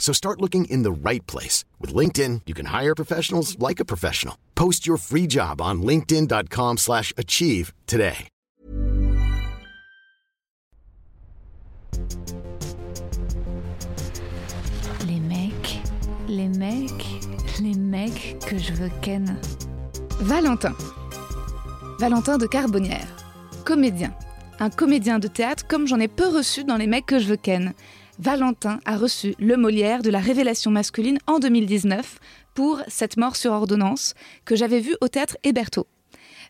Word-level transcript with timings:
So 0.00 0.12
start 0.12 0.40
looking 0.40 0.64
in 0.64 0.82
the 0.82 0.90
right 0.90 1.24
place. 1.28 1.64
With 1.78 1.94
LinkedIn, 1.94 2.40
you 2.46 2.54
can 2.54 2.66
hire 2.66 2.96
professionals 2.96 3.56
like 3.60 3.78
a 3.78 3.84
professional. 3.84 4.36
Post 4.56 4.88
your 4.88 4.96
free 4.96 5.28
job 5.28 5.60
on 5.60 5.82
linkedin.com 5.82 6.78
slash 6.78 7.12
achieve 7.16 7.72
today. 7.86 8.28
Les 15.06 15.20
mecs, 15.20 15.80
les 16.28 16.48
mecs, 16.48 17.06
les 17.60 17.74
mecs 17.74 18.38
que 18.46 18.58
je 18.58 18.72
veux 18.72 18.90
ken. 19.02 19.38
Valentin. 20.20 20.74
Valentin 21.98 22.38
de 22.38 22.46
Carbonnière. 22.46 23.06
Comédien. 23.64 24.14
Un 24.58 24.70
comédien 24.70 25.18
de 25.18 25.28
théâtre 25.28 25.66
comme 25.66 25.86
j'en 25.86 26.00
ai 26.00 26.08
peu 26.08 26.28
reçu 26.28 26.64
dans 26.64 26.76
les 26.76 26.86
mecs 26.86 27.06
que 27.06 27.18
je 27.18 27.28
veux 27.28 27.36
ken. 27.36 27.74
Valentin 28.20 28.80
a 28.84 28.98
reçu 28.98 29.34
le 29.38 29.56
Molière 29.56 30.02
de 30.02 30.10
la 30.10 30.18
révélation 30.18 30.70
masculine 30.70 31.18
en 31.26 31.38
2019 31.38 32.18
pour 32.52 32.82
Cette 32.86 33.16
mort 33.16 33.34
sur 33.34 33.52
ordonnance 33.52 34.12
que 34.44 34.54
j'avais 34.54 34.80
vu 34.80 34.94
au 35.00 35.08
théâtre 35.08 35.38
Héberto. 35.42 35.86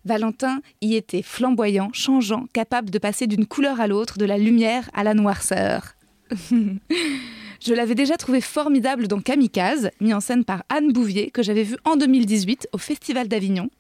Valentin 0.05 0.63
y 0.81 0.97
était 0.97 1.23
flamboyant, 1.23 1.91
changeant, 1.93 2.47
capable 2.53 2.91
de 2.91 2.99
passer 2.99 3.29
d'une 3.29 3.47
couleur 3.47 3.81
à 3.81 3.87
l'autre, 3.87 4.19
de 4.19 4.25
la 4.25 4.37
lumière 4.37 4.91
à 4.95 5.05
la 5.05 5.15
noirceur. 5.15 5.95
Je 6.51 7.73
l'avais 7.73 7.95
déjà 7.95 8.17
trouvé 8.17 8.41
formidable 8.41 9.07
dans 9.07 9.21
Kamikaze, 9.21 9.91
mis 10.01 10.13
en 10.13 10.21
scène 10.21 10.45
par 10.45 10.65
Anne 10.71 10.93
Bouvier, 10.93 11.31
que 11.31 11.45
j'avais 11.45 11.63
vu 11.63 11.77
en 11.85 11.95
2018 11.95 12.67
au 12.73 12.79
Festival 12.79 13.29
d'Avignon. 13.29 13.71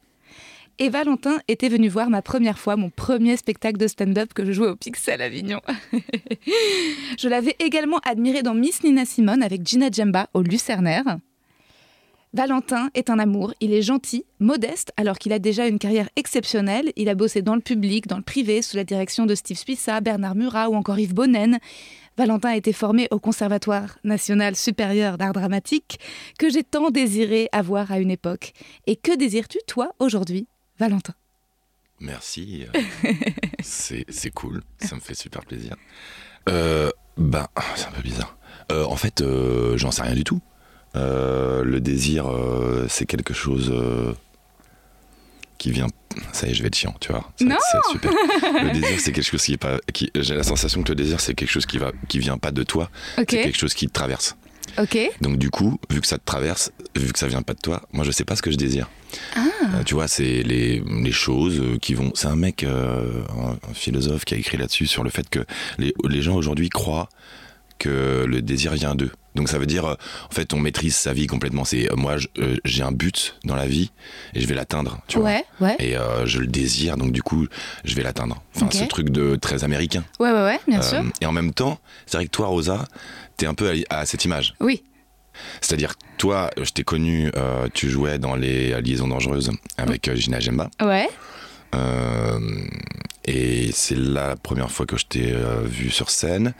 Et 0.82 0.88
Valentin 0.88 1.40
était 1.46 1.68
venu 1.68 1.90
voir 1.90 2.08
ma 2.08 2.22
première 2.22 2.58
fois 2.58 2.74
mon 2.74 2.88
premier 2.88 3.36
spectacle 3.36 3.76
de 3.76 3.86
stand-up 3.86 4.32
que 4.32 4.46
je 4.46 4.52
jouais 4.52 4.68
au 4.68 4.76
Pixel 4.76 5.20
Avignon. 5.20 5.60
je 7.18 7.28
l'avais 7.28 7.54
également 7.58 7.98
admiré 7.98 8.42
dans 8.42 8.54
Miss 8.54 8.82
Nina 8.82 9.04
Simone 9.04 9.42
avec 9.42 9.66
Gina 9.66 9.90
Djemba 9.90 10.30
au 10.32 10.40
Lucernaire. 10.40 11.18
Valentin 12.32 12.88
est 12.94 13.10
un 13.10 13.18
amour, 13.18 13.52
il 13.60 13.74
est 13.74 13.82
gentil, 13.82 14.24
modeste, 14.38 14.92
alors 14.96 15.18
qu'il 15.18 15.34
a 15.34 15.38
déjà 15.38 15.66
une 15.66 15.78
carrière 15.78 16.08
exceptionnelle. 16.16 16.92
Il 16.96 17.10
a 17.10 17.14
bossé 17.14 17.42
dans 17.42 17.56
le 17.56 17.60
public, 17.60 18.06
dans 18.06 18.16
le 18.16 18.22
privé, 18.22 18.62
sous 18.62 18.78
la 18.78 18.84
direction 18.84 19.26
de 19.26 19.34
Steve 19.34 19.58
Spissa, 19.58 20.00
Bernard 20.00 20.34
Murat 20.34 20.70
ou 20.70 20.76
encore 20.76 20.98
Yves 20.98 21.12
Bonnen. 21.12 21.58
Valentin 22.16 22.50
a 22.50 22.56
été 22.56 22.72
formé 22.72 23.06
au 23.10 23.18
Conservatoire 23.18 23.98
national 24.02 24.56
supérieur 24.56 25.18
d'art 25.18 25.34
dramatique, 25.34 26.00
que 26.38 26.48
j'ai 26.48 26.62
tant 26.62 26.90
désiré 26.90 27.50
avoir 27.52 27.92
à 27.92 27.98
une 27.98 28.10
époque. 28.10 28.52
Et 28.86 28.96
que 28.96 29.14
désires-tu, 29.14 29.58
toi, 29.66 29.92
aujourd'hui, 29.98 30.46
Valentin 30.80 31.14
Merci. 32.00 32.64
euh, 32.74 33.12
c'est 33.62 34.30
cool. 34.30 34.62
Ça 34.78 34.96
me 34.96 35.00
fait 35.00 35.14
super 35.14 35.44
plaisir. 35.44 35.76
Euh, 36.48 36.90
bah, 37.18 37.50
c'est 37.76 37.86
un 37.86 37.90
peu 37.90 38.00
bizarre. 38.00 38.38
Euh, 38.72 38.84
en 38.84 38.96
fait, 38.96 39.22
j'en 39.76 39.90
sais 39.90 40.02
rien 40.02 40.14
du 40.14 40.24
tout. 40.24 40.40
Le 40.94 41.78
désir, 41.78 42.26
c'est 42.88 43.04
quelque 43.04 43.34
chose 43.34 43.70
qui 45.58 45.70
vient. 45.70 45.88
Ça 46.32 46.46
y 46.46 46.50
est, 46.50 46.54
je 46.54 46.62
vais 46.62 46.68
être 46.68 46.76
chiant, 46.76 46.94
tu 46.98 47.12
vois. 47.12 47.30
Ça 47.38 47.44
Non 47.44 47.56
super. 47.92 48.10
Le 48.10 48.72
désir, 48.72 48.98
c'est 48.98 49.12
quelque 49.12 49.30
chose 49.30 49.42
qui 49.42 49.52
est 49.52 49.58
pas. 49.58 49.78
Qui, 49.92 50.10
J'ai 50.14 50.34
la 50.34 50.42
sensation 50.42 50.82
que 50.82 50.88
le 50.88 50.94
désir, 50.94 51.20
c'est 51.20 51.34
quelque 51.34 51.50
chose 51.50 51.66
qui 51.66 51.76
va, 51.76 51.92
qui 52.08 52.18
vient 52.18 52.38
pas 52.38 52.50
de 52.50 52.62
toi. 52.62 52.90
C'est 53.16 53.26
quelque 53.26 53.58
chose 53.58 53.74
qui 53.74 53.86
te 53.86 53.92
traverse. 53.92 54.36
Ok. 54.78 54.98
Donc 55.20 55.36
du 55.38 55.50
coup, 55.50 55.78
vu 55.90 56.00
que 56.00 56.06
ça 56.06 56.18
te 56.18 56.24
traverse, 56.24 56.72
vu 56.96 57.12
que 57.12 57.18
ça 57.18 57.26
vient 57.26 57.42
pas 57.42 57.54
de 57.54 57.60
toi, 57.60 57.82
moi 57.92 58.04
je 58.04 58.10
sais 58.10 58.24
pas 58.24 58.36
ce 58.36 58.42
que 58.42 58.50
je 58.50 58.56
désire. 58.56 58.88
Ah. 59.36 59.40
Euh, 59.74 59.82
tu 59.84 59.94
vois, 59.94 60.08
c'est 60.08 60.42
les, 60.42 60.80
les 61.02 61.12
choses 61.12 61.60
euh, 61.60 61.78
qui 61.78 61.94
vont. 61.94 62.12
C'est 62.14 62.28
un 62.28 62.36
mec, 62.36 62.62
euh, 62.64 63.22
un, 63.36 63.70
un 63.70 63.74
philosophe 63.74 64.24
qui 64.24 64.34
a 64.34 64.36
écrit 64.36 64.56
là-dessus 64.56 64.86
sur 64.86 65.02
le 65.02 65.10
fait 65.10 65.28
que 65.28 65.40
les, 65.78 65.92
les 66.08 66.22
gens 66.22 66.34
aujourd'hui 66.36 66.68
croient 66.68 67.08
que 67.78 68.24
le 68.28 68.42
désir 68.42 68.72
vient 68.74 68.94
d'eux. 68.94 69.10
Donc 69.36 69.48
ça 69.48 69.58
veut 69.58 69.66
dire, 69.66 69.84
en 69.86 70.34
fait, 70.34 70.52
on 70.54 70.58
maîtrise 70.58 70.94
sa 70.96 71.12
vie 71.12 71.26
complètement. 71.28 71.64
C'est 71.64 71.88
moi, 71.96 72.16
j'ai 72.64 72.82
un 72.82 72.90
but 72.92 73.36
dans 73.44 73.54
la 73.54 73.66
vie 73.66 73.90
et 74.34 74.40
je 74.40 74.46
vais 74.46 74.54
l'atteindre. 74.56 75.00
Tu 75.06 75.18
vois. 75.18 75.28
Ouais, 75.30 75.44
ouais. 75.60 75.76
Et 75.78 75.96
euh, 75.96 76.26
je 76.26 76.40
le 76.40 76.46
désire, 76.48 76.96
donc 76.96 77.12
du 77.12 77.22
coup, 77.22 77.46
je 77.84 77.94
vais 77.94 78.02
l'atteindre. 78.02 78.42
Enfin, 78.56 78.66
Ok. 78.66 78.74
ce 78.74 78.84
truc 78.84 79.10
de 79.10 79.36
très 79.36 79.62
américain. 79.64 80.04
Ouais, 80.18 80.30
ouais, 80.32 80.42
ouais, 80.44 80.60
bien 80.66 80.80
Euh, 80.80 80.82
sûr. 80.82 81.02
Et 81.20 81.26
en 81.26 81.32
même 81.32 81.52
temps, 81.54 81.78
c'est 82.06 82.16
vrai 82.18 82.26
que 82.26 82.30
toi, 82.30 82.48
Rosa, 82.48 82.84
t'es 83.40 83.46
un 83.46 83.54
peu 83.54 83.72
à, 83.90 84.00
à 84.00 84.06
cette 84.06 84.24
image. 84.24 84.54
Oui. 84.60 84.82
C'est-à-dire, 85.62 85.94
toi, 86.18 86.50
je 86.60 86.70
t'ai 86.70 86.84
connu, 86.84 87.30
euh, 87.36 87.68
tu 87.72 87.88
jouais 87.88 88.18
dans 88.18 88.36
les 88.36 88.78
Liaisons 88.82 89.08
Dangereuses 89.08 89.50
avec 89.78 90.08
euh, 90.08 90.14
Gina 90.14 90.40
Gemba. 90.40 90.68
Ouais. 90.82 91.08
Euh, 91.74 92.38
et 93.24 93.70
c'est 93.72 93.96
la 93.96 94.36
première 94.36 94.70
fois 94.70 94.86
que 94.86 94.96
je 94.98 95.06
t'ai 95.06 95.32
euh, 95.32 95.62
vu 95.64 95.90
sur 95.90 96.10
scène. 96.10 96.52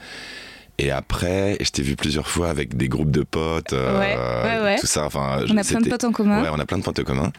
Et 0.79 0.89
après, 0.89 1.57
je 1.61 1.69
t'ai 1.69 1.83
vu 1.83 1.95
plusieurs 1.95 2.27
fois 2.27 2.49
avec 2.49 2.75
des 2.75 2.87
groupes 2.87 3.11
de 3.11 3.21
potes, 3.21 3.73
euh, 3.73 3.99
Ouais, 3.99 4.15
ouais, 4.57 4.63
ouais. 4.63 4.79
tout 4.79 4.87
ça. 4.87 5.05
Enfin, 5.05 5.43
On 5.47 5.57
a 5.57 5.63
plein 5.63 5.81
de 5.81 5.89
potes 5.89 6.03
en 6.05 6.11
commun. 6.11 6.41
Ouais, 6.41 6.49
on 6.51 6.57
a 6.59 6.65
plein 6.65 6.79
de 6.79 6.83
potes 6.83 6.97
en 6.99 7.03
commun. 7.03 7.31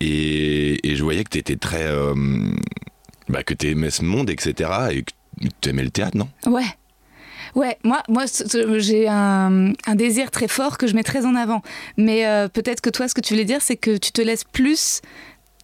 Et, 0.00 0.86
et 0.86 0.96
je 0.96 1.02
voyais 1.02 1.24
que 1.24 1.30
tu 1.30 1.38
étais 1.38 1.56
très. 1.56 1.84
euh, 1.86 2.14
bah, 3.28 3.42
que 3.42 3.54
tu 3.54 3.70
aimais 3.70 3.90
ce 3.90 4.02
monde, 4.04 4.28
etc. 4.28 4.70
Et 4.90 5.02
que 5.04 5.12
tu 5.62 5.68
aimais 5.70 5.84
le 5.84 5.90
théâtre, 5.90 6.16
non? 6.18 6.28
Ouais. 6.46 6.66
Ouais, 7.54 7.78
moi, 7.84 8.02
moi 8.08 8.24
j'ai 8.78 9.08
un, 9.08 9.72
un 9.86 9.94
désir 9.94 10.30
très 10.30 10.48
fort 10.48 10.76
que 10.78 10.86
je 10.86 10.94
mets 10.94 11.02
très 11.04 11.24
en 11.24 11.34
avant. 11.34 11.62
Mais 11.96 12.26
euh, 12.26 12.48
peut-être 12.48 12.80
que 12.80 12.90
toi, 12.90 13.08
ce 13.08 13.14
que 13.14 13.20
tu 13.20 13.34
voulais 13.34 13.44
dire, 13.44 13.62
c'est 13.62 13.76
que 13.76 13.96
tu 13.96 14.12
te 14.12 14.20
laisses 14.22 14.44
plus. 14.44 15.00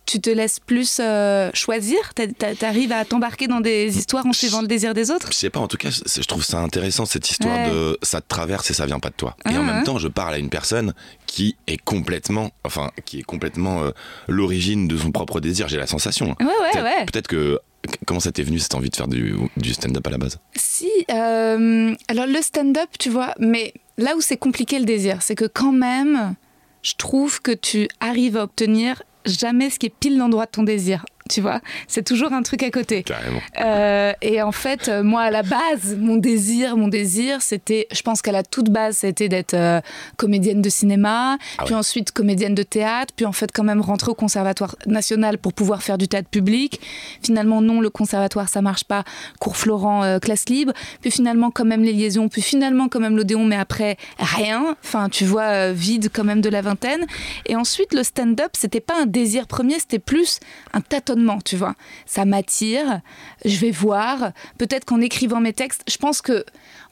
Tu 0.07 0.19
te 0.21 0.31
laisses 0.31 0.59
plus 0.59 0.99
euh, 0.99 1.51
choisir 1.55 2.15
T'a- 2.17 2.27
t'a- 2.27 2.57
T'arrives 2.57 2.91
à 2.91 3.05
t'embarquer 3.05 3.47
dans 3.47 3.61
des 3.61 3.97
histoires 3.97 4.27
en 4.27 4.33
suivant 4.33 4.61
le 4.61 4.67
désir 4.67 4.93
des 4.93 5.13
autres? 5.13 5.29
Je 5.31 5.37
sais 5.37 5.51
pas, 5.51 5.61
en 5.61 5.69
tout 5.69 5.77
cas, 5.77 5.91
je 5.91 6.21
trouve 6.27 6.43
ça 6.43 6.59
intéressant 6.59 7.07
cette 7.07 7.31
histoire 7.31 7.57
Ouais. 7.57 7.71
de 7.71 7.99
ça 8.03 8.21
te 8.21 8.27
traverse 8.27 8.69
et 8.71 8.75
ça 8.75 8.87
vient 8.87 8.99
pas 8.99 9.11
de 9.11 9.15
toi. 9.15 9.37
et 9.47 9.51
Ah, 9.55 9.61
en 9.61 9.63
même 9.63 9.77
ouais. 9.79 9.83
temps, 9.85 9.99
je 9.99 10.09
parle 10.09 10.35
à 10.35 10.39
une 10.39 10.49
personne 10.51 10.95
qui 11.27 11.55
est 11.69 11.77
complètement, 11.77 12.51
enfin, 12.65 12.91
qui 13.05 13.21
est 13.21 13.23
complètement 13.23 13.85
euh, 13.85 13.91
l'origine 14.27 14.89
de 14.89 14.97
son 14.97 15.13
propre 15.13 15.39
désir. 15.39 15.69
J'ai 15.69 15.77
la 15.77 15.87
sensation. 15.87 16.35
Ouais, 16.41 16.47
ouais, 16.47 16.53
Peut-être- 16.73 16.85
ouais. 16.85 17.05
Peut-être 17.07 17.29
que 17.29 17.61
comment 18.07 18.21
ça 18.21 18.33
t'est 18.33 18.43
venu 18.43 18.59
cette 18.59 18.75
envie 18.75 18.91
de 18.91 18.97
faire 18.97 19.09
du, 19.09 19.35
du 19.57 19.73
stand-up 19.73 20.07
à 20.07 20.11
la 20.11 20.19
base? 20.19 20.39
Si, 20.55 20.91
euh, 21.11 21.95
alors 22.09 22.27
le 22.27 22.43
stand-up, 22.43 22.89
tu 22.99 23.11
vois, 23.11 23.35
mais 23.39 23.75
là 23.99 24.17
où 24.17 24.21
c'est 24.21 24.37
compliqué 24.37 24.79
le 24.79 24.85
désir, 24.85 25.23
c'est 25.23 25.35
que 25.35 25.47
quand 25.47 25.73
même, 25.73 26.35
je 26.83 26.95
trouve 26.95 27.41
que 27.41 27.53
tu 27.53 27.89
arrives 28.01 28.37
à 28.37 28.45
obtenir 28.45 29.03
jamais 29.27 29.71
ce 29.71 29.79
qui 29.79 29.87
est 29.87 29.95
pile 29.95 30.19
l'endroit 30.19 30.47
de 30.47 30.51
ton 30.51 30.63
désir. 30.63 31.05
Tu 31.31 31.41
vois, 31.41 31.61
c'est 31.87 32.05
toujours 32.05 32.33
un 32.33 32.43
truc 32.43 32.65
à 32.65 32.71
côté. 32.71 33.05
Carrément. 33.05 33.39
Euh, 33.61 34.13
et 34.21 34.43
en 34.43 34.51
fait, 34.51 34.89
euh, 34.89 35.05
moi, 35.05 35.23
à 35.23 35.31
la 35.31 35.45
base, 35.45 35.97
mon 35.97 36.17
désir, 36.17 36.77
mon 36.77 36.89
désir, 36.89 37.41
c'était, 37.41 37.87
je 37.93 38.03
pense 38.03 38.21
qu'à 38.21 38.33
la 38.33 38.43
toute 38.43 38.69
base, 38.69 38.97
c'était 38.99 39.29
d'être 39.29 39.55
euh, 39.55 39.81
comédienne 40.17 40.61
de 40.61 40.69
cinéma, 40.69 41.39
Ah 41.59 41.65
puis 41.65 41.75
ouais. 41.75 41.79
ensuite 41.79 42.11
comédienne 42.11 42.57
de 42.57 42.65
théâtre, 42.65 43.15
puis 43.15 43.27
en 43.27 43.33
fait, 43.33 43.53
quand 43.53 43.63
même 43.63 43.81
rentrer 43.81 44.11
au 44.11 44.15
conservatoire 44.15 44.75
national 44.87 45.39
pour 45.39 45.53
pouvoir 45.53 45.85
faire 45.85 45.99
du 45.99 46.09
théâtre 46.09 46.29
public. 46.29 46.81
Finalement, 47.23 47.63
non, 47.63 47.81
le 47.81 47.91
conservatoire, 47.91 48.49
ça 48.49 48.61
marche 48.61 48.83
pas. 48.83 49.05
Cours 49.39 49.57
Florent, 49.57 50.03
euh, 50.03 50.19
classe 50.19 50.49
libre. 50.49 50.73
Puis 51.01 51.13
finalement, 51.13 51.53
quand 51.53 51.65
même 51.65 51.85
les 51.85 51.93
liaisons, 51.93 52.29
puis 52.29 52.43
finalement, 52.43 52.89
quand 52.89 52.99
même 52.99 53.17
l'Odéon, 53.17 53.45
mais 53.45 53.57
après, 53.57 53.99
rien. 54.19 54.77
Enfin, 54.85 55.09
tu 55.09 55.25
vois, 55.25 55.71
vide 55.71 56.11
quand 56.13 56.25
même 56.25 56.41
de 56.41 56.49
la 56.49 56.61
vingtaine. 56.61 57.07
Et 57.47 57.55
ensuite, 57.55 57.95
le 57.95 58.03
stand-up, 58.03 58.51
c'était 58.55 58.81
pas 58.81 58.95
un 59.03 59.07
désir 59.07 59.47
premier, 59.47 59.79
c'était 59.79 60.01
plus 60.01 60.41
un 60.73 60.81
tâtonnement, 60.81 61.20
tu 61.45 61.57
vois. 61.57 61.75
Ça 62.07 62.25
m'attire, 62.25 63.01
je 63.45 63.57
vais 63.59 63.71
voir. 63.71 64.33
Peut-être 64.59 64.85
qu'en 64.85 65.01
écrivant 65.01 65.41
mes 65.41 65.53
textes, 65.53 65.83
je 65.89 65.97
pense 65.97 66.21
que 66.23 66.45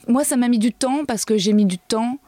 moi, 0.07 0.25
ça 0.25 0.37
m'a 0.37 0.49
mis 0.49 0.59
du 0.59 0.73
temps 0.73 1.05
parce 1.07 1.25
que 1.25 1.37
j'ai 1.37 1.53
mis 1.53 1.67
du 1.67 1.79
temps 1.79 2.19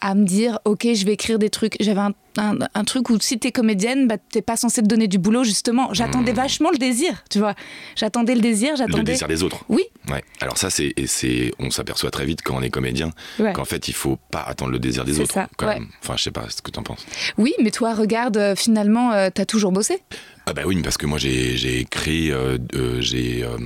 à 0.00 0.14
me 0.14 0.24
dire, 0.24 0.58
ok, 0.64 0.88
je 0.94 1.04
vais 1.04 1.12
écrire 1.12 1.38
des 1.38 1.50
trucs. 1.50 1.76
J'avais 1.80 2.00
un 2.00 2.12
un, 2.38 2.58
un 2.74 2.84
truc 2.84 3.10
où 3.10 3.18
si 3.20 3.38
t'es 3.38 3.52
comédienne, 3.52 4.06
bah, 4.08 4.16
t'es 4.18 4.42
pas 4.42 4.56
censé 4.56 4.82
te 4.82 4.86
donner 4.86 5.08
du 5.08 5.18
boulot, 5.18 5.44
justement. 5.44 5.92
J'attendais 5.92 6.32
vachement 6.32 6.70
le 6.70 6.78
désir, 6.78 7.24
tu 7.30 7.38
vois. 7.38 7.54
J'attendais 7.96 8.34
le 8.34 8.40
désir, 8.40 8.72
Le 8.72 8.76
j'attendais. 8.78 9.02
désir 9.12 9.28
des 9.28 9.42
autres. 9.42 9.64
Oui, 9.68 9.82
Ouais. 10.10 10.22
Alors 10.40 10.58
ça, 10.58 10.68
c'est, 10.68 10.92
c'est, 11.06 11.52
on 11.60 11.70
s'aperçoit 11.70 12.10
très 12.10 12.24
vite 12.24 12.40
quand 12.42 12.56
on 12.56 12.62
est 12.62 12.70
comédien 12.70 13.10
Ouais. 13.38 13.52
qu'en 13.52 13.64
fait, 13.64 13.86
il 13.88 13.94
faut 13.94 14.18
pas 14.30 14.40
attendre 14.42 14.72
le 14.72 14.78
désir 14.80 15.04
des 15.04 15.14
C'est 15.14 15.22
autres. 15.22 15.34
ça, 15.34 15.48
quand 15.56 15.66
ouais. 15.66 15.74
même. 15.74 15.88
Enfin, 16.02 16.14
je 16.16 16.22
sais 16.24 16.30
pas 16.32 16.46
ce 16.48 16.60
que 16.60 16.70
t'en 16.72 16.82
penses. 16.82 17.06
oui, 17.38 17.52
mais 17.62 17.70
toi, 17.70 17.94
regarde, 17.94 18.36
euh, 18.36 18.56
finalement, 18.56 19.12
euh, 19.12 19.28
t'as 19.32 19.44
toujours 19.44 19.70
bossé. 19.72 20.00
Ah 20.46 20.54
bah 20.54 20.62
oui, 20.66 20.82
parce 20.82 20.96
que 20.98 21.06
moi 21.06 21.18
j'ai, 21.18 21.56
j'ai 21.56 21.78
écrit, 21.78 22.32
euh, 22.32 22.58
euh, 22.74 23.00
j'ai, 23.00 23.44
euh, 23.44 23.56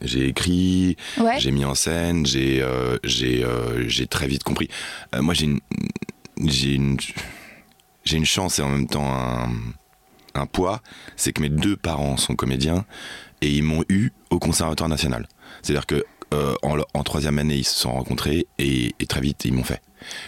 j'ai 0.00 0.28
écrit, 0.28 0.96
Ouais. 1.18 1.40
j'ai 1.40 1.50
mis 1.50 1.64
en 1.64 1.74
scène, 1.74 2.24
j'ai, 2.24 2.62
euh, 2.62 2.98
j'ai, 3.02 3.42
euh, 3.44 3.88
j'ai 3.88 4.06
très 4.06 4.28
vite 4.28 4.44
compris. 4.44 4.68
Euh, 5.16 5.22
moi 5.22 5.34
j'ai 5.34 5.46
une, 5.46 5.58
j'ai 6.46 6.74
une, 6.74 6.98
j'ai 8.04 8.16
une 8.16 8.24
chance 8.24 8.58
et 8.58 8.62
en 8.62 8.68
même 8.70 8.86
temps 8.86 9.08
un, 9.14 9.48
un 10.34 10.46
poids, 10.46 10.80
c'est 11.16 11.32
que 11.32 11.42
mes 11.42 11.48
deux 11.48 11.76
parents 11.76 12.16
sont 12.16 12.34
comédiens 12.34 12.84
et 13.42 13.50
ils 13.50 13.62
m'ont 13.62 13.84
eu 13.88 14.10
au 14.30 14.38
Conservatoire 14.38 14.88
national. 14.88 15.28
C'est-à-dire 15.62 15.86
que 15.86 16.04
euh, 16.32 16.54
en, 16.62 16.76
en 16.94 17.02
troisième 17.02 17.38
année 17.38 17.56
ils 17.56 17.64
se 17.64 17.74
sont 17.78 17.92
rencontrés 17.92 18.46
et, 18.58 18.94
et 19.00 19.06
très 19.06 19.20
vite 19.20 19.44
ils 19.44 19.52
m'ont 19.52 19.64
fait. 19.64 19.82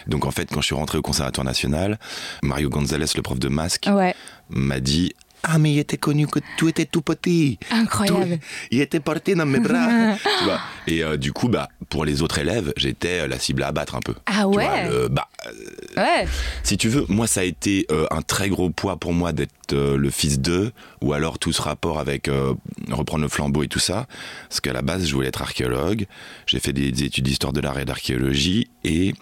Donc 0.06 0.26
en 0.26 0.30
fait 0.30 0.46
quand 0.50 0.60
je 0.60 0.66
suis 0.66 0.74
rentré 0.74 0.98
au 0.98 1.02
Conservatoire 1.02 1.44
national, 1.44 1.98
Mario 2.42 2.68
Gonzalez, 2.68 3.06
le 3.14 3.22
prof 3.22 3.38
de 3.38 3.48
masque, 3.48 3.88
Ouais, 3.90 4.14
m'a 4.50 4.80
dit 4.80 5.12
Ah, 5.44 5.58
mais 5.58 5.72
il 5.72 5.78
était 5.78 5.96
connu 5.96 6.26
que 6.26 6.38
tu 6.56 6.68
étais 6.68 6.84
tout 6.86 7.02
petit. 7.02 7.58
incroyable. 7.70 8.38
Tout- 8.38 8.44
il 8.70 8.80
était 8.80 9.00
porté 9.00 9.34
dans 9.34 9.46
mes 9.46 9.58
bras. 9.60 10.14
tu 10.38 10.44
vois. 10.44 10.60
Et 10.86 11.02
euh, 11.02 11.16
du 11.16 11.32
coup, 11.32 11.48
bah, 11.48 11.68
pour 11.88 12.04
les 12.04 12.22
autres 12.22 12.38
élèves, 12.38 12.72
j'étais 12.76 13.26
la 13.26 13.38
cible 13.38 13.62
à 13.64 13.68
abattre 13.68 13.94
un 13.96 14.00
peu. 14.00 14.14
Ah 14.26 14.40
Tu 14.42 14.56
ouais 14.58 14.64
vois, 14.66 14.82
le- 14.88 15.08
bah, 15.08 15.28
Ouais, 15.96 16.26
si 16.62 16.76
tu 16.76 16.88
veux, 16.88 17.04
moi, 17.08 17.26
ça 17.26 17.40
a 17.40 17.44
été 17.44 17.86
euh, 17.90 18.06
un 18.10 18.22
très 18.22 18.48
gros 18.48 18.70
poids 18.70 18.96
pour 18.96 19.12
moi 19.12 19.32
d'être 19.32 19.72
euh, 19.72 19.96
le 19.96 20.10
fils 20.10 20.38
d'eux, 20.38 20.72
ou 21.00 21.12
alors 21.12 21.38
tout 21.38 21.52
ce 21.52 21.60
rapport 21.60 21.98
avec 21.98 22.28
euh, 22.28 22.54
reprendre 22.90 23.22
le 23.22 23.28
flambeau 23.28 23.62
et 23.64 23.68
tout 23.68 23.78
ça. 23.80 24.06
Parce 24.48 24.60
qu'à 24.60 24.72
la 24.72 24.82
base, 24.82 25.06
je 25.06 25.12
voulais 25.14 25.28
être 25.28 25.42
archéologue. 25.42 26.06
J'ai 26.46 26.60
fait 26.60 26.72
des, 26.72 26.92
des 26.92 27.04
études 27.04 27.24
d'histoire 27.24 27.52
de 27.52 27.60
l'art 27.60 27.78
et 27.78 27.84
d'archéologie, 27.84 28.70
et 28.84 29.12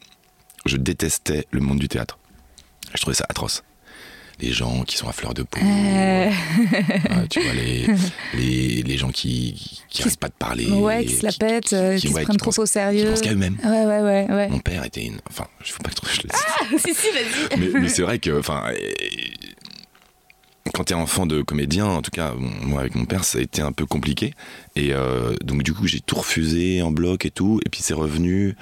je 0.66 0.76
détestais 0.76 1.46
le 1.50 1.60
monde 1.60 1.78
du 1.78 1.88
théâtre. 1.88 2.18
Je 2.94 3.00
trouvais 3.00 3.14
ça 3.16 3.24
atroce. 3.28 3.62
Les 4.42 4.52
gens 4.52 4.82
qui 4.84 4.96
sont 4.96 5.08
à 5.08 5.12
fleur 5.12 5.34
de 5.34 5.42
peau, 5.42 5.60
Euh, 5.62 6.30
Ouais, 6.30 7.28
tu 7.28 7.40
vois, 7.40 7.52
les, 7.52 7.86
les, 8.34 8.82
les 8.82 8.96
gens 8.98 9.10
qui, 9.10 9.52
qui, 9.54 9.80
Qui 9.90 10.02
arrêtent 10.02 10.12
se- 10.14 10.18
pas 10.18 10.28
de 10.28 10.32
parler. 10.38 10.66
ouais, 10.66 11.04
qui 11.04 11.14
se 11.16 11.26
la 11.26 11.32
pètent, 11.32 11.72
euh, 11.74 11.98
qui, 11.98 12.08
se 12.08 12.14
ouais, 12.14 12.22
prennent 12.22 12.36
trop 12.38 12.50
au 12.58 12.64
qui 12.64 12.70
sérieux. 12.70 13.10
pensent 13.10 13.20
qu'à 13.20 13.32
eux-mêmes. 13.32 13.58
Ouais, 13.62 13.84
ouais, 13.84 14.00
ouais, 14.00 14.26
ouais. 14.30 14.48
Mon 14.48 14.58
père 14.60 14.84
était 14.84 15.04
une. 15.04 15.18
Enfin, 15.28 15.46
je 15.62 15.72
faut 15.72 15.82
pas 15.82 15.90
trop 15.90 16.06
que 16.06 16.12
je 16.14 16.22
le 16.22 16.28
dise. 16.30 16.80
si, 16.86 16.94
si, 16.94 17.06
vas-y. 17.10 17.60
mais 17.72 17.80
mais 17.80 17.88
c'est 17.88 18.02
vrai 18.02 18.18
que. 18.18 18.38
Enfin. 18.38 18.64
Quand 20.74 20.84
t'es 20.84 20.94
enfant 20.94 21.26
de 21.26 21.42
comédien, 21.42 21.86
en 21.86 22.00
tout 22.02 22.10
cas, 22.12 22.32
bon, 22.32 22.48
moi 22.62 22.80
avec 22.80 22.94
mon 22.94 23.04
père, 23.04 23.24
ça 23.24 23.38
a 23.38 23.40
été 23.40 23.60
un 23.60 23.72
peu 23.72 23.86
compliqué. 23.86 24.34
Et 24.76 24.92
euh, 24.92 25.34
donc, 25.42 25.62
du 25.62 25.72
coup, 25.74 25.86
j'ai 25.86 26.00
tout 26.00 26.16
refusé 26.16 26.80
en 26.82 26.90
bloc 26.92 27.24
et 27.24 27.30
tout. 27.30 27.60
Et 27.66 27.68
puis, 27.70 27.80
c'est 27.82 27.94
revenu 27.94 28.54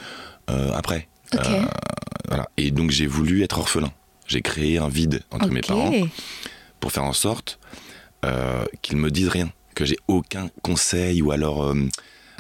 euh, 0.49 0.73
après. 0.75 1.09
Ok. 1.35 1.41
Euh, 1.47 1.61
voilà. 2.29 2.49
Et 2.57 2.71
donc, 2.71 2.91
j'ai 2.93 3.07
voulu 3.07 3.43
être 3.43 3.59
orphelin. 3.59 3.93
J'ai 4.29 4.41
créé 4.43 4.79
un 4.79 4.89
vide 4.89 5.23
entre 5.33 5.49
mes 5.49 5.61
parents 5.63 5.91
pour 6.81 6.93
faire 6.93 7.03
en 7.05 7.13
sorte 7.13 7.59
euh, 8.25 8.65
qu'ils 8.83 8.97
me 8.99 9.11
disent 9.11 9.29
rien, 9.29 9.51
que 9.75 9.85
j'ai 9.85 9.97
aucun 10.07 10.49
conseil 10.63 11.21
ou 11.23 11.33
alors 11.33 11.65
euh, 11.65 11.75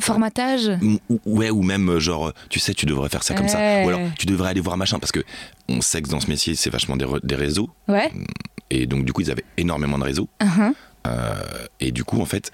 Formatage? 0.00 0.70
ou- 0.80 0.98
ou- 1.08 1.20
ouais 1.24 1.50
ou 1.50 1.62
même 1.62 1.88
euh, 1.90 1.98
genre 1.98 2.32
tu 2.50 2.60
sais 2.60 2.72
tu 2.74 2.86
devrais 2.86 3.08
faire 3.08 3.22
ça 3.24 3.34
comme 3.34 3.48
ça. 3.48 3.58
Ou 3.84 3.88
alors 3.88 4.00
tu 4.18 4.26
devrais 4.26 4.50
aller 4.50 4.60
voir 4.60 4.76
machin 4.76 4.98
parce 5.00 5.10
que 5.12 5.24
on 5.68 5.80
sait 5.80 6.00
que 6.02 6.08
dans 6.08 6.20
ce 6.20 6.28
métier 6.28 6.54
c'est 6.54 6.70
vachement 6.70 6.96
des, 6.96 7.06
des 7.24 7.34
réseaux. 7.34 7.68
Ouais. 7.88 8.12
et 8.70 8.86
donc 8.86 9.04
du 9.04 9.12
coup 9.12 9.22
ils 9.22 9.30
avaient 9.30 9.44
énormément 9.56 9.98
de 9.98 10.04
réseaux. 10.04 10.28
Uh-huh. 10.40 10.72
Euh, 11.06 11.34
et 11.80 11.90
du 11.90 12.04
coup 12.04 12.20
en 12.20 12.26
fait 12.26 12.52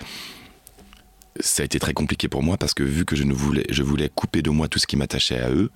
ça 1.41 1.63
a 1.63 1.67
été 1.67 1.79
très 1.81 1.93
compliqué 1.93 2.29
pour 2.29 2.43
moi 2.45 2.57
parce 2.57 2.73
que 2.75 2.83
vu 2.85 3.05
que 3.05 3.17
je 3.17 3.25
ne 3.25 3.33
voulais 3.35 3.65
je 3.69 3.83
voulais 3.83 4.09
couper 4.15 4.41
de 4.43 4.51
moi 4.51 4.69
tout 4.69 4.79
ce 4.79 4.87
qui 4.87 4.97
m'attachait 4.97 5.41
à 5.41 5.51
eux 5.51 5.71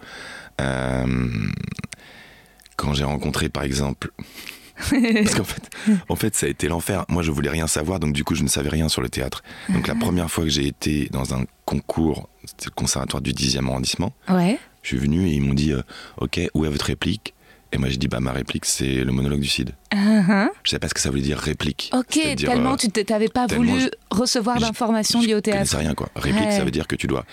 euh, 0.61 1.07
quand 2.79 2.95
j'ai 2.95 3.05
rencontré 3.05 3.49
par 3.51 3.65
exemple 3.65 4.11
parce 4.91 5.35
qu'en 5.35 5.43
fait, 5.45 5.69
en 6.09 6.15
fait, 6.15 6.37
ça 6.37 6.47
a 6.47 6.49
été 6.49 6.69
l'enfer. 6.69 7.05
Moi, 7.09 7.25
je 7.25 7.33
voulais 7.33 7.51
rien 7.51 7.67
savoir, 7.67 7.99
donc 7.99 8.13
du 8.13 8.23
coup, 8.23 8.37
je 8.37 8.45
ne 8.45 8.49
savais 8.49 8.69
rien 8.69 8.89
sur 8.89 9.03
le 9.03 9.09
théâtre. 9.09 9.43
Donc, 9.71 9.89
la 9.89 9.97
première 9.97 10.31
fois 10.31 10.45
que 10.45 10.51
j'ai 10.51 10.69
été 10.69 11.09
dans 11.11 11.35
un 11.35 11.47
concours, 11.65 12.29
c'était 12.45 12.67
le 12.67 12.71
conservatoire 12.71 13.21
du 13.21 13.33
10e 13.33 13.67
arrondissement, 13.67 14.13
Ouais. 14.29 14.57
je 14.83 14.89
suis 14.91 14.97
venu 14.99 15.27
et 15.27 15.33
ils 15.33 15.41
m'ont 15.43 15.55
dit 15.55 15.73
euh, 15.73 15.83
Ok, 16.19 16.41
où 16.55 16.65
est 16.65 16.69
votre 16.69 16.85
réplique? 16.87 17.35
Et 17.73 17.77
moi, 17.79 17.89
j'ai 17.89 17.97
dit 17.97 18.07
Bah, 18.07 18.21
ma 18.21 18.31
réplique, 18.31 18.67
c'est 18.67 19.03
le 19.03 19.11
monologue 19.11 19.41
du 19.41 19.49
Cid. 19.49 19.73
Uh-huh. 19.93 20.47
Je 20.63 20.71
sais 20.71 20.79
pas 20.79 20.87
ce 20.89 20.95
que 20.95 21.01
ça 21.01 21.11
voulait 21.11 21.23
dire 21.23 21.39
réplique. 21.39 21.91
Ok, 21.93 22.17
tellement 22.37 22.75
euh, 22.75 22.77
tu 22.77 22.89
t'avais 22.89 23.27
pas 23.29 23.49
voulu 23.49 23.81
je- 23.81 23.89
recevoir 24.17 24.59
je- 24.61 24.67
d'informations 24.67 25.21
liées 25.21 25.35
au 25.35 25.39
Je 25.39 25.43
théâtre. 25.43 25.77
rien, 25.77 25.95
quoi. 25.95 26.09
Réplique, 26.15 26.45
Ouais. 26.45 26.57
ça 26.57 26.65
veut 26.65 26.71
dire 26.71 26.87
que 26.87 26.95
tu 26.95 27.09
dois 27.09 27.25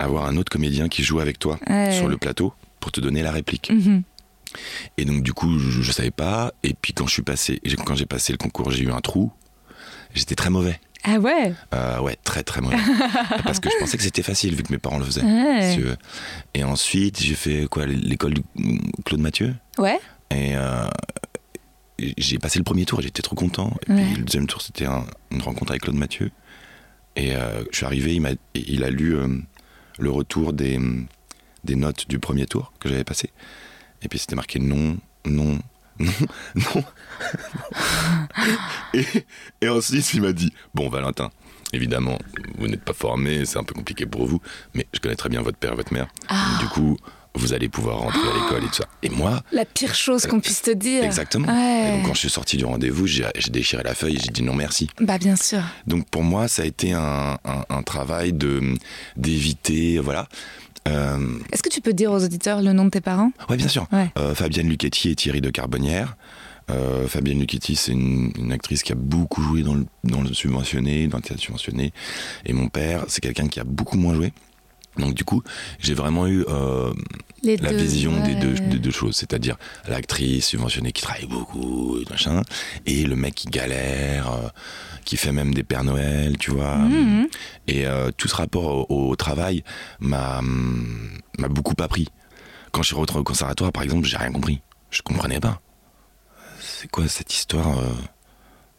avoir 0.00 0.26
un 0.26 0.36
autre 0.36 0.50
comédien 0.50 0.88
qui 0.88 1.04
joue 1.04 1.20
avec 1.20 1.38
toi 1.38 1.60
Ouais. 1.70 1.92
sur 1.92 2.08
le 2.08 2.16
plateau 2.16 2.52
pour 2.80 2.90
te 2.90 3.00
donner 3.00 3.22
la 3.22 3.30
réplique. 3.30 3.70
Mhm. 3.70 4.02
Et 4.98 5.04
donc 5.04 5.22
du 5.22 5.32
coup, 5.32 5.58
je, 5.58 5.82
je 5.82 5.92
savais 5.92 6.10
pas. 6.10 6.52
Et 6.62 6.74
puis 6.74 6.92
quand 6.92 7.06
je 7.06 7.12
suis 7.12 7.22
passé, 7.22 7.60
j'ai- 7.64 7.76
quand 7.76 7.94
j'ai 7.94 8.06
passé 8.06 8.32
le 8.32 8.38
concours, 8.38 8.70
j'ai 8.70 8.84
eu 8.84 8.90
un 8.92 9.00
trou. 9.00 9.32
J'étais 10.14 10.34
très 10.34 10.50
mauvais. 10.50 10.80
Ah 11.06 11.18
ouais 11.18 11.52
Euh, 11.74 12.00
ouais, 12.00 12.16
très 12.24 12.42
très 12.42 12.60
mauvais. 12.62 12.76
Parce 13.44 13.60
que 13.60 13.68
je 13.70 13.76
pensais 13.78 13.96
que 13.98 14.02
c'était 14.02 14.22
facile 14.22 14.54
vu 14.54 14.62
que 14.62 14.72
mes 14.72 14.78
parents 14.78 14.98
le 14.98 15.04
faisaient. 15.04 15.22
Ouais. 15.22 15.74
si. 15.74 15.82
Et 16.54 16.64
ensuite, 16.64 17.20
j'ai 17.20 17.34
fait 17.34 17.66
quoi 17.68 17.84
L'école 17.86 18.34
du 18.34 18.42
Claude 19.04 19.20
Mathieu. 19.20 19.54
Ouais 19.76 20.00
Et 20.30 20.56
euh, 20.56 20.88
j'ai 21.98 22.38
passé 22.38 22.58
le 22.58 22.64
premier 22.64 22.84
tour 22.84 23.00
j'étais 23.00 23.22
trop 23.22 23.36
content. 23.36 23.72
Et 23.88 23.92
Ouais. 23.92 24.04
puis 24.06 24.14
le 24.16 24.24
deuxième 24.24 24.46
tour, 24.46 24.62
c'était 24.62 24.86
un- 24.86 25.04
une 25.30 25.42
rencontre 25.42 25.72
avec 25.72 25.82
Claude 25.82 25.96
Mathieu. 25.96 26.30
Et 27.16 27.36
euh, 27.36 27.62
je 27.70 27.76
suis 27.76 27.86
arrivé, 27.86 28.14
il, 28.14 28.20
m'a, 28.20 28.30
il 28.54 28.82
a 28.82 28.90
lu 28.90 29.14
euh, 29.14 29.28
le 29.98 30.10
retour 30.10 30.52
des, 30.52 30.80
des 31.64 31.76
notes 31.76 32.08
du 32.08 32.18
premier 32.18 32.46
tour 32.46 32.72
que 32.80 32.88
j'avais 32.88 33.04
passé. 33.04 33.30
Et 34.04 34.08
puis 34.08 34.18
c'était 34.18 34.36
marqué 34.36 34.58
non, 34.60 34.96
non, 35.26 35.58
non, 35.98 36.12
non. 36.54 36.84
et, 38.94 39.04
et 39.60 39.68
ensuite, 39.68 40.12
il 40.14 40.22
m'a 40.22 40.32
dit 40.32 40.52
Bon, 40.74 40.88
Valentin, 40.88 41.30
évidemment, 41.72 42.18
vous 42.58 42.68
n'êtes 42.68 42.84
pas 42.84 42.92
formé, 42.92 43.44
c'est 43.44 43.58
un 43.58 43.64
peu 43.64 43.74
compliqué 43.74 44.06
pour 44.06 44.26
vous, 44.26 44.40
mais 44.74 44.86
je 44.92 45.00
connais 45.00 45.16
très 45.16 45.28
bien 45.28 45.42
votre 45.42 45.58
père 45.58 45.72
et 45.72 45.76
votre 45.76 45.92
mère. 45.92 46.08
Ah. 46.28 46.58
Du 46.60 46.66
coup, 46.68 46.96
vous 47.36 47.52
allez 47.52 47.68
pouvoir 47.68 47.98
rentrer 47.98 48.20
à 48.20 48.34
l'école 48.34 48.62
et 48.64 48.68
tout 48.68 48.74
ça. 48.74 48.86
Et 49.02 49.08
moi, 49.08 49.42
La 49.50 49.64
pire 49.64 49.94
chose 49.94 50.24
qu'on 50.26 50.38
puisse 50.40 50.62
te 50.62 50.70
dire. 50.70 51.02
Exactement. 51.02 51.48
Ouais. 51.48 51.88
Et 51.88 51.96
donc 51.96 52.06
quand 52.06 52.14
je 52.14 52.20
suis 52.20 52.30
sorti 52.30 52.56
du 52.56 52.64
rendez-vous, 52.64 53.06
j'ai 53.08 53.24
déchiré 53.50 53.82
la 53.82 53.94
feuille 53.94 54.16
et 54.16 54.20
j'ai 54.20 54.30
dit 54.30 54.42
non 54.42 54.54
merci. 54.54 54.88
Bah 55.00 55.18
bien 55.18 55.34
sûr. 55.34 55.60
Donc 55.88 56.08
pour 56.10 56.22
moi, 56.22 56.46
ça 56.46 56.62
a 56.62 56.64
été 56.64 56.92
un, 56.92 57.36
un- 57.44 57.64
un 57.68 57.82
travail 57.82 58.32
de 58.32 58.74
d'éviter, 59.16 59.98
voilà. 59.98 60.28
Euh, 60.88 61.38
Est-ce 61.52 61.62
que 61.62 61.68
tu 61.68 61.80
peux 61.80 61.92
dire 61.94 62.12
aux 62.12 62.22
auditeurs 62.22 62.60
le 62.62 62.72
nom 62.72 62.84
de 62.84 62.90
tes 62.90 63.00
parents? 63.00 63.32
Ouais, 63.48 63.56
bien 63.56 63.68
sûr. 63.68 63.86
Ouais. 63.92 64.10
Euh, 64.18 64.34
Fabienne 64.34 64.68
Luchetti 64.68 65.10
et 65.10 65.14
Thierry 65.14 65.40
de 65.40 65.50
Carbonnière. 65.50 66.16
Euh, 66.70 67.06
Fabienne 67.08 67.40
Luchetti, 67.40 67.76
c'est 67.76 67.92
une, 67.92 68.32
une 68.38 68.52
actrice 68.52 68.82
qui 68.82 68.92
a 68.92 68.96
beaucoup 68.96 69.42
joué 69.42 69.62
dans 69.62 69.74
le, 69.74 69.86
dans 70.04 70.20
le 70.22 70.32
subventionné, 70.32 71.06
dans 71.08 71.18
le 71.18 71.22
théâtre 71.22 71.42
subventionné. 71.42 71.92
Et 72.46 72.52
mon 72.52 72.68
père, 72.68 73.04
c'est 73.08 73.20
quelqu'un 73.20 73.48
qui 73.48 73.60
a 73.60 73.64
beaucoup 73.64 73.96
moins 73.98 74.14
joué. 74.14 74.32
Donc 74.98 75.14
du 75.14 75.24
coup, 75.24 75.42
j'ai 75.80 75.94
vraiment 75.94 76.26
eu 76.26 76.44
euh, 76.48 76.92
la 77.42 77.56
deux, 77.70 77.76
vision 77.76 78.12
des, 78.24 78.34
deux, 78.34 78.54
des 78.54 78.78
deux 78.78 78.90
choses, 78.90 79.16
c'est-à-dire 79.16 79.56
l'actrice 79.88 80.46
subventionnée 80.46 80.92
qui 80.92 81.02
travaille 81.02 81.26
beaucoup, 81.26 81.98
et 81.98 82.04
machin, 82.10 82.42
et 82.86 83.04
le 83.04 83.16
mec 83.16 83.34
qui 83.34 83.48
galère, 83.48 84.32
euh, 84.32 84.48
qui 85.04 85.16
fait 85.16 85.32
même 85.32 85.52
des 85.52 85.64
Pères 85.64 85.84
Noël, 85.84 86.38
tu 86.38 86.50
vois. 86.52 86.76
Mhm. 86.76 87.28
Et 87.66 87.86
euh, 87.86 88.10
tout 88.16 88.28
ce 88.28 88.36
rapport 88.36 88.88
au, 88.90 89.10
au 89.10 89.16
travail 89.16 89.64
m'a 89.98 90.40
beaucoup 91.50 91.74
appris. 91.82 92.08
Quand 92.72 92.82
je 92.82 92.88
suis 92.88 92.96
rentré 92.96 93.18
au 93.18 93.24
conservatoire, 93.24 93.72
par 93.72 93.82
exemple, 93.82 94.06
j'ai 94.06 94.16
rien 94.16 94.32
compris. 94.32 94.60
Je 94.90 95.02
comprenais 95.02 95.40
pas. 95.40 95.60
C'est 96.60 96.88
quoi 96.90 97.08
cette 97.08 97.32
histoire 97.34 97.78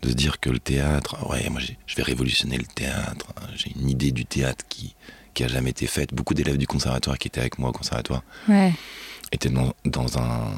de 0.02 0.10
se 0.10 0.14
dire 0.14 0.40
que 0.40 0.50
le 0.50 0.60
théâtre, 0.60 1.16
ouais, 1.30 1.50
moi 1.50 1.60
je 1.86 1.96
vais 1.96 2.04
révolutionner 2.04 2.58
le 2.58 2.66
théâtre. 2.66 3.28
hein, 3.38 3.48
J'ai 3.56 3.72
une 3.80 3.90
idée 3.90 4.12
du 4.12 4.26
théâtre 4.26 4.66
qui 4.70 4.96
qui 5.36 5.44
a 5.44 5.48
jamais 5.48 5.70
été 5.70 5.86
faite. 5.86 6.14
Beaucoup 6.14 6.34
d'élèves 6.34 6.58
du 6.58 6.66
conservatoire 6.66 7.18
qui 7.20 7.28
étaient 7.28 7.42
avec 7.42 7.60
moi 7.60 7.70
au 7.70 7.74
conservatoire 7.74 8.24
Ouais. 8.50 8.74
était 9.32 9.50
dans, 9.50 9.74
dans 9.86 10.18
un 10.18 10.58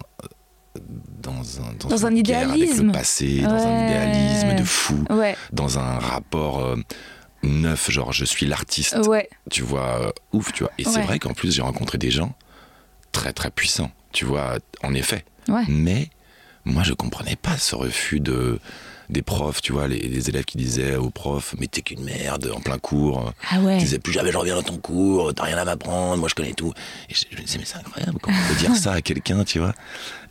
dans 1.22 1.42
un 1.62 1.74
Dans 1.90 2.06
un 2.06 2.14
guerre 2.14 2.50
avec 2.50 2.56
idéalisme. 2.62 2.88
le 2.88 2.92
passé, 2.94 3.42
dans 3.42 3.50
un 3.50 3.86
idéalisme 3.88 4.56
de 4.56 4.64
fou, 4.64 5.04
Ouais. 5.10 5.36
dans 5.52 5.80
un 5.80 5.98
rapport 5.98 6.60
euh, 6.60 6.76
neuf, 7.44 7.90
genre 7.90 8.14
je 8.14 8.24
suis 8.26 8.46
l'artiste, 8.46 8.96
Ouais. 9.08 9.28
tu 9.50 9.64
vois, 9.64 10.02
euh, 10.04 10.12
ouf, 10.34 10.54
tu 10.54 10.64
vois. 10.64 10.72
Et 10.78 10.84
c'est 10.84 11.02
vrai 11.02 11.18
qu'en 11.20 11.34
plus 11.34 11.52
j'ai 11.56 11.64
rencontré 11.64 11.98
des 11.98 12.12
gens 12.12 12.36
très 13.12 13.34
très 13.34 13.50
puissants, 13.50 13.92
tu 14.14 14.26
vois, 14.26 14.60
en 14.84 14.94
effet. 14.94 15.26
Mais 15.68 16.10
moi 16.64 16.84
je 16.84 16.94
comprenais 16.94 17.36
pas 17.38 17.58
ce 17.58 17.76
refus 17.76 18.20
de 18.20 18.60
des 19.10 19.22
profs, 19.22 19.62
tu 19.62 19.72
vois, 19.72 19.88
les, 19.88 20.00
les 20.00 20.30
élèves 20.30 20.46
qui 20.46 20.58
disaient 20.58 20.96
aux 20.96 21.10
profs, 21.10 21.56
mais 21.60 21.68
t'es 21.68 21.82
qu'une 21.82 22.04
merde 22.04 22.52
en 22.54 22.60
plein 22.60 22.78
cours. 22.78 23.32
Ah 23.50 23.60
ouais. 23.62 23.76
Ils 23.78 23.80
disaient 23.80 24.00
plus 24.00 24.12
jamais 24.14 24.32
je 24.32 24.38
reviens 24.38 24.56
dans 24.56 24.64
ton 24.64 24.78
cours, 24.78 25.34
t'as 25.34 25.44
rien 25.44 25.58
à 25.58 25.66
m'apprendre, 25.66 26.18
moi 26.18 26.28
je 26.30 26.36
connais 26.36 26.54
tout. 26.54 26.74
Et 27.10 27.14
je, 27.14 27.24
je 27.32 27.38
me 27.38 27.42
disais, 27.44 27.58
mais 27.60 27.66
c'est 27.66 27.78
incroyable, 27.78 28.18
comment 28.22 28.38
on 28.38 28.54
peut 28.54 28.60
dire 28.60 28.76
ça 28.76 28.94
à 28.94 29.02
quelqu'un, 29.02 29.44
tu 29.44 29.60
vois 29.60 29.74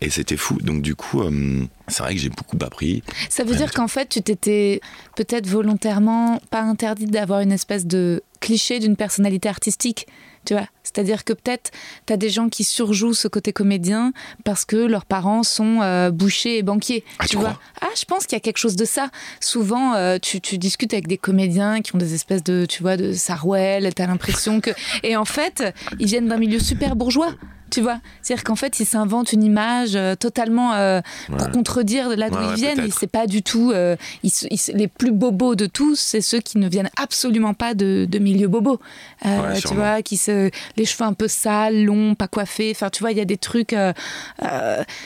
Et 0.00 0.10
c'était 0.10 0.36
fou. 0.36 0.58
Donc 0.60 0.82
du 0.82 0.94
coup, 0.94 1.22
euh, 1.22 1.66
c'est 1.88 2.02
vrai 2.02 2.14
que 2.14 2.20
j'ai 2.20 2.28
beaucoup 2.28 2.58
appris. 2.62 3.02
Ça 3.30 3.44
veut 3.44 3.54
dire 3.54 3.72
qu'en 3.72 3.88
fait, 3.88 4.08
tu 4.08 4.20
t'étais 4.22 4.80
peut-être 5.16 5.46
volontairement 5.46 6.40
pas 6.50 6.60
interdit 6.60 7.06
d'avoir 7.06 7.40
une 7.40 7.52
espèce 7.52 7.86
de 7.86 8.22
cliché 8.40 8.78
d'une 8.78 8.96
personnalité 8.96 9.48
artistique. 9.48 10.06
Tu 10.46 10.54
vois 10.54 10.66
C'est-à-dire 10.84 11.24
que 11.24 11.32
peut-être 11.32 11.72
tu 12.06 12.12
as 12.12 12.16
des 12.16 12.30
gens 12.30 12.48
qui 12.48 12.64
surjouent 12.64 13.14
ce 13.14 13.28
côté 13.28 13.52
comédien 13.52 14.12
parce 14.44 14.64
que 14.64 14.76
leurs 14.76 15.04
parents 15.04 15.42
sont 15.42 15.80
euh, 15.82 16.10
bouchers 16.10 16.58
et 16.58 16.62
banquiers. 16.62 17.04
Ah, 17.18 17.26
tu 17.26 17.36
vois 17.36 17.50
crois? 17.50 17.60
Ah, 17.82 17.92
je 17.98 18.04
pense 18.04 18.26
qu'il 18.26 18.36
y 18.36 18.40
a 18.40 18.40
quelque 18.40 18.58
chose 18.58 18.76
de 18.76 18.84
ça. 18.84 19.10
Souvent, 19.40 19.94
euh, 19.94 20.18
tu, 20.22 20.40
tu 20.40 20.56
discutes 20.56 20.94
avec 20.94 21.08
des 21.08 21.18
comédiens 21.18 21.82
qui 21.82 21.94
ont 21.94 21.98
des 21.98 22.14
espèces 22.14 22.44
de, 22.44 22.64
tu 22.66 22.82
vois, 22.82 22.96
de 22.96 23.12
sarouel, 23.12 23.92
tu 23.92 24.00
as 24.00 24.06
l'impression 24.06 24.60
que. 24.60 24.70
Et 25.02 25.16
en 25.16 25.24
fait, 25.24 25.64
ils 25.98 26.06
viennent 26.06 26.28
d'un 26.28 26.38
milieu 26.38 26.60
super 26.60 26.94
bourgeois. 26.94 27.34
Tu 27.76 27.82
vois 27.82 28.00
C'est-à-dire 28.22 28.42
qu'en 28.42 28.56
fait, 28.56 28.80
ils 28.80 28.86
s'inventent 28.86 29.34
une 29.34 29.42
image 29.42 29.96
euh, 29.96 30.14
totalement 30.14 30.72
euh, 30.72 31.02
pour 31.28 31.50
contredire 31.50 32.08
de 32.08 32.14
là 32.14 32.30
d'où 32.30 32.38
Ouais, 32.38 32.46
ils 32.52 32.54
viennent. 32.54 32.80
Et 32.80 32.90
c'est 32.90 33.06
pas 33.06 33.26
du 33.26 33.42
tout. 33.42 33.70
euh, 33.74 33.96
ils 34.22 34.32
ils 34.50 34.58
les 34.72 34.88
plus 34.88 35.12
bobos 35.12 35.56
de 35.56 35.66
tous, 35.66 36.00
c'est 36.00 36.22
ceux 36.22 36.40
qui 36.40 36.56
ne 36.56 36.70
viennent 36.70 36.88
absolument 36.96 37.52
pas 37.52 37.74
de, 37.74 38.06
de 38.08 38.18
milieu 38.18 38.48
bobo. 38.48 38.80
Euh, 39.26 39.52
tu 39.56 39.60
sûrement. 39.60 39.76
vois, 39.76 40.00
qui 40.02 40.16
se, 40.16 40.50
les 40.78 40.86
cheveux 40.86 41.04
un 41.04 41.12
peu 41.12 41.28
sales, 41.28 41.84
longs, 41.84 42.14
pas 42.14 42.28
coiffés. 42.28 42.70
Enfin, 42.74 42.88
tu 42.88 43.00
vois, 43.02 43.12
il 43.12 43.18
y 43.18 43.20
a 43.20 43.26
des 43.26 43.36
trucs. 43.36 43.76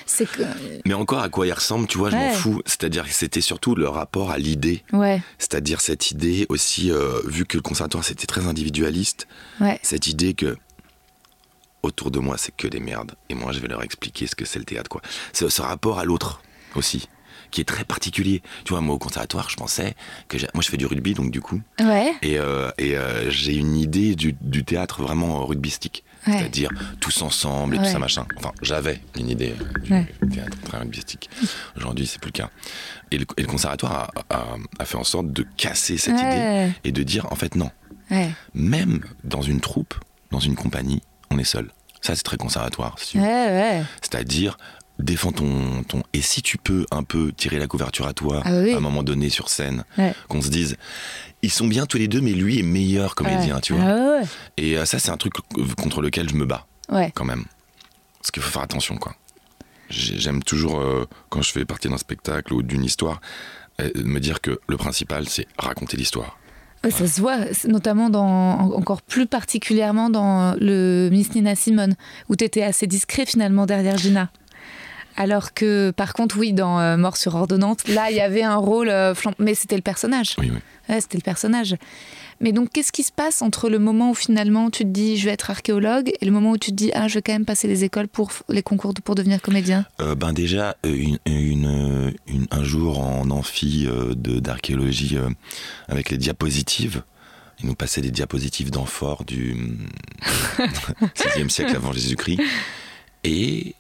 c'est 0.07 0.27
que. 0.31 0.43
Mais 0.87 0.95
encore 0.95 1.23
à 1.23 1.29
quoi 1.29 1.49
il 1.49 1.53
ressemble, 1.53 1.89
tu 1.89 1.99
vois, 1.99 2.11
je 2.11 2.17
m'en 2.17 2.31
fous. 2.31 2.63
C'est-à-dire 2.67 3.05
que 3.05 3.13
c'était 3.13 3.41
surtout 3.41 3.75
le 3.75 3.89
rapport 3.89 4.31
à 4.31 4.39
l'idée. 4.39 4.85
Ouais, 4.93 5.21
C'est-à-dire 5.39 5.81
cette 5.81 6.13
idée 6.13 6.47
aussi, 6.49 6.93
vu 7.27 7.47
que 7.47 7.57
le 7.57 7.63
conservatoire 7.63 8.05
c'était 8.05 8.29
très 8.29 8.47
individualiste, 8.47 9.27
cette 9.83 10.07
idée 10.07 10.35
que 10.35 10.57
autour 11.83 12.11
de 12.11 12.19
moi 12.19 12.37
c'est 12.39 12.55
que 12.57 12.67
des 12.69 12.81
merdes 12.81 13.13
et 13.29 13.35
moi 13.35 13.53
je 13.53 13.61
vais 13.61 13.69
leur 13.69 13.83
expliquer 13.83 14.27
ce 14.27 14.35
que 14.35 14.45
c'est 14.45 14.59
le 14.59 14.65
théâtre 14.65 14.89
quoi. 14.91 15.01
C'est 15.33 15.49
ce 15.49 15.63
rapport 15.63 15.99
à 15.99 16.05
l'autre 16.05 16.43
aussi 16.75 17.09
qui 17.51 17.61
est 17.61 17.65
très 17.65 17.83
particulier. 17.83 18.43
Tu 18.65 18.71
vois, 18.73 18.81
moi 18.81 18.95
au 18.95 18.99
conservatoire, 18.99 19.51
je 19.51 19.57
pensais 19.57 19.97
que 20.29 20.37
moi 20.55 20.63
je 20.63 20.69
fais 20.69 20.77
du 20.77 20.87
rugby 20.87 21.15
donc 21.15 21.33
du 21.33 21.41
coup 21.41 21.61
Ouais, 21.81 22.13
et, 22.23 22.39
euh, 22.39 22.71
et 22.79 22.97
euh, 22.97 23.29
j'ai 23.29 23.57
une 23.57 23.75
idée 23.77 24.15
du, 24.15 24.37
du 24.41 24.63
théâtre 24.65 25.03
vraiment 25.03 25.45
rugbystique. 25.47 26.05
Ouais. 26.29 26.35
C'est-à-dire 26.39 26.71
tous 27.01 27.23
ensemble 27.23 27.75
et 27.75 27.79
Ouais. 27.79 27.85
tout 27.87 27.91
ça 27.91 27.99
machin. 27.99 28.25
Enfin, 28.37 28.53
j'avais 28.63 29.01
une 29.19 29.31
idée 29.31 29.55
du 29.83 30.29
théâtre 30.29 30.61
très 30.65 30.79
rugbystique. 30.79 31.29
Aujourd'hui, 31.77 32.07
c'est 32.07 32.21
plus 32.21 32.29
le 32.29 32.33
cas. 32.39 32.51
Et 33.11 33.19
le, 33.19 33.27
et 33.37 33.41
le 33.43 33.49
conservatoire 33.49 34.11
a, 34.31 34.35
a- 34.37 34.57
a 34.79 34.85
fait 34.85 34.97
en 34.99 35.03
sorte 35.05 35.33
de 35.33 35.45
casser 35.57 35.97
cette 35.99 36.21
idée 36.21 36.71
et 36.85 36.93
de 36.93 37.03
dire 37.03 37.27
en 37.33 37.35
fait 37.37 37.57
non. 37.57 37.71
ouais, 38.13 38.31
Même 38.55 39.01
dans 39.25 39.43
une 39.43 39.61
troupe, 39.61 39.95
dans 40.31 40.39
une 40.41 40.55
compagnie, 40.55 41.03
on 41.31 41.39
est 41.39 41.45
seul. 41.45 41.71
Ça, 42.03 42.17
c'est 42.17 42.23
très 42.23 42.37
conservatoire. 42.37 42.95
si 42.99 43.13
tu 43.13 43.19
veux. 43.19 43.25
ouais, 43.25 43.29
ouais. 43.31 43.83
C'est-à-dire, 44.01 44.57
défends 44.99 45.33
ton, 45.33 45.83
ton. 45.85 46.03
Et 46.13 46.23
si 46.23 46.43
tu 46.43 46.57
peux 46.59 46.87
un 46.91 47.03
peu 47.03 47.33
tirer 47.33 47.59
la 47.59 47.67
couverture 47.67 48.07
à 48.07 48.13
toi, 48.13 48.43
Ah 48.45 48.53
oui. 48.63 48.73
à 48.73 48.77
un 48.77 48.81
moment 48.81 49.03
donné 49.03 49.29
sur 49.29 49.49
scène, 49.49 49.85
Ouais. 49.99 50.15
qu'on 50.29 50.41
se 50.43 50.49
dise, 50.49 50.77
ils 51.43 51.51
sont 51.53 51.67
bien 51.67 51.87
tous 51.87 51.99
les 51.99 52.09
deux, 52.09 52.21
mais 52.21 52.33
lui 52.33 52.59
est 52.59 52.63
meilleur 52.63 53.15
comédien, 53.15 53.61
tu 53.61 53.75
vois. 53.75 53.85
Ah 53.85 54.25
Et 54.57 54.79
euh, 54.79 54.85
ça, 54.87 54.99
c'est 54.99 55.11
un 55.11 55.17
truc 55.17 55.35
contre 55.77 56.01
lequel 56.01 56.29
je 56.29 56.35
me 56.35 56.47
bats, 56.47 56.67
quand 57.15 57.25
même. 57.25 57.45
Parce 58.19 58.31
qu'il 58.31 58.43
faut 58.43 58.51
faire 58.51 58.63
attention, 58.63 58.97
quoi. 58.97 59.15
J'ai- 59.89 60.19
J'aime 60.19 60.43
toujours, 60.43 60.81
euh, 60.81 61.07
quand 61.31 61.43
je 61.43 61.51
fais 61.53 61.65
partie 61.65 61.89
d'un 61.89 61.99
spectacle 61.99 62.53
ou 62.55 62.63
d'une 62.63 62.85
histoire, 62.85 63.21
euh, 63.81 63.91
me 64.05 64.21
dire 64.21 64.41
que 64.41 64.61
le 64.69 64.77
principal, 64.77 65.29
c'est 65.29 65.47
raconter 65.59 65.97
l'histoire. 65.97 66.39
Ça 66.89 67.07
se 67.07 67.21
voit, 67.21 67.37
notamment 67.69 68.09
dans, 68.09 68.25
en- 68.27 68.73
encore 68.73 69.03
plus 69.03 69.27
particulièrement 69.27 70.09
dans 70.09 70.55
le 70.59 71.09
Miss 71.13 71.35
Nina 71.35 71.55
Simone, 71.55 71.95
où 72.31 72.37
tu 72.37 72.45
étais 72.45 72.63
assez 72.63 72.87
discret 72.87 73.27
finalement 73.27 73.67
derrière 73.67 73.99
Gina. 73.99 74.31
Alors 75.17 75.53
que, 75.53 75.91
par 75.91 76.15
contre, 76.15 76.39
oui, 76.39 76.53
dans 76.55 76.81
euh, 76.81 76.97
Mort 76.97 77.19
sur 77.19 77.35
ordonnance, 77.35 77.87
là, 77.89 78.11
il 78.11 78.17
y 78.17 78.21
avait 78.21 78.43
un 78.45 78.57
rôle 78.57 78.89
euh, 78.89 79.13
Mais 79.39 79.55
c'était 79.55 79.77
le 79.77 79.83
personnage. 79.83 80.37
Oui, 80.39 80.51
oui. 80.55 80.59
C'était 81.01 81.19
le 81.19 81.23
personnage. 81.23 81.77
Mais 82.41 82.53
donc, 82.53 82.71
qu'est-ce 82.73 82.91
qui 82.91 83.03
se 83.03 83.13
passe 83.13 83.43
entre 83.43 83.69
le 83.69 83.79
moment 83.79 84.11
où 84.13 84.15
finalement 84.15 84.71
tu 84.71 84.85
te 84.85 84.89
dis 84.89 85.19
je 85.19 85.27
vais 85.27 85.33
être 85.33 85.51
archéologue 85.51 86.11
et 86.21 86.25
le 86.25 86.31
moment 86.33 86.53
où 86.53 86.57
tu 86.59 86.71
te 86.71 86.77
dis 86.77 86.91
ah, 86.95 87.07
je 87.07 87.15
vais 87.17 87.23
quand 87.23 87.33
même 87.35 87.45
passer 87.45 87.69
les 87.69 87.85
écoles 87.85 88.09
pour 88.09 88.31
les 88.49 88.63
concours 88.63 88.95
pour 89.05 89.15
devenir 89.15 89.43
comédien? 89.43 89.85
Euh, 90.01 90.15
ben 90.15 90.33
déjà, 90.33 90.77
euh, 90.87 90.95
une, 90.95 91.19
une- 91.27 92.15
une- 92.27 92.47
un 92.51 92.65
jour 92.65 92.99
en 92.99 93.31
amphi 93.31 93.87
euh, 93.87 94.15
d'archéologie 94.15 95.19
euh, 95.19 95.29
avec 95.89 96.09
les 96.11 96.17
diapositives, 96.17 97.03
ils 97.63 97.67
nous 97.67 97.75
passaient 97.75 98.01
des 98.01 98.11
diapositives 98.11 98.71
d'amphores 98.71 99.25
du 99.25 99.55
6e 101.15 101.49
siècle 101.51 101.77
avant 101.77 101.93
Jésus-Christ. 101.93 102.41
Et, 103.25 103.75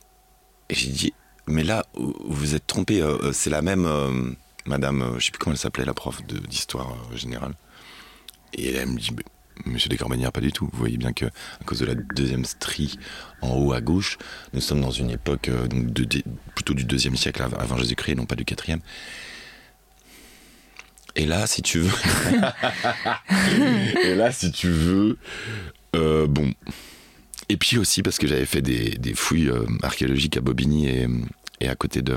j'ai 0.69 0.89
dit, 0.91 1.13
mais 1.47 1.65
là, 1.65 1.87
vous 1.95 2.15
vous 2.27 2.55
êtes 2.55 2.67
trompé, 2.67 3.01
euh, 3.01 3.17
euh, 3.23 3.33
c'est 3.33 3.49
la 3.51 3.63
même 3.63 3.87
euh, 3.87 4.31
madame, 4.67 5.03
euh, 5.03 5.19
je 5.19 5.27
sais 5.27 5.31
plus 5.31 5.39
comment 5.39 5.55
elle 5.55 5.59
s'appelait, 5.59 5.85
la 5.85 5.95
prof 5.95 6.23
d'histoire 6.49 6.93
euh, 7.13 7.17
générale. 7.17 7.55
Et 8.55 8.75
elle 8.75 8.89
me 8.89 8.99
dit, 8.99 9.11
Monsieur 9.67 9.89
Descorbanières, 9.89 10.33
pas 10.33 10.41
du 10.41 10.53
tout. 10.53 10.69
Vous 10.73 10.79
voyez 10.79 10.97
bien 10.97 11.13
que 11.13 11.27
à 11.27 11.65
cause 11.67 11.81
de 11.81 11.87
la 11.87 11.95
deuxième 11.95 12.45
strie 12.45 12.99
en 13.43 13.57
haut 13.57 13.73
à 13.73 13.81
gauche, 13.81 14.17
nous 14.55 14.61
sommes 14.61 14.81
dans 14.81 14.91
une 14.91 15.11
époque 15.11 15.49
euh, 15.49 15.67
plutôt 16.55 16.75
du 16.75 16.85
deuxième 16.85 17.17
siècle 17.17 17.43
av- 17.43 17.57
avant 17.59 17.77
Jésus-Christ, 17.77 18.17
non 18.17 18.27
pas 18.27 18.37
du 18.37 18.45
quatrième. 18.45 18.81
Et 21.17 21.27
là, 21.27 21.47
si 21.47 21.61
tu 21.61 21.81
veux, 21.81 21.93
et 24.05 24.15
là, 24.15 24.31
si 24.33 24.53
tu 24.53 24.69
veux, 24.69 25.19
bon. 25.93 26.53
Et 27.49 27.57
puis 27.57 27.79
aussi 27.79 28.03
parce 28.03 28.17
que 28.17 28.29
j'avais 28.29 28.47
fait 28.47 28.63
des, 28.63 29.15
fouilles 29.15 29.51
archéologiques 29.83 30.37
à 30.37 30.41
Bobigny 30.41 30.89
et 31.61 31.69
à 31.69 31.75
côté 31.75 32.01
de, 32.01 32.17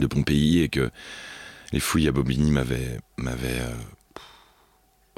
de 0.00 0.06
Pompéi 0.06 0.60
et 0.60 0.68
que 0.68 0.90
les 1.72 1.80
fouilles 1.80 2.08
à 2.08 2.12
Bobigny 2.12 2.50
m'avaient 2.50 2.98
m'avaient, 3.16 3.60
euh, 3.60 3.74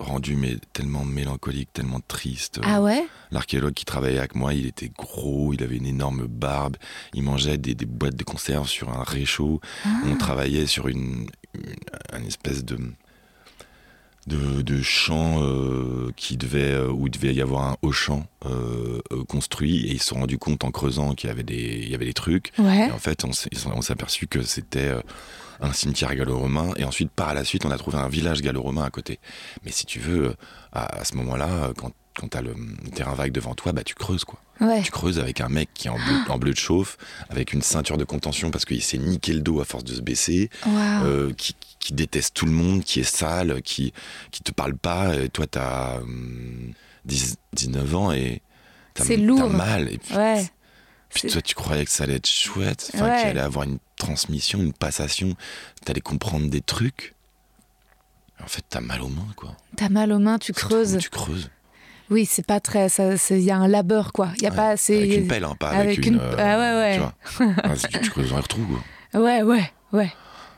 rendu 0.01 0.35
mais 0.35 0.57
tellement 0.73 1.05
mélancolique, 1.05 1.73
tellement 1.73 2.01
triste. 2.01 2.61
Ah 2.65 2.81
ouais? 2.83 3.07
L'archéologue 3.31 3.75
qui 3.75 3.85
travaillait 3.85 4.19
avec 4.19 4.35
moi, 4.35 4.55
il 4.55 4.67
était 4.67 4.89
gros, 4.89 5.53
il 5.53 5.63
avait 5.63 5.77
une 5.77 5.87
énorme 5.87 6.27
barbe, 6.27 6.77
il 7.15 7.23
mangeait 7.23 7.59
des, 7.59 7.75
des 7.75 7.87
boîtes 7.87 8.17
de 8.17 8.25
conserve 8.25 8.69
sur 8.69 8.89
un 8.91 9.05
réchaud. 9.05 9.61
On 10.07 10.17
travaillait 10.17 10.67
sur 10.67 10.89
une, 10.89 11.29
une, 11.55 11.75
un 12.13 12.25
espèce 12.25 12.65
de 12.65 12.79
de, 14.27 14.62
de 14.62 14.83
champ 14.83 15.43
euh, 15.43 16.11
qui 16.17 16.37
devait 16.37 16.73
euh, 16.73 16.89
où 16.91 17.07
il 17.07 17.11
devait 17.11 17.35
y 17.35 17.41
avoir 17.41 17.65
un 17.65 17.77
haut 17.83 17.93
champ 17.93 18.27
euh, 18.47 19.00
construit 19.29 19.87
et 19.87 19.93
ils 19.93 19.99
se 20.00 20.07
sont 20.09 20.17
rendus 20.21 20.39
compte 20.39 20.62
en 20.65 20.71
creusant 20.71 21.15
qu'il 21.15 21.29
y 21.29 21.31
avait 21.31 21.43
des 21.43 21.81
il 21.83 21.89
y 21.91 21.95
avait 21.95 22.05
des 22.05 22.12
trucs 22.12 22.53
Ouais. 22.59 22.89
et 22.89 22.93
en 22.93 22.99
fait 22.99 23.25
on 23.25 23.33
s'est 23.33 23.50
on 23.75 23.81
s'est 23.83 23.93
aperçu 23.95 24.27
que 24.27 24.43
c'était 24.43 24.93
un 25.61 25.73
cimetière 25.73 26.15
gallo-romain 26.15 26.73
et 26.77 26.85
ensuite 26.85 27.11
par 27.11 27.35
la 27.35 27.45
suite 27.45 27.65
on 27.65 27.71
a 27.71 27.79
trouvé 27.79 27.99
un 27.99 28.09
village 28.09 28.43
gallo-romain 28.43 28.85
à 28.85 28.91
côté 28.91 29.19
mais 29.65 29.71
si 29.73 29.87
tu 29.87 29.99
veux 30.00 30.35
à, 30.73 31.00
à 31.00 31.05
ce 31.05 31.17
moment-là 31.17 31.73
quand 31.77 31.93
quand 32.21 32.29
t'as 32.29 32.43
le 32.43 32.55
terrain 32.95 33.15
vague 33.15 33.33
devant 33.33 33.55
toi, 33.55 33.73
bah 33.73 33.83
tu 33.83 33.95
creuses 33.95 34.25
quoi. 34.25 34.41
Ouais. 34.61 34.83
Tu 34.83 34.91
creuses 34.91 35.19
avec 35.19 35.41
un 35.41 35.49
mec 35.49 35.71
qui 35.73 35.89
est 35.89 35.91
en 35.91 35.97
bleu, 35.97 36.17
en 36.29 36.39
bleu 36.39 36.53
de 36.53 36.59
chauffe, 36.59 36.99
avec 37.31 37.55
une 37.55 37.62
ceinture 37.62 37.97
de 37.97 38.05
contention 38.05 38.50
parce 38.50 38.67
qu'il 38.67 38.83
s'est 38.83 38.99
niqué 38.99 39.33
le 39.33 39.41
dos 39.41 39.61
à 39.61 39.65
force 39.65 39.85
de 39.85 39.95
se 39.95 40.03
baisser, 40.03 40.50
euh, 40.67 41.33
qui, 41.33 41.57
qui 41.79 41.95
déteste 41.95 42.35
tout 42.35 42.45
le 42.45 42.53
monde, 42.53 42.85
qui 42.85 43.00
est 43.00 43.05
sale, 43.05 43.62
qui, 43.62 43.95
qui 44.33 44.43
te 44.43 44.53
parle 44.53 44.77
pas. 44.77 45.17
Et 45.17 45.31
toi, 45.31 45.47
t'as 45.47 45.97
hum, 46.00 46.73
10 47.07 47.37
19 47.55 47.95
ans 47.95 48.12
et 48.12 48.43
t'as 48.93 49.05
C'est 49.05 49.17
t'as 49.17 49.23
lourd. 49.23 49.49
mal. 49.49 49.91
Et 49.91 49.97
puis, 49.97 50.15
Ouais. 50.15 50.45
puis 51.09 51.23
C'est- 51.23 51.29
toi, 51.29 51.41
tu 51.41 51.55
croyais 51.55 51.87
que 51.87 51.91
ça 51.91 52.05
allait 52.05 52.17
être 52.17 52.29
chouette, 52.29 52.91
Ouais. 52.95 53.00
qu'il 53.00 53.29
allait 53.31 53.41
avoir 53.41 53.65
une 53.65 53.79
transmission, 53.97 54.61
une 54.61 54.75
passation, 54.75 55.35
t'allais 55.87 56.00
comprendre 56.03 56.50
des 56.50 56.61
trucs. 56.61 57.15
En 58.43 58.47
fait, 58.47 58.65
t'as 58.69 58.81
mal 58.81 59.03
aux 59.03 59.09
mains, 59.09 59.29
quoi. 59.37 59.55
T'as 59.77 59.89
mal 59.91 60.12
aux 60.12 60.19
mains, 60.19 60.39
tu 60.39 60.53
creuses. 60.53 60.97
Tu 60.99 61.11
creuses. 61.11 61.50
Oui, 62.11 62.26
c'est 62.26 62.45
pas 62.45 62.61
très. 62.61 62.88
Il 63.31 63.38
y 63.40 63.50
a 63.50 63.57
un 63.57 63.69
labeur, 63.69 64.12
quoi. 64.12 64.31
Il 64.37 64.43
y 64.43 64.47
a 64.47 64.50
Ouais. 64.50 64.57
pas 64.57 64.71
assez. 64.71 64.97
Avec 64.97 65.14
une 65.17 65.29
pelle, 65.29 65.45
hein, 65.45 65.55
pas 65.59 65.69
avec, 65.71 65.81
Avec 65.99 66.07
une. 66.07 66.14
une- 66.14 66.21
euh, 66.21 66.35
Ah 66.38 66.59
ouais, 66.59 66.75
ouais. 66.81 66.95
Tu 67.38 67.45
vois. 67.45 67.75
Tu, 67.93 68.00
tu 68.00 68.11
creuses 68.11 68.31
dans 68.31 68.37
les 68.38 68.43
trous, 68.43 68.67
quoi. 69.12 69.21
Ouais, 69.23 69.43
ouais, 69.43 69.73
ouais. 69.93 70.12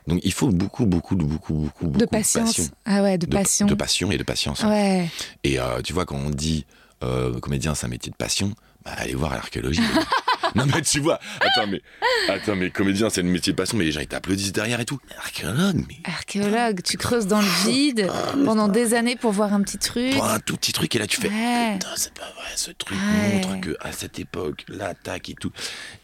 Donc 0.06 0.21
il 0.25 0.32
faut 0.32 0.49
beaucoup, 0.49 0.85
beaucoup, 0.87 1.14
beaucoup, 1.14 1.54
beaucoup, 1.54 1.85
beaucoup 1.87 1.99
De 1.99 2.06
patience. 2.06 2.56
passion. 2.56 2.73
Ah 2.85 3.02
ouais, 3.02 3.18
de, 3.18 3.26
De- 3.26 3.37
passion. 3.37 3.66
De 3.66 3.75
passion 3.75 4.11
et 4.11 4.18
de 4.18 4.25
patience. 4.25 4.64
hein. 4.64 4.68
Ouais. 4.71 5.09
Et 5.44 5.61
euh, 5.61 5.80
tu 5.82 5.92
vois, 5.92 6.04
quand 6.06 6.16
on 6.16 6.30
dit 6.30 6.66
euh, 7.04 7.38
comédien, 7.38 7.75
c'est 7.75 7.87
un 7.87 7.90
métier 7.90 8.11
de 8.11 8.16
passion, 8.16 8.52
bah, 8.85 8.92
allez 8.97 9.14
voir 9.14 9.32
l'archéologie. 9.32 9.80
non, 10.66 10.66
mais 10.66 10.82
tu 10.82 11.00
vois, 11.00 11.18
attends, 11.40 11.66
mais, 11.68 11.80
attends, 12.28 12.56
mais 12.56 12.71
comédien, 12.71 13.09
c'est 13.11 13.23
le 13.23 13.28
métier 13.28 13.52
de 13.52 13.56
passion, 13.56 13.76
mais 13.78 13.85
les 13.85 13.92
gens, 13.92 14.00
ils 14.00 14.06
t'applaudissent 14.06 14.52
derrière 14.52 14.80
et 14.80 14.85
tout. 14.85 14.99
Archéologue, 15.18 15.85
mais 15.88 15.97
Archéologue, 16.04 16.82
tu 16.82 16.97
creuses 16.97 17.26
dans 17.26 17.40
le 17.40 17.66
vide 17.71 18.11
pendant 18.44 18.68
des 18.68 18.94
années 18.94 19.16
pour 19.16 19.32
voir 19.32 19.52
un 19.54 19.62
petit 19.62 19.78
truc. 19.78 20.12
pour 20.14 20.25
un 20.26 20.38
tout 20.40 20.56
petit 20.56 20.73
truc, 20.73 20.94
et 20.94 20.99
là, 20.99 21.06
tu 21.06 21.21
fais. 21.21 21.28
Ouais. 21.28 21.73
Putain, 21.75 21.88
c'est 21.97 22.14
pas 22.14 22.30
vrai, 22.37 22.50
ce 22.56 22.71
truc 22.73 22.99
Ouais. 22.99 23.35
montre 23.47 23.61
que 23.61 23.76
à 23.80 23.92
cette 23.92 24.18
époque, 24.18 24.64
l'attaque 24.68 25.28
et 25.30 25.35
tout. 25.35 25.52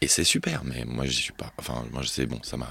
Et 0.01 0.07
c'est 0.07 0.23
super, 0.23 0.63
mais 0.63 0.83
moi, 0.85 1.05
je 1.05 1.11
suis 1.11 1.33
pas. 1.33 1.51
Enfin, 1.57 1.83
moi, 1.91 2.01
je 2.01 2.07
sais, 2.07 2.25
bon, 2.25 2.39
ça 2.43 2.57
m'a. 2.57 2.67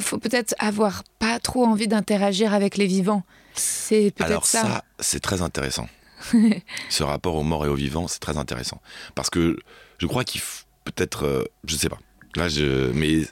faut 0.00 0.18
peut-être 0.18 0.54
avoir 0.58 1.02
pas 1.18 1.38
trop 1.38 1.64
envie 1.66 1.88
d'interagir 1.88 2.52
avec 2.54 2.76
les 2.76 2.86
vivants. 2.86 3.22
C'est 3.54 4.12
peut-être 4.16 4.26
Alors 4.30 4.46
ça. 4.46 4.62
ça, 4.62 4.84
c'est 4.98 5.20
très 5.20 5.42
intéressant. 5.42 5.88
Ce 6.90 7.02
rapport 7.02 7.34
aux 7.36 7.42
morts 7.42 7.64
et 7.64 7.68
aux 7.68 7.74
vivants, 7.74 8.06
c'est 8.08 8.18
très 8.20 8.36
intéressant. 8.36 8.80
Parce 9.14 9.30
que 9.30 9.56
je 9.98 10.06
crois 10.06 10.24
qu'il 10.24 10.40
faut 10.40 10.64
peut-être, 10.90 11.24
euh, 11.24 11.44
je 11.66 11.76
sais 11.76 11.88
pas. 11.88 11.98
Là, 12.36 12.48
je, 12.48 12.90
mais 12.92 13.22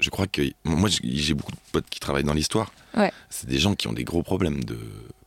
je 0.00 0.10
crois 0.10 0.26
que 0.26 0.42
moi, 0.64 0.88
j'ai- 0.90 1.34
beaucoup 1.34 1.52
de 1.52 1.56
potes 1.72 1.88
qui 1.90 2.00
travaillent 2.00 2.24
dans 2.24 2.34
l'histoire. 2.34 2.72
Ouais. 2.96 3.12
C'est 3.30 3.48
des 3.48 3.58
gens 3.58 3.74
qui 3.74 3.88
ont 3.88 3.92
des 3.92 4.04
gros 4.04 4.22
problèmes 4.22 4.62
de, 4.64 4.78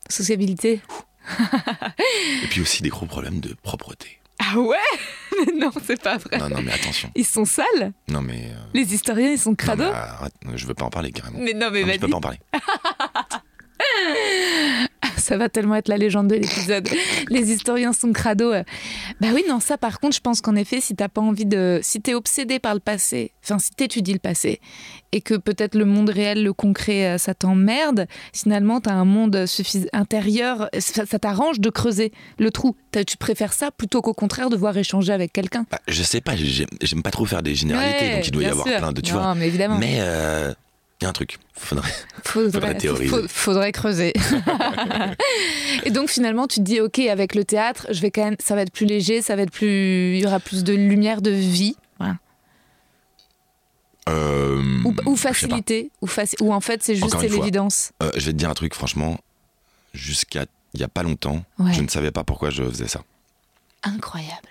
Sociabilité. 0.10 0.82
et 2.44 2.48
puis 2.50 2.62
aussi 2.62 2.82
des 2.82 2.88
gros 2.90 3.06
problèmes 3.06 3.42
de 3.42 3.54
propreté. 3.62 4.20
Ah 4.40 4.58
ouais? 4.58 4.78
Mais 5.46 5.52
non, 5.60 5.72
c'est 5.86 6.02
pas 6.02 6.18
vrai. 6.18 6.38
Non, 6.38 6.48
non, 6.50 6.62
mais 6.62 6.72
attention. 6.72 7.12
Ils 7.16 7.26
sont 7.26 7.44
sales? 7.44 7.92
Non, 8.08 8.22
mais. 8.22 8.52
euh, 8.54 8.58
Les 8.74 8.94
historiens, 8.94 9.32
ils 9.32 9.40
sont 9.40 9.50
non, 9.50 9.56
crado? 9.58 9.84
mais 9.84 9.90
arrête, 9.92 10.34
je 10.56 10.66
veux 10.66 10.74
pas 10.74 10.86
en 10.86 10.90
parler 10.90 11.12
carrément. 11.12 11.40
Mais 11.40 11.54
non, 11.54 11.70
mais 11.72 11.82
Non, 11.82 11.88
mais 11.88 11.94
je 11.96 12.00
peux 12.00 12.08
vas-y. 12.08 12.12
pas 12.12 12.18
en 12.18 12.22
parler. 12.22 12.40
Ça 15.28 15.38
va 15.38 15.50
tellement 15.50 15.76
être 15.76 15.88
la 15.90 15.98
légende 15.98 16.28
de 16.30 16.36
l'épisode. 16.36 16.88
Les 17.30 17.52
historiens 17.52 17.92
sont 17.94 18.14
crado. 18.14 18.52
Bah 19.20 19.28
oui, 19.34 19.44
non, 19.50 19.60
ça 19.60 19.78
par 19.78 20.00
contre, 20.00 20.16
je 20.16 20.22
pense 20.22 20.40
qu'en 20.42 20.56
effet, 20.56 20.80
si 20.80 20.96
t'as 20.96 21.10
pas 21.10 21.22
envie 21.22 21.46
de. 21.46 21.80
Si 21.84 22.02
t'es 22.02 22.14
obsédé 22.14 22.60
par 22.60 22.74
le 22.74 22.80
passé, 22.80 23.32
enfin, 23.44 23.60
si 23.60 23.72
t'étudies 23.72 24.14
le 24.14 24.20
passé, 24.20 24.62
et 25.12 25.22
que 25.22 25.34
peut-être 25.36 25.76
le 25.76 25.86
monde 25.86 26.10
réel, 26.10 26.44
le 26.44 26.54
concret, 26.54 27.08
euh, 27.08 27.18
ça 27.18 27.34
t'emmerde, 27.34 28.08
finalement, 28.34 28.80
t'as 28.80 28.94
un 28.94 29.06
monde 29.06 29.46
suffis- 29.48 29.88
intérieur, 29.94 30.70
ça, 30.80 31.06
ça 31.06 31.20
t'arrange 31.20 31.60
de 31.60 31.70
creuser 31.70 32.12
le 32.40 32.50
trou. 32.52 32.76
Tu 33.06 33.18
préfères 33.18 33.54
ça 33.54 33.70
plutôt 33.72 34.02
qu'au 34.02 34.14
contraire 34.14 34.50
devoir 34.50 34.76
échanger 34.78 35.12
avec 35.14 35.32
quelqu'un. 35.34 35.66
Bah, 35.70 35.80
je 35.88 36.02
sais 36.04 36.22
pas, 36.22 36.34
j'aime 36.36 37.04
pas 37.04 37.12
trop 37.12 37.26
faire 37.26 37.44
des 37.44 37.54
généralités, 37.54 38.06
Ouais, 38.06 38.16
donc 38.16 38.28
il 38.28 38.32
doit 38.32 38.44
y 38.44 38.46
avoir 38.48 38.66
sûr. 38.68 38.78
plein 38.78 38.92
de. 38.92 39.02
Tu 39.02 39.14
non, 39.14 39.20
vois. 39.20 39.36
mais 39.36 39.48
évidemment. 39.48 39.78
Mais 39.78 40.00
il 41.00 41.04
y 41.04 41.06
a 41.06 41.10
un 41.10 41.14
truc. 41.14 41.38
Faudrait... 41.54 41.90
Faudrait, 42.24 42.52
Faudrait 42.52 42.78
théoriser. 42.78 43.08
faut- 43.08 43.28
faudrait 43.28 43.72
creuser. 43.72 44.14
et 45.84 45.92
donc 45.92 46.10
finalement, 46.10 46.48
tu 46.48 46.56
te 46.60 46.66
dis, 46.66 46.82
ok, 46.82 47.00
avec 47.00 47.36
le 47.36 47.44
théâtre, 47.46 47.88
je 47.92 48.02
vais 48.02 48.12
quand 48.12 48.24
même, 48.24 48.36
ça 48.40 48.56
va 48.56 48.62
être 48.64 48.72
plus 48.72 48.86
léger, 48.86 49.22
ça 49.22 49.36
va 49.36 49.44
être 49.44 49.52
plus, 49.52 50.16
il 50.18 50.22
y 50.22 50.26
aura 50.26 50.40
plus 50.40 50.64
de 50.64 50.74
lumière, 50.74 51.22
de 51.22 51.32
vie, 51.32 51.76
voilà. 52.00 52.18
Euh, 54.10 54.82
ou, 54.86 54.94
ou 55.06 55.16
facilité, 55.18 55.92
ou, 56.02 56.08
faci- 56.08 56.42
ou 56.42 56.54
en 56.54 56.62
fait 56.62 56.82
c'est 56.82 56.96
juste 56.96 57.22
l'évidence. 57.22 57.92
Euh, 58.02 58.10
je 58.16 58.26
vais 58.28 58.32
te 58.32 58.38
dire 58.38 58.50
un 58.50 58.54
truc, 58.54 58.74
franchement. 58.74 59.20
Jusqu'à 59.94 60.46
il 60.74 60.80
y 60.80 60.84
a 60.84 60.88
pas 60.88 61.04
longtemps, 61.04 61.44
Ouais. 61.60 61.74
je 61.74 61.82
ne 61.82 61.88
savais 61.88 62.12
pas 62.12 62.24
pourquoi 62.24 62.50
je 62.50 62.64
faisais 62.64 62.88
ça. 62.88 63.02
Incroyable. 63.84 64.48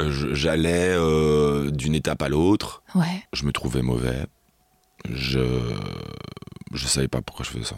Euh, 0.00 0.34
J'allais 0.34 0.88
euh, 0.90 1.70
d'une 1.70 1.94
étape 1.94 2.22
à 2.22 2.28
l'autre, 2.28 2.82
Ouais. 2.94 3.22
je 3.32 3.44
me 3.44 3.52
trouvais 3.52 3.82
mauvais. 3.82 4.24
Je 5.08 5.74
je 6.72 6.86
savais 6.86 7.08
pas 7.08 7.20
pourquoi 7.22 7.44
je 7.44 7.50
faisais 7.50 7.64
ça. 7.64 7.76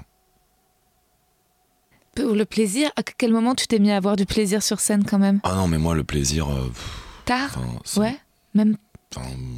Pour 2.14 2.34
le 2.34 2.44
plaisir, 2.44 2.90
à 2.96 3.02
quel 3.02 3.32
moment 3.32 3.54
tu 3.56 3.66
t'es 3.66 3.78
mis 3.80 3.90
à 3.90 3.96
avoir 3.96 4.14
du 4.14 4.24
plaisir 4.24 4.62
sur 4.62 4.78
scène 4.78 5.04
quand 5.04 5.18
même? 5.18 5.40
Ah 5.42 5.54
non, 5.56 5.66
mais 5.66 5.78
moi 5.78 5.94
le 5.96 6.04
plaisir, 6.04 6.48
euh, 6.48 6.68
pff, 6.68 7.00
Tard? 7.24 7.58
Ouais. 7.96 8.16
Même. 8.54 8.76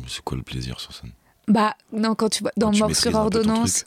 c'est 0.08 0.22
quoi 0.24 0.36
le 0.38 0.42
plaisir 0.42 0.80
sur 0.80 0.94
scène? 0.94 1.12
Bah 1.48 1.74
non, 1.92 2.14
quand 2.14 2.30
tu 2.30 2.42
vois 2.42 2.52
dans 2.56 2.70
Quand 2.70 2.78
Mort 2.78 2.96
sur 2.96 3.14
ordonnance. 3.14 3.84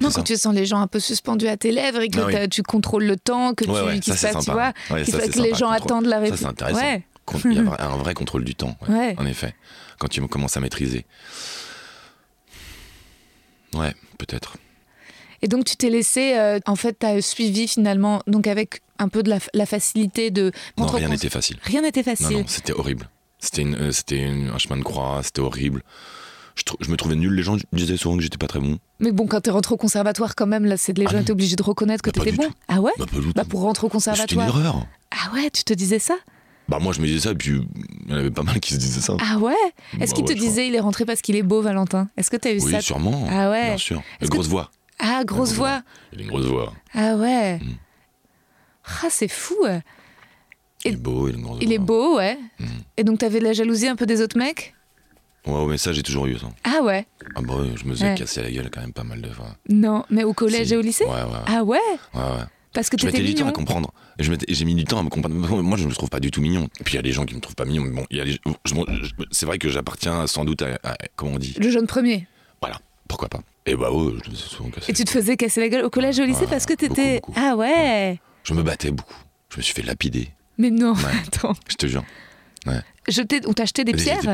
Non, 0.00 0.08
quand 0.10 0.16
ça. 0.16 0.22
tu 0.24 0.36
sens 0.36 0.54
les 0.54 0.66
gens 0.66 0.78
un 0.80 0.86
peu 0.88 1.00
suspendus 1.00 1.48
à 1.48 1.56
tes 1.56 1.72
lèvres 1.72 2.00
et 2.02 2.08
que 2.10 2.20
Ah 2.20 2.26
oui. 2.42 2.48
tu 2.50 2.62
contrôles 2.62 3.04
le 3.06 3.16
temps, 3.16 3.54
que 3.54 3.64
Ouais, 3.64 3.80
tu, 3.80 3.86
ouais, 3.86 4.00
qu'il 4.00 4.12
ça 4.12 4.18
se 4.18 4.26
c'est 4.26 4.32
passe, 4.34 4.44
tu 4.44 4.50
vois, 4.50 4.72
Ouais, 4.90 5.04
ça, 5.06 5.26
que 5.26 5.40
les 5.40 5.54
gens 5.54 5.70
contrôle. 5.70 5.74
attendent 5.76 6.06
la 6.06 6.16
Ça 6.16 6.20
réponse. 6.22 6.38
c'est 6.40 6.46
intéressant. 6.46 6.80
Il 7.46 7.52
y 7.54 7.58
a 7.58 7.62
un 7.90 7.96
vrai 7.96 8.12
contrôle 8.12 8.44
du 8.44 8.54
temps, 8.54 8.76
en 8.88 9.24
effet. 9.26 9.54
Quand 9.98 10.08
tu 10.08 10.20
commences 10.28 10.58
à 10.58 10.60
maîtriser. 10.60 11.06
Ouais, 13.76 13.94
peut-être. 14.18 14.56
Et 15.42 15.48
donc 15.48 15.64
tu 15.64 15.76
t'es 15.76 15.90
laissé, 15.90 16.34
euh, 16.36 16.58
en 16.66 16.76
fait, 16.76 16.98
tu 16.98 17.06
as 17.06 17.20
suivi 17.20 17.68
finalement, 17.68 18.22
donc 18.26 18.46
avec 18.46 18.80
un 18.98 19.08
peu 19.08 19.22
de 19.22 19.28
la, 19.30 19.38
la 19.54 19.66
facilité 19.66 20.30
de. 20.30 20.50
Non, 20.78 20.86
rien 20.86 21.08
n'était 21.08 21.28
facile. 21.28 21.58
Rien 21.62 21.82
n'était 21.82 22.00
Non, 22.00 22.16
facile. 22.16 22.36
non, 22.38 22.44
c'était 22.46 22.72
horrible. 22.72 23.10
C'était 23.38 23.64
euh, 23.64 24.50
un 24.54 24.58
chemin 24.58 24.78
de 24.78 24.82
croix, 24.82 25.20
c'était 25.22 25.40
horrible. 25.42 25.82
Je, 26.80 26.90
me 26.90 26.96
trouvais 26.96 27.16
nul. 27.16 27.34
Les 27.34 27.42
gens 27.42 27.58
disaient 27.74 27.98
souvent 27.98 28.16
que 28.16 28.22
j'étais 28.22 28.38
pas 28.38 28.46
très 28.46 28.60
bon. 28.60 28.78
Mais 28.98 29.12
bon, 29.12 29.26
quand 29.26 29.42
t'es 29.42 29.50
rentré 29.50 29.74
au 29.74 29.76
conservatoire, 29.76 30.34
quand 30.34 30.46
même, 30.46 30.64
là, 30.64 30.76
les 30.76 31.04
Ah 31.06 31.10
gens 31.10 31.16
non. 31.16 31.20
étaient 31.22 31.30
obligés 31.32 31.54
de 31.54 31.62
reconnaître 31.62 32.02
que 32.02 32.08
Bah, 32.08 32.24
t'étais 32.24 32.34
bon. 32.34 32.44
tout. 32.44 32.54
Ah 32.68 32.80
ouais 32.80 32.92
Bah, 32.98 33.04
pas 33.04 33.18
du 33.20 33.32
Bah 33.34 33.42
tout. 33.42 33.48
pour 33.50 33.60
rentrer 33.60 33.86
au 33.86 33.90
C'était 33.90 34.08
une 34.10 34.14
conservatoire. 34.14 34.48
erreur. 34.58 34.86
Ah 35.10 35.34
ouais, 35.34 35.50
tu 35.50 35.64
te 35.64 35.74
disais 35.74 35.98
ça 35.98 36.16
Bah, 36.68 36.78
moi, 36.80 36.92
je 36.92 37.00
me 37.00 37.06
disais 37.06 37.20
ça, 37.20 37.30
et 37.30 37.34
puis 37.34 37.60
il 38.06 38.10
y 38.10 38.14
en 38.14 38.18
avait 38.18 38.30
pas 38.30 38.42
mal 38.42 38.58
qui 38.60 38.74
se 38.74 38.78
disaient 38.78 39.00
ça. 39.00 39.16
Ah 39.20 39.38
ouais? 39.38 39.54
Est-ce 40.00 40.10
Bah 40.12 40.16
qu'il 40.16 40.24
te 40.24 40.32
ouais, 40.32 40.38
disait 40.38 40.66
il 40.66 40.74
est 40.74 40.80
rentré 40.80 41.04
parce 41.04 41.20
qu'il 41.22 41.36
est 41.36 41.42
beau, 41.44 41.62
Valentin? 41.62 42.08
Est-ce 42.16 42.30
que 42.30 42.36
t'as 42.36 42.52
eu 42.52 42.60
Oui, 42.60 42.72
ça? 42.72 42.80
sûrement. 42.80 43.26
Ah 43.30 43.50
ouais. 43.50 43.68
Bien 43.68 43.76
sûr. 43.78 43.98
Est-ce 43.98 44.24
Une 44.24 44.28
que 44.30 44.34
grosse 44.34 44.48
voix. 44.48 44.70
Ah, 44.98 45.22
grosse 45.24 45.52
voix. 45.52 45.82
Il 46.12 46.18
a 46.20 46.22
une 46.22 46.28
grosse 46.28 46.46
voix. 46.46 46.72
Ah 46.94 47.14
ouais. 47.16 47.58
Mm. 47.58 47.76
Ah, 49.02 49.06
c'est 49.10 49.28
fou. 49.28 49.54
Il 50.84 50.92
est 50.94 50.96
beau, 50.96 51.28
il 51.28 51.34
a 51.34 51.38
une 51.38 51.44
grosse 51.44 51.58
Il 51.60 51.72
est 51.72 51.76
voix. 51.78 51.86
beau, 51.86 52.16
ouais. 52.16 52.38
Mm. 52.58 52.64
Et 52.96 53.04
donc 53.04 53.18
t'avais 53.18 53.38
de 53.40 53.44
la 53.44 53.52
jalousie 53.52 53.88
un 53.88 53.96
peu 53.96 54.06
des 54.06 54.20
autres 54.20 54.38
mecs? 54.38 54.74
Ouais, 55.46 55.64
mais 55.66 55.78
ça, 55.78 55.92
j'ai 55.92 56.02
toujours 56.02 56.26
eu 56.26 56.36
ça. 56.38 56.48
Ah 56.64 56.82
ouais. 56.82 57.06
Ah 57.36 57.40
bah 57.42 57.54
je 57.76 57.84
me 57.84 57.92
faisais 57.94 58.06
Ouais. 58.06 58.14
casser 58.16 58.42
la 58.42 58.50
gueule 58.50 58.68
quand 58.72 58.80
même 58.80 58.92
pas 58.92 59.04
mal 59.04 59.20
de 59.20 59.30
fois. 59.30 59.54
Non, 59.68 60.04
mais 60.10 60.24
au 60.24 60.32
collège 60.32 60.68
Si. 60.68 60.74
et 60.74 60.76
au 60.76 60.80
lycée? 60.80 61.04
Ouais. 61.04 61.10
ouais. 61.12 61.38
Ah 61.46 61.62
ouais? 61.62 61.78
Ouais, 62.14 62.20
ouais. 62.20 62.44
Parce 62.76 62.90
que 62.90 62.96
Je 62.98 63.06
t'étais 63.06 63.18
mettais 63.22 63.32
du 63.32 63.40
temps 63.40 63.48
à 63.48 63.52
comprendre. 63.52 63.90
Je 64.20 64.30
J'ai 64.48 64.64
mis 64.66 64.74
du 64.74 64.84
temps 64.84 64.98
à 64.98 65.02
me 65.02 65.08
comprendre. 65.08 65.34
Moi, 65.62 65.78
je 65.78 65.86
me 65.88 65.92
trouve 65.94 66.10
pas 66.10 66.20
du 66.20 66.30
tout 66.30 66.42
mignon. 66.42 66.68
Et 66.78 66.84
puis, 66.84 66.92
il 66.94 66.96
y 66.96 66.98
a 66.98 67.02
des 67.02 67.12
gens 67.12 67.24
qui 67.24 67.34
me 67.34 67.40
trouvent 67.40 67.54
pas 67.56 67.64
mignon. 67.64 67.82
Mais 67.84 67.90
bon, 67.90 68.06
je- 68.10 68.32
je- 68.66 69.12
c'est 69.30 69.46
vrai 69.46 69.58
que 69.58 69.70
j'appartiens 69.70 70.26
sans 70.26 70.44
doute 70.44 70.60
à, 70.60 70.78
à- 70.84 70.96
Comment 71.16 71.32
on 71.32 71.38
dit? 71.38 71.54
Le 71.58 71.70
jeune 71.70 71.86
premier. 71.86 72.26
Voilà, 72.60 72.78
pourquoi 73.08 73.28
pas? 73.30 73.40
Et 73.64 73.74
bah, 73.74 73.90
ouais, 73.90 74.12
je 74.24 74.30
me 74.30 74.34
suis 74.36 74.50
souvent 74.50 74.68
cassé. 74.70 74.90
Et 74.92 74.94
tu 74.94 75.04
te 75.04 75.10
faisais 75.10 75.36
casser 75.38 75.60
la 75.60 75.68
gueule 75.70 75.84
au 75.86 75.90
collège 75.90 76.18
et 76.18 76.22
au 76.22 76.26
lycée 76.26 76.42
Ouais, 76.42 76.46
parce 76.48 76.66
que 76.66 76.74
t'étais. 76.74 77.14
beaucoup, 77.16 77.32
beaucoup. 77.32 77.40
Ah 77.44 77.56
ouais 77.56 78.20
Je 78.44 78.52
me 78.54 78.62
battais 78.62 78.90
beaucoup. 78.90 79.14
Je 79.50 79.56
me 79.56 79.62
suis 79.62 79.72
fait 79.74 79.82
lapider, 79.82 80.28
Mais 80.58 80.70
non, 80.70 80.92
Ouais. 80.92 81.00
attends. 81.26 81.54
je 81.70 81.76
te 81.76 81.86
jure. 81.86 82.04
Je 83.08 83.22
t'ai- 83.22 83.40
On 83.46 83.52
t'a 83.52 83.62
acheté 83.62 83.84
des 83.84 83.92
Des- 83.92 84.02
pierres 84.02 84.20
Des 84.20 84.32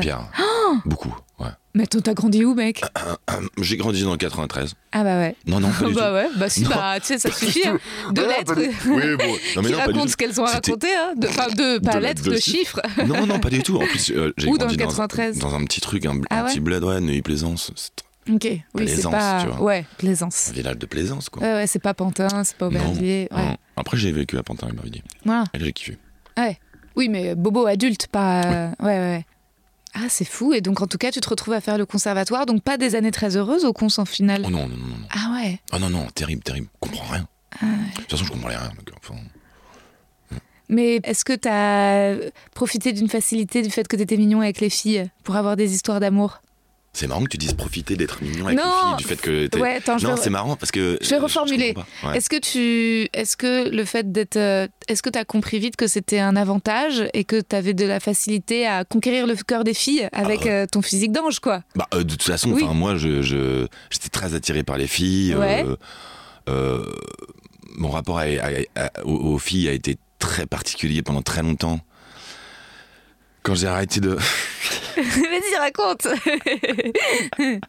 beaucoup, 0.85 1.13
ouais. 1.39 1.47
Mais 1.75 1.83
attends, 1.83 2.01
t'as 2.01 2.13
grandi 2.13 2.45
où, 2.45 2.53
mec 2.53 2.81
J'ai 3.61 3.77
grandi 3.77 4.03
dans 4.03 4.11
le 4.11 4.17
93. 4.17 4.75
Ah 4.91 5.03
bah 5.03 5.17
ouais. 5.19 5.35
Non, 5.47 5.59
non, 5.59 5.69
pas 5.71 5.85
du 5.87 5.93
bah 5.93 6.07
tout. 6.09 6.13
ouais, 6.13 6.27
bah 6.37 6.49
si, 6.49 6.63
Non. 6.63 6.69
bah 6.69 6.99
tu 6.99 7.07
sais, 7.07 7.17
ça 7.17 7.31
suffit. 7.35 7.67
hein. 7.67 7.79
Deux 8.11 8.21
Voilà, 8.23 8.37
lettres. 8.39 8.55
du- 8.55 8.89
Oui, 8.91 9.15
bon. 9.17 9.25
Non, 9.55 9.61
mais 9.61 9.63
qui 9.63 9.71
non, 9.71 9.77
racontent 9.79 10.07
ce 10.07 10.15
qu'elles 10.17 10.39
ont 10.39 10.45
raconter, 10.45 10.93
hein. 10.95 11.13
De- 11.17 11.27
Enfin, 11.27 11.47
deux, 11.55 11.79
pas 11.79 11.93
Deux 11.93 11.99
lettres, 11.99 12.21
lettres 12.21 12.29
de 12.29 12.35
de 12.35 12.39
chiffres. 12.39 12.79
Non, 13.07 13.25
non, 13.25 13.39
pas 13.39 13.49
du 13.49 13.63
tout. 13.63 13.77
En 13.77 13.85
plus, 13.87 14.11
euh, 14.11 14.33
j'ai 14.37 14.47
Ou 14.47 14.57
dans 14.57 14.65
grandi 14.65 14.75
le 14.77 14.83
93. 14.83 15.39
Dans, 15.39 15.55
un 15.55 15.63
petit 15.65 15.81
truc, 15.81 16.05
un, 16.05 16.19
Ah 16.29 16.39
un 16.41 16.43
ouais 16.43 16.49
petit 16.51 16.59
bled, 16.59 16.83
ouais, 16.83 16.99
Neuilly-Plaisance. 17.01 17.71
Ok, 18.31 18.43
oui, 18.45 18.61
c'est 18.75 18.83
Plaisance, 18.85 19.11
pas. 19.11 19.41
tu 19.41 19.47
vois. 19.49 19.61
Ouais, 19.63 19.85
plaisance. 19.97 20.49
un 20.49 20.53
village 20.53 20.77
de 20.77 20.85
Plaisance, 20.85 21.27
quoi. 21.29 21.41
Ouais, 21.43 21.53
ouais, 21.55 21.67
c'est 21.67 21.79
pas 21.79 21.93
Pantin, 21.93 22.43
c'est 22.45 22.55
pas 22.55 22.69
Non, 22.69 22.79
Aubervilliers. 22.79 23.27
Ouais. 23.31 23.45
non. 23.45 23.57
Après, 23.75 23.97
j'ai 23.97 24.11
vécu 24.13 24.37
à 24.37 24.43
Pantin 24.43 24.67
et 24.67 24.71
Aubervilliers. 24.71 25.03
Voilà. 25.25 25.43
Et 25.53 25.57
là, 25.59 25.65
j'ai 25.65 25.73
kiffé. 25.73 25.97
Oui, 26.95 27.09
mais 27.09 27.33
bobo 27.33 27.65
adulte, 27.65 28.05
pas. 28.07 28.69
Ouais, 28.79 28.85
ouais, 28.85 28.97
ouais. 28.99 29.25
Ah, 29.95 30.09
c'est 30.09 30.25
fou. 30.25 30.53
Et 30.53 30.61
donc, 30.61 30.81
en 30.81 30.87
tout 30.87 30.97
cas, 30.97 31.11
tu 31.11 31.19
te 31.19 31.29
retrouves 31.29 31.53
à 31.53 31.61
faire 31.61 31.77
le 31.77 31.85
conservatoire. 31.85 32.45
Donc, 32.45 32.63
pas 32.63 32.77
des 32.77 32.95
années 32.95 33.11
très 33.11 33.37
heureuses 33.37 33.63
au 33.65 33.73
cons 33.73 33.87
en 33.97 34.05
finale. 34.05 34.43
Oh 34.45 34.49
non, 34.49 34.67
non, 34.67 34.75
non, 34.77 34.87
non. 34.87 35.07
Ah 35.11 35.33
ouais. 35.35 35.59
Oh 35.71 35.79
non, 35.79 35.89
non, 35.89 36.07
terrible, 36.15 36.41
terrible. 36.43 36.67
Je 36.73 36.79
comprends 36.89 37.13
rien. 37.13 37.27
Ah 37.61 37.65
De 37.95 38.01
toute 38.01 38.11
façon, 38.11 38.25
je 38.25 38.31
comprends 38.31 38.49
rien. 38.49 38.59
donc, 38.85 38.95
enfin, 39.03 39.19
Mais 40.69 40.95
est-ce 41.03 41.23
que 41.23 41.33
t'as 41.33 42.15
profité 42.55 42.93
d'une 42.93 43.09
facilité 43.09 43.61
du 43.61 43.69
fait 43.69 43.87
que 43.87 43.95
t'étais 43.95 44.17
mignon 44.17 44.41
avec 44.41 44.59
les 44.59 44.69
filles 44.69 45.09
pour 45.23 45.35
avoir 45.35 45.55
des 45.55 45.73
histoires 45.73 45.99
d'amour? 45.99 46.41
C'est 46.93 47.07
marrant 47.07 47.23
que 47.23 47.29
tu 47.29 47.37
dises 47.37 47.53
profiter 47.53 47.95
d'être 47.95 48.21
mignon 48.21 48.45
avec 48.45 48.57
Non, 48.59 48.63
les 48.65 48.87
filles, 48.87 48.97
du 48.97 49.03
fait 49.05 49.15
que 49.21 49.47
t'es- 49.47 49.59
Ouais, 49.59 49.75
attends, 49.77 49.97
Non, 50.01 50.13
vais- 50.15 50.21
c'est 50.21 50.29
marrant 50.29 50.55
parce 50.55 50.71
que. 50.71 50.97
Je 51.01 51.09
vais 51.09 51.17
reformuler. 51.17 51.73
Ouais. 52.03 52.17
Est-ce 52.17 52.29
que 52.29 52.37
tu, 52.39 53.09
est-ce 53.13 53.35
que 53.35 53.67
le 53.69 53.83
fait 53.85 54.11
d'être, 54.11 54.37
euh, 54.37 54.67
est-ce 54.87 55.01
que 55.01 55.09
tu 55.09 55.17
as 55.17 55.25
compris 55.25 55.57
vite 55.59 55.75
que 55.75 55.87
c'était 55.87 56.19
un 56.19 56.35
avantage 56.35 57.03
et 57.15 57.23
que 57.23 57.41
tu 57.41 57.55
avais 57.55 57.73
de 57.73 57.85
la 57.85 57.99
facilité 57.99 58.67
à 58.67 58.85
conquérir 58.85 59.25
le 59.25 59.35
cœur 59.35 59.63
des 59.63 59.73
filles 59.73 60.07
avec 60.13 60.41
Ah 60.45 60.49
euh, 60.49 60.65
ton 60.71 60.81
physique 60.83 61.11
d'ange, 61.11 61.39
quoi? 61.39 61.63
Bah, 61.75 61.87
euh, 61.95 62.03
de 62.03 62.11
toute 62.11 62.23
façon, 62.23 62.51
Oui. 62.51 62.63
moi, 62.73 62.95
je, 62.95 63.21
je- 63.23 63.65
j'étais 63.89 64.09
très 64.09 64.35
attiré 64.35 64.61
par 64.63 64.77
les 64.77 64.87
filles. 64.87 65.35
Ouais. 65.35 65.65
euh, 65.67 65.75
euh, 66.49 66.85
mon 67.75 67.89
rapport 67.89 68.19
à- 68.19 68.23
à- 68.23 68.81
à- 68.85 69.05
aux, 69.05 69.33
aux 69.33 69.37
filles 69.39 69.67
a 69.67 69.71
été 69.71 69.97
très 70.19 70.45
particulier 70.45 71.01
pendant 71.01 71.21
très 71.23 71.41
longtemps. 71.41 71.79
Quand 73.43 73.55
j'ai 73.55 73.67
arrêté 73.67 73.99
de, 73.99 74.09
Vas-y, 74.95 75.55
raconte. 75.59 76.07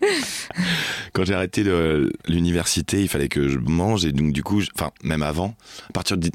quand 1.13 1.25
j'ai 1.25 1.35
arrêté 1.35 1.65
de 1.65 2.13
l'université, 2.29 3.03
il 3.03 3.09
fallait 3.09 3.29
que 3.29 3.49
je 3.49 3.59
mange 3.59 4.05
et 4.05 4.13
donc 4.13 4.33
du 4.33 4.43
coup, 4.43 4.61
je- 4.61 4.71
enfin, 4.77 4.91
même 5.03 5.23
avant, 5.23 5.55
à 5.89 5.93
partir 5.93 6.17
de, 6.17 6.31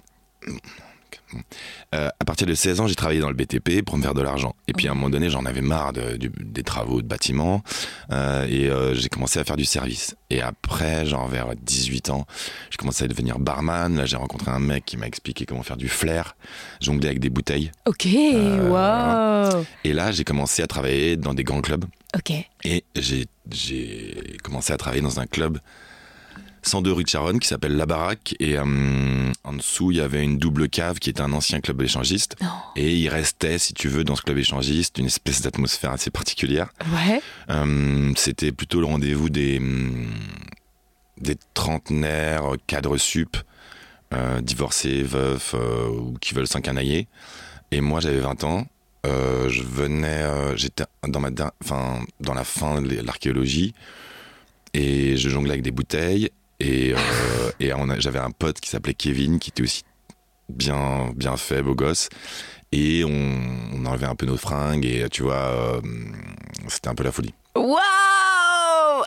Euh, 1.96 2.10
à 2.20 2.26
partir 2.26 2.48
de 2.48 2.54
16 2.54 2.80
ans, 2.80 2.88
j'ai 2.88 2.96
travaillé 2.96 3.20
dans 3.20 3.30
le 3.30 3.36
BTP 3.36 3.84
pour 3.86 3.98
me 3.98 4.04
faire 4.04 4.14
de 4.14 4.22
l'argent. 4.22 4.56
Et 4.68 4.74
puis 4.74 4.88
à 4.88 4.92
un 4.92 4.94
moment 4.96 5.10
donné, 5.10 5.30
j'en 5.30 5.46
avais 5.46 5.62
marre 5.62 5.94
de- 5.94 6.18
des 6.18 6.64
travaux 6.64 7.02
de 7.02 7.08
bâtiment 7.08 7.64
euh, 8.12 8.46
et 8.50 8.70
euh, 8.70 8.96
j'ai 8.96 9.10
commencé 9.10 9.40
à 9.40 9.44
faire 9.44 9.56
du 9.58 9.66
service. 9.66 10.16
Et 10.30 10.42
après, 10.42 11.06
genre 11.06 11.28
vers 11.28 11.48
18 11.56 12.10
ans, 12.10 12.26
j'ai 12.72 12.78
commencé 12.78 13.04
à 13.04 13.08
devenir 13.08 13.40
barman. 13.40 13.96
Là, 13.96 14.06
j'ai 14.06 14.18
rencontré 14.18 14.52
un 14.52 14.60
mec 14.60 14.86
qui 14.86 14.98
m'a 14.98 15.08
expliqué 15.08 15.46
comment 15.46 15.64
faire 15.64 15.78
du 15.78 15.90
flair, 15.90 16.36
jongler 16.82 17.08
avec 17.08 17.20
des 17.20 17.30
bouteilles. 17.30 17.72
Ok, 17.86 18.08
wow. 18.70 19.64
Et 19.84 19.94
là, 19.94 20.12
j'ai 20.12 20.24
commencé 20.24 20.62
à 20.62 20.68
travailler 20.68 21.18
dans 21.18 21.34
des 21.34 21.44
grands 21.44 21.62
clubs. 21.62 21.86
Ok. 22.16 22.32
Et 22.64 22.84
j'ai 22.96 23.28
commencé 24.44 24.74
à 24.74 24.78
travailler 24.78 25.02
dans 25.02 25.20
un 25.20 25.26
club 25.28 25.60
102 26.64 26.92
rue 26.92 27.04
de 27.04 27.10
Charonne 27.10 27.40
qui 27.40 27.48
s'appelle 27.48 27.76
La 27.76 27.86
Baraque. 27.86 28.36
Et 28.40 28.58
euh, 28.58 29.32
en 29.44 29.54
dessous, 29.54 29.92
il 29.92 29.98
y 29.98 30.02
avait 30.02 30.24
une 30.24 30.38
double 30.38 30.70
cave 30.70 31.00
qui 31.00 31.10
était 31.10 31.22
un 31.22 31.34
ancien 31.34 31.60
club 31.62 31.82
échangiste. 31.82 32.36
Et 32.76 32.96
il 32.96 33.10
restait, 33.10 33.58
si 33.58 33.74
tu 33.74 33.88
veux, 33.88 34.04
dans 34.04 34.16
ce 34.16 34.22
club 34.22 34.38
échangiste, 34.38 34.98
une 34.98 35.06
espèce 35.08 35.42
d'atmosphère 35.42 35.92
assez 35.92 36.10
particulière. 36.12 36.70
Ouais. 36.94 37.22
Euh, 37.50 38.12
C'était 38.16 38.52
plutôt 38.52 38.80
le 38.80 38.86
rendez-vous 38.88 39.30
des, 39.30 39.62
des 41.18 41.36
trentenaires, 41.54 42.44
cadres 42.68 42.98
sup, 42.98 43.38
euh, 44.14 44.42
divorcés, 44.42 45.04
veufs, 45.04 45.54
euh, 45.56 45.88
ou 45.90 46.18
qui 46.20 46.34
veulent 46.34 46.48
s'encanailler. 46.48 47.08
Et 47.72 47.82
moi, 47.82 48.00
j'avais 48.00 48.20
20 48.20 48.44
ans. 48.44 48.68
Euh, 49.06 49.48
je 49.48 49.64
venais, 49.64 50.08
euh, 50.24 50.58
j'étais 50.58 50.84
dans 51.08 51.22
ma, 51.22 51.30
dans 51.32 52.34
la 52.34 52.44
fin 52.44 52.82
de 52.82 53.00
l'archéologie 53.02 53.74
et 54.74 55.16
je 55.16 55.30
jonglais 55.30 55.52
avec 55.52 55.62
des 55.62 55.72
bouteilles 55.72 56.30
et, 56.60 56.94
euh, 56.94 57.52
et 57.60 57.72
j'avais 58.00 58.20
un 58.20 58.32
pote 58.32 58.60
qui 58.60 58.70
s'appelait 58.70 58.94
Kevin 58.94 59.40
qui 59.40 59.50
était 59.52 59.64
aussi 59.64 59.84
bien, 60.50 61.12
bien 61.16 61.38
fait, 61.38 61.62
beau 61.62 61.76
gosse 61.76 62.10
et 62.72 63.04
on, 63.04 63.10
on 63.74 63.86
enlevait 63.86 64.08
un 64.08 64.16
peu 64.16 64.26
nos 64.26 64.38
fringues 64.38 64.86
et 64.86 65.08
tu 65.10 65.24
vois, 65.24 65.36
euh, 65.36 65.82
c'était 66.68 66.90
un 66.90 66.96
peu 66.96 67.04
la 67.04 67.12
folie. 67.12 67.34
Waouh 67.56 67.76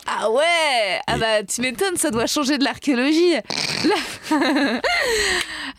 Ah 0.07 0.31
ouais 0.31 1.01
Ah 1.07 1.17
Et- 1.17 1.21
bah 1.21 1.43
tu 1.45 1.61
m'étonnes, 1.61 1.97
ça 1.97 2.11
doit 2.11 2.27
changer 2.27 2.59
de 2.59 2.65
l'archéologie. 2.65 3.35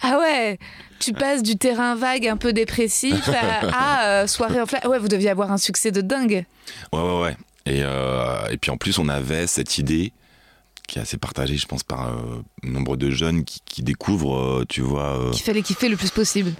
Ah 0.01 0.19
ouais 0.19 0.57
tu 0.99 1.11
passes 1.13 1.43
du 1.43 1.57
terrain 1.57 1.95
vague 1.95 2.27
un 2.27 2.37
peu 2.37 2.53
dépressif 2.53 3.27
à, 3.27 3.67
à, 3.73 4.07
euh, 4.07 4.27
soirée 4.27 4.61
en 4.61 4.65
flamme. 4.65 4.83
Ouais, 4.89 4.99
vous 4.99 5.09
deviez 5.09 5.29
avoir 5.29 5.51
un 5.51 5.57
succès 5.57 5.91
de 5.91 5.99
dingue. 5.99 6.45
Ouais, 6.93 7.01
ouais, 7.01 7.21
ouais. 7.21 7.37
Et, 7.65 7.81
euh, 7.83 8.47
et 8.49 8.57
puis 8.57 8.71
en 8.71 8.77
plus, 8.77 8.97
on 8.99 9.09
avait 9.09 9.45
cette 9.47 9.77
idée 9.77 10.13
qui 10.93 10.99
est 10.99 11.01
assez 11.01 11.17
partagée, 11.17 11.57
je 11.57 11.65
pense, 11.65 11.81
par 11.81 12.09
euh, 12.09 12.43
nombre 12.61 12.97
de 12.97 13.09
jeunes 13.09 13.43
qui, 13.45 13.61
qui 13.65 13.81
découvrent, 13.81 14.37
euh, 14.61 14.65
tu 14.69 14.81
vois, 14.81 15.17
euh, 15.19 15.31
Qu'il 15.31 15.41
fallait 15.41 15.63
kiffer 15.63 15.89
le 15.89 15.97
plus 15.97 16.11
possible. 16.11 16.51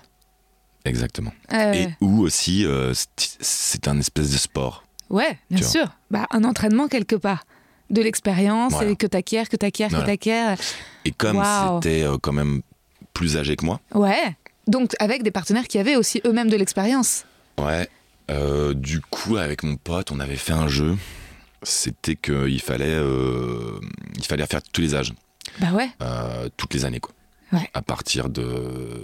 exactement. 0.86 1.32
Euh, 1.54 1.74
Et 1.74 1.88
où 2.02 2.22
aussi, 2.24 2.66
euh, 2.66 2.94
c'est- 3.16 3.88
un 3.88 4.00
espèce 4.00 4.32
de 4.32 4.38
sport. 4.38 4.84
ouais, 5.12 5.38
bien 5.52 5.68
sûr. 5.68 5.86
Bah, 6.10 6.26
un 6.32 6.44
entraînement 6.46 6.88
quelque 6.88 7.16
part. 7.16 7.46
De 7.92 8.02
l'expérience 8.02 8.72
Voilà. 8.72 8.90
et 8.92 8.96
que 8.96 9.06
t'acquiers, 9.06 9.46
que 9.46 9.56
t'acquiers, 9.56 9.86
que 9.86 9.92
Voilà. 9.92 10.06
t'acquiers. 10.08 10.56
Et 11.06 11.12
comme 11.12 11.44
c'était 11.76 12.02
euh, 12.02 12.18
quand 12.20 12.32
même 12.34 12.64
plus 13.14 13.38
âgé 13.38 13.56
que 13.56 13.66
moi, 13.66 13.82
Ouais. 13.94 14.36
Donc 14.66 14.94
avec 15.00 15.22
des 15.22 15.30
partenaires 15.30 15.68
qui 15.68 15.78
avaient 15.78 15.96
aussi 15.98 16.22
eux-mêmes 16.26 16.50
de 16.50 16.56
l'expérience. 16.58 17.26
ouais, 17.60 17.88
du 18.74 19.00
coup, 19.02 19.38
avec 19.38 19.62
mon 19.62 19.76
pote, 19.76 20.12
on 20.12 20.20
avait 20.20 20.38
fait 20.38 20.54
un 20.54 20.68
jeu. 20.68 20.98
C'était 21.64 22.16
qu'il 22.16 22.62
fallait, 22.62 22.86
euh, 22.94 23.80
il 24.18 24.26
fallait 24.26 24.46
faire 24.46 24.62
tous 24.62 24.82
les 24.82 24.96
âges, 24.96 25.14
Bah 25.60 25.72
ouais. 25.74 25.90
euh, 26.02 26.50
toutes 26.58 26.74
les 26.74 26.86
années, 26.86 27.00
quoi. 27.00 27.14
Ouais. 27.52 27.70
À 27.74 27.82
partir 27.82 28.30
de 28.30 28.44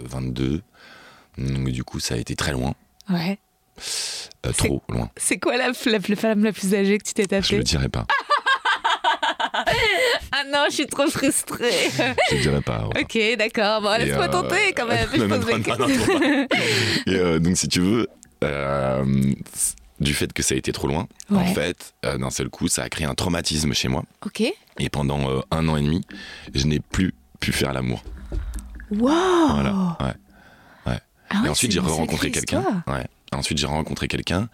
22. 0.05 0.61
Donc, 1.37 1.69
du 1.69 1.83
coup, 1.83 1.99
ça 1.99 2.15
a 2.15 2.17
été 2.17 2.35
très 2.35 2.51
loin, 2.51 2.73
Ouais. 3.09 3.37
euh, 4.45 4.51
trop 4.51 4.81
loin. 4.89 5.09
C'est 5.17 5.37
quoi 5.37 5.55
la, 5.57 5.67
la, 5.67 5.99
la 6.09 6.15
femme 6.15 6.43
la 6.43 6.51
plus 6.51 6.73
âgée 6.73 6.97
que 6.97 7.03
tu 7.07 7.13
t'es 7.13 7.23
Je 7.29 7.35
le 7.35 7.41
tapée 7.43 7.63
dirai 7.63 7.89
pas. 7.89 8.05
Ah 10.31 10.43
non, 10.51 10.65
je 10.69 10.75
suis 10.75 10.85
trop 10.87 11.07
frustrée. 11.09 11.71
Je 12.29 12.35
le 12.35 12.41
dirai 12.41 12.61
pas. 12.61 12.85
Ok, 12.99 13.17
d'accord. 13.37 13.81
Bon, 13.81 13.97
laisse-moi 13.97 14.25
euh, 14.25 14.31
tenter 14.31 14.73
quand 14.75 14.85
même. 14.87 15.07
non, 15.17 15.27
non, 15.27 15.37
non, 15.37 16.47
Et 17.07 17.15
euh, 17.15 17.39
donc, 17.39 17.57
si 17.57 17.67
tu 17.67 17.79
veux, 17.81 18.07
euh, 18.43 19.05
du 19.99 20.13
fait 20.13 20.31
que 20.33 20.43
ça 20.43 20.55
a 20.55 20.57
été 20.57 20.71
trop 20.71 20.87
loin, 20.87 21.07
en 21.31 21.45
fait, 21.45 21.93
euh, 22.05 22.17
d'un 22.17 22.29
seul 22.29 22.49
coup, 22.49 22.67
ça 22.67 22.83
a 22.83 22.89
créé 22.89 23.05
un 23.05 23.15
traumatisme 23.15 23.73
chez 23.73 23.87
moi. 23.87 24.03
Ok. 24.25 24.41
Et 24.77 24.89
pendant 24.89 25.29
euh, 25.29 25.41
un 25.51 25.67
an 25.67 25.75
et 25.75 25.81
demi, 25.81 26.01
je 26.53 26.65
n'ai 26.67 26.79
plus 26.79 27.13
pu 27.39 27.51
faire 27.51 27.73
l'amour. 27.73 28.03
Wow. 28.91 29.09
Voilà. 29.49 29.97
Ouais. 29.99 30.13
Ah 31.31 31.41
ouais, 31.41 31.47
et 31.47 31.49
ensuite, 31.49 31.71
j'ai 31.71 31.79
rencontré 31.79 32.31
quelqu'un. 32.31 32.83
Ouais. 32.87 33.05
Ensuite, 33.31 33.59
j'ai 33.59 33.67
rencontré 33.67 34.07
quelqu'un 34.07 34.49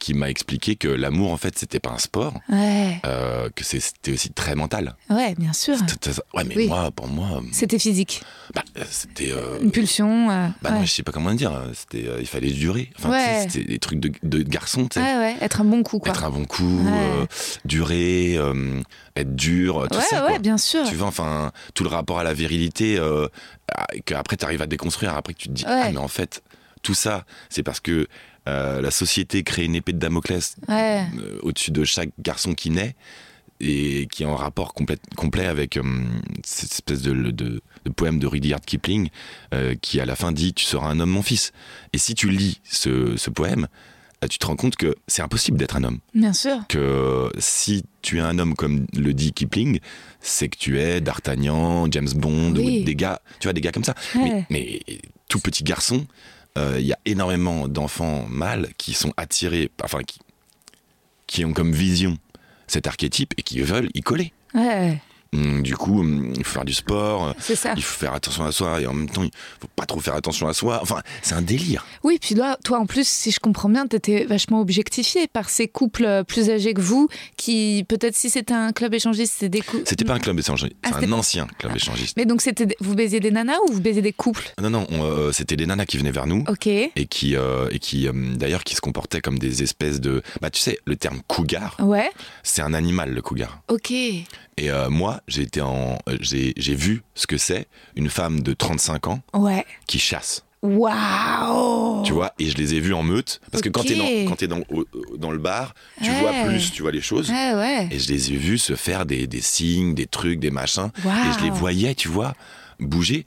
qui 0.00 0.14
m'a 0.14 0.28
expliqué 0.30 0.74
que 0.76 0.88
l'amour, 0.88 1.30
en 1.30 1.36
fait, 1.36 1.56
c'était 1.58 1.78
pas 1.78 1.90
un 1.90 1.98
sport, 1.98 2.34
Ouais. 2.48 3.00
euh, 3.06 3.48
que 3.54 3.62
c'était 3.62 4.12
aussi 4.12 4.30
très 4.30 4.54
mental. 4.56 4.96
Ouais, 5.10 5.34
bien 5.36 5.52
sûr. 5.52 5.76
Ouais, 6.34 6.42
mais 6.44 6.56
Oui. 6.56 6.66
moi, 6.68 6.90
pour 6.90 7.06
moi, 7.06 7.28
euh, 7.36 7.40
C'était 7.52 7.78
physique. 7.78 8.22
bah, 8.54 8.64
c'était. 8.90 9.30
euh, 9.30 9.60
Une 9.60 9.70
pulsion. 9.70 10.30
euh, 10.30 10.48
Bah 10.62 10.70
ouais. 10.70 10.78
non, 10.80 10.84
je 10.86 10.90
sais 10.90 11.02
pas 11.02 11.12
comment 11.12 11.32
dire. 11.34 11.52
C'était, 11.74 12.06
il 12.18 12.26
fallait 12.26 12.50
durer. 12.50 12.90
Enfin, 12.98 13.10
Ouais. 13.10 13.46
c'était 13.48 13.64
des 13.64 13.78
trucs 13.78 14.00
de, 14.00 14.10
de 14.22 14.42
garçon, 14.42 14.88
tu 14.88 14.98
sais. 14.98 15.00
ouais, 15.06 15.16
ouais. 15.18 15.36
Être 15.42 15.60
un 15.60 15.64
bon 15.64 15.82
coup, 15.82 15.98
quoi. 15.98 16.10
Être 16.10 16.24
un 16.24 16.30
bon 16.30 16.46
coup, 16.46 16.82
Ouais. 16.84 17.26
durer, 17.66 18.38
être 19.16 19.36
dur, 19.36 19.86
tout 19.90 19.98
ouais, 19.98 20.02
ça. 20.08 20.22
ouais, 20.24 20.30
quoi. 20.30 20.38
bien 20.38 20.56
sûr. 20.56 20.84
Tu 20.88 20.94
vois, 20.96 21.08
enfin, 21.08 21.52
tout 21.74 21.84
le 21.84 21.90
rapport 21.90 22.18
à 22.18 22.24
la 22.24 22.32
virilité, 22.32 22.98
qu'après 24.06 24.36
tu 24.36 24.44
arrives 24.46 24.62
à 24.62 24.66
déconstruire, 24.66 25.14
après 25.14 25.34
que 25.34 25.38
tu 25.38 25.48
te 25.48 25.52
dis, 25.52 25.64
Ouais. 25.64 25.82
ah, 25.84 25.90
mais 25.92 25.98
en 25.98 26.08
fait, 26.08 26.42
tout 26.82 26.94
ça, 26.94 27.24
c'est 27.48 27.62
parce 27.62 27.80
que 27.80 28.06
euh, 28.48 28.80
la 28.80 28.90
société 28.90 29.42
crée 29.42 29.64
une 29.64 29.74
épée 29.74 29.92
de 29.92 29.98
Damoclès 29.98 30.56
Ouais. 30.68 31.04
euh, 31.18 31.38
au-dessus 31.42 31.70
de 31.70 31.84
chaque 31.84 32.10
garçon 32.18 32.54
qui 32.54 32.70
naît 32.70 32.94
et 33.60 34.08
qui 34.10 34.22
est 34.22 34.26
en 34.26 34.36
rapport 34.36 34.72
complet, 34.72 34.96
complet 35.16 35.44
avec 35.44 35.76
euh, 35.76 35.82
cette 36.42 36.72
espèce 36.72 37.02
de, 37.02 37.12
de- 37.12 37.60
de 37.84 37.90
poème 37.90 38.18
de 38.18 38.26
Rudyard 38.26 38.60
Kipling 38.62 39.08
qui 39.82 40.00
à 40.00 40.06
la 40.06 40.16
fin 40.16 40.32
dit 40.32 40.52
tu 40.54 40.64
seras 40.64 40.88
un 40.88 41.00
homme 41.00 41.10
mon 41.10 41.22
fils 41.22 41.52
et 41.92 41.98
si 41.98 42.14
tu 42.14 42.28
lis 42.30 42.60
ce, 42.64 43.16
ce 43.16 43.28
poème 43.30 43.68
tu 44.28 44.38
te 44.38 44.46
rends 44.46 44.56
compte 44.56 44.76
que 44.76 44.94
c'est 45.06 45.22
impossible 45.22 45.56
d'être 45.58 45.76
un 45.76 45.84
homme 45.84 45.98
Bien 46.14 46.32
sûr. 46.34 46.58
que 46.68 47.30
si 47.38 47.84
tu 48.02 48.18
es 48.18 48.20
un 48.20 48.38
homme 48.38 48.54
comme 48.54 48.86
le 48.94 49.12
dit 49.14 49.32
Kipling 49.32 49.80
c'est 50.20 50.48
que 50.48 50.58
tu 50.58 50.78
es 50.78 51.00
D'Artagnan 51.00 51.86
James 51.90 52.08
Bond 52.14 52.54
Oui. 52.56 52.80
ou 52.80 52.84
des 52.84 52.94
gars 52.94 53.20
tu 53.40 53.46
vois 53.46 53.52
des 53.54 53.60
gars 53.62 53.72
comme 53.72 53.84
ça 53.84 53.94
Ouais. 54.14 54.44
mais, 54.50 54.80
mais 54.88 54.98
tout 55.28 55.40
petit 55.40 55.64
garçon 55.64 56.06
il 56.56 56.86
y 56.86 56.92
a 56.92 56.98
énormément 57.06 57.68
d'enfants 57.68 58.26
mâles 58.28 58.68
qui 58.76 58.92
sont 58.92 59.12
attirés 59.16 59.70
enfin 59.82 60.02
qui, 60.02 60.18
qui 61.26 61.44
ont 61.44 61.52
comme 61.52 61.72
vision 61.72 62.16
cet 62.66 62.86
archétype 62.86 63.34
et 63.36 63.42
qui 63.42 63.60
veulent 63.60 63.88
y 63.94 64.00
coller. 64.00 64.32
Hum, 65.32 65.62
du 65.62 65.76
coup 65.76 66.00
hum, 66.00 66.32
il 66.36 66.42
faut 66.44 66.54
faire 66.54 66.64
du 66.64 66.72
sport 66.74 67.28
euh, 67.28 67.54
ça. 67.54 67.74
il 67.76 67.82
faut 67.84 67.98
faire 68.00 68.14
attention 68.14 68.44
à 68.44 68.50
soi 68.50 68.80
et 68.80 68.86
en 68.88 68.92
même 68.92 69.08
temps 69.08 69.22
il 69.22 69.30
faut 69.60 69.68
pas 69.76 69.86
trop 69.86 70.00
faire 70.00 70.16
attention 70.16 70.48
à 70.48 70.52
soi 70.52 70.80
enfin 70.82 71.02
c'est 71.22 71.34
un 71.34 71.42
délire 71.42 71.86
Oui, 72.02 72.18
puis 72.20 72.34
là, 72.34 72.58
toi, 72.64 72.78
en 72.80 72.86
plus, 72.86 73.06
si 73.06 73.30
je 73.30 73.38
comprends 73.38 73.68
bien, 73.68 73.86
t'étais 73.86 74.24
vachement 74.24 74.60
objectifié 74.60 75.28
par 75.28 75.48
ces 75.48 75.68
couples 75.68 76.04
euh, 76.04 76.24
plus 76.24 76.50
âgés 76.50 76.74
que 76.74 76.80
vous, 76.80 77.08
qui, 77.36 77.84
peut-être, 77.88 78.16
si 78.16 78.28
c'était 78.30 78.54
un 78.54 78.72
club 78.72 78.92
échangiste, 78.94 79.34
c'était 79.34 79.48
des 79.48 79.60
couples. 79.60 79.84
c'était 79.86 80.04
pas 80.04 80.14
un 80.14 80.18
club 80.18 80.38
échangiste 80.38 80.72
Ah, 80.82 80.90
c'est 80.98 81.06
un 81.06 81.12
ancien 81.12 81.46
club 81.58 81.76
échangiste 81.76 82.16
Mais 82.16 82.24
donc, 82.26 82.40
c'était, 82.42 82.66
vous 82.80 82.94
baisiez 82.96 83.20
des 83.20 83.30
nanas 83.30 83.58
ou 83.68 83.72
vous 83.72 83.80
baisiez 83.80 84.02
des 84.02 84.12
couples? 84.12 84.52
Non 84.60 84.70
non 84.70 84.86
on, 84.90 85.04
euh, 85.04 85.30
c'était 85.32 85.56
des 85.56 85.66
nanas 85.66 85.86
qui 85.86 85.96
venaient 85.98 86.10
vers 86.10 86.26
nous 86.26 86.44
Ok. 86.48 86.66
et 86.66 86.90
qui 87.08 87.36
euh, 87.36 87.68
et 87.70 87.78
qui 87.78 88.08
euh, 88.08 88.12
d'ailleurs 88.34 88.64
qui 88.64 88.74
se 88.74 88.80
comportaient 88.80 89.20
comme 89.20 89.38
des 89.38 89.62
espèces 89.62 90.00
de 90.00 90.22
bah 90.40 90.50
tu 90.50 90.60
sais 90.60 90.78
le 90.86 90.96
terme 90.96 91.20
cougar 91.28 91.76
Ouais. 91.80 92.10
c'est 92.42 92.62
un 92.62 92.74
animal 92.74 93.12
le 93.12 93.22
cougar 93.22 93.60
Ok. 93.68 93.92
Et 94.60 94.70
euh, 94.70 94.90
moi 94.90 95.20
j'ai 95.28 95.42
été 95.42 95.60
en 95.60 95.98
euh, 96.08 96.16
j'ai 96.20 96.52
j'ai 96.56 96.74
vu 96.74 97.02
ce 97.14 97.26
que 97.26 97.38
c'est 97.38 97.66
une 97.96 98.08
femme 98.10 98.40
de 98.40 98.52
35 98.52 99.06
ans 99.08 99.20
Ouais. 99.34 99.64
qui 99.86 99.98
chasse. 99.98 100.44
Waouh. 100.62 102.02
Tu 102.04 102.12
vois 102.12 102.32
et 102.38 102.46
je 102.50 102.56
les 102.56 102.74
ai 102.74 102.80
vus 102.80 102.92
en 102.94 103.02
meute 103.02 103.40
parce 103.50 103.62
que 103.62 103.68
quand 103.68 103.82
t'es 103.84 103.94
dans 103.96 104.04
quand 104.28 104.36
t'es 104.36 104.46
dans 104.48 104.60
au- 104.70 104.86
dans 105.16 105.30
le 105.30 105.38
bar 105.38 105.74
tu 106.02 106.10
vois 106.10 106.32
plus 106.46 106.72
tu 106.72 106.82
vois 106.82 106.92
les 106.92 107.00
choses. 107.00 107.30
Ouais. 107.30 107.88
et 107.90 107.98
je 107.98 108.08
les 108.12 108.32
ai 108.32 108.36
vus 108.36 108.58
se 108.58 108.74
faire 108.76 109.06
des, 109.06 109.26
des 109.26 109.40
signes 109.40 109.94
des 109.94 110.06
trucs 110.06 110.38
des 110.38 110.50
machins. 110.50 110.90
Et 111.04 111.38
je 111.38 111.44
les 111.44 111.50
voyais 111.50 111.94
tu 111.94 112.08
vois 112.08 112.34
bouger 112.78 113.26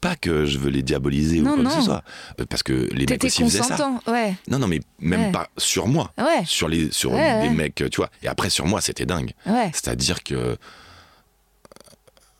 pas 0.00 0.16
que 0.16 0.44
je 0.46 0.58
veux 0.58 0.70
les 0.70 0.82
diaboliser 0.82 1.40
Non, 1.40 1.52
ou 1.52 1.54
quoi 1.54 1.64
que 1.64 1.68
non. 1.68 1.80
ce 1.80 1.82
soit 1.82 2.02
euh, 2.40 2.44
parce 2.48 2.62
que 2.62 2.72
les 2.92 3.06
mecs 3.06 3.22
aussi 3.24 3.42
faisaient 3.44 3.62
ça. 3.62 3.90
Ouais. 4.06 4.34
non 4.48 4.58
non 4.58 4.66
mais 4.66 4.80
même 4.98 5.20
Ouais. 5.26 5.32
pas 5.32 5.48
sur 5.58 5.86
moi 5.88 6.12
Ouais. 6.18 6.42
sur 6.46 6.68
les 6.68 6.90
sur 6.92 7.10
des 7.10 7.16
ouais. 7.16 7.50
mecs 7.50 7.74
tu 7.90 7.96
vois 7.96 8.10
et 8.22 8.28
après 8.28 8.50
sur 8.50 8.66
moi 8.66 8.80
c'était 8.80 9.06
dingue 9.06 9.32
Ouais. 9.46 9.70
c'est-à-dire 9.72 10.22
que 10.22 10.56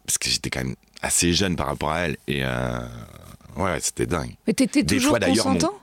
parce 0.07 0.19
que 0.19 0.29
j'étais 0.29 0.51
quand 0.51 0.65
même 0.65 0.75
assez 1.03 1.33
jeune 1.33 1.57
par 1.57 1.67
rapport 1.67 1.91
à 1.93 2.01
elle 2.01 2.17
et 2.27 2.45
euh, 2.45 2.79
ouais 3.57 3.79
c'était 3.81 4.07
dingue 4.07 4.35
Mais 4.47 4.53
t'étais 4.53 4.83
Des 4.83 4.97
toujours 4.97 5.11
fois, 5.11 5.19
d'ailleurs, 5.19 5.47
mon- 5.47 5.55
consentant? 5.55 5.75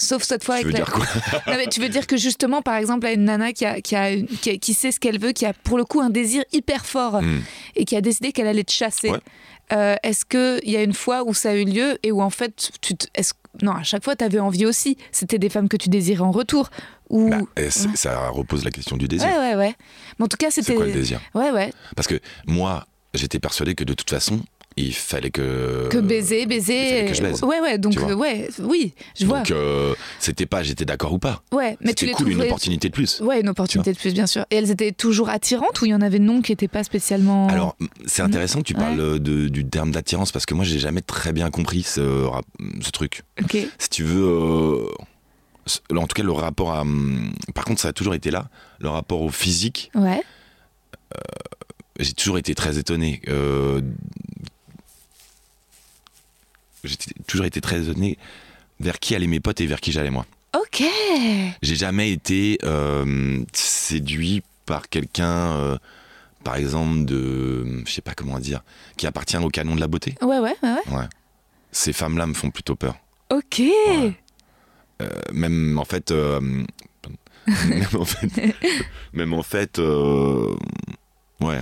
Sauf 0.00 0.22
cette 0.22 0.44
fois 0.44 0.60
Tu 0.60 0.66
avec 0.66 0.76
veux 0.76 0.78
la- 0.78 0.84
dire 0.84 0.94
quoi? 0.94 1.04
Non, 1.48 1.54
mais 1.56 1.66
tu 1.66 1.80
veux 1.80 1.88
dire 1.88 2.06
que 2.06 2.16
justement, 2.16 2.62
par 2.62 2.76
exemple, 2.76 3.04
à 3.04 3.12
une 3.12 3.24
nana 3.24 3.52
qui, 3.52 3.66
a, 3.66 3.80
qui, 3.80 3.96
a, 3.96 4.14
qui, 4.16 4.50
a- 4.50 4.56
qui 4.56 4.72
sait 4.72 4.92
ce 4.92 5.00
qu'elle 5.00 5.18
veut, 5.18 5.32
qui 5.32 5.44
a 5.44 5.52
pour 5.52 5.76
le 5.76 5.84
coup 5.84 6.00
un 6.00 6.08
désir 6.08 6.44
hyper 6.52 6.86
fort 6.86 7.20
Hmm. 7.20 7.40
et 7.74 7.84
qui 7.84 7.96
a 7.96 8.00
décidé 8.00 8.30
qu'elle 8.30 8.46
allait 8.46 8.62
te 8.62 8.70
chasser. 8.70 9.10
Ouais. 9.10 9.18
Euh, 9.72 9.96
est-ce 10.02 10.24
qu'il 10.24 10.70
y 10.70 10.76
a 10.76 10.82
une 10.82 10.94
fois 10.94 11.24
où 11.24 11.34
ça 11.34 11.50
a 11.50 11.54
eu 11.54 11.64
lieu 11.64 11.98
et 12.02 12.12
où 12.12 12.22
en 12.22 12.30
fait, 12.30 12.70
tu 12.80 12.96
te- 12.96 13.06
non, 13.62 13.72
à 13.72 13.82
chaque 13.82 14.04
fois, 14.04 14.14
tu 14.16 14.24
avais 14.24 14.38
envie 14.38 14.66
aussi 14.66 14.96
C'était 15.12 15.38
des 15.38 15.48
femmes 15.48 15.68
que 15.68 15.76
tu 15.76 15.88
désirais 15.88 16.20
en 16.22 16.30
retour 16.30 16.70
ou... 17.10 17.30
Bah, 17.30 17.38
c'est- 17.70 17.96
Ça 17.96 18.28
repose 18.28 18.64
la 18.64 18.70
question 18.70 18.96
du 18.96 19.08
désir. 19.08 19.26
Ouais, 19.28 19.36
ouais, 19.38 19.54
ouais. 19.56 19.74
Mais 20.18 20.24
en 20.24 20.28
tout 20.28 20.36
cas, 20.36 20.50
C'est 20.50 20.62
c'était. 20.62 20.74
quoi 20.76 20.86
le 20.86 20.92
désir? 20.92 21.20
Ouais, 21.34 21.50
ouais. 21.50 21.72
Parce 21.96 22.06
que 22.06 22.20
moi, 22.46 22.86
j'étais 23.14 23.38
persuadé 23.40 23.74
que 23.74 23.84
de 23.84 23.94
toute 23.94 24.10
façon, 24.10 24.40
il 24.78 24.94
fallait 24.94 25.30
que. 25.30 25.88
Que 25.90 25.98
baiser, 25.98 26.46
baiser. 26.46 27.06
que 27.08 27.14
je 27.14 27.22
baise. 27.22 27.42
Ouais, 27.42 27.60
ouais. 27.60 27.78
Donc, 27.78 27.96
euh, 27.98 28.14
ouais, 28.14 28.48
oui, 28.60 28.94
je 29.18 29.26
vois. 29.26 29.38
Donc, 29.38 29.50
euh, 29.50 29.94
c'était 30.18 30.46
pas 30.46 30.62
j'étais 30.62 30.84
d'accord 30.84 31.12
ou 31.12 31.18
pas. 31.18 31.42
ouais, 31.52 31.76
mais 31.80 31.94
tu 31.94 32.06
les 32.06 32.12
cool, 32.12 32.30
une 32.32 32.42
opportunité 32.42 32.88
de 32.88 32.94
plus. 32.94 33.20
Ouais, 33.20 33.40
une 33.40 33.48
opportunité 33.48 33.92
de 33.92 33.98
plus, 33.98 34.12
bien 34.14 34.26
sûr. 34.26 34.44
Et 34.50 34.56
elles 34.56 34.70
étaient 34.70 34.92
toujours 34.92 35.28
attirantes 35.28 35.80
ou 35.80 35.86
il 35.86 35.90
y 35.90 35.94
en 35.94 36.00
avait 36.00 36.18
non 36.18 36.42
qui 36.42 36.52
n'étaient 36.52 36.68
pas 36.68 36.84
spécialement. 36.84 37.48
Alors, 37.48 37.76
c'est 38.06 38.22
intéressant 38.22 38.58
que 38.60 38.64
tu 38.66 38.74
parles 38.74 39.00
euh, 39.00 39.18
de- 39.18 39.48
du 39.48 39.64
terme 39.66 39.90
d'attirance 39.90 40.32
parce 40.32 40.46
que 40.46 40.54
moi, 40.54 40.64
j'ai 40.64 40.78
jamais 40.78 41.00
très 41.02 41.32
bien 41.32 41.50
compris 41.50 41.82
ce, 41.82 42.28
ce 42.80 42.90
truc. 42.90 43.22
Ok. 43.42 43.56
Si 43.78 43.88
tu 43.90 44.02
veux. 44.04 44.24
euh, 44.24 44.86
en 45.94 46.06
tout 46.06 46.14
cas, 46.14 46.22
le 46.22 46.32
rapport 46.32 46.72
à. 46.72 46.80
hum, 46.82 47.32
Par 47.54 47.64
contre, 47.64 47.80
ça 47.80 47.88
a 47.88 47.92
toujours 47.92 48.14
été 48.14 48.30
là. 48.30 48.48
Le 48.80 48.88
rapport 48.88 49.20
au 49.22 49.28
physique, 49.30 49.90
Ouais. 49.94 50.22
j'ai 52.00 52.12
toujours 52.12 52.38
été 52.38 52.54
très 52.54 52.78
étonné. 52.78 53.20
J'ai 56.88 56.96
toujours 57.26 57.46
été 57.46 57.60
très 57.60 57.82
étonné 57.82 58.18
vers 58.80 58.98
qui 58.98 59.14
allaient 59.14 59.26
mes 59.26 59.40
potes 59.40 59.60
et 59.60 59.66
vers 59.66 59.80
qui 59.80 59.92
j'allais 59.92 60.10
moi. 60.10 60.26
Ok. 60.56 60.82
J'ai 61.62 61.76
jamais 61.76 62.10
été 62.10 62.58
euh, 62.64 63.44
séduit 63.52 64.42
par 64.66 64.88
quelqu'un, 64.88 65.52
euh, 65.52 65.78
par 66.44 66.56
exemple, 66.56 67.04
de. 67.04 67.82
Je 67.86 67.92
sais 67.92 68.00
pas 68.00 68.14
comment 68.14 68.38
dire, 68.38 68.62
qui 68.96 69.06
appartient 69.06 69.36
au 69.36 69.48
canon 69.48 69.74
de 69.74 69.80
la 69.80 69.88
beauté. 69.88 70.14
Ouais, 70.22 70.38
ouais, 70.38 70.56
ouais. 70.62 70.92
ouais. 70.92 71.08
Ces 71.70 71.92
femmes-là 71.92 72.26
me 72.26 72.34
font 72.34 72.50
plutôt 72.50 72.76
peur. 72.76 72.96
Ok. 73.30 73.60
Euh, 73.60 75.08
même 75.32 75.78
en 75.78 75.84
fait. 75.84 76.10
même 76.12 76.66
en 77.94 78.04
fait. 78.04 78.54
même 79.12 79.34
en 79.34 79.42
fait. 79.42 79.78
ouais, 79.78 79.84
ouais, 81.40 81.60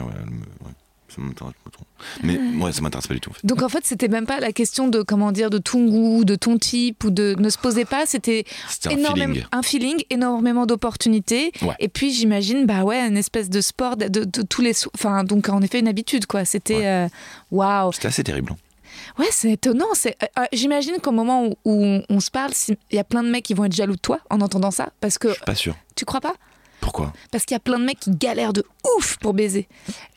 Ça 1.16 1.22
m'intéresse 1.22 1.54
pas 1.64 1.70
trop. 1.70 1.84
Mais 2.22 2.38
ouais, 2.62 2.72
ça 2.72 2.82
m'intéresse 2.82 3.06
pas 3.06 3.14
du 3.14 3.20
tout 3.20 3.30
en 3.30 3.32
fait. 3.32 3.40
Donc 3.46 3.62
en 3.62 3.70
fait, 3.70 3.86
c'était 3.86 4.08
même 4.08 4.26
pas 4.26 4.38
la 4.38 4.52
question 4.52 4.86
de 4.88 5.00
comment 5.02 5.32
dire 5.32 5.48
de 5.48 5.56
ton 5.58 5.86
goût, 5.86 6.24
de 6.26 6.34
ton 6.34 6.58
type 6.58 7.04
ou 7.04 7.10
de 7.10 7.34
ne 7.38 7.48
se 7.48 7.56
posait 7.56 7.86
pas. 7.86 8.04
C'était 8.04 8.44
un 8.84 8.90
énormément 8.90 9.32
feeling. 9.32 9.46
un 9.52 9.62
feeling, 9.62 10.02
énormément 10.10 10.66
d'opportunités. 10.66 11.52
Ouais. 11.62 11.74
Et 11.80 11.88
puis 11.88 12.12
j'imagine, 12.12 12.66
bah 12.66 12.82
ouais, 12.84 13.00
une 13.00 13.16
espèce 13.16 13.48
de 13.48 13.60
sport 13.62 13.96
de, 13.96 14.08
de- 14.08 14.24
de 14.24 14.42
tous 14.42 14.60
les, 14.60 14.72
enfin 14.94 15.24
donc 15.24 15.48
en 15.48 15.62
effet 15.62 15.78
une 15.80 15.88
habitude 15.88 16.26
quoi. 16.26 16.44
C'était 16.44 16.86
euh, 16.86 17.08
waouh. 17.50 17.92
C'était 17.92 18.08
assez 18.08 18.22
terrible. 18.24 18.52
hein. 18.52 18.56
Ouais, 19.18 19.26
c'est 19.30 19.52
étonnant. 19.52 19.86
C'est, 19.94 20.16
euh, 20.22 20.26
euh, 20.40 20.44
j'imagine 20.52 20.96
qu'au 21.02 21.12
moment 21.12 21.46
où, 21.46 21.54
où 21.64 21.84
on, 21.84 22.02
on 22.10 22.20
se 22.20 22.30
parle, 22.30 22.52
il 22.68 22.96
y 22.96 22.98
a 22.98 23.04
plein 23.04 23.22
de 23.22 23.28
mecs 23.30 23.44
qui 23.44 23.54
vont 23.54 23.64
être 23.64 23.74
jaloux 23.74 23.94
de 23.96 24.00
toi 24.00 24.18
en 24.30 24.40
entendant 24.40 24.70
ça, 24.70 24.90
parce 25.00 25.16
que 25.18 25.28
Je 25.28 25.34
suis 25.34 25.44
pas 25.44 25.54
sûr. 25.54 25.74
tu 25.94 26.04
crois 26.04 26.20
pas? 26.20 26.34
Pourquoi? 26.86 27.12
Parce 27.32 27.44
qu'il 27.44 27.56
y 27.56 27.56
a 27.56 27.60
plein 27.60 27.80
de 27.80 27.84
mecs 27.84 27.98
qui 27.98 28.12
galèrent 28.12 28.52
de 28.52 28.64
ouf 28.96 29.16
pour 29.16 29.34
baiser. 29.34 29.66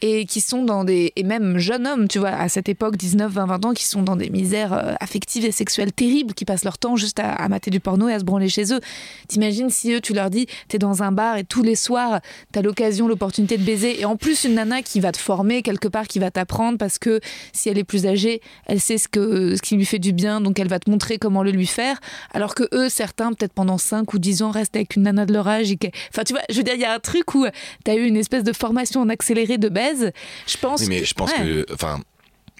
Et 0.04 0.28
qui 0.28 0.40
sont 0.40 0.64
dans 0.64 0.84
des. 0.84 1.14
Et 1.16 1.24
même 1.24 1.58
jeunes 1.58 1.88
hommes, 1.88 2.08
tu 2.08 2.20
vois, 2.20 2.30
à 2.30 2.48
cette 2.48 2.70
époque, 2.70 2.96
19, 2.96 3.32
20, 3.32 3.46
20 3.48 3.66
ans, 3.66 3.74
qui 3.74 3.86
sont 3.86 4.04
dans 4.04 4.16
des 4.16 4.30
misères 4.30 4.74
euh, 4.74 4.94
affectives 5.00 5.46
et 5.46 5.52
sexuelles 5.52 5.92
terribles, 5.92 6.36
qui 6.36 6.46
passent 6.46 6.64
leur 6.64 6.78
temps 6.78 6.96
juste 6.96 7.20
à, 7.20 7.50
mater 7.50 7.72
du 7.72 7.80
porno 7.80 8.08
et 8.08 8.14
à 8.14 8.20
se 8.20 8.24
branler 8.24 8.50
chez 8.50 8.72
eux. 8.72 8.82
T'imagines 9.28 9.72
si 9.72 9.94
eux, 9.94 10.00
tu 10.00 10.14
leur 10.14 10.30
dis, 10.30 10.46
t'es 10.68 10.78
dans 10.78 11.02
un 11.02 11.12
bar 11.12 11.38
et 11.38 11.44
tous 11.44 11.64
les 11.64 11.74
soirs, 11.74 12.22
t'as 12.52 12.62
l'occasion, 12.62 13.08
l'opportunité 13.08 13.58
de 13.58 13.64
baiser. 13.64 14.00
Et 14.00 14.06
en 14.06 14.16
plus, 14.16 14.44
une 14.44 14.54
nana 14.54 14.84
qui 14.84 15.00
va 15.00 15.12
te 15.12 15.18
former 15.18 15.64
quelque 15.64 15.88
part, 15.88 16.08
qui 16.08 16.20
va 16.20 16.30
t'apprendre, 16.30 16.78
parce 16.78 17.00
que 17.00 17.20
si 17.52 17.70
elle 17.70 17.80
est 17.80 17.84
plus 17.84 18.06
âgée, 18.06 18.42
elle 18.68 18.80
sait 18.80 19.00
ce, 19.00 19.08
que, 19.08 19.56
ce 19.56 19.62
qui 19.64 19.76
lui 19.76 19.86
fait 19.86 19.98
du 19.98 20.14
bien, 20.14 20.40
donc 20.40 20.60
elle 20.60 20.68
va 20.68 20.78
te 20.78 20.88
montrer 20.92 21.18
comment 21.18 21.42
le 21.42 21.50
lui 21.50 21.66
faire. 21.66 22.00
Alors 22.32 22.54
que 22.54 22.64
eux, 22.76 22.90
certains, 22.90 23.34
peut-être 23.34 23.54
pendant 23.54 23.80
5 23.80 24.14
ou 24.14 24.20
10 24.20 24.44
ans, 24.44 24.52
restent 24.52 24.76
avec 24.76 24.96
une 24.96 25.04
nana 25.04 25.26
de 25.26 25.34
leur 25.34 25.48
âge. 25.48 25.72
Et 25.72 25.80
Enfin, 26.14 26.24
tu 26.24 26.34
vois, 26.34 26.44
je 26.59 26.59
veux 26.60 26.64
dire, 26.64 26.76
il 26.76 26.82
y 26.82 26.86
a 26.86 26.94
un 26.94 27.00
truc 27.00 27.34
où 27.36 27.46
tu 27.86 27.92
as 27.92 27.96
eu 27.96 28.06
une 28.06 28.18
espèce 28.18 28.44
de 28.44 28.54
formation 28.54 29.02
en 29.02 29.10
accéléré 29.10 29.58
de 29.58 29.70
baise. 29.70 30.12
Je 30.48 30.58
pense. 30.58 30.82
Oui, 30.82 30.88
mais 30.90 31.04
je 31.06 31.14
pense 31.14 31.32
Ouais. 31.32 31.38
que. 31.66 31.66
Enfin. 31.74 32.00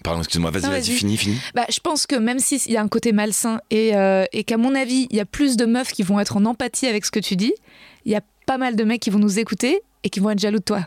Pardon, 0.02 0.20
excuse-moi, 0.20 0.50
vas-y, 0.50 0.62
vas-y. 0.70 0.92
fini, 0.92 1.16
fini. 1.18 1.36
Bah, 1.54 1.66
je 1.68 1.78
pense 1.78 2.06
que 2.06 2.16
même 2.16 2.38
s'il 2.38 2.72
y 2.72 2.76
a 2.78 2.80
un 2.82 2.88
côté 2.88 3.12
malsain 3.12 3.60
et, 3.70 3.94
euh, 3.94 4.24
et 4.32 4.44
qu'à 4.44 4.56
mon 4.56 4.74
avis, 4.74 5.06
il 5.10 5.16
y 5.16 5.20
a 5.20 5.26
plus 5.26 5.58
de 5.58 5.66
meufs 5.66 5.92
qui 5.92 6.02
vont 6.02 6.18
être 6.18 6.38
en 6.38 6.46
empathie 6.46 6.86
avec 6.86 7.04
ce 7.04 7.10
que 7.10 7.20
tu 7.20 7.36
dis, 7.36 7.52
il 8.06 8.12
y 8.12 8.14
a 8.16 8.22
pas 8.46 8.56
mal 8.56 8.76
de 8.76 8.84
mecs 8.84 9.02
qui 9.02 9.10
vont 9.10 9.18
nous 9.18 9.38
écouter 9.38 9.82
et 10.02 10.08
qui 10.08 10.20
vont 10.20 10.30
être 10.30 10.38
jaloux 10.38 10.58
de 10.60 10.64
toi. 10.64 10.86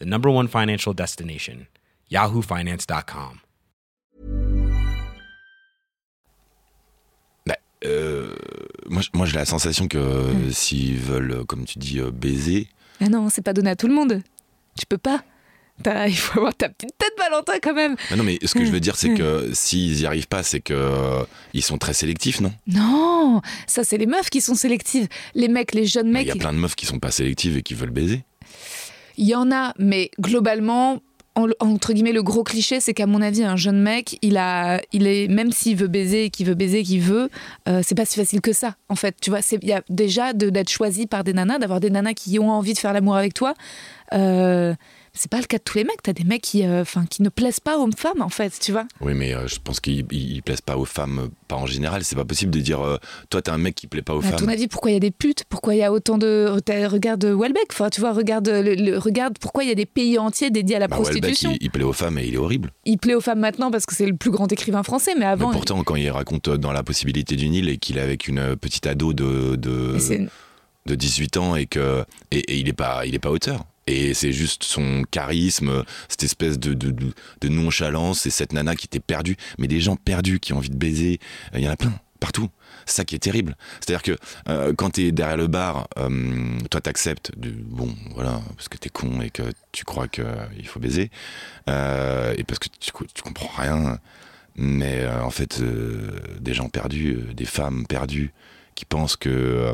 the 0.00 0.04
number 0.06 0.30
one 0.30 0.48
financial 0.48 0.94
destination, 0.94 1.66
yahoofinance.com. 2.10 3.38
Bah, 7.46 7.56
euh, 7.84 8.34
moi, 8.88 9.26
j'ai 9.26 9.34
la 9.36 9.44
sensation 9.44 9.88
que 9.88 10.50
s'ils 10.52 10.98
veulent, 10.98 11.44
comme 11.46 11.64
tu 11.64 11.78
dis, 11.78 12.00
euh, 12.00 12.10
baiser, 12.10 12.68
Ah 13.00 13.08
non, 13.08 13.28
c'est 13.30 13.42
pas 13.42 13.52
donné 13.52 13.70
à 13.70 13.76
tout 13.76 13.86
le 13.88 13.94
monde. 13.94 14.22
Tu 14.78 14.84
peux 14.86 14.98
pas. 14.98 15.22
T'as- 15.82 16.08
Il 16.08 16.16
faut 16.16 16.38
avoir 16.40 16.54
ta 16.54 16.68
petite 16.68 16.96
tête, 16.98 17.12
Valentin, 17.18 17.54
quand 17.62 17.74
même. 17.74 17.94
Ah 18.10 18.16
non, 18.16 18.24
mais 18.24 18.38
ce 18.44 18.54
que 18.54 18.64
je 18.64 18.70
veux 18.72 18.80
dire, 18.80 18.96
c'est 18.96 19.14
que 19.14 19.50
s'ils 19.54 20.00
y 20.00 20.06
arrivent 20.06 20.26
pas, 20.26 20.42
c'est 20.42 20.60
que 20.60 20.74
euh, 20.74 21.24
ils 21.54 21.62
sont 21.62 21.78
très 21.78 21.92
sélectifs, 21.94 22.40
non? 22.40 22.52
Non, 22.66 23.40
ça, 23.68 23.84
c'est 23.84 23.96
les 23.98 24.06
meufs 24.06 24.30
qui 24.30 24.40
sont 24.40 24.56
sélectives. 24.56 25.06
Les 25.34 25.46
mecs, 25.48 25.74
les 25.74 25.86
jeunes 25.86 26.08
Il 26.08 26.12
mecs, 26.12 26.26
y 26.26 26.30
a 26.32 26.34
plein 26.36 26.52
de 26.52 26.58
meufs 26.58 26.74
qui 26.74 26.86
sont 26.86 26.98
pas 26.98 27.12
sélectives 27.12 27.56
et 27.56 27.62
qui 27.62 27.74
veulent 27.74 27.90
baiser. 27.90 28.24
Il 29.18 29.26
y 29.26 29.34
en 29.34 29.50
a, 29.52 29.74
mais 29.78 30.10
globalement, 30.20 31.00
en- 31.34 31.48
entre 31.60 31.92
guillemets, 31.92 32.12
le 32.12 32.22
gros 32.22 32.42
cliché, 32.44 32.80
c'est 32.80 32.94
qu'à 32.94 33.06
mon 33.06 33.20
avis, 33.20 33.42
un 33.44 33.56
jeune 33.56 33.80
mec, 33.80 34.16
il 34.22 34.36
a, 34.36 34.80
il 34.92 35.06
est, 35.06 35.28
même 35.28 35.52
s'il 35.52 35.76
veut 35.76 35.86
baiser, 35.88 36.30
qu'il 36.30 36.46
veut 36.46 36.54
baiser, 36.54 36.82
qu'il 36.82 37.00
veut, 37.00 37.28
euh, 37.68 37.80
c'est 37.84 37.94
pas 37.94 38.04
si 38.04 38.16
facile 38.16 38.40
que 38.40 38.52
ça. 38.52 38.76
En 38.88 38.94
fait, 38.96 39.16
tu 39.20 39.30
vois, 39.30 39.40
il 39.52 39.68
y 39.68 39.72
a 39.72 39.82
déjà 39.88 40.32
d'être 40.32 40.68
choisi 40.70 41.06
par 41.06 41.24
des 41.24 41.32
nanas, 41.32 41.58
d'avoir 41.58 41.80
des 41.80 41.90
nanas 41.90 42.14
qui 42.14 42.38
ont 42.38 42.50
envie 42.50 42.72
de 42.74 42.78
faire 42.78 42.92
l'amour 42.92 43.16
avec 43.16 43.34
toi. 43.34 43.54
Euh, 44.14 44.74
c'est 45.18 45.30
pas 45.30 45.38
le 45.40 45.44
cas 45.46 45.58
de 45.58 45.62
tous 45.62 45.76
les 45.78 45.84
mecs. 45.84 46.02
T'as 46.02 46.12
des 46.12 46.24
mecs 46.24 46.42
qui, 46.42 46.64
euh, 46.64 46.82
enfin, 46.82 47.04
qui 47.06 47.22
ne 47.22 47.28
plaisent 47.28 47.60
pas 47.60 47.76
aux 47.78 47.90
femmes, 47.96 48.22
en 48.22 48.28
fait, 48.28 48.52
tu 48.60 48.72
vois. 48.72 48.86
Oui, 49.00 49.12
mais 49.14 49.34
euh, 49.34 49.46
je 49.48 49.58
pense 49.62 49.80
qu'ils 49.80 50.06
ils- 50.12 50.36
ils 50.36 50.42
plaisent 50.42 50.60
pas 50.60 50.76
aux 50.76 50.84
femmes, 50.84 51.18
euh, 51.18 51.28
pas 51.48 51.56
en 51.56 51.66
général. 51.66 52.04
C'est 52.04 52.16
pas 52.16 52.24
possible 52.24 52.50
de 52.52 52.60
dire, 52.60 52.80
euh, 52.80 52.96
toi, 53.28 53.42
t'es 53.42 53.50
un 53.50 53.58
mec 53.58 53.74
qui 53.74 53.86
plaît 53.88 54.02
pas 54.02 54.14
aux 54.14 54.24
À 54.24 54.30
ton 54.30 54.38
femmes. 54.38 54.48
avis, 54.50 54.68
pourquoi 54.68 54.90
il 54.90 54.94
y 54.94 54.96
a 54.96 55.00
des 55.00 55.10
putes? 55.10 55.44
Pourquoi 55.48 55.74
il 55.74 55.78
y 55.78 55.82
a 55.82 55.92
autant 55.92 56.16
de. 56.18 56.46
Regarde 56.86 57.24
Welbeck, 57.24 57.66
enfin, 57.72 57.90
tu 57.90 58.00
vois, 58.00 58.12
regarde, 58.12 58.48
le, 58.48 58.74
le- 58.74 58.98
regarde 58.98 59.36
pourquoi 59.40 59.64
il 59.64 59.68
y 59.68 59.72
a 59.72 59.74
des 59.74 59.86
pays 59.86 60.18
entiers 60.18 60.50
dédiés 60.50 60.76
à 60.76 60.78
la 60.78 60.88
Bah, 60.88 60.96
Welbeck, 60.98 61.20
prostitution? 61.22 61.50
il, 61.52 61.64
il 61.64 61.70
plaît 61.70 61.84
aux 61.84 61.92
femmes 61.92 62.18
et 62.18 62.24
il 62.26 62.34
est 62.34 62.38
horrible. 62.38 62.70
il 62.84 62.98
plaît 62.98 63.14
aux 63.14 63.20
femmes 63.20 63.40
maintenant 63.40 63.70
parce 63.70 63.84
que 63.86 63.94
c'est 63.94 64.06
le 64.06 64.16
plus 64.16 64.30
grand 64.30 64.50
écrivain 64.52 64.82
français, 64.82 65.12
mais 65.14 65.20
Mais 65.20 65.26
avant. 65.26 65.50
pourtant, 65.52 65.82
quand 65.84 65.96
il 65.96 66.08
raconte 66.10 66.48
dans 66.50 66.72
la 66.72 66.82
possibilité 66.82 67.36
du 67.36 67.48
Nil 67.48 67.68
et 67.68 67.78
qu'il 67.78 67.98
est 67.98 68.02
avec 68.02 68.28
une 68.28 68.54
petite 68.56 68.86
ado 68.86 69.12
de, 69.12 69.56
de, 69.56 69.96
Mais 70.10 70.26
de 70.86 70.94
18 70.94 71.36
ans 71.36 71.56
et 71.56 71.66
que 71.66 72.04
et, 72.30 72.38
et 72.38 72.56
il 72.58 72.68
est 72.68 72.72
pas 72.72 73.04
il 73.04 73.14
est 73.14 73.18
pas 73.18 73.30
auteur 73.30 73.64
et 73.88 74.14
c'est 74.14 74.32
juste 74.32 74.64
son 74.64 75.04
charisme 75.10 75.84
cette 76.08 76.22
espèce 76.22 76.58
de, 76.58 76.74
de, 76.74 76.90
de- 76.90 77.48
nonchalance 77.48 78.26
et 78.26 78.30
cette 78.30 78.52
nana 78.52 78.76
qui 78.76 78.86
était 78.86 79.00
perdue. 79.00 79.36
Mais 79.58 79.66
des 79.66 79.80
gens 79.80 79.96
perdus 79.96 80.38
qui 80.40 80.52
ont 80.52 80.58
envie 80.58 80.68
de 80.70 80.76
baiser 80.76 81.18
euh, 81.54 81.58
il 81.58 81.64
y 81.64 81.68
en 81.68 81.72
a 81.72 81.76
plein 81.76 81.92
partout. 82.20 82.48
Ça 82.84 83.04
qui 83.04 83.14
est 83.14 83.18
terrible. 83.20 83.56
C'est 83.80 83.92
à 83.92 83.96
dire 83.98 84.02
que 84.02 84.16
euh, 84.48 84.72
quand 84.76 84.90
t'es 84.90 85.12
derrière 85.12 85.36
le 85.36 85.46
bar 85.46 85.88
euh, 85.98 86.58
toi 86.70 86.80
t'acceptes 86.80 87.32
bon 87.36 87.94
voilà 88.14 88.40
parce 88.56 88.68
que 88.68 88.76
t'es 88.76 88.88
con 88.90 89.20
et 89.20 89.30
que 89.30 89.42
tu 89.72 89.84
crois 89.84 90.08
que 90.08 90.22
euh, 90.22 90.46
il 90.58 90.66
faut 90.66 90.80
baiser 90.80 91.10
et 91.66 92.44
parce 92.44 92.58
que 92.58 92.68
tu, 92.80 92.90
tu 93.14 93.22
comprends 93.22 93.50
rien. 93.62 93.98
Mais 94.56 95.06
en 95.06 95.30
fait 95.30 95.62
des 96.40 96.52
gens 96.54 96.68
perdus 96.68 97.18
des 97.34 97.44
femmes 97.44 97.86
perdues 97.86 98.32
qui 98.74 98.84
pensent 98.84 99.16
que 99.16 99.72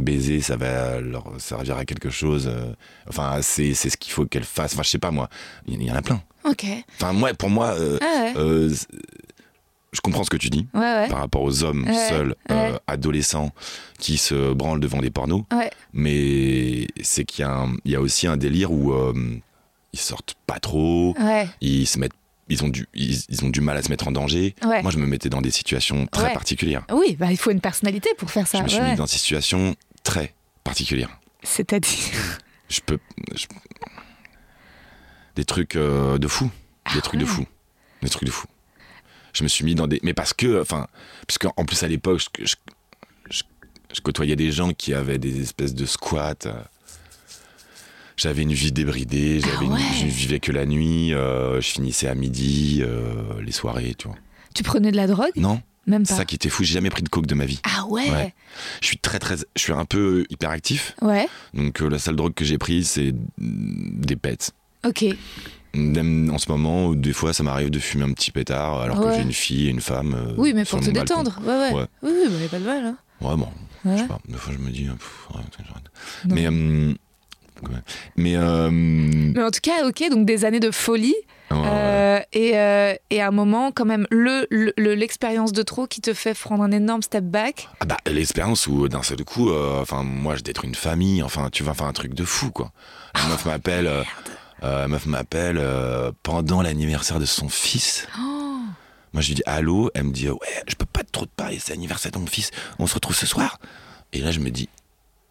baiser 0.00 0.40
ça 0.40 0.56
va 0.56 1.00
leur 1.00 1.32
servir 1.38 1.76
à 1.76 1.84
quelque 1.84 2.10
chose 2.10 2.48
euh, 2.52 2.72
enfin 3.08 3.38
c'est 3.42 3.74
c'est 3.74 3.90
ce 3.90 3.96
qu'il 3.96 4.12
faut 4.12 4.26
qu'elles 4.26 4.44
fassent 4.44 4.72
enfin 4.74 4.82
je 4.82 4.88
sais 4.90 4.98
pas 4.98 5.10
moi 5.10 5.28
il 5.66 5.82
y, 5.82 5.90
en 5.90 5.94
a 5.96 6.02
plein 6.02 6.22
Ok. 6.44 6.64
enfin 6.96 7.12
moi 7.12 7.32
pour 7.34 7.50
moi 7.50 7.68
euh, 7.78 7.98
Ah 8.00 8.22
ouais. 8.22 8.32
euh, 8.36 8.74
je 9.92 10.00
comprends 10.00 10.22
ce 10.24 10.30
que 10.30 10.36
tu 10.36 10.50
dis 10.50 10.66
Ouais, 10.72 10.80
ouais. 10.80 11.08
par 11.08 11.18
rapport 11.18 11.42
aux 11.42 11.64
hommes 11.64 11.84
seuls, 12.08 12.36
euh, 12.52 12.78
adolescents, 12.86 13.50
qui 13.98 14.18
se 14.18 14.52
branlent 14.52 14.78
devant 14.78 15.00
des 15.00 15.10
pornos. 15.10 15.42
Mais 15.92 16.86
c'est 17.02 17.24
qu'il 17.24 17.42
y, 17.44 17.44
a 17.48 17.52
un- 17.52 17.74
il 17.84 17.90
y 17.90 17.96
a 17.96 18.00
aussi 18.00 18.28
un 18.28 18.36
délire 18.36 18.70
où 18.70 18.94
ils 19.92 19.98
sortent 19.98 20.36
pas 20.46 20.60
trop, 20.60 21.16
ils 21.60 21.86
se 21.88 21.98
mettent, 21.98 22.12
ils 22.48 22.62
ont 22.64 22.68
du, 22.68 22.86
ils, 22.94 23.18
ils 23.28 23.44
ont 23.44 23.48
du 23.48 23.60
mal 23.60 23.76
à 23.76 23.82
se 23.82 23.88
mettre 23.88 24.06
en 24.08 24.12
danger. 24.12 24.54
Ouais. 24.64 24.80
Moi, 24.82 24.90
je 24.92 24.98
me 24.98 25.06
mettais 25.06 25.28
dans 25.28 25.40
des 25.40 25.50
situations 25.50 26.06
très 26.06 26.24
Ouais. 26.26 26.32
particulières. 26.32 26.84
Oui, 26.92 27.16
bah, 27.18 27.30
il 27.32 27.36
faut 27.36 27.50
une 27.50 27.60
personnalité 27.60 28.10
pour 28.16 28.30
faire 28.30 28.46
ça. 28.46 28.58
je 28.58 28.62
me 28.62 28.68
suis 28.68 28.78
ouais. 28.78 28.90
mis 28.92 28.96
dans 28.96 29.04
des 29.04 29.10
situations 29.10 29.74
très 30.02 30.34
particulières. 30.64 31.18
C'est-à-dire. 31.42 32.38
Je 32.68 32.80
peux, 32.80 32.98
je- 33.34 33.46
des 35.36 35.44
trucs 35.44 35.76
euh, 35.76 36.18
de 36.18 36.28
fou, 36.28 36.50
des 36.94 37.00
trucs 37.00 37.20
de 37.20 37.24
Ah 37.24 37.28
fou, 37.28 37.46
des 38.02 38.08
trucs 38.08 38.24
de 38.26 38.30
fou. 38.32 38.46
Je 39.32 39.42
me 39.44 39.48
suis 39.48 39.64
mis 39.64 39.74
dans 39.74 39.86
des, 39.86 40.00
mais 40.02 40.12
parce 40.14 40.32
que, 40.34 40.60
enfin, 40.60 40.86
puisque 41.26 41.46
en 41.56 41.64
plus 41.64 41.82
à 41.82 41.88
l'époque, 41.88 42.20
je, 42.38 42.44
je, 42.44 42.54
je- 43.30 43.42
je 43.94 44.00
côtoyais 44.00 44.36
des 44.36 44.50
gens 44.52 44.72
qui 44.72 44.92
avaient 44.94 45.18
des 45.18 45.40
espèces 45.40 45.74
de 45.74 45.86
squats. 45.86 46.34
euh, 46.46 46.52
J'avais 48.16 48.42
une 48.42 48.52
vie 48.52 48.70
débridée, 48.72 49.40
j'avais 49.40 49.64
une- 49.66 49.72
ouais. 49.72 49.80
je 49.98 50.06
vivais 50.06 50.40
que 50.40 50.52
la 50.52 50.66
nuit, 50.66 51.14
euh, 51.14 51.60
je 51.60 51.68
finissais 51.68 52.06
à 52.08 52.14
midi, 52.14 52.80
euh, 52.82 53.40
les 53.42 53.52
soirées, 53.52 53.94
tu 53.96 54.08
vois. 54.08 54.16
Tu 54.54 54.62
prenais 54.62 54.90
de 54.90 54.96
la 54.96 55.06
drogue? 55.06 55.32
Non, 55.36 55.62
Même 55.90 56.06
pas. 56.06 56.14
ça 56.14 56.24
qui 56.24 56.34
était 56.36 56.48
fou, 56.48 56.62
j'ai 56.64 56.74
jamais 56.74 56.90
pris 56.90 57.02
de 57.02 57.08
coke 57.08 57.26
de 57.26 57.34
ma 57.34 57.44
vie. 57.44 57.60
Ah 57.64 57.84
ouais. 57.86 58.10
Ouais. 58.10 58.34
Je 58.80 58.86
suis 58.86 58.98
très 58.98 59.18
très, 59.18 59.36
je 59.56 59.60
suis 59.62 59.72
un 59.72 59.84
peu 59.84 60.24
hyperactif, 60.30 60.94
Ouais. 61.02 61.28
donc 61.54 61.82
euh, 61.82 61.88
la 61.90 61.98
seule 61.98 62.16
drogue 62.16 62.34
que 62.34 62.44
j'ai 62.44 62.58
prise 62.58 62.88
c'est 62.88 63.14
des 63.38 64.16
pets. 64.16 64.52
Ok. 64.86 65.04
Même 65.74 66.30
en 66.32 66.38
ce 66.38 66.50
moment, 66.50 66.94
des 66.94 67.12
fois, 67.12 67.32
ça 67.32 67.42
m'arrive 67.44 67.70
de 67.70 67.78
fumer 67.78 68.04
un 68.04 68.12
petit 68.12 68.30
pétard 68.32 68.80
alors 68.80 69.00
que 69.00 69.12
j'ai 69.14 69.20
une 69.22 69.32
fille 69.32 69.66
et 69.66 69.70
une 69.70 69.80
femme. 69.80 70.14
euh, 70.14 70.34
Oui, 70.36 70.52
mais 70.54 70.64
pour 70.64 70.80
te 70.80 70.90
détendre. 70.90 71.38
Ouais, 71.44 71.48
ouais. 71.54 71.72
Ouais. 71.74 71.86
Oui, 72.02 72.10
oui, 72.12 72.28
bah, 72.28 72.48
pas 72.50 72.58
de 72.58 72.64
mal. 72.64 72.84
Hein. 72.86 72.96
Ouais, 73.20 73.36
bon, 73.36 73.48
je 73.84 73.96
sais 73.98 74.06
pas. 74.08 74.18
Des 74.26 74.34
fois, 74.36 74.52
je 74.52 74.58
me 74.58 74.70
dis, 74.70 74.88
euh, 74.88 74.92
pff. 74.94 75.28
Mais, 76.24 76.46
euh, 76.46 76.50
mais, 78.16 78.36
Mais 78.36 79.42
en 79.42 79.50
tout 79.50 79.60
cas, 79.62 79.86
ok, 79.86 80.02
donc 80.10 80.26
des 80.26 80.44
années 80.44 80.60
de 80.60 80.70
folie. 80.70 81.14
Ouais. 81.56 81.66
euh, 81.66 82.20
et, 82.32 82.58
euh, 82.58 82.94
et 83.10 83.20
à 83.20 83.28
un 83.28 83.30
moment, 83.30 83.72
quand 83.72 83.84
même, 83.84 84.06
le 84.10 84.46
le- 84.50 84.72
le- 84.76 84.94
l'expérience 84.94 85.52
de 85.52 85.62
trop 85.62 85.86
qui 85.86 86.00
te 86.00 86.14
fait 86.14 86.34
prendre 86.38 86.62
un 86.62 86.70
énorme 86.72 87.02
step 87.02 87.24
back. 87.24 87.68
Ah 87.80 87.86
bah, 87.86 87.96
l'expérience 88.06 88.66
où 88.66 88.88
d'un 88.88 89.02
seul 89.02 89.24
coup, 89.24 89.50
euh, 89.50 89.80
enfin, 89.80 90.02
moi, 90.02 90.36
je 90.36 90.42
détruis 90.42 90.68
une 90.68 90.74
famille. 90.74 91.22
Enfin, 91.22 91.48
tu 91.50 91.62
vas 91.64 91.74
faire 91.74 91.86
un 91.86 91.92
truc 91.92 92.14
de 92.14 92.24
fou, 92.24 92.50
quoi. 92.50 92.72
La 93.14 93.26
meuf 93.28 93.44
m'appelle. 93.44 93.86
euh, 93.86 94.02
la 94.62 94.88
meuf 94.88 95.06
m'appelle 95.06 95.56
euh, 95.58 96.12
pendant 96.22 96.62
l'anniversaire 96.62 97.18
de 97.18 97.24
son 97.26 97.48
fils. 97.48 98.06
Oh. 98.18 98.58
Moi, 99.12 99.22
je 99.22 99.28
lui 99.28 99.34
dis 99.34 99.42
allô? 99.46 99.90
Elle 99.94 100.04
me 100.04 100.12
dit 100.12 100.28
ouais, 100.28 100.38
je 100.68 100.74
peux 100.76 100.86
pas 100.86 101.02
trop 101.02 101.24
te 101.26 101.30
parler. 101.34 101.58
C'est 101.58 101.72
l'anniversaire 101.72 102.12
de 102.12 102.18
mon 102.18 102.26
fils. 102.26 102.50
On 102.78 102.86
se 102.86 102.94
retrouve 102.94 103.16
ce 103.16 103.26
soir. 103.26 103.58
Et 104.12 104.18
là, 104.20 104.30
je 104.30 104.38
me 104.40 104.50
dis 104.50 104.68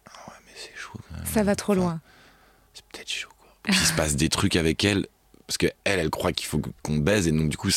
ah 0.08 0.12
ouais, 0.28 0.34
mais 0.46 0.52
c'est 0.54 0.76
chaud. 0.78 0.98
Quand 1.08 1.16
même. 1.16 1.26
Ça 1.26 1.42
va 1.42 1.54
trop 1.56 1.72
Enfin, 1.72 1.80
loin. 1.80 2.00
c'est 2.74 2.84
peut-être 2.92 3.10
chaud 3.10 3.28
quoi. 3.38 3.48
Puis 3.62 3.74
il 3.74 3.86
se 3.86 3.92
passe 3.94 4.16
des 4.16 4.28
trucs 4.28 4.56
avec 4.56 4.84
elle 4.84 5.06
parce 5.50 5.58
que 5.58 5.66
elle, 5.82 5.98
elle 5.98 6.10
croit 6.10 6.32
qu'il 6.32 6.46
faut 6.46 6.62
qu'on 6.84 6.98
baise 6.98 7.26
et 7.26 7.32
donc 7.32 7.48
du 7.48 7.56
coup 7.56 7.70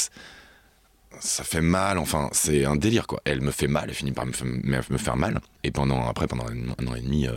ça 1.19 1.43
fait 1.43 1.61
mal. 1.61 1.97
Enfin, 1.97 2.29
c'est 2.33 2.65
un 2.65 2.75
délire 2.75 3.07
quoi. 3.07 3.19
Elle 3.25 3.41
me 3.41 3.49
fait 3.49 3.65
mal, 3.67 3.85
elle 3.87 3.95
finit 3.95 4.11
par 4.11 4.27
me, 4.27 4.31
fa- 4.31 4.45
me 4.45 4.81
me 4.89 4.97
faire 4.99 5.17
mal. 5.17 5.39
Et 5.63 5.71
pendant 5.71 6.07
après 6.07 6.27
pendant 6.27 6.45
un, 6.45 6.87
an 6.87 6.93
et 6.95 7.01
demi, 7.01 7.27
euh, 7.27 7.33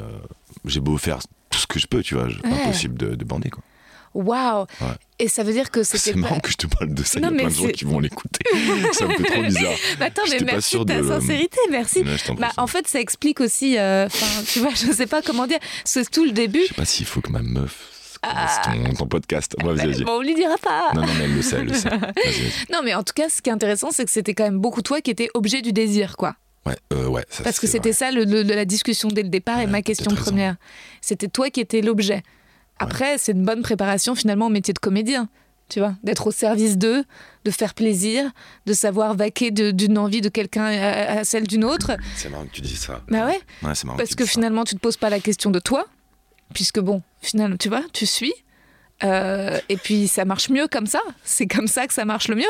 j'ai 0.66 0.80
beau 0.80 0.98
faire 0.98 1.20
tout 1.48 1.58
ce 1.58 1.66
que 1.66 1.78
je 1.78 1.86
peux, 1.86 2.02
tu 2.02 2.14
vois, 2.16 2.24
Ouais. 2.24 2.34
impossible 2.64 2.98
de, 2.98 3.14
de 3.14 3.24
bander 3.24 3.48
quoi. 3.48 3.62
Waouh 4.12 4.66
Ouais. 4.82 4.88
Et 5.18 5.28
ça 5.28 5.42
veut 5.42 5.52
dire 5.54 5.70
que 5.70 5.82
c'était 5.82 5.98
C'est 5.98 6.12
pas... 6.12 6.18
marrant 6.20 6.40
que 6.40 6.50
je 6.50 6.56
te 6.56 6.66
parle 6.66 6.92
de 6.92 7.02
ça. 7.02 7.18
Non, 7.20 7.28
il 7.30 7.36
y 7.36 7.36
a 7.36 7.40
plein 7.44 7.48
de 7.48 7.54
gens 7.54 7.68
qui 7.68 7.84
vont 7.86 7.98
l'écouter. 7.98 8.44
c'est 8.92 9.04
un 9.04 9.08
peu 9.08 9.24
trop 9.24 9.42
bizarre. 9.42 9.72
Bah, 9.98 10.06
attends, 10.06 10.22
mais 10.30 10.38
merci 10.44 10.78
de 10.78 10.84
ta 10.84 11.00
de- 11.00 11.08
sincérité, 11.08 11.58
merci. 11.70 12.00
Ouais, 12.00 12.16
t'en 12.18 12.34
prie, 12.34 12.42
Bah, 12.42 12.52
ça. 12.54 12.62
en 12.62 12.66
fait, 12.66 12.86
ça 12.88 13.00
explique 13.00 13.40
aussi, 13.40 13.78
euh, 13.78 14.06
tu 14.52 14.60
vois, 14.60 14.70
je 14.74 14.92
sais 14.92 15.06
pas 15.06 15.22
comment 15.22 15.46
dire, 15.46 15.58
c'est 15.84 16.10
tout 16.10 16.24
le 16.26 16.32
début. 16.32 16.60
Je 16.62 16.68
sais 16.68 16.74
pas 16.74 16.84
s'il 16.84 17.06
faut 17.06 17.20
que 17.22 17.30
ma 17.30 17.40
meuf 17.42 17.90
ton, 18.20 18.94
ton 18.94 19.06
podcast. 19.06 19.54
Moi, 19.62 19.74
vas-y, 19.74 19.92
vas-y. 19.92 20.04
Bon, 20.04 20.18
on 20.18 20.20
lui 20.22 20.34
dira 20.34 20.56
pas. 20.58 20.90
Non, 20.94 21.02
non, 21.02 21.08
mais 21.18 21.24
elle 21.24 21.34
le 21.34 21.42
sait, 21.42 21.56
elle 21.56 21.66
le 21.68 21.74
sait. 21.74 21.88
Vas-y, 21.90 21.98
vas-y. 22.24 22.72
Non, 22.72 22.80
mais 22.84 22.94
en 22.94 23.02
tout 23.02 23.12
cas, 23.14 23.28
ce 23.28 23.42
qui 23.42 23.50
est 23.50 23.52
intéressant, 23.52 23.90
c'est 23.90 24.04
que 24.04 24.10
c'était 24.10 24.34
quand 24.34 24.44
même 24.44 24.58
beaucoup 24.58 24.82
toi 24.82 25.00
qui 25.00 25.10
étais 25.10 25.28
objet 25.34 25.62
du 25.62 25.72
désir, 25.72 26.16
quoi. 26.16 26.34
Ouais, 26.64 26.76
euh, 26.92 27.06
ouais. 27.06 27.24
ça, 27.28 27.44
Parce 27.44 27.60
que 27.60 27.66
c'était 27.66 27.92
ça 27.92 28.10
le, 28.10 28.24
le- 28.24 28.42
de 28.44 28.52
la 28.54 28.64
discussion 28.64 29.08
dès 29.08 29.22
le 29.22 29.28
départ 29.28 29.60
et 29.60 29.66
ma 29.66 29.82
question 29.82 30.10
raison. 30.10 30.22
première. 30.22 30.56
C'était 31.00 31.28
toi 31.28 31.48
qui 31.50 31.60
étais 31.60 31.80
l'objet. 31.80 32.22
Après, 32.78 33.18
c'est 33.18 33.32
une 33.32 33.44
bonne 33.44 33.62
préparation 33.62 34.14
finalement 34.14 34.46
au 34.46 34.50
métier 34.50 34.74
de 34.74 34.78
comédien. 34.78 35.28
Tu 35.68 35.80
vois, 35.80 35.94
d'être 36.04 36.28
au 36.28 36.30
service 36.30 36.78
d'eux, 36.78 37.02
de 37.44 37.50
faire 37.50 37.74
plaisir, 37.74 38.30
de 38.66 38.72
savoir 38.72 39.14
vaquer 39.16 39.50
de- 39.50 39.72
d'une 39.72 39.98
envie 39.98 40.20
de 40.20 40.28
quelqu'un 40.28 40.64
à, 40.64 41.18
à 41.20 41.24
celle 41.24 41.46
d'une 41.48 41.64
autre. 41.64 41.92
C'est 42.16 42.28
marrant 42.28 42.44
que 42.44 42.50
tu 42.52 42.60
dises 42.60 42.78
ça. 42.78 43.00
Bah 43.08 43.26
ouais, 43.26 43.40
Ouais, 43.64 43.74
c'est 43.74 43.84
marrant 43.84 43.96
parce 43.96 44.10
que 44.10 44.22
dises 44.22 44.26
ça. 44.26 44.32
finalement, 44.32 44.62
tu 44.64 44.76
te 44.76 44.80
poses 44.80 44.96
pas 44.96 45.10
la 45.10 45.18
question 45.18 45.50
de 45.50 45.58
toi, 45.58 45.86
puisque 46.54 46.80
bon, 46.80 47.02
finalement, 47.20 47.56
tu 47.56 47.68
vois, 47.68 47.82
tu 47.92 48.06
suis. 48.06 48.32
Euh, 49.04 49.58
et 49.68 49.76
puis 49.76 50.08
ça 50.08 50.24
marche 50.24 50.48
mieux 50.48 50.68
comme 50.68 50.86
ça. 50.86 51.00
C'est 51.22 51.46
comme 51.46 51.66
ça 51.66 51.86
que 51.86 51.92
ça 51.92 52.04
marche 52.04 52.28
le 52.28 52.36
mieux. 52.36 52.44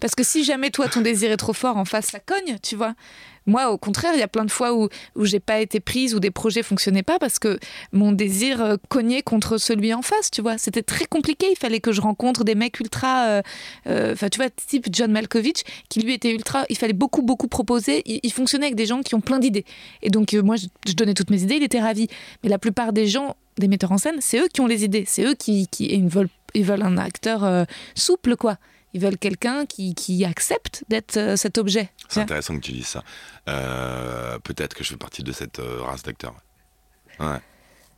Parce 0.00 0.14
que 0.14 0.22
si 0.22 0.44
jamais 0.44 0.70
toi 0.70 0.88
ton 0.88 1.00
désir 1.00 1.30
est 1.30 1.36
trop 1.36 1.52
fort, 1.52 1.76
en 1.76 1.84
face 1.84 2.06
ça 2.06 2.18
cogne, 2.18 2.58
tu 2.62 2.76
vois. 2.76 2.94
Moi, 3.46 3.70
au 3.70 3.78
contraire, 3.78 4.12
il 4.14 4.20
y 4.20 4.22
a 4.22 4.28
plein 4.28 4.44
de 4.44 4.50
fois 4.50 4.74
où, 4.74 4.88
où 5.16 5.24
j'ai 5.24 5.40
pas 5.40 5.60
été 5.60 5.80
prise, 5.80 6.14
où 6.14 6.20
des 6.20 6.30
projets 6.30 6.62
fonctionnaient 6.62 7.02
pas 7.02 7.18
parce 7.18 7.38
que 7.38 7.58
mon 7.92 8.12
désir 8.12 8.62
euh, 8.62 8.76
cognait 8.88 9.22
contre 9.22 9.58
celui 9.58 9.92
en 9.94 10.02
face, 10.02 10.30
tu 10.30 10.42
vois. 10.42 10.58
C'était 10.58 10.82
très 10.82 11.06
compliqué. 11.06 11.46
Il 11.50 11.58
fallait 11.58 11.80
que 11.80 11.92
je 11.92 12.00
rencontre 12.00 12.44
des 12.44 12.54
mecs 12.54 12.78
ultra, 12.80 13.26
euh, 13.26 13.42
euh, 13.86 14.12
enfin, 14.12 14.28
tu 14.28 14.38
vois, 14.38 14.50
type 14.50 14.86
John 14.90 15.10
Malkovich, 15.12 15.64
qui 15.88 16.00
lui 16.00 16.14
était 16.14 16.32
ultra. 16.32 16.64
Il 16.68 16.78
fallait 16.78 16.92
beaucoup, 16.92 17.22
beaucoup 17.22 17.48
proposer. 17.48 18.02
Il, 18.06 18.32
fonctionnait 18.32 18.66
avec 18.66 18.76
des 18.76 18.86
gens 18.86 19.02
qui 19.02 19.14
ont 19.14 19.20
plein 19.20 19.38
d'idées. 19.38 19.64
Et 20.02 20.10
donc, 20.10 20.32
moi, 20.34 20.56
je, 20.56 20.92
donnais 20.94 21.14
toutes 21.14 21.30
mes 21.30 21.42
idées. 21.42 21.56
Il 21.56 21.62
était 21.62 21.80
ravi. 21.80 22.08
Mais 22.42 22.48
la 22.48 22.58
plupart 22.58 22.92
des 22.92 23.06
gens, 23.06 23.36
des 23.58 23.68
metteurs 23.68 23.92
en 23.92 23.98
scène, 23.98 24.16
c'est 24.20 24.38
eux 24.38 24.48
qui 24.52 24.60
ont 24.60 24.66
les 24.66 24.84
idées. 24.84 25.04
C'est 25.06 25.24
eux 25.24 25.34
qui, 25.34 25.66
qui 25.68 26.00
veulent, 26.06 26.28
un 26.82 26.96
acteur 26.96 27.66
souple, 27.94 28.36
quoi. 28.36 28.58
Ils 28.94 29.00
veulent 29.00 29.18
quelqu'un 29.18 29.64
qui, 29.66 29.94
qui 29.94 30.24
accepte 30.24 30.84
d'être 30.88 31.16
euh, 31.16 31.36
cet 31.36 31.56
objet. 31.58 31.90
C'est 32.08 32.20
intéressant 32.20 32.56
que 32.56 32.60
tu 32.60 32.72
dises 32.72 32.86
ça. 32.88 33.02
Euh, 33.48 34.38
peut-être 34.40 34.74
que 34.74 34.84
je 34.84 34.90
fais 34.90 34.96
partie 34.96 35.22
de 35.22 35.32
cette 35.32 35.58
euh, 35.60 35.80
race 35.82 36.02
d'acteurs. 36.02 36.34
Ouais, 37.18 37.40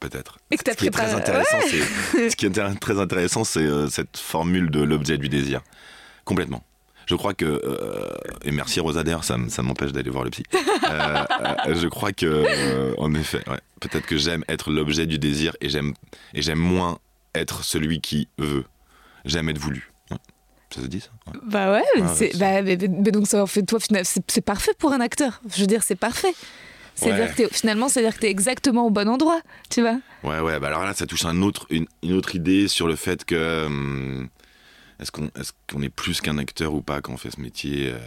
peut-être. 0.00 0.38
Et 0.50 0.56
que 0.56 0.70
Ce 0.70 0.76
qui 0.76 0.86
est 0.86 0.90
très 0.90 1.06
préparé- 1.06 1.14
intéressant, 1.16 1.58
c'est 1.68 2.30
ce 2.30 2.36
qui 2.36 2.46
est 2.46 2.78
très 2.80 3.00
intéressant, 3.00 3.44
c'est 3.44 3.60
euh, 3.60 3.88
cette 3.88 4.16
formule 4.16 4.70
de 4.70 4.82
l'objet 4.82 5.18
du 5.18 5.28
désir. 5.28 5.62
Complètement. 6.24 6.62
Je 7.06 7.16
crois 7.16 7.34
que 7.34 7.44
euh, 7.44 8.08
et 8.44 8.50
merci 8.50 8.80
Rosa 8.80 9.02
d'ailleurs, 9.04 9.24
ça, 9.24 9.36
m'empêche 9.62 9.92
d'aller 9.92 10.08
voir 10.10 10.24
le 10.24 10.30
psy. 10.30 10.42
Euh, 10.90 11.24
je 11.74 11.86
crois 11.88 12.12
que 12.12 12.94
en 12.98 13.12
effet, 13.14 13.42
ouais, 13.50 13.60
peut-être 13.80 14.06
que 14.06 14.16
j'aime 14.16 14.42
être 14.48 14.70
l'objet 14.70 15.04
du 15.06 15.18
désir 15.18 15.54
et 15.60 15.68
j'aime 15.68 15.92
et 16.32 16.40
j'aime 16.40 16.58
moins 16.60 16.98
être 17.34 17.62
celui 17.62 18.00
qui 18.00 18.28
veut. 18.38 18.64
J'aime 19.26 19.50
être 19.50 19.58
voulu. 19.58 19.90
Ça 20.74 20.80
se 20.82 20.86
dit 20.86 21.00
ça 21.00 21.10
Ouais. 21.32 21.38
Bah 21.46 21.72
ouais, 21.72 21.84
mais 21.96 22.02
Ah, 22.04 22.14
c'est- 22.14 22.36
bah, 22.38 22.62
mais, 22.62 22.76
mais 22.76 23.10
donc 23.12 23.26
ça 23.28 23.42
en 23.42 23.46
fait 23.46 23.62
toi 23.62 23.78
finalement 23.78 24.08
c'est 24.28 24.40
parfait 24.44 24.72
pour 24.78 24.92
un 24.92 25.00
acteur. 25.00 25.40
Je 25.54 25.60
veux 25.60 25.66
dire 25.66 25.82
c'est 25.82 25.94
parfait. 25.94 26.34
C'est-à-dire 26.96 27.32
Ouais. 27.38 27.46
que 27.48 27.54
finalement 27.54 27.88
c'est-à-dire 27.88 28.14
que 28.14 28.20
t'es 28.20 28.30
exactement 28.30 28.86
au 28.86 28.90
bon 28.90 29.08
endroit, 29.08 29.40
tu 29.70 29.80
vois. 29.82 29.98
Ouais, 30.22 30.40
ouais, 30.40 30.58
bah 30.60 30.68
alors 30.68 30.84
là, 30.84 30.94
ça 30.94 31.06
touche 31.06 31.24
un 31.24 31.42
autre, 31.42 31.66
une, 31.70 31.86
une 32.02 32.12
autre 32.12 32.34
idée 32.34 32.66
sur 32.68 32.86
le 32.88 32.96
fait 32.96 33.24
que. 33.24 33.66
hum, 33.66 34.28
est-ce 35.00 35.10
qu'on 35.10 35.26
est, 35.26 35.52
qu'on 35.70 35.82
est 35.82 35.88
plus 35.88 36.20
qu'un 36.20 36.38
acteur 36.38 36.72
ou 36.74 36.82
pas 36.82 37.00
quand 37.00 37.12
on 37.12 37.16
fait 37.16 37.30
ce 37.32 37.40
métier 37.40 37.90
euh, 37.92 37.98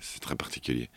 C'est 0.00 0.20
très 0.20 0.36
particulier. 0.36 0.88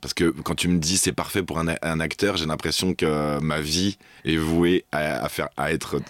Parce 0.00 0.14
que 0.14 0.30
quand 0.30 0.54
tu 0.54 0.68
me 0.68 0.78
dis 0.78 0.96
c'est 0.96 1.12
parfait 1.12 1.42
pour 1.42 1.58
un, 1.58 2.00
acteur, 2.00 2.36
j'ai 2.36 2.46
l'impression 2.46 2.94
que 2.94 3.40
ma 3.40 3.60
vie 3.60 3.98
est 4.24 4.36
vouée 4.36 4.84
à, 4.92 5.24
à 5.24 5.28
faire, 5.28 5.48
à 5.56 5.72
être 5.72 6.00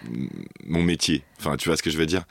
mon 0.66 0.82
métier. 0.82 1.24
Enfin, 1.38 1.56
tu 1.56 1.68
vois 1.68 1.76
ce 1.76 1.82
que 1.82 1.90
je 1.90 1.96
veux 1.96 2.06
dire? 2.06 2.24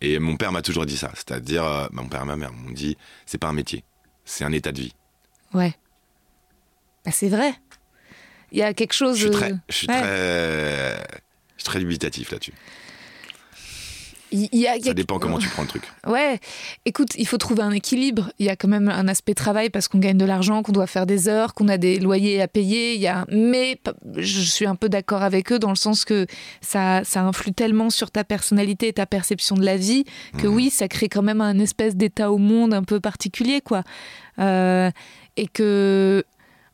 Et 0.00 0.18
mon 0.18 0.36
père 0.36 0.50
m'a 0.50 0.62
toujours 0.62 0.86
dit 0.86 0.96
ça. 0.96 1.12
C'est-à-dire, 1.14 1.64
euh, 1.64 1.86
mon 1.92 2.08
père 2.08 2.22
et 2.22 2.26
ma 2.26 2.36
mère 2.36 2.52
m'ont 2.52 2.72
dit 2.72 2.96
c'est 3.26 3.38
pas 3.38 3.48
un 3.48 3.52
métier, 3.52 3.84
c'est 4.24 4.44
un 4.44 4.52
état 4.52 4.72
de 4.72 4.80
vie. 4.80 4.94
Ouais. 5.52 5.74
Bah 7.04 7.12
c'est 7.12 7.28
vrai. 7.28 7.54
Il 8.50 8.58
y 8.58 8.62
a 8.62 8.74
quelque 8.74 8.92
chose. 8.92 9.16
Je 9.16 9.22
suis 9.22 9.30
très, 9.30 9.52
je 9.68 9.74
suis 9.74 9.88
ouais. 9.88 10.00
très, 10.00 10.96
je 11.56 11.62
suis 11.62 11.64
très 11.64 11.78
dubitatif 11.78 12.32
là-dessus. 12.32 12.54
Il 14.34 14.48
il 14.52 14.58
y 14.60 14.66
a, 14.66 14.76
il 14.76 14.80
y 14.80 14.84
a- 14.84 14.88
Ça 14.88 14.94
dépend 14.94 15.18
comment 15.18 15.38
tu 15.38 15.48
prends 15.50 15.62
le 15.62 15.68
truc. 15.68 15.84
Ouais, 16.06 16.40
écoute, 16.84 17.10
il 17.16 17.26
faut 17.26 17.38
trouver 17.38 17.62
un 17.62 17.70
équilibre. 17.70 18.30
Il 18.38 18.46
y 18.46 18.48
a 18.48 18.56
quand 18.56 18.68
même 18.68 18.88
un 18.88 19.06
aspect 19.06 19.34
travail 19.34 19.70
parce 19.70 19.86
qu'on 19.88 19.98
gagne 20.00 20.18
de 20.18 20.24
l'argent, 20.24 20.62
qu'on 20.62 20.72
doit 20.72 20.86
faire 20.88 21.06
des 21.06 21.28
heures, 21.28 21.54
qu'on 21.54 21.68
a 21.68 21.78
des 21.78 21.98
loyers 22.00 22.42
à 22.42 22.48
payer. 22.48 22.94
Il 22.94 23.00
y 23.00 23.06
a... 23.06 23.24
Mais 23.30 23.78
je 24.16 24.40
suis 24.40 24.66
un 24.66 24.74
peu 24.74 24.88
d'accord 24.88 25.22
avec 25.22 25.52
eux 25.52 25.58
dans 25.58 25.70
le 25.70 25.76
sens 25.76 26.04
que 26.04 26.26
ça, 26.60 27.02
ça 27.04 27.22
influe 27.22 27.52
tellement 27.52 27.90
sur 27.90 28.10
ta 28.10 28.24
personnalité 28.24 28.88
et 28.88 28.92
ta 28.92 29.06
perception 29.06 29.54
de 29.56 29.64
la 29.64 29.76
vie 29.76 30.04
que 30.38 30.46
oui, 30.48 30.70
ça 30.70 30.88
crée 30.88 31.08
quand 31.08 31.22
même 31.22 31.40
un 31.40 31.58
espèce 31.60 31.94
d'état 31.94 32.32
au 32.32 32.38
monde 32.38 32.74
un 32.74 32.82
peu 32.82 32.98
particulier, 33.00 33.60
quoi. 33.60 33.82
Euh, 34.40 34.90
et 35.36 35.46
que, 35.46 36.24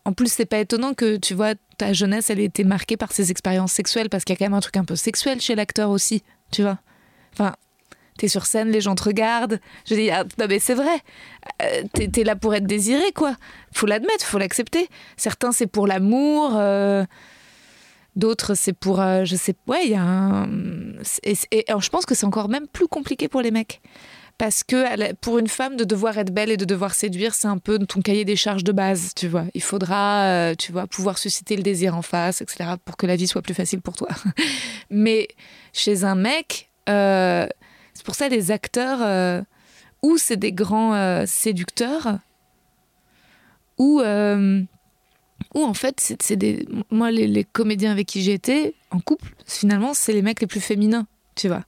en 0.04 0.12
plus, 0.12 0.32
c'est 0.32 0.46
pas 0.46 0.58
étonnant 0.58 0.94
que, 0.94 1.16
tu 1.16 1.34
vois, 1.34 1.54
ta 1.78 1.92
jeunesse, 1.92 2.30
elle 2.30 2.40
ait 2.40 2.44
été 2.44 2.64
marquée 2.64 2.96
par 2.96 3.12
ces 3.12 3.30
expériences 3.30 3.72
sexuelles 3.72 4.08
parce 4.08 4.24
qu'il 4.24 4.32
y 4.32 4.36
a 4.36 4.38
quand 4.38 4.44
même 4.46 4.54
un 4.54 4.60
truc 4.60 4.76
un 4.76 4.84
peu 4.84 4.96
sexuel 4.96 5.40
chez 5.40 5.54
l'acteur 5.54 5.90
aussi, 5.90 6.22
tu 6.50 6.62
vois. 6.62 6.78
Enfin, 7.32 7.54
T'es 8.20 8.28
sur 8.28 8.44
scène, 8.44 8.70
les 8.70 8.82
gens 8.82 8.94
te 8.94 9.04
regardent. 9.04 9.60
Je 9.88 9.94
dis, 9.94 10.10
ah, 10.10 10.24
non 10.38 10.44
mais 10.46 10.58
c'est 10.58 10.74
vrai. 10.74 11.00
Euh, 11.62 11.84
t'es, 11.94 12.22
là 12.22 12.36
pour 12.36 12.54
être 12.54 12.66
désiré, 12.66 13.12
quoi. 13.14 13.34
Faut 13.72 13.86
l'admettre, 13.86 14.26
faut 14.26 14.36
l'accepter. 14.36 14.90
Certains, 15.16 15.52
c'est 15.52 15.66
pour 15.66 15.86
l'amour. 15.86 16.52
euh, 16.54 17.06
D'autres, 18.16 18.54
c'est 18.54 18.74
pour, 18.74 19.00
euh, 19.00 19.24
je 19.24 19.36
sais, 19.36 19.54
ouais, 19.68 19.86
il 19.86 19.92
y 19.92 19.94
a 19.94 20.02
un. 20.02 20.50
Et, 21.22 21.34
je 21.34 21.88
pense 21.88 22.04
que 22.04 22.14
c'est 22.14 22.26
encore 22.26 22.50
même 22.50 22.66
plus 22.66 22.88
compliqué 22.88 23.26
pour 23.26 23.40
les 23.40 23.50
mecs. 23.50 23.80
Parce 24.36 24.64
que 24.64 25.14
pour 25.14 25.38
une 25.38 25.48
femme, 25.48 25.76
de 25.76 25.84
devoir 25.84 26.18
être 26.18 26.32
belle 26.32 26.50
et 26.50 26.58
de 26.58 26.66
devoir 26.66 26.92
séduire, 26.92 27.34
c'est 27.34 27.48
un 27.48 27.58
peu 27.58 27.78
ton 27.78 28.02
cahier 28.02 28.26
des 28.26 28.36
charges 28.36 28.64
de 28.64 28.72
base, 28.72 29.12
tu 29.14 29.28
vois. 29.28 29.44
Il 29.54 29.62
faudra, 29.62 30.24
euh, 30.24 30.54
tu 30.58 30.72
vois, 30.72 30.86
pouvoir 30.86 31.16
susciter 31.16 31.56
le 31.56 31.62
désir 31.62 31.96
en 31.96 32.02
face, 32.02 32.42
etc., 32.42 32.70
pour 32.84 32.98
que 32.98 33.06
la 33.06 33.16
vie 33.16 33.26
soit 33.26 33.42
plus 33.42 33.54
facile 33.54 33.80
pour 33.80 33.96
toi. 33.96 34.08
Mais 34.90 35.28
chez 35.72 36.04
un 36.04 36.16
mec, 36.16 36.69
euh, 36.90 37.46
c'est 37.94 38.04
pour 38.04 38.14
ça 38.14 38.28
les 38.28 38.50
acteurs, 38.50 39.00
euh, 39.02 39.42
ou 40.02 40.18
c'est 40.18 40.36
des 40.36 40.52
grands 40.52 40.94
euh, 40.94 41.24
séducteurs, 41.26 42.18
ou, 43.78 44.00
ou 45.54 45.64
en 45.64 45.74
fait, 45.74 46.14
c'est 46.20 46.36
des. 46.36 46.66
Moi, 46.90 47.10
les, 47.10 47.44
comédiens 47.44 47.92
avec 47.92 48.06
qui 48.06 48.22
j'ai 48.22 48.34
été 48.34 48.74
en 48.90 49.00
couple, 49.00 49.34
finalement, 49.46 49.94
c'est 49.94 50.12
les 50.12 50.22
mecs 50.22 50.40
les 50.40 50.46
plus 50.46 50.60
féminins, 50.60 51.06
tu 51.34 51.48
vois 51.48 51.64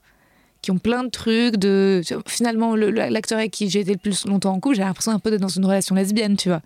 qui 0.61 0.70
ont 0.70 0.79
plein 0.79 1.03
de 1.03 1.09
trucs 1.09 1.57
de 1.57 2.03
finalement 2.25 2.77
le- 2.77 2.93
le- 2.93 3.09
l'acteur 3.09 3.39
avec 3.39 3.51
qui 3.51 3.68
j'ai 3.68 3.81
été 3.81 3.95
le 3.95 3.99
plus 3.99 4.27
longtemps 4.27 4.53
en 4.53 4.61
couple 4.61 4.77
j'ai 4.77 4.83
l'impression 4.83 5.11
un 5.11 5.18
peu 5.18 5.33
d'être 5.33 5.41
dans 5.41 5.49
une 5.49 5.66
relation 5.66 5.97
lesbienne 5.97 6.37
tu 6.37 6.51
vois 6.51 6.62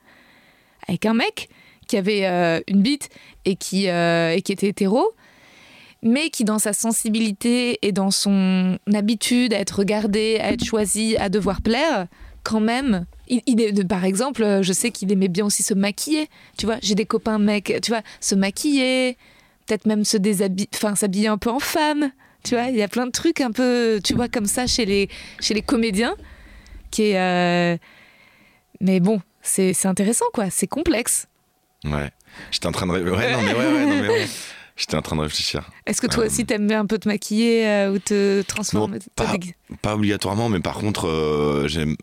avec 0.87 1.07
un 1.07 1.15
mec 1.15 1.49
qui 1.89 1.97
avait 1.97 2.27
une 2.69 2.83
bite 2.83 3.09
et 3.47 3.57
qui 3.57 3.87
et 3.87 4.43
qui 4.45 4.53
était 4.53 4.69
hétéro 4.69 5.15
mais 6.03 6.31
qui 6.31 6.45
dans 6.45 6.59
sa 6.59 6.73
sensibilité 6.73 7.79
et 7.83 7.93
dans 7.93 8.11
son 8.11 8.79
habitude 8.93 9.53
à 9.53 9.59
être 9.59 9.79
regardé 9.79 10.39
à 10.41 10.53
être 10.53 10.65
choisi 10.65 11.17
à 11.17 11.29
devoir 11.29 11.63
plaire 11.63 12.07
quand 12.43 12.61
même 12.61 13.07
il, 13.29 13.43
il 13.47 13.61
est, 13.61 13.85
par 13.85 14.05
exemple 14.05 14.61
je 14.63 14.73
sais 14.73 14.91
qu'il 14.91 15.11
aimait 15.11 15.29
bien 15.29 15.47
aussi 15.47 15.63
se 15.63 15.75
maquiller 15.75 16.29
tu 16.57 16.67
vois 16.67 16.77
j'ai 16.83 16.95
des 16.95 17.07
copains 17.07 17.39
mecs 17.39 17.79
tu 17.83 17.91
vois 17.91 18.03
se 18.21 18.35
maquiller 18.35 19.17
peut-être 19.67 19.87
même 19.87 20.05
se 20.05 20.17
déshabiller 20.17 20.69
enfin 20.75 20.95
s'habiller 20.95 21.29
un 21.29 21.39
peu 21.39 21.51
en 21.51 21.61
femme 21.61 22.11
tu 22.47 22.55
vois, 22.55 22.67
il 22.67 22.77
y 22.77 22.83
a 22.83 22.87
plein 22.87 23.07
de 23.07 23.11
trucs 23.11 23.41
un 23.41 23.51
peu, 23.51 23.99
tu 24.05 24.15
vois, 24.15 24.29
comme 24.29 24.47
ça 24.47 24.69
chez 24.69 24.85
les, 24.85 25.09
chez 25.41 25.53
les 25.53 25.63
comédiens. 25.63 26.15
Qui 26.93 27.11
est, 27.11 27.19
euh, 27.19 27.77
Mais 28.81 29.01
bon, 29.01 29.21
c'est 29.43 29.75
intéressant, 29.85 30.27
quoi. 30.33 30.49
C'est 30.49 30.69
complexe. 30.69 31.27
Ouais. 31.85 32.13
J'étais 32.53 32.69
en 32.69 32.73
train 32.73 32.87
de. 32.87 32.93
Ouais, 32.93 33.33
non, 33.33 33.43
mais 33.43 33.53
ouais, 33.53 33.67
ouais, 33.67 33.87
non, 33.87 34.01
mais 34.01 34.09
ouais. 34.09 34.27
J'étais 34.77 34.97
en 34.97 35.03
train 35.03 35.17
de 35.17 35.23
réfléchir. 35.23 35.71
Est-ce 35.87 36.01
que 36.03 36.07
toi 36.07 36.25
Euh, 36.25 36.27
aussi, 36.27 36.45
t'aimes 36.45 36.67
bien 36.69 36.81
un 36.81 36.87
peu 36.87 36.99
te 36.99 37.09
maquiller 37.09 37.67
euh, 37.67 37.93
ou 37.93 37.99
te 37.99 38.43
transformer 38.43 38.99
pas- 39.15 39.33
Pas 39.81 39.95
obligatoirement, 39.95 40.49
mais 40.51 40.61
par 40.61 40.75
contre, 40.75 41.07
euh, 41.09 41.67
j'aime. 41.67 41.97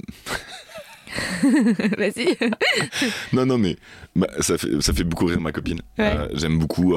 Vas-y. 1.97 2.35
Non, 3.33 3.45
non, 3.45 3.57
mais 3.59 3.77
bah, 4.15 4.27
ça, 4.39 4.57
fait, 4.57 4.81
ça 4.81 4.93
fait 4.93 5.03
beaucoup 5.03 5.25
rire 5.25 5.39
ma 5.41 5.51
copine. 5.51 5.81
Ouais. 5.99 6.05
Euh, 6.15 6.27
j'aime 6.33 6.57
beaucoup 6.57 6.95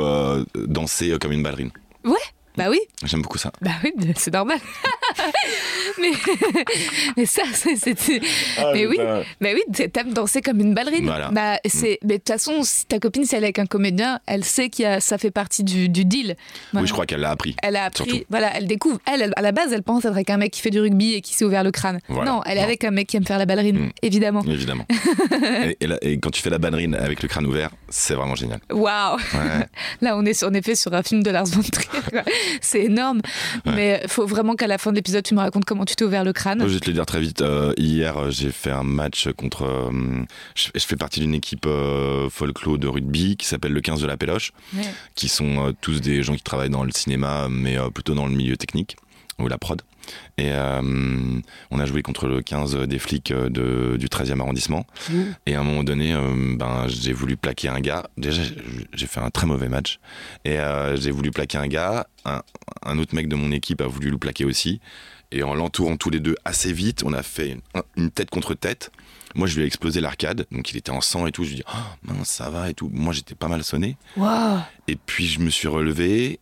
danser 0.54 1.16
comme 1.20 1.32
une 1.32 1.42
ballerine. 1.42 1.70
Ouais, 2.04 2.14
bah 2.56 2.70
oui. 2.70 2.80
J'aime 3.04 3.20
beaucoup 3.22 3.36
ça. 3.38 3.52
Bah 3.60 3.72
oui, 3.84 3.92
c'est 4.16 4.32
normal. 4.32 4.58
mais, 6.00 6.10
mais 7.16 7.26
ça, 7.26 7.42
c'est. 7.52 7.76
c'est- 7.76 7.98
c'est- 7.98 8.20
mais 8.74 8.86
oui, 8.86 8.98
mais 9.40 9.54
oui, 9.54 9.62
t'aimes 9.90 10.12
danser 10.12 10.42
comme 10.42 10.60
une 10.60 10.74
ballerine. 10.74 11.04
Voilà. 11.06 11.30
Bah, 11.30 11.58
c'est, 11.66 11.98
mais 12.04 12.14
de 12.14 12.18
toute 12.18 12.28
façon, 12.28 12.62
si 12.62 12.86
ta 12.86 12.98
copine, 12.98 13.24
si 13.24 13.34
elle 13.34 13.42
est 13.44 13.46
avec 13.46 13.58
un 13.58 13.66
comédien, 13.66 14.20
elle 14.26 14.44
sait 14.44 14.68
que 14.70 15.00
ça 15.00 15.18
fait 15.18 15.30
partie 15.30 15.64
du, 15.64 15.88
du 15.88 16.04
deal. 16.04 16.36
Voilà. 16.72 16.82
Oui, 16.82 16.88
je 16.88 16.92
crois 16.92 17.06
qu'elle 17.06 17.20
l'a 17.20 17.30
appris. 17.30 17.54
Elle 17.62 17.76
a 17.76 17.84
appris, 17.84 18.04
Surtout. 18.08 18.24
voilà, 18.30 18.50
elle 18.56 18.66
découvre. 18.66 18.98
Elle, 19.12 19.22
elle, 19.22 19.32
à 19.36 19.42
la 19.42 19.52
base, 19.52 19.72
elle 19.72 19.82
pense 19.82 20.04
être 20.04 20.12
avec 20.12 20.30
un 20.30 20.36
mec 20.36 20.52
qui 20.52 20.60
fait 20.60 20.70
du 20.70 20.80
rugby 20.80 21.14
et 21.14 21.20
qui 21.20 21.34
s'est 21.34 21.44
ouvert 21.44 21.64
le 21.64 21.70
crâne. 21.70 22.00
Voilà. 22.08 22.30
Non, 22.30 22.42
elle 22.44 22.58
est 22.58 22.60
Non. 22.60 22.66
avec 22.66 22.84
un 22.84 22.90
mec 22.90 23.06
qui 23.08 23.16
aime 23.16 23.24
faire 23.26 23.38
la 23.38 23.46
ballerine, 23.46 23.78
Mm. 23.78 23.90
évidemment. 24.02 24.42
Évidemment. 24.46 24.84
et, 25.64 25.76
et 25.80 25.86
là- 25.86 25.98
et 26.02 26.18
quand 26.18 26.30
tu 26.30 26.42
fais 26.42 26.50
la 26.50 26.58
ballerine 26.58 26.94
avec 26.94 27.22
le 27.22 27.28
crâne 27.28 27.46
ouvert, 27.46 27.70
c'est 27.88 28.14
vraiment 28.14 28.34
génial. 28.34 28.60
Waouh 28.70 29.16
Ouais. 29.16 29.66
Là, 30.00 30.16
on 30.16 30.24
est 30.24 30.42
en 30.44 30.52
effet 30.54 30.74
sur 30.74 30.92
un 30.94 31.02
film 31.02 31.22
de 31.22 31.30
Lars 31.30 31.46
von 31.46 31.62
Trier. 31.62 32.22
C'est 32.60 32.84
énorme. 32.84 33.20
Mais 33.64 34.00
il 34.04 34.08
faut 34.10 34.26
vraiment 34.26 34.54
qu'à 34.54 34.66
la 34.66 34.78
fin 34.78 34.90
de 34.90 34.96
l'épisode, 34.96 35.24
tu 35.24 35.34
me 35.34 35.40
racontes 35.40 35.64
comment 35.64 35.84
tu 35.86 35.96
t'es 35.96 36.04
ouvert 36.04 36.24
le 36.24 36.32
crâne. 36.32 36.60
Je 36.66 36.74
vais 36.74 36.80
te 36.80 36.86
le 36.86 36.92
dire 36.94 37.06
très 37.06 37.20
vite. 37.20 37.40
Euh, 37.42 37.72
hier, 37.76 38.16
euh, 38.18 38.30
j'ai 38.30 38.50
fait 38.50 38.70
un 38.70 38.82
match 38.82 39.28
contre. 39.36 39.62
euh, 39.62 39.90
je, 40.54 40.68
je 40.74 40.84
fais 40.84 40.96
partie 40.96 41.20
d'une 41.20 41.34
équipe 41.34 41.66
euh, 41.66 42.28
folklore 42.28 42.78
de 42.78 42.88
rugby 42.88 43.36
qui 43.36 43.46
s'appelle 43.46 43.72
le 43.72 43.80
15 43.80 44.00
de 44.02 44.06
la 44.06 44.16
Péloche, 44.16 44.52
Ouais. 44.76 44.82
qui 45.14 45.28
sont 45.28 45.74
tous 45.80 46.00
des 46.00 46.22
gens 46.22 46.34
qui 46.34 46.42
travaillent 46.42 46.70
dans 46.70 46.84
le 46.84 46.92
cinéma, 46.92 47.48
mais 47.50 47.76
plutôt 47.94 48.14
dans 48.14 48.26
le 48.26 48.34
milieu 48.34 48.56
technique 48.56 48.96
ou 49.38 49.48
la 49.48 49.58
prod. 49.58 49.82
Et 50.38 50.50
euh, 50.52 50.80
on 51.70 51.78
a 51.80 51.84
joué 51.84 52.00
contre 52.02 52.28
le 52.28 52.40
15 52.40 52.76
des 52.86 52.98
flics 53.00 53.32
de, 53.32 53.96
du 53.98 54.06
13e 54.06 54.40
arrondissement. 54.40 54.86
Et 55.46 55.56
à 55.56 55.60
un 55.60 55.64
moment 55.64 55.82
donné, 55.82 56.14
euh, 56.14 56.54
ben, 56.56 56.86
j'ai 56.86 57.12
voulu 57.12 57.36
plaquer 57.36 57.68
un 57.68 57.80
gars. 57.80 58.08
Déjà, 58.16 58.42
j'ai- 58.42 58.54
j'ai 58.94 59.06
fait 59.06 59.18
un 59.20 59.30
très 59.30 59.46
mauvais 59.48 59.68
match. 59.68 59.98
Et 60.44 60.58
euh, 60.60 60.96
j'ai 60.96 61.10
voulu 61.10 61.32
plaquer 61.32 61.58
un 61.58 61.66
gars. 61.66 62.06
Un, 62.24 62.40
un 62.84 62.98
autre 62.98 63.14
mec 63.16 63.28
de 63.28 63.34
mon 63.34 63.50
équipe 63.50 63.80
a 63.80 63.86
voulu 63.88 64.10
le 64.10 64.18
plaquer 64.18 64.44
aussi. 64.44 64.80
Et 65.32 65.42
en 65.42 65.54
l'entourant 65.54 65.96
tous 65.96 66.10
les 66.10 66.20
deux 66.20 66.36
assez 66.44 66.72
vite, 66.72 67.02
on 67.04 67.12
a 67.12 67.22
fait 67.22 67.50
une, 67.50 67.60
une 67.96 68.10
tête 68.10 68.30
contre 68.30 68.54
tête. 68.54 68.90
Moi, 69.34 69.46
je 69.46 69.56
lui 69.56 69.64
ai 69.64 69.66
explosé 69.66 70.00
l'arcade. 70.00 70.46
Donc, 70.50 70.70
il 70.70 70.76
était 70.76 70.90
en 70.92 71.00
sang 71.00 71.26
et 71.26 71.32
tout. 71.32 71.42
Je 71.44 71.48
lui 71.50 71.54
ai 71.56 71.58
dit, 71.58 71.64
oh, 71.68 72.12
mince, 72.12 72.28
ça 72.30 72.48
va 72.48 72.70
et 72.70 72.74
tout. 72.74 72.88
Moi, 72.92 73.12
j'étais 73.12 73.34
pas 73.34 73.48
mal 73.48 73.62
sonné. 73.64 73.96
Et 74.88 74.96
puis 74.96 75.26
je 75.26 75.40
me 75.40 75.50
suis 75.50 75.68
relevé, 75.68 76.40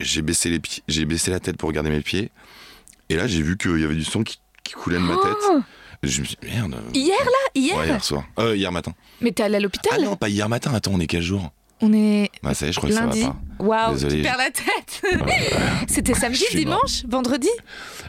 j'ai 0.00 0.22
baissé 0.22 0.50
les 0.50 0.58
pieds, 0.58 0.82
j'ai 0.88 1.04
baissé 1.04 1.30
la 1.30 1.40
tête 1.40 1.56
pour 1.56 1.68
regarder 1.68 1.88
mes 1.90 2.00
pieds. 2.02 2.30
Et 3.08 3.16
là, 3.16 3.26
j'ai 3.26 3.40
vu 3.42 3.56
qu'il 3.56 3.78
y 3.80 3.84
avait 3.84 3.94
du 3.94 4.04
sang 4.04 4.22
qui, 4.22 4.38
qui 4.64 4.72
coulait 4.74 4.96
de 4.98 5.02
ma 5.02 5.14
tête. 5.14 5.36
Oh 5.50 5.60
Je 6.02 6.20
me 6.20 6.26
suis 6.26 6.36
dit, 6.42 6.48
merde. 6.48 6.76
Hier, 6.92 7.16
là? 7.24 7.30
Hier? 7.54 7.76
Ouais, 7.78 7.86
hier 7.86 8.04
soir. 8.04 8.24
Euh, 8.38 8.56
hier 8.56 8.72
matin. 8.72 8.92
Mais 9.20 9.30
t'es 9.32 9.44
allé 9.44 9.56
à 9.56 9.60
l'hôpital? 9.60 9.92
Ah 9.96 10.02
non, 10.04 10.16
pas 10.16 10.28
hier 10.28 10.48
matin. 10.48 10.74
Attends, 10.74 10.92
on 10.94 11.00
est 11.00 11.06
quel 11.06 11.22
jour? 11.22 11.52
On 11.82 11.92
est 11.92 12.30
Bah 12.42 12.54
ça 12.54 12.66
y 12.66 12.68
est, 12.70 12.72
je 12.72 12.78
crois 12.78 12.88
que 12.90 12.94
lundi. 12.94 13.22
ça 13.22 13.28
va 13.58 13.64
Waouh, 13.64 13.92
Désolé, 13.94 14.16
tu 14.16 14.22
perds 14.22 14.38
la 14.38 14.50
tête 14.50 15.02
pas. 15.18 15.26
C'était 15.88 16.14
samedi, 16.14 16.42
mort. 16.64 16.80
dimanche, 16.84 17.04
vendredi 17.08 17.48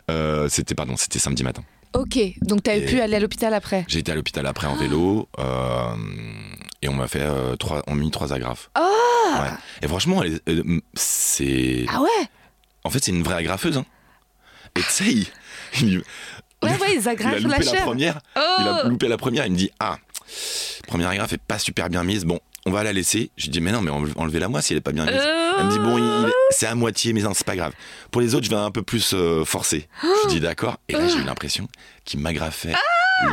Euh, 0.09 0.47
c'était 0.49 0.75
pardon, 0.75 0.95
c'était 0.97 1.19
samedi 1.19 1.43
matin. 1.43 1.63
Ok, 1.93 2.17
donc 2.41 2.63
t'avais 2.63 2.81
Et- 2.81 2.85
pu 2.85 2.99
aller 3.01 3.15
à 3.15 3.19
l'hôpital 3.19 3.53
après. 3.53 3.85
J'ai 3.87 3.99
été 3.99 4.11
à 4.11 4.15
l'hôpital 4.15 4.45
après 4.45 4.67
en 4.67 4.75
vélo 4.75 5.27
euh, 5.39 5.95
et 6.81 6.87
on 6.89 6.93
m'a 6.93 7.07
fait 7.07 7.21
euh, 7.23 7.55
trois, 7.55 7.81
on 7.87 7.95
m'a 7.95 8.01
mis 8.01 8.11
trois 8.11 8.31
agrafes. 8.33 8.69
Ah 8.75 8.83
Ouais. 9.41 9.49
Et 9.81 9.87
franchement, 9.87 10.21
euh, 10.23 10.79
c'est, 10.93 11.85
Ah 11.89 12.01
ouais? 12.01 12.09
En 12.85 12.89
fait, 12.89 13.03
c'est 13.03 13.11
une 13.11 13.23
vraie 13.23 13.35
agrafeuse. 13.35 13.77
Hein. 13.77 13.85
Et 14.77 14.81
tu 14.81 14.85
sais, 14.89 15.05
il, 15.11 15.27
il- 15.81 16.03
Ouais, 16.63 16.71
ouais, 16.71 16.95
ils 16.95 17.01
il 17.01 17.07
a 17.07 17.11
agrafent 17.11 17.39
loupé 17.41 17.63
la 17.65 17.71
la, 17.73 17.81
première. 17.81 18.19
Oh 18.35 18.39
Il 18.59 18.67
a 18.67 18.83
loupé 18.85 19.07
la 19.07 19.17
première, 19.17 19.45
il 19.45 19.51
me 19.51 19.57
dit 19.57 19.69
Ah, 19.79 19.97
première 20.87 21.09
agrafe 21.09 21.33
est 21.33 21.37
pas 21.41 21.59
super 21.59 21.89
bien 21.89 22.03
mise, 22.03 22.25
bon, 22.25 22.39
on 22.67 22.71
va 22.71 22.83
la 22.83 22.93
laisser. 22.93 23.31
Je 23.37 23.49
dis 23.49 23.61
Mais 23.61 23.71
non, 23.71 23.81
mais 23.81 23.91
enle- 23.91 24.13
enlevez-la 24.17 24.49
moi 24.49 24.61
si 24.61 24.73
elle 24.73 24.77
est 24.77 24.81
pas 24.81 24.91
bien 24.91 25.05
mise. 25.05 25.15
Elle 25.15 25.65
me 25.65 25.71
dit 25.71 25.79
Bon, 25.79 25.97
il- 25.97 26.03
il- 26.27 26.33
c'est 26.51 26.67
à 26.67 26.75
moitié, 26.75 27.13
mais 27.13 27.21
non, 27.21 27.33
c'est 27.33 27.45
pas 27.45 27.55
grave. 27.55 27.73
Pour 28.11 28.21
les 28.21 28.35
autres, 28.35 28.45
je 28.45 28.49
vais 28.49 28.55
un 28.55 28.71
peu 28.71 28.83
plus 28.83 29.13
euh, 29.13 29.43
forcer. 29.45 29.87
Je 30.23 30.27
dis 30.29 30.39
D'accord. 30.39 30.77
Et 30.89 30.93
là, 30.93 31.07
j'ai 31.07 31.17
eu 31.19 31.23
l'impression 31.23 31.67
qu'il 32.05 32.19
m'agrafait 32.19 32.73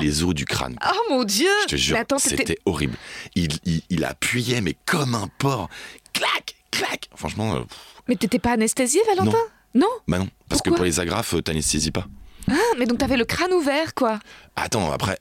les 0.00 0.22
os 0.22 0.32
du 0.34 0.44
crâne. 0.46 0.76
Oh 0.86 0.98
mon 1.10 1.24
dieu 1.24 1.48
Je 1.64 1.66
te 1.68 1.76
jure, 1.76 1.98
c'était 2.18 2.56
horrible. 2.64 2.96
Il, 3.34 3.48
il, 3.64 3.82
il 3.90 4.04
appuyait, 4.04 4.60
mais 4.62 4.76
comme 4.86 5.14
un 5.14 5.28
porc. 5.38 5.68
Clac, 6.14 6.54
clac. 6.70 7.08
Franchement, 7.14 7.56
euh, 7.56 7.60
Mais 8.08 8.16
t'étais 8.16 8.38
pas 8.38 8.52
anesthésié, 8.52 9.00
Valentin? 9.14 9.36
Non 9.74 9.88
bah 10.06 10.18
non. 10.18 10.28
Parce 10.48 10.62
que 10.62 10.70
pour 10.70 10.84
les 10.84 11.00
agrafes, 11.00 11.34
euh, 11.34 11.42
t'anesthésies 11.42 11.90
pas. 11.90 12.06
Ah, 12.48 12.54
mais 12.78 12.86
donc 12.86 12.98
t'avais 12.98 13.16
le 13.16 13.24
crâne 13.24 13.52
ouvert, 13.52 13.92
quoi. 13.94 14.20
Attends, 14.54 14.92
après. 14.92 15.18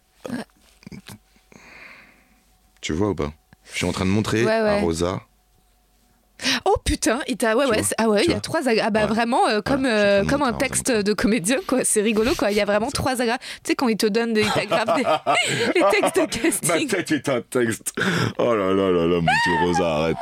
Tu 2.81 2.93
vois 2.93 3.09
ou 3.09 3.15
pas? 3.15 3.33
Je 3.73 3.77
suis 3.77 3.85
en 3.85 3.91
train 3.91 4.05
de 4.05 4.09
montrer 4.11 4.45
Ouais, 4.45 4.61
ouais. 4.61 4.69
à 4.69 4.79
Rosa. 4.79 5.21
Oh 6.65 6.75
putain, 6.83 7.21
il 7.29 7.37
t'a 7.37 7.55
ouais 7.55 7.63
Tu 7.65 7.71
ouais 7.71 7.81
vois 7.81 7.89
ah 7.99 8.09
ouais 8.09 8.23
il 8.25 8.31
y 8.31 8.33
a 8.33 8.39
trois 8.41 8.67
agrafes 8.67 8.85
ah 8.87 8.89
bah 8.89 9.01
Ouais. 9.01 9.07
vraiment 9.07 9.47
euh, 9.47 9.61
comme 9.61 9.85
euh, 9.85 10.25
comme 10.25 10.41
un 10.41 10.51
texte 10.51 10.91
de 10.91 11.13
comédien 11.13 11.57
quoi 11.67 11.85
c'est 11.85 12.01
rigolo 12.01 12.31
quoi 12.37 12.51
il 12.51 12.57
y 12.57 12.59
a 12.59 12.65
vraiment 12.65 12.91
trois 12.91 13.21
agrafes 13.21 13.39
tu 13.63 13.69
sais 13.69 13.75
quand 13.75 13.87
ils 13.87 13.95
te 13.95 14.07
donnent 14.07 14.33
des 14.33 14.41
ils 14.41 14.53
des, 14.53 14.63
des 15.73 15.85
textes 16.01 16.15
de 16.17 16.21
Ma 16.21 16.27
casting 16.27 16.87
tête 16.89 17.11
est 17.13 17.29
un 17.29 17.39
texte. 17.41 17.93
Oh 18.39 18.53
là 18.55 18.73
là 18.73 18.91
là 18.91 19.05
là, 19.07 19.21
mon 19.21 19.21
Dieu, 19.21 19.53
Rosa, 19.67 19.87
arrête. 19.95 20.17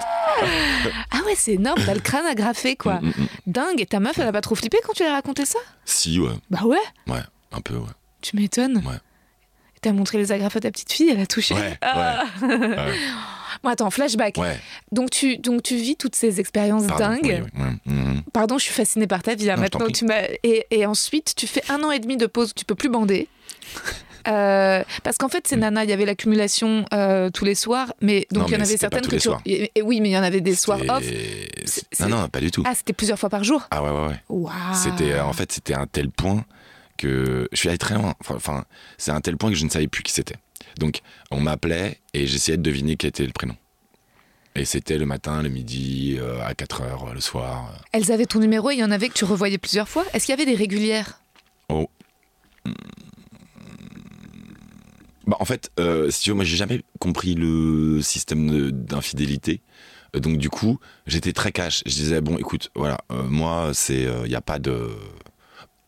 ah 1.11 1.17
ouais 1.25 1.33
c'est 1.35 1.53
énorme 1.53 1.81
t'as 1.83 1.93
le 1.95 2.01
crâne 2.01 2.25
agrafé 2.27 2.75
quoi 2.75 2.99
Mm, 3.01 3.07
mm, 3.07 3.13
mm. 3.17 3.27
dingue 3.47 3.81
et 3.81 3.85
ta 3.87 3.99
meuf 3.99 4.19
elle 4.19 4.27
a 4.27 4.31
pas 4.31 4.41
trop 4.41 4.53
flippé 4.55 4.77
quand 4.85 4.93
tu 4.93 5.01
lui 5.03 5.09
as 5.09 5.13
raconté 5.13 5.45
ça? 5.45 5.59
Si, 5.85 6.19
ouais. 6.19 6.29
bah 6.51 6.65
ouais 6.65 6.77
Ouais, 7.07 7.21
un 7.51 7.61
peu, 7.61 7.75
ouais. 7.77 7.89
tu 8.21 8.35
m'étonnes 8.35 8.77
Ouais. 8.85 8.97
t'as 9.81 9.91
montré 9.93 10.19
les 10.19 10.31
agrafes 10.31 10.57
à 10.57 10.59
ta 10.59 10.69
petite 10.69 10.91
fille 10.91 11.09
elle 11.09 11.21
a 11.21 11.25
touché 11.25 11.55
Ouais, 11.55 11.77
Ah. 11.81 12.25
Ouais. 12.43 12.47
bon 13.63 13.69
attends 13.69 13.89
flashback 13.91 14.37
Ouais. 14.37 14.57
donc 14.91 15.09
tu 15.11 15.37
donc 15.37 15.63
tu 15.63 15.75
vis 15.75 15.95
toutes 15.95 16.15
ces 16.15 16.39
expériences 16.39 16.87
Pardon, 16.87 17.05
dingues 17.09 17.19
oui, 17.23 17.49
oui, 17.55 17.61
ouais, 17.63 17.93
mhm. 17.93 18.21
Pardon, 18.33 18.57
je 18.57 18.63
suis 18.63 18.73
fascinée 18.73 19.07
par 19.07 19.21
ta 19.23 19.35
vie. 19.35 19.45
Non, 19.47 19.55
t'en 19.55 19.61
Maintenant, 19.61 19.79
prie. 19.85 19.93
tu 19.93 20.05
m'as 20.05 20.21
et, 20.43 20.65
et 20.71 20.85
ensuite, 20.85 21.33
tu 21.35 21.47
fais 21.47 21.61
un 21.69 21.83
an 21.83 21.91
et 21.91 21.99
demi 21.99 22.15
de 22.17 22.25
pause. 22.27 22.51
où 22.51 22.53
Tu 22.53 22.65
peux 22.65 22.75
plus 22.75 22.89
bander. 22.89 23.27
Euh, 24.27 24.83
parce 25.03 25.17
qu'en 25.17 25.29
fait, 25.29 25.47
ces 25.47 25.55
nanas, 25.55 25.83
il 25.85 25.89
y 25.89 25.93
avait 25.93 26.05
l'accumulation 26.05 26.85
euh, 26.93 27.31
tous 27.31 27.43
les 27.43 27.55
soirs, 27.55 27.91
mais 28.01 28.27
donc 28.31 28.49
il 28.49 28.53
y 28.53 28.55
en 28.55 28.59
avait 28.61 28.77
certaines 28.77 29.01
que 29.07 29.15
tu. 29.15 29.19
soirs. 29.19 29.41
et- 29.47 29.71
et 29.73 29.81
oui, 29.81 29.99
mais 29.99 30.09
il 30.09 30.11
y 30.11 30.17
en 30.17 30.21
avait 30.21 30.41
des 30.41 30.53
soirs 30.53 30.79
off. 30.89 31.03
Non, 32.01 32.07
non, 32.07 32.29
pas 32.29 32.39
du 32.39 32.51
tout. 32.51 32.61
Ah, 32.63 32.75
c'était 32.75 32.93
plusieurs 32.93 33.17
fois 33.17 33.29
par 33.29 33.43
jour. 33.43 33.67
Ah 33.71 33.81
ouais, 33.81 33.89
ouais, 33.89 34.15
ouais. 34.29 34.51
C'était, 34.75 35.13
euh, 35.13 35.23
en 35.25 35.33
fait, 35.33 35.51
c'était 35.51 35.73
un 35.73 35.87
tel 35.87 36.11
point 36.11 36.45
que 36.99 37.47
je 37.51 37.57
suis 37.57 37.69
allé 37.69 37.79
très 37.79 37.95
loin. 37.95 38.13
Enfin, 38.29 38.63
c'est 38.99 39.09
un 39.09 39.21
tel 39.21 39.37
point 39.37 39.49
que 39.49 39.55
je 39.55 39.65
ne 39.65 39.71
savais 39.71 39.87
plus 39.87 40.03
qui 40.03 40.13
c'était. 40.13 40.35
Donc, 40.79 41.01
on 41.31 41.39
m'appelait 41.39 41.99
et 42.13 42.27
j'essayais 42.27 42.57
de 42.57 42.63
deviner 42.63 42.95
quel 42.95 43.09
était 43.09 43.25
le 43.25 43.31
prénom. 43.31 43.55
Et 44.55 44.65
c'était 44.65 44.97
le 44.97 45.05
matin, 45.05 45.41
le 45.41 45.49
midi, 45.49 46.17
euh, 46.19 46.43
à 46.45 46.53
4 46.53 46.81
heures, 46.81 47.13
le 47.13 47.21
soir. 47.21 47.71
Elles 47.93 48.11
avaient 48.11 48.25
ton 48.25 48.39
numéro 48.39 48.69
et 48.69 48.73
il 48.73 48.79
y 48.79 48.83
en 48.83 48.91
avait 48.91 49.07
que 49.07 49.13
tu 49.13 49.23
revoyais 49.23 49.57
plusieurs 49.57 49.87
fois. 49.87 50.03
Est-ce 50.13 50.25
qu'il 50.25 50.33
y 50.33 50.41
avait 50.41 50.49
des 50.49 50.57
régulières? 50.57 51.21
Oh. 51.69 51.89
Hmm. 52.65 52.71
Bah, 55.27 55.37
en 55.39 55.45
fait, 55.45 55.71
euh, 55.79 56.09
si 56.09 56.23
tu 56.23 56.29
veux, 56.31 56.35
moi, 56.35 56.43
j'ai 56.43 56.57
jamais 56.57 56.81
compris 56.99 57.35
le 57.35 58.01
système 58.01 58.71
d'infidélité. 58.71 59.61
Euh, 60.15 60.19
Donc, 60.19 60.37
du 60.37 60.49
coup, 60.49 60.79
j'étais 61.07 61.31
très 61.31 61.53
cash. 61.53 61.83
Je 61.85 61.91
disais, 61.91 62.19
bon, 62.19 62.37
écoute, 62.37 62.71
voilà, 62.75 62.97
euh, 63.11 63.23
moi, 63.23 63.71
c'est. 63.73 64.01
Il 64.25 64.29
n'y 64.29 64.35
a 64.35 64.41
pas 64.41 64.59
de. 64.59 64.89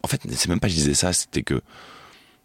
En 0.04 0.08
fait, 0.08 0.22
c'est 0.32 0.48
même 0.48 0.62
pas 0.62 0.68
que 0.68 0.74
je 0.74 0.78
disais 0.78 0.94
ça, 0.94 1.12
c'était 1.12 1.44
que. 1.44 1.62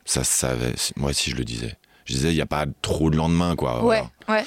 Ça 0.04 0.24
se 0.24 0.32
savait. 0.32 0.74
Moi, 0.96 1.12
si 1.12 1.30
je 1.30 1.36
le 1.36 1.44
disais. 1.44 1.76
Je 2.08 2.14
disais, 2.14 2.30
il 2.32 2.34
n'y 2.34 2.40
a 2.40 2.46
pas 2.46 2.64
trop 2.82 3.10
de 3.10 3.16
lendemain, 3.16 3.54
quoi. 3.54 3.84
Ouais, 3.84 4.02
Voilà. 4.26 4.40
ouais, 4.40 4.46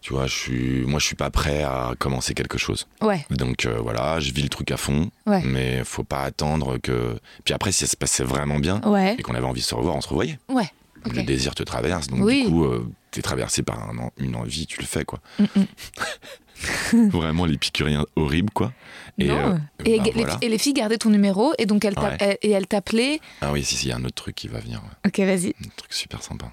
Tu 0.00 0.12
vois, 0.12 0.26
je 0.28 0.34
suis, 0.34 0.84
moi, 0.86 1.00
je 1.00 1.06
suis 1.06 1.16
pas 1.16 1.30
prêt 1.30 1.62
à 1.64 1.94
commencer 1.98 2.34
quelque 2.34 2.56
chose. 2.56 2.86
ouais, 3.02 3.26
Donc 3.30 3.66
euh, 3.66 3.78
voilà, 3.82 4.20
je 4.20 4.32
vis 4.32 4.42
le 4.42 4.48
truc 4.48 4.70
à 4.70 4.76
fond, 4.76 5.10
Ouais. 5.26 5.42
mais 5.44 5.82
faut 5.84 6.04
pas 6.04 6.20
attendre 6.22 6.78
que. 6.78 7.18
Puis 7.44 7.52
après, 7.52 7.72
si 7.72 7.80
ça 7.80 7.90
se 7.90 7.96
passait 7.96 8.22
vraiment 8.24 8.58
bien 8.60 8.80
ouais, 8.82 9.16
et 9.18 9.22
qu'on 9.22 9.34
avait 9.34 9.46
envie 9.46 9.60
de 9.60 9.66
se 9.66 9.74
revoir, 9.74 9.96
on 9.96 10.00
se 10.00 10.08
revoyait. 10.08 10.38
ouais. 10.48 10.70
Le 11.12 11.22
désir 11.22 11.54
te 11.54 11.62
traverse, 11.62 12.06
donc 12.06 12.20
Oui. 12.22 12.44
du 12.44 12.48
coup, 12.50 12.64
euh, 12.64 12.88
t'es 13.10 13.20
traversé 13.20 13.62
par 13.62 13.78
un 13.90 14.10
une 14.16 14.36
envie, 14.36 14.66
tu 14.66 14.80
le 14.80 14.86
fais 14.86 15.04
quoi. 15.04 15.20
Mm, 15.38 15.44
mm. 15.56 17.08
Vraiment 17.10 17.44
l'épicurien 17.44 18.06
horrible 18.16 18.50
quoi. 18.54 18.72
Et, 19.18 19.26
non. 19.28 19.36
euh, 19.54 19.58
et, 19.84 19.98
ben 19.98 20.04
les, 20.04 20.10
voilà. 20.12 20.38
et 20.40 20.48
les 20.48 20.56
filles 20.56 20.72
gardaient 20.72 20.96
ton 20.96 21.10
numéro 21.10 21.52
et 21.58 21.66
donc 21.66 21.84
elles 21.84 21.98
Ouais. 21.98 22.38
et 22.40 22.50
elles 22.52 22.66
t'appelaient. 22.66 23.20
Ah 23.42 23.52
oui, 23.52 23.62
si, 23.64 23.74
si, 23.76 23.86
il 23.86 23.88
y 23.90 23.92
a 23.92 23.96
un 23.96 24.04
autre 24.04 24.14
truc 24.14 24.34
qui 24.34 24.48
va 24.48 24.60
venir. 24.60 24.80
Ok, 25.06 25.18
vas-y. 25.20 25.48
un 25.48 25.68
truc 25.76 25.92
super 25.92 26.22
sympa. 26.22 26.46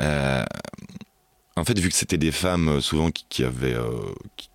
Euh, 0.00 0.44
en 1.56 1.64
fait, 1.64 1.78
vu 1.78 1.88
que 1.88 1.94
c'était 1.94 2.18
des 2.18 2.32
femmes 2.32 2.68
euh, 2.68 2.80
souvent 2.80 3.10
qui, 3.10 3.26
qui 3.28 3.44
avaient. 3.44 3.74
euh, 3.74 4.12
qui, 4.36 4.48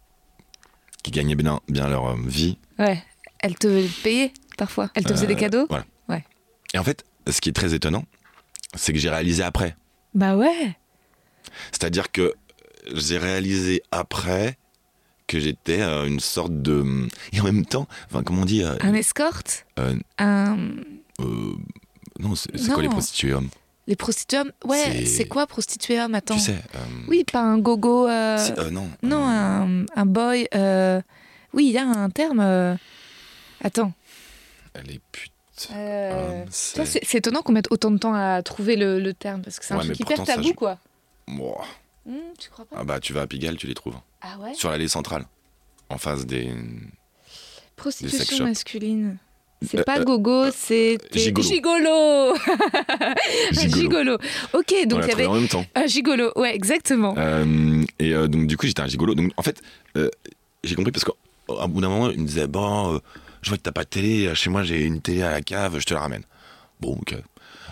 qui 1.03 1.11
gagnaient 1.11 1.35
bien, 1.35 1.59
bien 1.69 1.87
leur 1.87 2.07
euh, 2.07 2.15
vie, 2.25 2.57
Ouais. 2.79 3.03
Elles 3.39 3.57
te 3.59 3.87
payaient 4.01 4.33
parfois. 4.57 4.89
Elles 4.95 5.03
te 5.03 5.13
faisaient 5.13 5.27
des 5.27 5.35
cadeaux. 5.35 5.67
Voilà. 5.69 5.85
Ouais. 6.09 6.23
Et 6.73 6.79
en 6.79 6.83
fait, 6.83 7.05
ce 7.29 7.39
qui 7.41 7.49
est 7.49 7.53
très 7.53 7.73
étonnant, 7.75 8.05
c'est 8.73 8.91
que 8.91 8.97
j'ai 8.97 9.09
réalisé 9.11 9.43
après. 9.43 9.75
Bah 10.15 10.35
ouais. 10.35 10.75
C'est-à-dire 11.71 12.11
que 12.11 12.33
j'ai 12.93 13.19
réalisé 13.19 13.83
après 13.91 14.57
que 15.27 15.39
j'étais 15.39 15.81
euh, 15.81 16.05
une 16.07 16.19
sorte 16.19 16.59
de. 16.61 17.07
Et 17.33 17.39
en 17.39 17.43
même 17.43 17.65
temps, 17.65 17.87
enfin, 18.09 18.23
comment 18.23 18.41
on 18.41 18.45
dit 18.45 18.63
euh, 18.63 18.75
Un 18.81 18.93
escorte. 18.95 19.65
euh, 19.79 19.95
Un. 20.17 20.57
Non, 22.19 22.33
c'est 22.35 22.71
quoi 22.71 22.81
les 22.81 22.89
prostituées 22.89 23.33
hommes? 23.33 23.49
Les 23.87 23.95
prostituées 23.95 24.39
hommes. 24.39 24.51
Ouais. 24.63 25.05
C'est- 25.05 25.27
quoi 25.27 25.45
prostituée 25.47 25.99
homme 26.01 26.15
Attends. 26.15 26.35
Tu 26.35 26.41
sais 26.41 26.55
euh, 26.75 26.79
Oui, 27.07 27.23
pas 27.23 27.41
un 27.41 27.57
gogo. 27.59 28.07
euh, 28.07 28.37
euh, 28.57 28.69
non. 28.71 28.89
Non, 29.03 29.23
un, 29.27 29.85
un 29.95 30.05
boy. 30.05 30.47
Oui, 31.53 31.67
il 31.67 31.71
y 31.71 31.77
a 31.77 31.85
un 31.85 32.09
terme. 32.09 32.77
Attends. 33.63 33.93
Les 34.85 34.99
putes. 35.11 35.31
C'est. 36.49 37.13
Étonnant 37.13 37.41
qu'on 37.41 37.53
mette 37.53 37.71
autant 37.71 37.91
de 37.91 37.97
temps 37.97 38.13
à 38.13 38.41
trouver 38.43 38.75
le, 38.75 38.99
le 38.99 39.13
terme 39.13 39.41
parce 39.41 39.59
que 39.59 39.65
c'est 39.65 39.73
un 39.73 39.77
Ouais, 39.77 39.83
truc 39.85 39.99
mais 39.99 40.03
hyper 40.03 40.17
pourtant, 40.17 40.31
ça 40.31 40.35
tabou, 40.41 40.53
quoi. 40.53 40.77
Hmm, 41.27 42.13
tu 42.37 42.49
crois 42.49 42.65
pas 42.65 42.75
Ah 42.79 42.83
bah, 42.83 42.99
tu 42.99 43.13
vas 43.13 43.21
à 43.21 43.27
Pigalle, 43.27 43.55
tu 43.55 43.65
les 43.67 43.73
trouves. 43.73 43.95
Ah 44.21 44.37
ouais? 44.39 44.53
Sur 44.53 44.69
l'allée 44.69 44.87
centrale. 44.89 45.25
En 45.89 45.97
face 45.97 46.25
des. 46.25 46.51
Prostitution 47.75 48.45
masculine. 48.45 49.17
C'est 49.61 49.79
Euh, 49.79 49.83
pas 49.83 49.99
euh, 49.99 50.03
gogo, 50.03 50.51
c'est 50.51 50.97
gigolo. 51.13 51.47
gigolo. 51.47 52.35
Gigolo. 53.51 53.77
gigolo. 53.77 54.17
Ok, 54.53 54.73
On 54.83 54.85
donc 54.87 55.01
il 55.03 55.09
y 55.09 55.11
avait 55.13 55.25
en 55.25 55.33
même 55.35 55.47
temps. 55.47 55.65
un 55.75 55.87
gigolo. 55.87 56.31
Ouais, 56.35 56.53
exactement. 56.55 57.15
Euh, 57.17 57.83
et 57.99 58.13
euh, 58.13 58.27
donc 58.27 58.47
du 58.47 58.57
coup 58.57 58.67
j'étais 58.67 58.81
un 58.81 58.87
gigolo. 58.87 59.15
Donc 59.15 59.31
en 59.37 59.41
fait 59.43 59.61
euh, 59.97 60.09
j'ai 60.63 60.75
compris 60.75 60.91
parce 60.91 61.05
qu'à 61.05 61.67
bout 61.67 61.81
d'un 61.81 61.89
moment 61.89 62.09
il 62.11 62.19
me 62.21 62.27
disait 62.27 62.47
bon 62.47 62.95
euh, 62.95 62.99
je 63.41 63.49
vois 63.49 63.57
que 63.57 63.63
t'as 63.63 63.71
pas 63.71 63.83
de 63.83 63.89
télé 63.89 64.33
chez 64.35 64.49
moi 64.49 64.63
j'ai 64.63 64.81
une 64.83 65.01
télé 65.01 65.21
à 65.23 65.31
la 65.31 65.41
cave 65.41 65.79
je 65.79 65.85
te 65.85 65.93
la 65.93 66.01
ramène. 66.01 66.23
Bon 66.81 66.93
ok. 67.01 67.15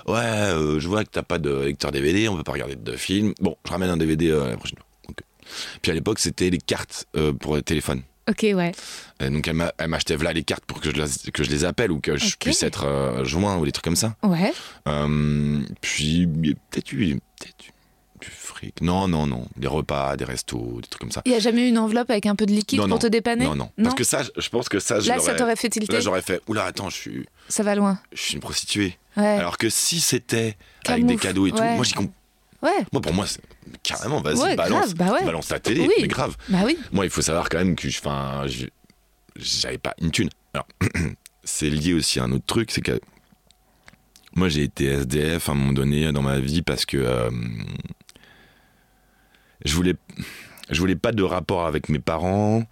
Ouais 0.07 0.15
euh, 0.17 0.79
je 0.79 0.87
vois 0.87 1.03
que 1.03 1.09
t'as 1.11 1.23
pas 1.23 1.37
de 1.39 1.53
lecteur 1.65 1.91
DVD 1.91 2.27
on 2.29 2.37
peut 2.37 2.43
pas 2.43 2.53
regarder 2.53 2.75
de 2.75 2.95
film. 2.95 3.33
Bon 3.41 3.55
je 3.65 3.71
ramène 3.71 3.89
un 3.89 3.97
DVD 3.97 4.31
euh, 4.31 4.49
la 4.51 4.57
prochaine 4.57 4.77
fois. 4.77 5.15
Puis 5.81 5.91
à 5.91 5.93
l'époque 5.95 6.19
c'était 6.19 6.49
les 6.49 6.57
cartes 6.57 7.05
euh, 7.17 7.33
pour 7.33 7.55
le 7.55 7.61
téléphone. 7.61 8.01
Ok, 8.29 8.39
ouais. 8.43 8.71
Euh, 9.21 9.29
donc 9.29 9.47
elle 9.47 9.55
m'a- 9.55 9.73
elle 9.77 9.87
m'achetait 9.89 10.15
là 10.17 10.31
les 10.33 10.43
cartes 10.43 10.63
pour 10.65 10.79
que 10.79 10.89
je, 10.89 10.95
les- 10.95 11.31
que 11.31 11.43
je 11.43 11.49
les 11.49 11.65
appelle 11.65 11.91
ou 11.91 11.99
que 11.99 12.15
je 12.17 12.35
puisse 12.37 12.63
être 12.63 12.85
euh, 12.85 13.23
joint 13.25 13.57
ou 13.57 13.65
des 13.65 13.71
trucs 13.73 13.83
comme 13.83 13.95
ça. 13.97 14.15
Ouais. 14.23 14.53
Euh, 14.87 15.59
puis 15.81 16.25
peut-être 16.71 16.91
eu 16.93 17.03
eu 17.09 17.19
du 18.21 18.29
fric. 18.29 18.79
Non 18.81 19.09
non 19.09 19.27
non 19.27 19.45
des 19.57 19.67
repas 19.67 20.15
des 20.15 20.23
restos 20.23 20.79
des 20.81 20.87
trucs 20.87 21.01
comme 21.01 21.11
ça. 21.11 21.21
Il 21.25 21.33
y 21.33 21.35
a 21.35 21.39
jamais 21.39 21.65
eu 21.65 21.67
une 21.69 21.77
enveloppe 21.77 22.09
avec 22.09 22.25
un 22.25 22.35
peu 22.35 22.45
de 22.45 22.53
liquide 22.53 22.79
Non, 22.79 22.85
pour 22.85 22.95
non. 22.95 22.99
te 22.99 23.07
dépanner 23.07 23.43
Non, 23.43 23.55
non. 23.55 23.69
Parce 23.83 23.95
que 23.95 24.05
ça, 24.05 24.21
je- 24.37 24.49
pense 24.49 24.69
que 24.69 24.79
ça, 24.79 25.01
je 25.01 25.09
Là, 25.09 25.19
ça 25.19 25.33
t'aurait 25.35 25.57
fait 25.57 25.69
tilter. 25.69 25.91
Là, 25.91 25.99
j'aurais 25.99 26.21
fait, 26.21 26.41
oula, 26.47 26.63
attends, 26.63 26.89
je 26.89 26.95
suis, 26.95 27.25
Ça 27.49 27.63
va 27.63 27.75
loin. 27.75 27.99
je 28.13 28.21
suis 28.21 28.33
une 28.35 28.39
prostituée. 28.39 28.97
Ouais. 29.17 29.25
Alors 29.27 29.57
que 29.57 29.69
si 29.69 29.99
c'était 29.99 30.55
avec 30.87 31.05
des 31.05 31.17
cadeaux 31.17 31.45
et 31.47 31.51
tout, 31.51 31.61
moi, 31.61 31.83
j'y 31.83 31.93
comp- 31.93 32.13
Ouais. 32.63 32.85
Moi, 32.91 33.01
pour 33.01 33.13
moi, 33.13 33.27
c'est 33.27 33.41
carrément, 33.83 34.21
vas-y, 34.21 34.37
Ouais, 34.39 34.55
balance, 34.55 34.95
grave, 34.95 35.09
bah 35.11 35.13
ouais. 35.19 35.25
balance 35.25 35.47
ta 35.49 35.59
télé, 35.59 35.81
Oui. 35.81 35.93
mais 36.01 36.07
grave. 36.07 36.35
Bah 36.49 36.59
oui. 36.65 36.77
Moi, 36.91 37.05
il 37.05 37.11
faut 37.11 37.21
savoir 37.21 37.49
quand 37.49 37.57
même 37.59 37.75
que, 37.75 37.89
je- 37.89 38.67
j'avais 39.35 39.77
pas 39.77 39.93
une 40.01 40.11
thune. 40.11 40.29
Alors, 40.53 40.67
c'est 41.43 41.69
lié 41.69 41.93
aussi 41.93 42.19
à 42.19 42.23
un 42.23 42.31
autre 42.31 42.45
truc, 42.45 42.71
c'est 42.71 42.81
que 42.81 42.99
moi, 44.35 44.47
j'ai 44.49 44.63
été 44.63 44.85
SDF 44.85 45.49
à 45.49 45.51
un 45.51 45.55
moment 45.55 45.73
donné 45.73 46.11
dans 46.11 46.21
ma 46.21 46.39
vie 46.39 46.61
parce 46.61 46.85
que 46.85 46.97
euh, 46.97 47.29
je 49.65 49.75
voulais, 49.75 49.95
je 50.69 50.79
voulais 50.79 50.95
pas 50.95 51.11
de 51.11 51.23
rapport 51.23 51.65
avec 51.65 51.89
mes 51.89 51.99
parents, 51.99 52.63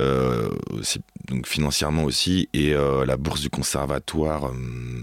euh, 0.00 0.50
aussi, 0.70 1.00
donc 1.26 1.46
financièrement 1.46 2.04
aussi, 2.04 2.48
et 2.52 2.72
euh, 2.74 3.04
la 3.04 3.16
bourse 3.16 3.40
du 3.40 3.50
conservatoire 3.50 4.46
euh, 4.46 4.54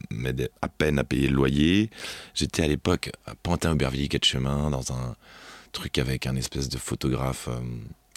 m'aidait 0.10 0.50
à 0.62 0.70
peine 0.70 1.00
à 1.00 1.04
payer 1.04 1.28
le 1.28 1.36
loyer. 1.36 1.90
J'étais 2.34 2.64
à 2.64 2.68
l'époque 2.68 3.12
à 3.26 3.36
Pantin-Aubervilliers, 3.36 4.08
de 4.20 4.24
chemin, 4.24 4.70
dans 4.70 4.94
un 4.94 5.16
truc 5.72 5.98
avec 5.98 6.28
un 6.28 6.36
espèce 6.36 6.70
de 6.70 6.78
photographe 6.78 7.48
euh, 7.50 7.60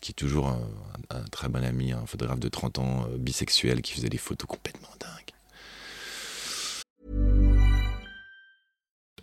qui 0.00 0.12
est 0.12 0.14
toujours 0.14 0.48
un, 0.48 1.22
très 1.32 1.48
bon 1.48 1.64
ami, 1.64 1.92
un 1.92 2.06
photographe 2.06 2.40
de 2.40 2.48
30 2.48 2.78
ans, 2.78 3.06
bisexuel, 3.18 3.82
qui 3.82 3.92
faisait 3.92 4.08
des 4.08 4.18
photos 4.18 4.46
complètement 4.46 4.88
dingues. 5.00 5.35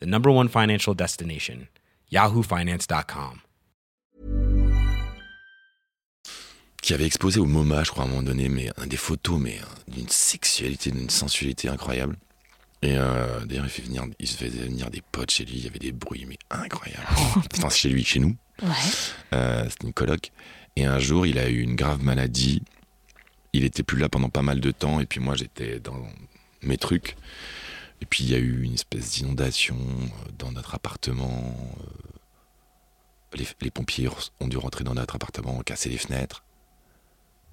the 0.00 0.06
number 0.06 0.30
one 0.30 0.48
financial 0.48 0.94
destination, 0.94 1.68
yahoofinance.com. 2.12 3.40
Qui 6.82 6.94
avait 6.94 7.04
exposé 7.04 7.38
au 7.40 7.44
MoMA, 7.44 7.84
je 7.84 7.90
crois, 7.90 8.04
à 8.04 8.06
un 8.06 8.10
moment 8.10 8.22
donné, 8.22 8.48
mais 8.48 8.70
euh, 8.78 8.86
des 8.86 8.96
photos, 8.96 9.38
mais 9.38 9.58
euh, 9.58 9.92
d'une 9.92 10.08
sexualité, 10.08 10.90
d'une 10.90 11.10
sensualité 11.10 11.68
incroyable. 11.68 12.16
Et 12.82 12.96
euh, 12.96 13.44
d'ailleurs, 13.44 13.66
il, 13.66 13.70
fait 13.70 13.82
venir, 13.82 14.04
il 14.18 14.26
se 14.26 14.36
faisait 14.38 14.64
venir 14.64 14.90
des 14.90 15.02
potes 15.12 15.30
chez 15.30 15.44
lui, 15.44 15.56
il 15.56 15.64
y 15.64 15.66
avait 15.66 15.78
des 15.78 15.92
bruits, 15.92 16.24
mais 16.26 16.38
incroyables. 16.50 17.06
enfin, 17.54 17.68
chez 17.68 17.90
lui, 17.90 18.02
chez 18.04 18.18
nous. 18.20 18.34
Ouais. 18.62 18.68
Euh, 19.34 19.64
C'était 19.68 19.86
une 19.86 19.92
coloc. 19.92 20.32
Et 20.76 20.86
un 20.86 20.98
jour, 20.98 21.26
il 21.26 21.38
a 21.38 21.50
eu 21.50 21.60
une 21.60 21.76
grave 21.76 22.02
maladie. 22.02 22.62
Il 23.52 23.64
était 23.64 23.82
plus 23.82 23.98
là 23.98 24.08
pendant 24.08 24.30
pas 24.30 24.42
mal 24.42 24.60
de 24.60 24.70
temps. 24.70 25.00
Et 25.00 25.06
puis 25.06 25.20
moi, 25.20 25.34
j'étais 25.36 25.80
dans 25.80 26.00
mes 26.62 26.78
trucs. 26.78 27.16
Et 28.00 28.06
puis 28.06 28.24
il 28.24 28.30
y 28.30 28.34
a 28.34 28.38
eu 28.38 28.62
une 28.62 28.74
espèce 28.74 29.12
d'inondation 29.12 29.76
euh, 29.76 30.30
dans 30.38 30.52
notre 30.52 30.74
appartement. 30.74 31.54
Euh, 31.80 33.36
Les, 33.36 33.46
les 33.60 33.70
pompiers 33.70 34.08
ont 34.40 34.48
dû 34.48 34.56
rentrer 34.56 34.82
dans 34.82 34.94
notre 34.94 35.14
appartement, 35.14 35.62
casser 35.62 35.88
les 35.88 35.98
fenêtres. 35.98 36.42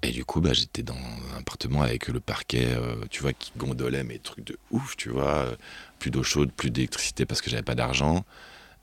Et 0.02 0.10
du 0.10 0.24
coup, 0.24 0.40
bah, 0.40 0.52
j'étais 0.52 0.82
dans 0.82 0.96
un 0.96 1.38
appartement 1.38 1.82
avec 1.82 2.08
le 2.08 2.20
parquet, 2.20 2.68
euh, 2.70 3.04
tu 3.10 3.20
vois, 3.22 3.32
qui 3.32 3.52
gondolait 3.56 4.04
mes 4.04 4.18
trucs 4.18 4.44
de 4.44 4.56
ouf, 4.70 4.96
tu 4.96 5.10
vois. 5.10 5.56
Plus 5.98 6.10
d'eau 6.10 6.22
chaude, 6.22 6.50
plus 6.52 6.70
d'électricité 6.70 7.26
parce 7.26 7.40
que 7.40 7.50
j'avais 7.50 7.64
pas 7.64 7.74
d'argent. 7.74 8.24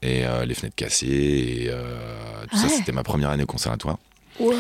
Et 0.02 0.26
euh, 0.26 0.46
les 0.46 0.54
fenêtres 0.56 0.76
cassées. 0.76 1.08
Et 1.08 1.68
euh, 1.70 2.46
tout 2.50 2.58
ça, 2.58 2.70
c'était 2.70 2.92
ma 2.92 3.04
première 3.04 3.30
année 3.30 3.44
au 3.44 3.48
conservatoire. 3.48 3.98
Wow. 4.40 4.54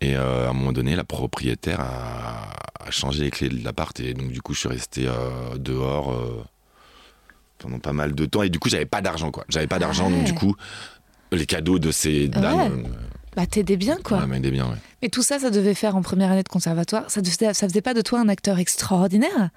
Et 0.00 0.16
euh, 0.16 0.46
à 0.46 0.50
un 0.50 0.52
moment 0.52 0.72
donné, 0.72 0.96
la 0.96 1.04
propriétaire 1.04 1.80
a, 1.80 2.52
a 2.86 2.90
changé 2.90 3.24
les 3.24 3.30
clés 3.30 3.48
de 3.48 3.62
l'appart. 3.64 3.98
Et 4.00 4.14
donc, 4.14 4.30
du 4.32 4.40
coup, 4.42 4.54
je 4.54 4.60
suis 4.60 4.68
resté 4.68 5.06
euh, 5.06 5.56
dehors. 5.58 6.12
euh, 6.12 6.42
pendant 7.58 7.78
pas 7.78 7.92
mal 7.92 8.14
de 8.14 8.24
temps. 8.24 8.42
Et 8.42 8.48
du 8.48 8.58
coup, 8.58 8.68
j'avais 8.70 8.86
pas 8.86 9.02
d'argent, 9.02 9.30
quoi. 9.30 9.44
J'avais 9.50 9.66
pas 9.66 9.78
d'argent, 9.78 10.08
donc 10.08 10.20
ouais. 10.20 10.24
du 10.24 10.34
coup, 10.34 10.54
les 11.30 11.44
cadeaux 11.46 11.78
de 11.78 11.90
ces 11.90 12.26
dames. 12.28 12.84
euh, 12.86 12.88
Bah, 13.36 13.46
t'aidais 13.46 13.76
bien, 13.76 13.98
quoi. 14.02 14.18
ouais, 14.24 14.40
bien, 14.50 14.66
ouais. 14.66 14.76
Mais 15.02 15.10
tout 15.10 15.22
ça, 15.22 15.38
ça 15.38 15.50
devait 15.50 15.74
faire 15.74 15.94
en 15.94 16.00
première 16.02 16.30
année 16.32 16.42
de 16.42 16.48
conservatoire. 16.48 17.04
Ça, 17.08 17.20
devait- 17.20 17.52
ça 17.52 17.68
faisait 17.68 17.82
pas 17.82 17.92
de 17.94 18.00
toi 18.00 18.18
un 18.20 18.28
acteur 18.30 18.58
extraordinaire? 18.58 19.50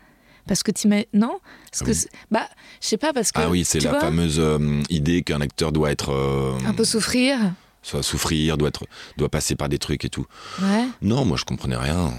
Parce 0.46 0.62
que 0.64 0.72
tu 0.72 0.90
Non? 1.14 1.40
Parce 1.72 1.84
que. 1.84 1.92
Oui. 1.92 1.96
c'est- 1.96 2.10
Bah, 2.30 2.50
je 2.82 2.88
sais 2.88 2.98
pas, 2.98 3.14
parce 3.14 3.32
que. 3.32 3.40
Ah 3.40 3.50
oui, 3.50 3.64
c'est 3.64 3.80
la 3.80 3.98
fameuse 4.02 4.36
euh, 4.38 4.82
idée 4.90 5.22
qu'un 5.24 5.40
acteur 5.40 5.72
doit 5.72 5.90
être. 5.90 6.12
euh, 6.12 6.58
Un 6.68 6.74
peu 6.74 6.84
souffrir. 6.84 7.38
Soit 7.84 8.02
souffrir, 8.02 8.58
doit, 8.58 8.70
être, 8.70 8.86
doit 9.18 9.30
passer 9.30 9.56
par 9.56 9.70
des 9.70 9.78
trucs 9.78 10.04
et 10.06 10.10
tout. 10.10 10.26
Ouais. 10.62 10.86
Non, 11.04 11.24
moi, 11.26 11.38
je 11.38 11.46
comprenais 11.46 11.78
rien. 11.78 12.12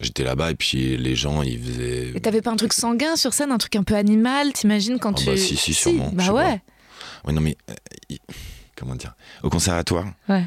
J'étais 0.00 0.24
là-bas 0.24 0.50
et 0.50 0.54
puis 0.56 0.96
les 0.96 1.14
gens, 1.16 1.42
ils 1.42 1.62
faisaient. 1.62 2.12
Et 2.14 2.20
t'avais 2.20 2.42
pas 2.42 2.50
un 2.50 2.56
truc 2.56 2.72
sanguin 2.72 3.14
sur 3.16 3.32
scène, 3.32 3.52
un 3.52 3.58
truc 3.58 3.76
un 3.76 3.84
peu 3.84 3.94
animal, 3.94 4.52
t'imagines 4.52 4.98
quand 4.98 5.12
Ah 5.16 5.20
tu. 5.20 5.26
bah 5.26 5.36
si, 5.36 5.56
si, 5.56 5.72
sûrement, 5.72 6.10
Bah 6.12 6.32
ouais. 6.32 6.60
Ouais, 7.24 7.32
non, 7.32 7.40
mais. 7.40 7.56
euh, 7.70 8.16
Comment 8.76 8.96
dire? 8.96 9.14
Au 9.44 9.48
conservatoire, 9.48 10.06
Ouais. 10.28 10.44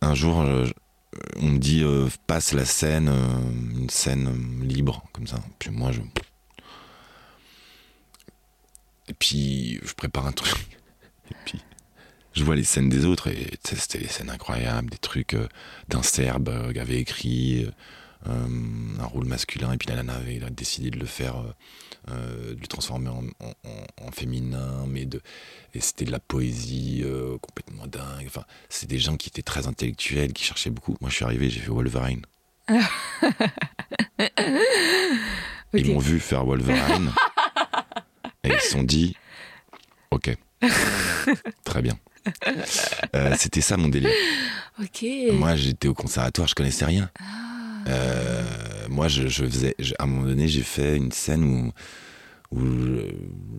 un 0.00 0.14
jour, 0.14 0.40
euh, 0.40 0.66
on 1.36 1.46
me 1.50 1.58
dit 1.58 1.82
euh, 1.82 2.08
passe 2.26 2.54
la 2.54 2.64
scène, 2.64 3.08
une 3.76 3.90
scène 3.90 4.60
libre, 4.62 5.04
comme 5.12 5.26
ça. 5.26 5.36
Puis 5.58 5.68
moi, 5.70 5.92
je. 5.92 6.00
Et 9.08 9.12
puis, 9.14 9.80
je 9.84 9.92
prépare 9.92 10.26
un 10.26 10.32
truc. 10.32 10.54
Et 11.30 11.34
puis, 11.44 11.60
je 12.34 12.44
vois 12.44 12.56
les 12.56 12.64
scènes 12.64 12.88
des 12.88 13.04
autres, 13.06 13.28
et 13.28 13.50
c'était 13.64 13.98
des 13.98 14.08
scènes 14.08 14.30
incroyables, 14.30 14.90
des 14.90 14.98
trucs 14.98 15.34
euh, 15.34 15.48
d'un 15.88 16.02
Serbe 16.02 16.48
euh, 16.48 16.72
qui 16.72 16.78
avait 16.80 16.98
écrit 16.98 17.66
euh, 18.26 18.46
un 19.00 19.04
rôle 19.06 19.26
masculin, 19.26 19.72
et 19.72 19.76
puis 19.76 19.88
la 19.88 19.96
nana 19.96 20.14
avait 20.14 20.40
décidé 20.50 20.90
de 20.90 20.98
le 20.98 21.06
faire, 21.06 21.36
euh, 21.38 21.52
euh, 22.10 22.54
de 22.54 22.60
le 22.60 22.66
transformer 22.66 23.08
en, 23.08 23.24
en- 23.40 23.54
en- 23.68 24.06
en 24.06 24.10
féminin, 24.12 24.84
mais 24.88 25.04
de, 25.06 25.20
et 25.74 25.80
c'était 25.80 26.04
de 26.06 26.10
la 26.12 26.20
poésie 26.20 27.02
euh, 27.04 27.36
complètement 27.38 27.86
dingue. 27.86 28.24
Enfin, 28.26 28.44
c'est 28.68 28.88
des 28.88 28.98
gens 28.98 29.16
qui 29.16 29.28
étaient 29.28 29.42
très 29.42 29.66
intellectuels, 29.66 30.32
qui 30.32 30.42
cherchaient 30.44 30.70
beaucoup. 30.70 30.96
Moi, 31.00 31.10
je 31.10 31.16
suis 31.16 31.24
arrivé, 31.24 31.50
j'ai 31.50 31.60
fait 31.60 31.70
Wolverine. 31.70 32.22
Ils 35.72 35.80
Ok. 35.82 35.86
m'ont 35.88 35.98
vu 35.98 36.20
faire 36.20 36.44
Wolverine. 36.44 37.10
et 38.44 38.50
ils 38.52 38.60
se 38.60 38.70
sont 38.70 38.82
dit 38.82 39.16
Ok. 40.10 40.34
Très 41.64 41.82
bien. 41.82 41.98
Euh, 43.14 43.34
C'était 43.38 43.60
ça 43.60 43.76
mon 43.76 43.88
délire. 43.88 44.10
Ok. 44.80 45.04
Moi, 45.32 45.56
j'étais 45.56 45.88
au 45.88 45.94
conservatoire, 45.94 46.48
je 46.48 46.54
connaissais 46.54 46.84
rien. 46.84 47.10
Ah. 47.20 47.88
Euh, 47.88 48.42
moi, 48.88 49.08
je, 49.08 49.28
je 49.28 49.44
faisais. 49.44 49.74
je- 49.78 49.94
à 49.98 50.04
un 50.04 50.06
moment 50.06 50.26
donné, 50.26 50.48
j'ai 50.48 50.62
fait 50.62 50.96
une 50.96 51.12
scène 51.12 51.44
où, 51.44 51.72
où 52.56 52.60
je, 52.64 53.02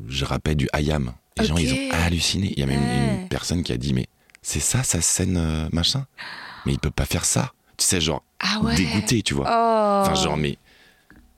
je 0.07 0.25
rappais 0.25 0.55
du 0.55 0.67
Hayam. 0.73 1.13
Les 1.37 1.45
gens, 1.45 1.57
ils 1.57 1.73
ont 1.73 1.91
halluciné. 1.91 2.53
Il 2.53 2.59
y 2.59 2.63
a 2.63 2.65
même 2.65 2.81
Ouais. 2.81 3.21
une 3.21 3.27
personne 3.27 3.61
qui 3.63 3.71
a 3.73 3.77
dit 3.77 3.93
Mais 3.93 4.07
c'est 4.41 4.59
ça, 4.59 4.83
sa 4.83 5.01
scène 5.01 5.37
euh, 5.37 5.67
machin? 5.71 6.05
Mais 6.65 6.73
il 6.73 6.79
peut 6.79 6.91
pas 6.91 7.05
faire 7.05 7.25
ça. 7.25 7.53
Tu 7.77 7.85
sais, 7.85 8.01
genre, 8.01 8.23
Ah 8.39 8.59
ouais. 8.63 8.75
dégoûté, 8.75 9.21
tu 9.21 9.33
vois. 9.35 9.45
Oh. 9.47 10.01
Enfin, 10.09 10.15
genre, 10.21 10.37
mais. 10.37 10.57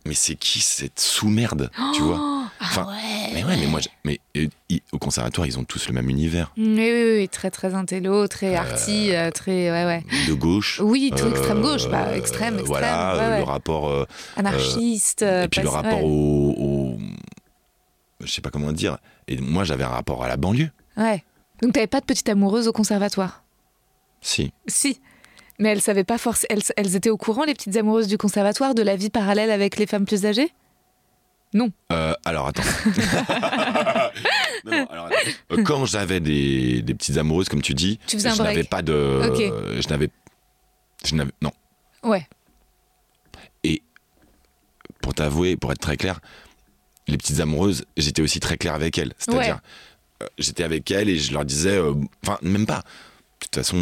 Mais 0.06 0.14
c'est 0.14 0.36
qui 0.36 0.60
cette 0.62 1.00
sous-merde 1.02 1.70
Tu 1.94 2.02
vois? 2.02 2.37
Ah 2.60 2.88
ouais. 2.88 3.32
Mais 3.34 3.44
ouais, 3.44 3.56
mais 3.58 3.68
moi, 3.68 3.80
mais 4.04 4.20
euh, 4.38 4.48
au 4.92 4.98
conservatoire, 4.98 5.46
ils 5.48 5.60
ont 5.60 5.64
tous 5.64 5.88
le 5.88 5.94
même 5.94 6.10
univers. 6.10 6.52
Mais 6.58 6.92
oui, 6.92 7.04
oui, 7.12 7.18
oui, 7.22 7.30
très 7.30 7.52
très 7.52 7.74
intello, 7.76 8.28
très 8.28 8.56
arty, 8.56 9.14
euh, 9.16 9.30
très 9.32 9.72
ouais 9.72 9.86
ouais. 9.86 10.04
De 10.28 10.34
gauche. 10.34 10.80
Oui, 10.84 11.12
tout 11.16 11.26
euh, 11.26 11.30
extrême 11.32 11.62
gauche, 11.62 11.88
bah 11.90 12.16
extrême, 12.16 12.56
extrême. 12.56 12.66
Voilà, 12.66 13.16
ouais, 13.18 13.24
euh, 13.24 13.38
le 13.38 13.44
rapport. 13.44 13.90
euh, 13.90 14.06
Anarchiste. 14.36 15.22
et 15.22 15.26
euh, 15.26 15.48
puis 15.48 15.62
le 15.62 15.70
rapport 15.70 16.04
au, 16.04 16.56
au- 16.58 16.98
Je 18.22 18.32
sais 18.32 18.42
pas 18.42 18.50
comment 18.50 18.72
dire. 18.72 18.98
Et 19.28 19.38
moi, 19.38 19.64
j'avais 19.64 19.84
un 19.84 19.90
rapport 19.90 20.24
à 20.24 20.28
la 20.28 20.38
banlieue. 20.38 20.72
Ouais. 20.98 21.24
Donc 21.62 21.74
t'avais 21.74 21.88
pas 21.88 22.00
de 22.00 22.06
petite 22.06 22.30
amoureuse 22.30 22.68
au 22.68 22.72
conservatoire? 22.74 23.44
Si. 24.22 24.52
Si. 24.68 25.00
Mais 25.60 25.70
elles 25.70 25.82
savaient 25.82 26.04
pas 26.04 26.18
forcément. 26.18 26.48
Elles, 26.52 26.62
elles 26.76 26.96
étaient 26.96 27.10
au 27.10 27.18
courant, 27.18 27.44
les 27.44 27.54
petites 27.54 27.76
amoureuses 27.78 28.08
du 28.08 28.18
conservatoire, 28.18 28.76
de 28.76 28.82
la 28.84 28.96
vie 28.96 29.10
parallèle 29.10 29.50
avec 29.52 29.78
les 29.78 29.86
femmes 29.88 30.06
plus 30.06 30.26
âgées? 30.26 30.52
Non. 31.54 31.72
Euh, 31.92 32.14
alors, 32.26 32.48
attends. 32.48 32.64
Non, 34.66 34.72
non, 34.80 34.88
alors, 34.90 35.06
attends. 35.06 35.16
Euh, 35.52 35.64
Quand 35.64 35.86
j'avais 35.86 36.20
des, 36.20 36.82
des 36.82 36.94
petites 36.94 37.18
amoureuses, 37.18 37.48
comme 37.48 37.62
tu 37.62 37.74
dis, 37.74 38.00
Tu 38.08 38.20
je 38.20 38.42
n'avais 38.42 38.64
pas 38.64 38.82
de. 38.82 39.22
Je 39.80 39.88
n'avais. 39.88 40.10
Je 41.06 41.16
n'avais. 41.16 41.32
Non. 41.42 41.52
Ouais. 42.04 42.28
pour 45.02 45.14
t'avouer, 45.14 45.56
pour 45.56 45.72
être 45.72 45.80
très 45.80 45.96
clair, 45.96 46.20
les 47.08 47.18
petites 47.18 47.40
amoureuses, 47.40 47.86
j'étais 47.96 48.22
aussi 48.22 48.40
très 48.42 48.58
clair 48.58 48.74
avec 48.74 48.98
elles. 48.98 49.14
C'est-à-dire, 49.18 49.62
euh, 50.22 50.28
j'étais 50.38 50.64
avec 50.64 50.92
elles 50.92 51.08
et 51.08 51.18
je 51.18 51.32
leur 51.32 51.46
disais, 51.46 51.80
enfin, 52.26 52.38
même 52.42 52.66
pas. 52.66 52.84
De 53.40 53.46
toute 53.46 53.56
façon, 53.56 53.78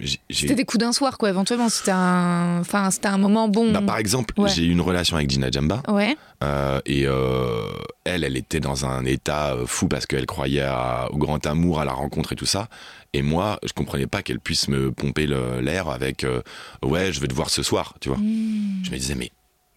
j'ai. 0.00 0.18
C'était 0.30 0.56
des 0.56 0.64
coups 0.64 0.80
d'un 0.80 0.92
soir, 0.92 1.16
quoi, 1.16 1.28
éventuellement. 1.28 1.68
C'était 1.68 1.92
un. 1.92 2.58
Enfin, 2.60 2.90
c'était 2.90 3.06
un 3.06 3.18
moment 3.18 3.48
bon. 3.48 3.70
Bah, 3.72 3.80
par 3.80 3.98
exemple, 3.98 4.34
Ouais. 4.36 4.50
j'ai 4.50 4.64
eu 4.64 4.70
une 4.72 4.80
relation 4.80 5.16
avec 5.16 5.30
Gina 5.30 5.48
Jamba 5.50 5.80
Ouais. 5.88 6.16
euh, 6.42 6.80
et 6.86 7.04
euh, 7.06 7.68
elle, 8.04 8.24
elle 8.24 8.36
était 8.36 8.58
dans 8.58 8.84
un 8.84 9.04
état 9.04 9.54
euh, 9.54 9.64
fou 9.66 9.86
parce 9.86 10.06
qu'elle 10.06 10.26
croyait 10.26 10.62
à- 10.62 11.08
au 11.12 11.18
grand 11.18 11.46
amour, 11.46 11.80
à 11.80 11.84
la 11.84 11.92
rencontre 11.92 12.32
et 12.32 12.36
tout 12.36 12.46
ça. 12.46 12.68
Et 13.12 13.22
moi, 13.22 13.58
je 13.64 13.72
comprenais 13.72 14.08
pas 14.08 14.22
qu'elle 14.22 14.40
puisse 14.40 14.66
me 14.68 14.90
pomper 14.90 15.26
l'air 15.26 15.88
avec 15.88 16.24
euh, 16.24 16.42
ouais, 16.82 17.12
je 17.12 17.20
vais 17.20 17.28
te 17.28 17.34
voir 17.34 17.48
ce 17.48 17.62
soir, 17.62 17.94
tu 18.00 18.08
vois. 18.08 18.18
Mmh. 18.18 18.82
Je 18.84 18.90
me 18.90 18.96
disais 18.98 19.14
mais 19.14 19.30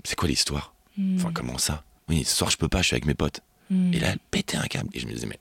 c'est 0.03 0.15
quoi 0.15 0.27
l'histoire? 0.27 0.73
Hmm. 0.97 1.17
Enfin 1.17 1.29
comment 1.33 1.59
ça? 1.59 1.83
Oui, 2.09 2.23
ce 2.25 2.35
soir 2.35 2.49
je 2.49 2.57
peux 2.57 2.67
pas, 2.67 2.79
je 2.81 2.87
suis 2.87 2.95
avec 2.95 3.05
mes 3.05 3.13
potes. 3.13 3.41
Mmh. 3.69 3.93
Et 3.93 3.99
là, 3.99 4.07
elle 4.11 4.19
pétait 4.31 4.57
un 4.57 4.65
câble. 4.65 4.89
Et 4.93 4.99
je 4.99 5.05
me 5.05 5.13
disais, 5.13 5.27
mais 5.27 5.39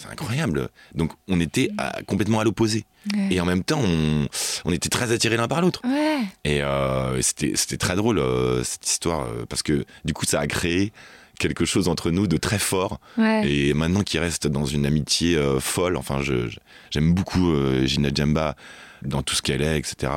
c'est 0.00 0.08
incroyable. 0.08 0.68
Donc, 0.94 1.12
on 1.26 1.40
était 1.40 1.70
à- 1.76 2.02
complètement 2.06 2.38
à 2.38 2.44
l'opposé. 2.44 2.84
Ouais. 3.14 3.28
Et 3.32 3.40
en 3.40 3.44
même 3.44 3.64
temps, 3.64 3.80
on, 3.82 4.28
on 4.64 4.72
était 4.72 4.88
très 4.88 5.10
attirés 5.10 5.36
l'un 5.36 5.48
par 5.48 5.60
l'autre. 5.60 5.80
Ouais. 5.84 6.20
Et 6.44 6.62
euh, 6.62 7.20
c'était 7.22 7.76
très 7.76 7.96
drôle, 7.96 8.18
euh, 8.20 8.62
cette 8.62 8.86
histoire, 8.86 9.22
euh, 9.26 9.44
parce 9.48 9.62
que 9.64 9.84
du 10.04 10.12
coup, 10.14 10.24
ça 10.24 10.38
a 10.40 10.46
créé 10.46 10.92
quelque 11.40 11.64
chose 11.64 11.88
entre 11.88 12.10
nous 12.12 12.26
de 12.28 12.36
très 12.36 12.58
fort. 12.60 13.00
Ouais. 13.16 13.50
Et 13.50 13.74
maintenant 13.74 14.02
qu'il 14.02 14.20
reste 14.20 14.46
dans 14.46 14.64
une 14.66 14.86
amitié 14.86 15.36
folle, 15.60 15.96
enfin, 15.96 16.20
je- 16.22 16.48
je- 16.48 16.58
j'aime 16.90 17.12
beaucoup 17.14 17.52
Gina 17.84 18.10
Djamba 18.14 18.54
dans 19.02 19.22
tout 19.22 19.34
ce 19.34 19.42
qu'elle 19.42 19.62
est, 19.62 19.78
etc. 19.78 20.12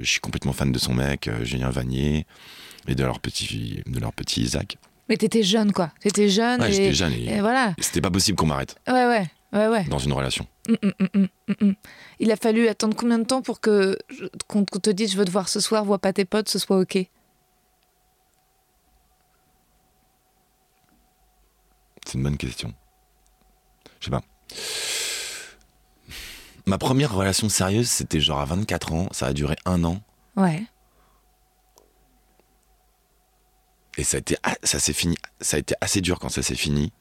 Je 0.00 0.08
suis 0.08 0.20
complètement 0.20 0.52
fan 0.52 0.70
de 0.72 0.78
son 0.78 0.94
mec, 0.94 1.28
Julien 1.42 1.70
Vanier, 1.70 2.26
et 2.88 2.94
de 2.94 3.02
leur 3.04 3.18
petit, 3.20 3.82
de 3.86 3.98
leur 4.00 4.12
petit 4.12 4.42
Isaac. 4.42 4.76
Mais 5.12 5.18
t'étais 5.18 5.42
jeune, 5.42 5.72
quoi. 5.72 5.92
T'étais 6.00 6.30
jeune. 6.30 6.58
Ouais, 6.62 6.70
et... 6.70 6.72
j'étais 6.72 6.94
jeune 6.94 7.12
et, 7.12 7.34
et 7.34 7.40
voilà. 7.42 7.74
c'était 7.78 8.00
pas 8.00 8.10
possible 8.10 8.34
qu'on 8.38 8.46
m'arrête 8.46 8.76
Ouais, 8.88 9.06
ouais. 9.06 9.26
Ouais, 9.52 9.68
ouais. 9.68 9.84
dans 9.84 9.98
une 9.98 10.14
relation. 10.14 10.46
Mm, 10.66 10.74
mm, 11.14 11.26
mm. 11.66 11.72
Il 12.18 12.32
a 12.32 12.36
fallu 12.36 12.66
attendre 12.66 12.96
combien 12.96 13.18
de 13.18 13.24
temps 13.24 13.42
pour 13.42 13.60
que 13.60 13.98
qu'on 14.48 14.64
te 14.64 14.88
dise 14.88 15.12
je 15.12 15.18
veux 15.18 15.26
te 15.26 15.30
voir 15.30 15.50
ce 15.50 15.60
soir, 15.60 15.84
vois 15.84 15.98
pas 15.98 16.14
tes 16.14 16.24
potes, 16.24 16.48
ce 16.48 16.58
soit 16.58 16.78
ok? 16.78 16.96
C'est 22.06 22.14
une 22.14 22.22
bonne 22.22 22.38
question. 22.38 22.72
Je 24.00 24.06
sais 24.06 24.10
pas. 24.10 24.22
Ma 26.64 26.78
première 26.78 27.12
relation 27.14 27.50
sérieuse, 27.50 27.90
c'était 27.90 28.20
genre 28.20 28.40
à 28.40 28.46
24 28.46 28.92
ans, 28.94 29.08
ça 29.10 29.26
a 29.26 29.32
duré 29.34 29.56
un 29.66 29.84
an, 29.84 30.00
Ouais. 30.36 30.62
Et 33.98 34.04
ça 34.04 34.16
a 34.16 34.20
été, 34.20 34.36
ah, 34.42 34.54
ça 34.62 34.78
s'est 34.78 34.92
fini, 34.92 35.16
ça 35.40 35.56
a 35.56 35.60
été 35.60 35.74
assez 35.80 36.00
dur 36.00 36.18
quand 36.18 36.28
ça 36.28 36.42
s'est 36.42 36.54
fini, 36.54 36.92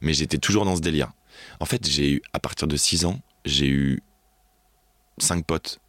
mais 0.00 0.12
j'étais 0.12 0.38
toujours 0.38 0.64
dans 0.64 0.76
ce 0.76 0.80
délire. 0.80 1.12
En 1.60 1.64
fait, 1.64 1.86
j'ai 1.88 2.12
eu, 2.12 2.22
à 2.32 2.38
partir 2.38 2.68
de 2.68 2.76
6 2.76 3.04
ans, 3.04 3.20
j'ai 3.44 3.66
eu 3.68 4.02
5 5.18 5.44
potes, 5.44 5.80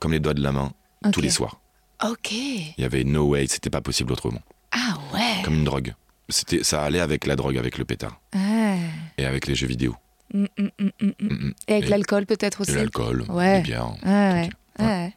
comme 0.00 0.12
les 0.12 0.20
doigts 0.20 0.34
de 0.34 0.42
la 0.42 0.52
main, 0.52 0.72
tous 1.12 1.20
les 1.20 1.30
soirs. 1.30 1.60
Ok. 2.04 2.32
Il 2.32 2.74
y 2.78 2.84
avait 2.84 3.04
no 3.04 3.28
way, 3.28 3.46
c'était 3.46 3.70
pas 3.70 3.80
possible 3.80 4.12
autrement. 4.12 4.40
Ah 4.72 4.96
ouais. 5.12 5.42
Comme 5.44 5.54
une 5.54 5.64
drogue. 5.64 5.94
C'était, 6.28 6.62
ça 6.62 6.82
allait 6.84 7.00
avec 7.00 7.26
la 7.26 7.34
drogue, 7.36 7.58
avec 7.58 7.76
le 7.76 7.84
pétard, 7.84 8.20
Ouais. 8.34 8.78
et 9.18 9.24
avec 9.26 9.46
les 9.46 9.54
jeux 9.54 9.66
vidéo, 9.66 9.96
Mm, 10.32 10.44
mm, 10.58 10.90
mm. 11.20 11.52
Et 11.66 11.72
avec 11.72 11.86
Et- 11.86 11.88
l'alcool 11.88 12.24
peut-être 12.24 12.60
aussi 12.60 12.70
l'alcool, 12.72 13.24
Ouais. 13.28 13.56
les 13.56 13.62
bières. 13.62 13.90
Ouais, 14.04 14.08
ouais. 14.08 14.50
Ouais. 14.78 14.86
ouais. 14.86 15.14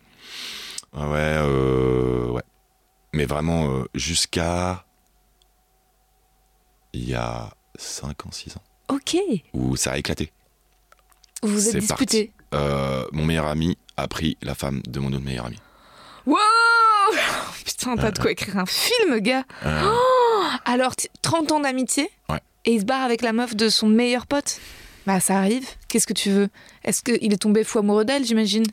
Ah 0.92 1.08
Ouais, 1.08 1.18
euh, 1.20 2.30
ouais. 2.32 2.42
Mais 3.14 3.26
vraiment, 3.26 3.70
euh, 3.70 3.84
jusqu'à. 3.94 4.86
Il 6.94 7.08
y 7.10 7.16
a 7.16 7.50
5 7.78 8.26
ans, 8.28 8.32
6 8.32 8.56
ans, 8.56 8.62
Ok. 8.94 9.18
où 9.54 9.76
ça 9.76 9.94
a 9.94 9.98
éclaté. 9.98 10.32
Vous 11.42 11.50
vous 11.50 11.66
êtes 11.68 11.74
C'est 11.74 11.80
disputés. 11.80 12.32
Euh, 12.54 13.06
mon 13.12 13.26
meilleur 13.26 13.48
ami 13.48 13.78
a 13.98 14.08
pris 14.08 14.38
la 14.44 14.54
femme 14.54 14.82
de 14.88 15.00
mon 15.00 15.12
autre 15.12 15.24
meilleur 15.24 15.48
ami. 15.48 15.58
Wow 16.28 16.38
Putain, 17.66 17.96
t'as 17.98 18.12
de 18.12 18.20
quoi 18.20 18.32
écrire 18.32 18.58
un 18.58 18.66
film, 18.68 19.20
gars. 19.20 19.44
Euh, 19.66 19.92
Alors, 20.66 20.96
t- 20.96 21.10
30 21.24 21.52
ans 21.52 21.60
d'amitié 21.60 22.10
Ouais. 22.30 22.40
Et 22.66 22.74
il 22.76 22.82
se 22.82 22.86
barre 22.86 23.02
avec 23.02 23.22
la 23.24 23.34
meuf 23.34 23.56
de 23.56 23.70
son 23.70 23.88
meilleur 23.88 24.28
pote 24.28 24.60
Bah, 25.08 25.20
ça 25.20 25.38
arrive. 25.38 25.68
Qu'est-ce 25.88 26.08
que 26.08 26.14
tu 26.14 26.30
veux? 26.30 26.50
Est-ce 26.84 27.02
qu'il 27.02 27.34
est 27.34 27.38
tombé 27.42 27.64
fou 27.64 27.80
amoureux 27.80 28.06
d'elle, 28.06 28.24
j'imagine? 28.24 28.64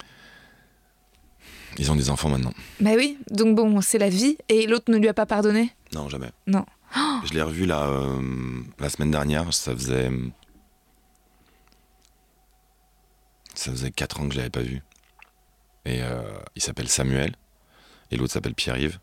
Ils 1.81 1.91
ont 1.91 1.97
des 1.97 2.11
enfants 2.11 2.29
maintenant. 2.29 2.53
Bah 2.79 2.91
oui. 2.95 3.17
Donc 3.31 3.57
bon, 3.57 3.81
c'est 3.81 3.97
la 3.97 4.11
vie. 4.11 4.37
Et 4.51 4.67
l'autre 4.67 4.93
ne 4.93 4.99
lui 4.99 5.09
a 5.09 5.15
pas 5.15 5.25
pardonné? 5.25 5.75
Non, 5.95 6.11
jamais. 6.11 6.31
Non. 6.47 6.67
Oh, 6.95 7.21
Je 7.25 7.33
l'ai 7.33 7.41
revu 7.41 7.67
euh, 7.71 8.21
la 8.79 8.91
semaine 8.91 9.11
dernière. 9.11 9.53
Ça 9.55 9.73
faisait. 9.75 10.11
Ça 13.55 13.71
faisait 13.71 13.91
4 13.91 14.21
ans 14.21 14.29
que 14.29 14.35
je 14.35 14.39
l'avais 14.39 14.51
pas 14.51 14.61
vu. 14.61 14.83
Et 15.87 16.03
euh, 16.03 16.23
il 16.55 16.61
s'appelle 16.61 16.89
Samuel. 16.89 17.35
Et 18.11 18.19
l'autre 18.19 18.35
s'appelle 18.35 18.55
Pierre-Yves. 18.55 18.99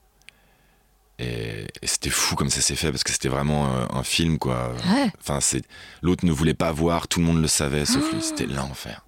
Et, 1.17 1.65
et 1.82 1.88
c'était 1.88 2.11
fou 2.11 2.36
comme 2.36 2.51
ça 2.51 2.61
s'est 2.61 2.75
fait 2.75 2.91
parce 2.91 3.03
que 3.03 3.11
c'était 3.11 3.28
vraiment 3.28 3.73
euh, 3.73 3.86
un 3.89 4.03
film 4.03 4.38
quoi. 4.38 4.73
Ouais. 4.93 5.11
Enfin, 5.19 5.41
c'est 5.41 5.63
l'autre 6.03 6.28
ne 6.28 6.32
voulait 6.32 6.53
pas 6.53 6.71
voir, 6.71 7.07
tout 7.07 7.19
le 7.19 7.25
monde 7.25 7.41
le 7.41 7.47
savait 7.47 7.86
sauf 7.86 8.13
lui. 8.13 8.21
C'était 8.21 8.45
l'enfer. 8.45 9.03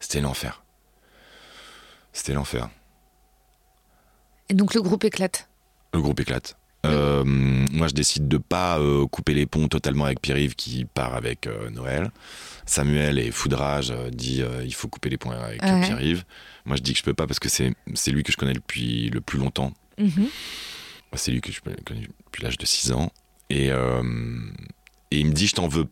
C'était 0.00 0.22
l'enfer. 0.22 0.64
C'était 2.14 2.32
l'enfer. 2.32 2.70
Et 4.48 4.54
donc 4.54 4.74
le 4.74 4.82
groupe 4.82 5.04
éclate. 5.04 5.48
Le 5.92 6.00
groupe 6.00 6.20
éclate. 6.20 6.56
Euh, 6.86 7.24
moi, 7.24 7.88
je 7.88 7.94
décide 7.94 8.28
de 8.28 8.36
pas 8.36 8.78
euh, 8.78 9.06
couper 9.06 9.32
les 9.32 9.46
ponts 9.46 9.68
totalement 9.68 10.04
avec 10.04 10.20
Pierre-Yves 10.20 10.54
qui 10.54 10.84
part 10.84 11.14
avec 11.14 11.46
euh, 11.46 11.70
Noël. 11.70 12.10
Samuel 12.66 13.18
et 13.18 13.30
Foudrage 13.30 13.92
dit 14.12 14.42
il 14.64 14.74
faut 14.74 14.88
couper 14.88 15.08
les 15.08 15.16
ponts 15.16 15.30
avec 15.30 15.62
Ouais. 15.62 15.80
Pierre-Yves. 15.80 16.24
Moi, 16.66 16.76
je 16.76 16.82
dis 16.82 16.92
que 16.92 16.98
je 16.98 17.04
peux 17.04 17.14
pas 17.14 17.26
parce 17.26 17.38
que 17.38 17.48
c'est 17.48 17.72
c'est 17.94 18.10
lui 18.10 18.22
que 18.22 18.32
je 18.32 18.36
connais 18.36 18.52
depuis 18.52 19.08
le 19.10 19.20
plus 19.20 19.38
longtemps. 19.38 19.72
Mhm. 19.98 20.26
C'est 21.14 21.30
lui 21.30 21.40
que 21.40 21.52
je 21.52 21.60
connais 21.60 21.76
depuis 22.26 22.42
l'âge 22.42 22.58
de 22.58 22.66
6 22.66 22.92
ans. 22.92 23.10
Et, 23.50 23.68
et 23.68 25.18
il 25.18 25.26
me 25.26 25.32
dit 25.32 25.46
je 25.46 25.54
t'en 25.54 25.68
veux, 25.68 25.86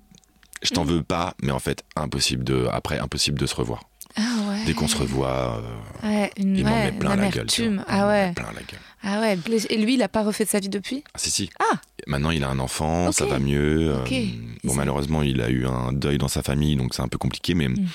je 0.62 0.70
t'en 0.70 0.82
veux 0.84 1.02
pas, 1.02 1.34
mais 1.42 1.52
en 1.52 1.58
fait 1.60 1.84
impossible 1.96 2.42
de 2.42 2.66
après 2.72 2.98
impossible 2.98 3.38
de 3.38 3.46
se 3.46 3.54
revoir. 3.54 3.84
Ah 4.16 4.20
ouais. 4.50 4.64
Dès 4.66 4.74
qu'on 4.74 4.88
se 4.88 4.96
revoit, 4.96 5.62
euh, 6.04 6.08
Ouais, 6.08 6.30
une, 6.36 6.56
il 6.56 6.64
m'en 6.64 6.70
ouais, 6.72 6.84
met 6.86 6.92
plein 6.92 7.16
la 7.16 7.28
gueule. 7.28 7.46
tu 7.46 7.68
vois. 7.68 7.84
Ah 7.88 8.06
met 8.06 8.10
ouais. 8.12 8.32
Plein 8.32 8.46
la 8.54 8.60
gueule. 8.60 8.80
Ah 9.04 9.20
ouais. 9.20 9.38
Et 9.70 9.76
lui, 9.78 9.94
il 9.94 10.02
a 10.02 10.08
pas 10.08 10.22
refait 10.22 10.44
de 10.44 10.48
sa 10.48 10.60
vie 10.60 10.68
depuis? 10.68 11.02
Ah, 11.14 11.18
si, 11.18 11.30
si. 11.30 11.50
Ah. 11.58 11.76
Maintenant, 12.06 12.30
il 12.30 12.44
a 12.44 12.48
un 12.50 12.58
enfant, 12.58 13.10
ça 13.12 13.26
va 13.26 13.38
mieux. 13.38 13.92
Euh, 13.94 14.26
bon, 14.64 14.74
malheureusement, 14.74 15.22
il 15.22 15.40
a 15.40 15.48
eu 15.50 15.66
un 15.66 15.92
deuil 15.92 16.18
dans 16.18 16.28
sa 16.28 16.42
famille, 16.42 16.76
donc 16.76 16.94
c'est 16.94 17.02
un 17.02 17.08
peu 17.08 17.18
compliqué, 17.18 17.54
mais 17.54 17.68
Mm. 17.68 17.86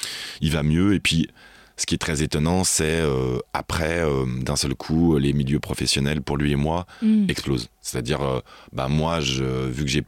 il 0.41 0.51
va 0.51 0.63
mieux. 0.63 0.93
Et 0.95 0.99
puis, 0.99 1.29
ce 1.77 1.85
qui 1.85 1.95
est 1.95 1.99
très 1.99 2.23
étonnant, 2.23 2.63
c'est 2.63 2.99
euh, 3.01 3.37
après, 3.53 3.99
euh, 3.99 4.25
d'un 4.41 4.55
seul 4.55 4.73
coup, 4.75 5.17
les 5.17 5.31
milieux 5.33 5.59
professionnels, 5.59 6.21
pour 6.21 6.37
lui 6.37 6.51
et 6.51 6.55
moi, 6.55 6.87
Mm. 7.01 7.29
explosent. 7.29 7.69
C'est-à-dire, 7.81 8.19
bah, 8.73 8.87
moi, 8.89 9.19
je, 9.21 9.43
vu 9.69 9.83
que 9.83 9.89
j'ai 9.89 10.03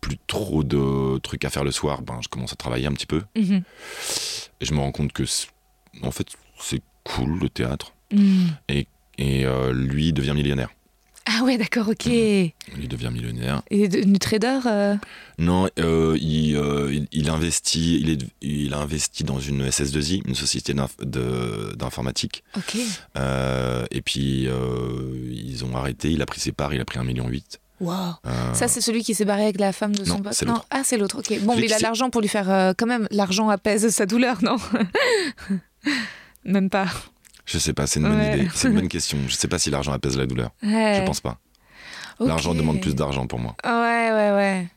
plus 0.00 0.16
trop 0.26 0.64
de 0.64 1.18
trucs 1.18 1.44
à 1.44 1.50
faire 1.50 1.64
le 1.64 1.72
soir, 1.72 2.02
ben, 2.02 2.18
je 2.22 2.28
commence 2.28 2.52
à 2.52 2.56
travailler 2.56 2.86
un 2.86 2.92
petit 2.92 3.06
peu. 3.06 3.22
Mhm. 3.36 3.62
Et 4.60 4.64
je 4.64 4.72
me 4.74 4.78
rends 4.80 4.92
compte 4.92 5.12
que, 5.12 5.24
c'est- 5.26 5.48
en 6.02 6.10
fait, 6.10 6.26
c'est 6.58 6.82
cool 7.04 7.38
le 7.38 7.48
théâtre. 7.48 7.92
Mm. 8.12 8.46
Et 8.68 8.86
euh, 9.44 9.72
lui 9.72 10.12
devient 10.12 10.32
millionnaire. 10.34 10.70
Ah 11.26 11.44
ouais, 11.44 11.58
d'accord, 11.58 11.88
ok. 11.88 12.06
Et 12.06 12.54
Lui 12.74 12.88
devient 12.88 13.10
millionnaire. 13.12 13.62
devenu 13.70 14.18
trader 14.18 14.60
euh, 14.66 14.96
Non, 15.38 15.68
euh, 15.78 16.16
il, 16.20 16.56
euh, 16.56 16.92
il, 16.92 17.06
il 17.12 17.28
investit, 17.30 18.00
il, 18.00 18.10
est, 18.10 18.18
il 18.40 18.72
a 18.72 18.78
investi 18.78 19.22
dans 19.22 19.38
une 19.38 19.68
SS2I, 19.68 20.22
une 20.26 20.34
société 20.34 20.72
d'informatique. 21.76 22.42
Ok. 22.56 22.76
Et 23.90 24.02
puis 24.02 24.48
ils 24.48 25.64
ont 25.64 25.76
arrêté, 25.76 26.10
il 26.10 26.22
a 26.22 26.26
pris 26.26 26.40
ses 26.40 26.52
parts, 26.52 26.72
il 26.74 26.80
a 26.80 26.84
pris 26.84 26.98
un 26.98 27.04
million 27.04 27.28
huit. 27.28 27.60
Wow. 27.80 27.92
Euh, 28.26 28.54
Ça, 28.54 28.68
c'est 28.68 28.80
celui 28.82 29.02
qui 29.02 29.14
s'est 29.14 29.24
barré 29.24 29.44
avec 29.44 29.58
la 29.58 29.72
femme 29.72 29.94
de 29.96 30.04
son 30.04 30.16
Non, 30.18 30.22
pote 30.22 30.42
Non, 30.42 30.60
ah, 30.70 30.82
c'est 30.84 30.98
l'autre, 30.98 31.18
ok. 31.20 31.40
Bon, 31.42 31.56
mais 31.56 31.62
il 31.64 31.72
a 31.72 31.78
l'argent 31.78 32.10
pour 32.10 32.20
lui 32.20 32.28
faire. 32.28 32.50
euh, 32.50 32.72
quand 32.76 32.86
même, 32.86 33.08
l'argent 33.10 33.48
apaise 33.48 33.88
sa 33.88 34.04
douleur, 34.06 34.36
non 34.42 34.56
Même 36.44 36.70
pas. 36.70 36.86
je 37.46 37.58
sais 37.58 37.72
pas, 37.72 37.86
c'est 37.86 38.00
une 38.00 38.08
bonne 38.08 38.18
Ouais. 38.18 38.38
idée, 38.38 38.48
c'est 38.54 38.68
une 38.68 38.74
bonne 38.74 38.88
question. 38.96 39.18
Je 39.28 39.34
sais 39.34 39.48
pas 39.48 39.58
si 39.58 39.70
l'argent 39.70 39.92
apaise 39.92 40.16
la 40.16 40.26
douleur. 40.26 40.50
Ouais. 40.62 40.96
Je 41.00 41.06
pense 41.06 41.20
pas. 41.20 41.38
L'argent 42.20 42.54
demande 42.54 42.80
plus 42.80 42.94
d'argent 42.94 43.26
pour 43.26 43.38
moi. 43.38 43.56
Ouais, 43.64 43.70
ouais, 44.12 44.30
ouais. 44.32 44.68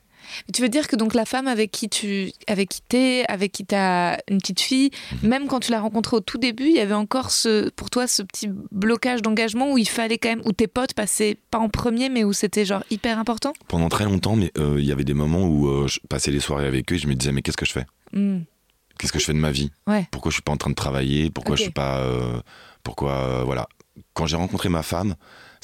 Mais 0.46 0.52
tu 0.52 0.62
veux 0.62 0.68
dire 0.68 0.88
que 0.88 0.96
donc 0.96 1.14
la 1.14 1.24
femme 1.24 1.46
avec 1.48 1.70
qui 1.70 1.88
tu 1.88 2.30
avec 2.46 2.68
qui 2.68 2.80
t'es, 2.82 3.24
avec 3.28 3.52
qui 3.52 3.64
t'as 3.64 4.18
une 4.28 4.38
petite 4.38 4.60
fille, 4.60 4.90
Mhm. 5.22 5.28
même 5.28 5.46
quand 5.46 5.60
tu 5.60 5.70
l'as 5.70 5.80
rencontrée 5.80 6.16
au 6.16 6.20
tout 6.20 6.38
début, 6.38 6.66
il 6.66 6.74
y 6.74 6.80
avait 6.80 6.94
encore 6.94 7.30
ce 7.30 7.68
pour 7.70 7.90
toi 7.90 8.06
ce 8.06 8.22
petit 8.22 8.48
blocage 8.70 9.22
d'engagement 9.22 9.72
où 9.72 9.78
il 9.78 9.88
fallait 9.88 10.18
quand 10.18 10.28
même 10.30 10.42
où 10.44 10.52
tes 10.52 10.66
potes 10.66 10.94
passaient 10.94 11.36
pas 11.50 11.58
en 11.58 11.68
premier 11.68 12.08
mais 12.08 12.24
où 12.24 12.32
c'était 12.32 12.64
genre 12.64 12.82
hyper 12.90 13.18
important? 13.18 13.52
Pendant 13.68 13.88
très 13.88 14.04
longtemps, 14.04 14.36
mais 14.36 14.50
euh, 14.58 14.76
il 14.78 14.84
y 14.84 14.92
avait 14.92 15.04
des 15.04 15.14
moments 15.14 15.44
où 15.46 15.68
euh, 15.68 15.86
je 15.88 16.00
passais 16.08 16.30
les 16.30 16.40
soirées 16.40 16.66
avec 16.66 16.90
eux 16.92 16.96
et 16.96 16.98
je 16.98 17.06
me 17.08 17.14
disais 17.14 17.32
mais 17.32 17.42
qu'est-ce 17.42 17.56
que 17.56 17.66
je 17.66 17.72
fais? 17.72 17.86
Hmm. 18.12 18.40
Qu'est-ce 18.98 19.12
que 19.12 19.18
je 19.18 19.24
fais 19.24 19.32
de 19.32 19.38
ma 19.38 19.50
vie? 19.50 19.70
Ouais. 19.88 20.06
Pourquoi 20.12 20.30
je 20.30 20.34
suis 20.34 20.42
pas 20.42 20.52
en 20.52 20.56
train 20.56 20.70
de 20.70 20.74
travailler? 20.76 21.28
Pourquoi 21.30 21.52
Ok. 21.54 21.58
je 21.58 21.62
suis 21.64 21.72
pas 21.72 21.98
euh, 21.98 22.40
Pourquoi 22.82 23.42
voilà 23.44 23.68
Quand 24.12 24.26
j'ai 24.26 24.36
rencontré 24.36 24.68
ma 24.68 24.82
femme, 24.82 25.14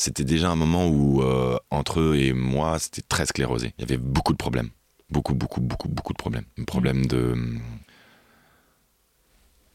c'était 0.01 0.25
déjà 0.25 0.49
un 0.51 0.57
moment 0.57 0.89
où 0.89 1.21
euh, 1.23 1.59
entre 1.69 2.01
eux 2.01 2.17
et 2.17 2.33
moi, 2.33 2.79
c'était 2.79 3.03
très 3.03 3.27
sclérosé. 3.27 3.75
Il 3.77 3.83
y 3.83 3.85
avait 3.85 3.99
beaucoup 3.99 4.33
de 4.33 4.39
problèmes, 4.39 4.71
beaucoup, 5.11 5.35
beaucoup, 5.35 5.61
beaucoup, 5.61 5.89
beaucoup 5.91 6.15
de 6.15 6.19
problèmes. 6.19 6.45
Un 6.59 6.65
problème 6.65 7.05
de 7.05 7.35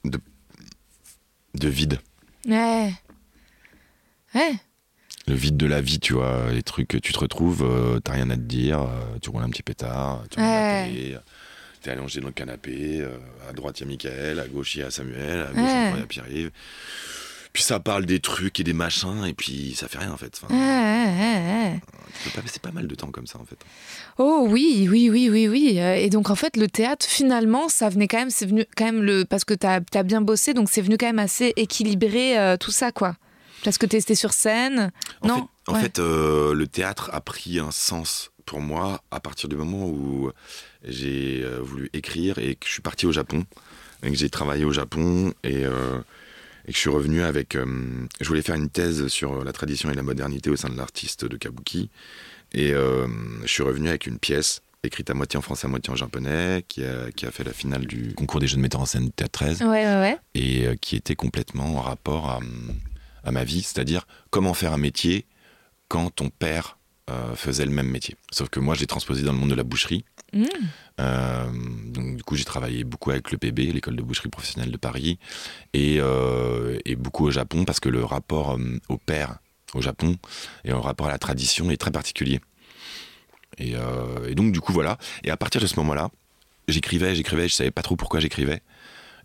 de 0.04 0.20
de 1.54 1.68
vide, 1.70 2.00
Ouais. 2.48 2.92
Ouais. 4.34 4.54
le 5.28 5.36
vide 5.36 5.58
de 5.58 5.68
la 5.68 5.80
vie, 5.80 6.00
tu 6.00 6.14
vois, 6.14 6.52
les 6.52 6.64
trucs 6.64 6.88
que 6.90 6.98
tu 6.98 7.14
te 7.14 7.20
retrouves, 7.20 7.64
euh, 7.64 8.00
t'as 8.00 8.14
rien 8.14 8.30
à 8.32 8.36
te 8.36 8.42
dire, 8.42 8.82
euh, 8.82 9.18
tu 9.22 9.30
roules 9.30 9.44
un 9.44 9.50
petit 9.50 9.64
pétard, 9.64 10.24
tu 10.32 10.40
Ouais. 10.40 11.18
t'es 11.82 11.92
allongé 11.92 12.20
dans 12.20 12.28
le 12.28 12.34
canapé, 12.34 13.00
euh, 13.02 13.18
à 13.48 13.54
droite 13.54 13.80
il 13.80 13.84
y 13.84 13.86
a 13.86 13.90
Michael, 13.90 14.40
à 14.40 14.48
gauche 14.48 14.76
il 14.76 14.80
y 14.80 14.84
a 14.84 14.90
Samuel, 14.92 15.42
à 15.42 15.52
gauche 15.54 15.58
Ouais. 15.72 15.92
il 15.94 16.00
y 16.00 16.04
a 16.04 16.08
Pierre-Yves. 16.08 16.52
Puis 17.56 17.64
ça 17.64 17.80
parle 17.80 18.06
des 18.06 18.20
trucs 18.20 18.60
et 18.60 18.66
des 18.66 18.74
machins, 18.74 19.24
et 19.26 19.34
puis 19.34 19.76
ça 19.78 19.88
fait 19.88 19.98
rien 20.00 20.12
en 20.12 20.18
fait. 20.18 20.42
Enfin, 20.44 20.54
ouais. 20.54 21.80
tu 22.22 22.30
peux 22.30 22.36
pas 22.36 22.42
passer 22.42 22.60
pas 22.60 22.74
mal 22.74 22.86
de 22.86 22.96
temps 22.96 23.12
comme 23.12 23.28
ça 23.28 23.40
en 23.40 23.46
fait. 23.46 23.56
Oh 24.18 24.46
oui, 24.50 24.90
oui, 24.92 25.10
oui, 25.10 25.30
oui, 25.30 25.48
oui. 25.48 25.80
Euh, 25.80 25.96
Et 25.96 26.10
donc 26.10 26.30
en 26.30 26.36
fait, 26.36 26.58
le 26.58 26.68
théâtre, 26.68 27.06
finalement, 27.06 27.70
ça 27.70 27.88
venait 27.88 28.10
quand 28.10 28.18
même, 28.18 28.30
c'est 28.30 28.46
venu 28.46 28.66
quand 28.76 28.84
même 28.84 29.02
le 29.02 29.24
parce 29.24 29.46
que 29.46 29.54
t'as 29.54 29.80
as 29.94 30.04
bien 30.04 30.20
bossé, 30.20 30.54
donc 30.54 30.68
c'est 30.70 30.82
venu 30.82 30.98
quand 30.98 31.06
même 31.06 31.18
assez 31.18 31.54
équilibrer 31.56 32.38
euh, 32.38 32.58
tout 32.58 32.72
ça, 32.72 32.92
quoi. 32.92 33.16
Parce 33.64 33.78
que 33.78 33.86
t'es 33.86 34.16
sur 34.16 34.34
scène. 34.34 34.92
En 35.22 35.28
non? 35.30 35.36
fait, 35.36 35.72
en 35.72 35.74
Ouais. 35.76 35.82
fait, 35.82 36.00
euh, 36.00 36.54
le 36.54 36.68
théâtre 36.68 37.10
a 37.14 37.22
pris 37.22 37.60
un 37.60 37.72
sens 37.72 38.32
pour 38.46 38.60
moi 38.60 39.02
à 39.12 39.22
partir 39.22 39.48
du 39.48 39.56
moment 39.56 39.86
où 39.88 40.30
j'ai 40.84 41.42
voulu 41.62 41.90
écrire 41.94 42.38
et 42.38 42.56
que 42.56 42.68
je 42.68 42.74
suis 42.74 42.82
parti 42.82 43.06
au 43.06 43.14
Japon, 43.14 43.46
et 44.04 44.10
que 44.10 44.16
j'ai 44.18 44.30
travaillé 44.30 44.66
au 44.66 44.74
Japon 44.74 45.34
et, 45.46 45.64
euh, 45.66 46.00
et 46.66 46.72
que 46.72 46.74
je 46.74 46.80
suis 46.80 46.90
revenu 46.90 47.22
avec. 47.24 47.56
euh, 47.56 47.66
je 48.22 48.28
voulais 48.28 48.42
faire 48.42 48.56
une 48.56 48.70
thèse 48.70 49.08
sur 49.08 49.44
la 49.44 49.52
tradition 49.54 49.90
et 49.92 49.94
la 49.94 50.04
modernité 50.04 50.50
au 50.50 50.56
sein 50.56 50.70
de 50.70 50.78
l'artiste 50.78 51.26
de 51.26 51.38
Kabuki. 51.38 51.90
Et 52.54 52.74
euh, 52.74 53.08
je 53.44 53.48
suis 53.48 53.64
revenu 53.64 53.90
avec 53.90 54.08
une 54.08 54.18
pièce 54.20 54.62
écrite 54.84 55.10
à 55.10 55.14
moitié 55.16 55.38
en 55.38 55.42
français, 55.42 55.66
à 55.66 55.70
moitié 55.70 55.92
en 55.92 55.96
japonais, 55.96 56.64
qui 56.68 56.84
a, 56.84 57.12
qui 57.12 57.26
a 57.26 57.32
fait 57.32 57.44
la 57.44 57.54
finale 57.54 57.86
du 57.88 58.14
concours 58.14 58.40
des 58.40 58.48
jeunes 58.48 58.62
metteurs 58.62 58.82
en 58.82 58.86
scène 58.86 59.12
Théâtre 59.12 59.32
13 59.46 59.62
Ouais, 59.64 59.68
ouais, 59.68 59.86
ouais. 59.86 60.18
et 60.36 60.68
euh, 60.68 60.76
qui 60.80 60.96
était 60.96 61.16
complètement 61.16 61.76
en 61.78 61.82
rapport 61.82 62.30
à, 62.30 62.40
à 63.24 63.32
ma 63.32 63.44
vie, 63.44 63.62
c'est-à-dire 63.64 64.06
comment 64.30 64.54
faire 64.54 64.74
un 64.74 64.78
métier 64.78 65.26
quand 65.88 66.10
ton 66.12 66.30
père 66.30 66.78
faisait 67.36 67.66
le 67.66 67.72
même 67.72 67.88
métier. 67.90 68.16
Sauf 68.32 68.50
que 68.50 68.60
moi, 68.60 68.74
j'ai 68.74 68.88
transposé 68.88 69.22
dans 69.22 69.32
le 69.32 69.38
monde 69.38 69.52
de 69.52 69.56
la 69.56 69.64
boucherie. 69.64 70.04
Euh, 71.00 71.52
donc, 71.88 72.16
du 72.18 72.24
coup, 72.24 72.36
j'ai 72.36 72.44
travaillé 72.46 72.84
beaucoup 72.84 73.12
avec 73.12 73.32
le 73.32 73.38
PB, 73.38 73.72
l'école 73.74 73.96
de 73.96 74.02
boucherie 74.02 74.30
professionnelle 74.30 74.72
de 74.72 74.78
Paris, 74.78 75.18
et, 75.74 75.98
euh, 76.00 76.78
et 76.86 76.96
beaucoup 76.96 77.26
au 77.26 77.32
Japon, 77.32 77.66
parce 77.66 77.80
que 77.80 77.90
le 77.90 78.04
rapport 78.04 78.56
euh, 78.58 78.80
au 78.90 78.98
père 78.98 79.40
au 79.74 79.82
Japon 79.82 80.16
et 80.64 80.70
le 80.70 80.78
rapport 80.78 81.08
à 81.08 81.12
la 81.12 81.18
tradition 81.18 81.70
est 81.70 81.78
très 81.78 81.92
particulier. 81.92 82.40
Et, 83.58 83.74
et 84.28 84.36
donc, 84.36 84.52
du 84.54 84.60
coup, 84.62 84.72
voilà. 84.74 84.98
Et 85.24 85.32
à 85.32 85.38
partir 85.38 85.60
de 85.62 85.68
ce 85.68 85.76
moment-là, 85.78 86.10
j'écrivais, 86.68 87.14
j'écrivais, 87.16 87.48
je 87.50 87.54
savais 87.56 87.72
pas 87.72 87.82
trop 87.82 87.96
pourquoi 87.96 88.20
j'écrivais. 88.22 88.62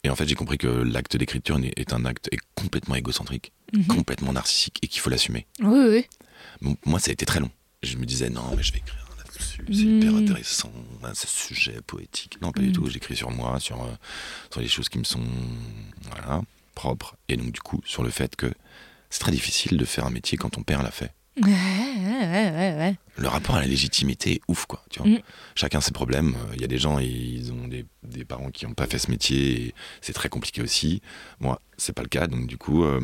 Et 0.03 0.11
en 0.11 0.17
fait, 0.17 0.27
j'ai 0.27 0.35
compris 0.35 0.57
que 0.59 0.67
l'acte 0.67 1.17
d'écriture 1.17 1.59
est 1.77 1.93
un 1.93 2.05
acte 2.05 2.29
est 2.33 2.39
complètement 2.55 2.95
égocentrique, 2.97 3.53
Mhm. 3.73 3.85
complètement 3.87 4.33
narcissique 4.33 4.79
et 4.83 4.89
qu'il 4.89 5.01
faut 5.01 5.11
l'assumer. 5.11 5.47
Oui, 5.63 5.81
oui. 5.89 6.07
Bon, 6.63 6.77
moi, 6.85 6.99
ça 6.99 7.11
a 7.11 7.13
été 7.13 7.27
très 7.27 7.39
long. 7.39 7.51
Je 7.83 7.97
me 7.97 8.05
disais, 8.07 8.29
non, 8.31 8.43
mais 8.57 8.63
je 8.63 8.73
vais 8.73 8.79
écrire 8.79 9.07
c'est 9.41 9.73
hyper 9.75 10.15
intéressant, 10.15 10.73
hein, 11.03 11.13
ce 11.15 11.27
sujet 11.27 11.81
poétique. 11.87 12.39
Non, 12.43 12.53
pas 12.53 12.61
du 12.61 12.69
Mm. 12.69 12.73
tout, 12.73 12.89
j'écris 12.89 13.17
sur 13.17 13.31
moi, 13.31 13.59
sur, 13.61 13.83
euh, 13.83 13.89
sur 14.51 14.61
les 14.61 14.69
choses 14.69 14.89
qui 14.89 14.99
me 14.99 15.05
sont 15.05 15.23
voilà, 16.11 16.43
propres. 16.75 17.17
Et 17.29 17.37
donc, 17.37 17.53
du 17.53 17.61
coup, 17.61 17.81
sur 17.85 18.03
le 18.03 18.11
fait 18.11 18.37
que 18.37 18.53
c'est 19.11 19.21
très 19.21 19.33
difficile 19.33 19.77
de 19.77 19.85
faire 19.85 20.07
un 20.07 20.11
métier 20.11 20.39
quand 20.39 20.51
ton 20.51 20.63
père 20.63 20.83
l'a 20.83 20.91
fait. 20.91 21.13
Ouais, 21.41 21.49
ouais, 21.51 22.75
ouais. 22.77 22.97
Le 23.17 23.29
rapport 23.29 23.55
à 23.57 23.61
la 23.61 23.67
légitimité 23.67 24.33
est 24.35 24.41
ouf, 24.49 24.67
quoi. 24.67 24.85
Tu 24.91 24.99
vois. 25.01 25.09
Mm. 25.09 25.21
Chacun 25.55 25.81
ses 25.81 25.93
problèmes. 25.93 26.35
Euh, 26.35 26.55
Il 26.55 26.61
y 26.61 26.65
a 26.65 26.69
des 26.69 26.79
gens, 26.79 26.99
ils 26.99 27.53
ont 27.53 27.67
des, 27.69 27.87
des 28.03 28.25
parents 28.25 28.51
qui 28.51 28.67
n'ont 28.67 28.75
pas 28.75 28.87
fait 28.87 28.99
ce 28.99 29.11
métier, 29.11 29.67
et 29.69 29.75
c'est 30.01 30.13
très 30.13 30.29
compliqué 30.29 30.61
aussi. 30.63 31.01
Moi, 31.39 31.61
c'est 31.77 31.93
pas 31.95 32.03
le 32.03 32.09
cas, 32.09 32.27
donc 32.27 32.47
du 32.47 32.57
coup, 32.59 32.85
euh, 32.85 33.01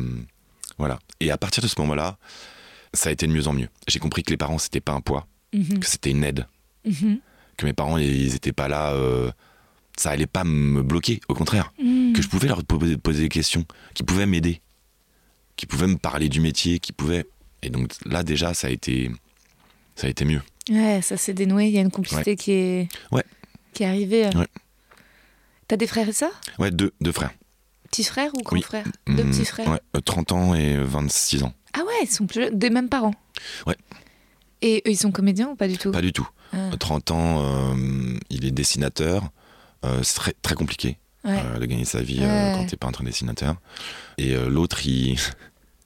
voilà. 0.77 0.99
Et 1.19 1.31
à 1.31 1.37
partir 1.37 1.63
de 1.63 1.67
ce 1.67 1.75
moment-là, 1.81 2.17
ça 2.93 3.09
a 3.09 3.11
été 3.11 3.27
de 3.27 3.31
mieux 3.31 3.47
en 3.47 3.53
mieux. 3.53 3.69
J'ai 3.87 3.99
compris 3.99 4.23
que 4.23 4.29
les 4.31 4.37
parents, 4.37 4.57
c'était 4.59 4.81
pas 4.81 4.93
un 4.93 5.01
poids, 5.01 5.27
Mhm, 5.53 5.79
que 5.79 5.85
c'était 5.87 6.11
une 6.11 6.23
aide, 6.23 6.45
mhm, 6.85 7.19
que 7.57 7.65
mes 7.65 7.73
parents, 7.73 7.97
ils 7.97 8.35
étaient 8.35 8.51
pas 8.53 8.67
là, 8.67 8.91
euh, 8.93 9.31
ça 9.97 10.09
allait 10.11 10.27
pas 10.27 10.43
me 10.43 10.81
bloquer, 10.83 11.21
au 11.29 11.33
contraire, 11.33 11.71
mhm. 11.81 12.13
que 12.13 12.21
je 12.21 12.27
pouvais 12.27 12.47
leur 12.47 12.63
poser, 12.65 12.97
poser 12.97 13.23
des 13.23 13.29
questions, 13.29 13.65
qu'ils 13.93 14.05
pouvaient 14.05 14.25
m'aider, 14.25 14.61
qu'ils 15.55 15.67
pouvaient 15.69 15.87
me 15.87 15.97
parler 15.97 16.29
du 16.29 16.39
métier, 16.41 16.79
qu'ils 16.79 16.93
pouvaient. 16.95 17.25
Et 17.63 17.69
donc 17.69 17.93
là, 18.05 18.23
déjà, 18.23 18.53
ça 18.53 18.67
a 18.67 18.69
été, 18.69 19.09
ça 19.95 20.07
a 20.07 20.09
été 20.09 20.25
mieux. 20.25 20.41
Ouais, 20.69 21.01
ça 21.01 21.17
s'est 21.17 21.33
dénoué. 21.33 21.67
Il 21.67 21.71
y 21.73 21.77
a 21.77 21.81
une 21.81 21.89
complicité 21.91 22.35
qui 22.35 22.51
est. 22.51 22.89
Ouais. 23.11 23.23
Qui 23.73 23.83
est 23.83 23.87
arrivée. 23.87 24.27
euh. 24.27 24.31
Ouais. 24.39 24.47
T'as 25.67 25.77
des 25.77 25.87
frères 25.87 26.07
et 26.07 26.13
sœurs? 26.13 26.39
Ouais, 26.59 26.69
deux, 26.71 26.91
deux 27.01 27.11
frères. 27.11 27.31
Petits 27.89 28.03
frères 28.03 28.31
ou 28.35 28.41
grands 28.43 28.57
Oui. 28.57 28.61
frères? 28.61 28.85
Deux 29.07 29.23
Mm, 29.23 29.31
petits 29.31 29.45
frères? 29.45 29.67
Ouais, 29.69 29.79
euh, 29.95 30.01
30 30.01 30.31
ans 30.33 30.53
et 30.53 30.77
26 30.77 31.43
ans. 31.43 31.53
Ah 31.73 31.79
ouais, 31.79 32.03
ils 32.03 32.09
sont 32.09 32.27
plus 32.27 32.49
des 32.51 32.69
mêmes 32.69 32.89
parents? 32.89 33.15
Ouais. 33.65 33.75
Et 34.61 34.81
eux, 34.87 34.91
ils 34.91 34.97
sont 34.97 35.11
comédiens 35.11 35.49
ou 35.49 35.55
pas 35.55 35.67
du 35.67 35.77
tout 35.77 35.91
Pas 35.91 36.01
du 36.01 36.13
tout. 36.13 36.27
Ah. 36.53 36.69
30 36.79 37.11
ans, 37.11 37.43
euh, 37.73 38.17
il 38.29 38.45
est 38.45 38.51
dessinateur. 38.51 39.29
Euh, 39.85 39.99
c'est 40.03 40.15
très, 40.15 40.33
très 40.41 40.55
compliqué 40.55 40.97
Ouais. 41.23 41.37
euh, 41.45 41.59
de 41.59 41.65
gagner 41.65 41.85
sa 41.85 42.01
vie 42.01 42.19
Ouais. 42.19 42.53
quand 42.55 42.65
t'es 42.65 42.77
peintre 42.77 43.03
dessinateur. 43.03 43.55
Et 44.17 44.33
l'autre, 44.35 44.85
il. 44.87 45.17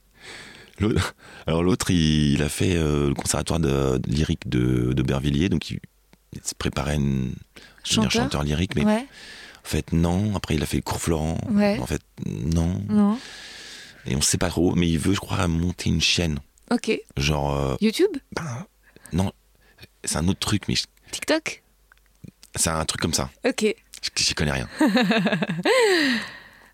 l'autre- 0.79 1.15
Alors 1.47 1.63
l'autre, 1.63 1.91
il, 1.91 2.33
il 2.33 2.43
a 2.43 2.49
fait 2.49 2.75
le 2.75 3.13
conservatoire 3.13 3.59
de, 3.59 3.97
de 3.97 4.09
lyrique 4.11 4.47
de, 4.47 4.93
d'Aubervilliers, 4.93 5.49
donc 5.49 5.69
il, 5.71 5.79
il 6.33 6.41
se 6.43 6.55
préparait 6.55 6.91
à 6.91 6.95
une, 6.95 7.31
devenir 7.31 7.35
Chanteur 7.83 8.11
chanteur 8.11 8.43
lyrique, 8.43 8.75
mais 8.75 8.85
Ouais. 8.85 9.05
en 9.63 9.67
fait 9.67 9.91
non. 9.91 10.35
Après, 10.35 10.55
il 10.55 10.63
a 10.63 10.65
fait 10.65 10.77
le 10.77 10.83
cours 10.83 11.01
Florent. 11.01 11.37
En 11.49 11.85
fait, 11.87 12.01
non. 12.25 12.81
Non. 12.89 13.17
Et 14.05 14.15
on 14.15 14.21
sait 14.21 14.37
pas 14.37 14.49
trop, 14.49 14.73
mais 14.75 14.87
il 14.89 14.97
veut, 14.99 15.13
je 15.13 15.19
crois, 15.19 15.47
monter 15.47 15.89
une 15.89 16.01
chaîne. 16.01 16.39
Ok. 16.71 16.91
Genre, 17.17 17.55
euh, 17.57 17.75
YouTube? 17.81 18.11
Ben, 18.35 18.65
non, 19.13 19.31
c'est 20.03 20.17
un 20.17 20.27
autre 20.27 20.39
truc, 20.39 20.63
mais 20.67 20.75
je- 20.75 20.85
TikTok? 21.11 21.61
C'est 22.55 22.69
un 22.69 22.83
truc 22.85 23.01
comme 23.01 23.13
ça. 23.13 23.29
Ok. 23.45 23.63
Je- 24.01 24.09
J'y 24.23 24.33
connais 24.33 24.51
rien. 24.51 24.67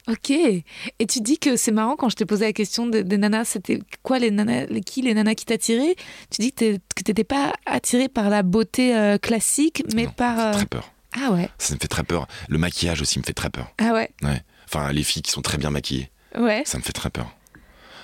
Ok. 0.09 0.29
Et 0.29 0.63
tu 1.09 1.19
dis 1.19 1.37
que 1.37 1.57
c'est 1.57 1.71
marrant 1.73 1.97
quand 1.97 2.07
je 2.07 2.15
t'ai 2.15 2.25
posé 2.25 2.45
la 2.45 2.53
question 2.53 2.87
des, 2.87 3.03
des 3.03 3.17
nanas, 3.17 3.43
c'était 3.43 3.79
quoi 4.03 4.19
les 4.19 4.31
nanas, 4.31 4.65
les, 4.67 4.79
qui 4.79 5.01
les 5.01 5.13
nanas 5.13 5.35
qui 5.35 5.43
t'attiraient? 5.43 5.95
Tu 6.29 6.41
dis 6.41 6.51
que 6.53 6.55
t'es- 6.55 6.79
que 6.95 7.03
t'étais 7.03 7.25
pas 7.25 7.51
attiré 7.65 8.07
par 8.07 8.29
la 8.29 8.41
beauté 8.41 8.95
euh, 8.95 9.17
classique, 9.17 9.83
mais 9.93 10.05
Non, 10.05 10.11
par. 10.11 10.39
euh, 10.39 10.53
Très 10.53 10.65
peur. 10.65 10.93
Ah 11.21 11.31
ouais. 11.31 11.49
Ça 11.57 11.73
me 11.75 11.79
fait 11.79 11.89
très 11.89 12.03
peur. 12.03 12.25
Le 12.47 12.57
maquillage 12.57 13.01
aussi 13.01 13.19
me 13.19 13.23
fait 13.25 13.33
très 13.33 13.49
peur. 13.49 13.69
Ah 13.79 13.91
ouais. 13.91 14.09
Ouais. 14.21 14.41
Enfin, 14.65 14.93
les 14.93 15.03
filles 15.03 15.23
qui 15.23 15.31
sont 15.31 15.41
très 15.41 15.57
bien 15.57 15.71
maquillées, 15.71 16.09
Ouais. 16.37 16.63
ça 16.65 16.77
me 16.77 16.83
fait 16.83 16.93
très 16.93 17.09
peur. 17.09 17.35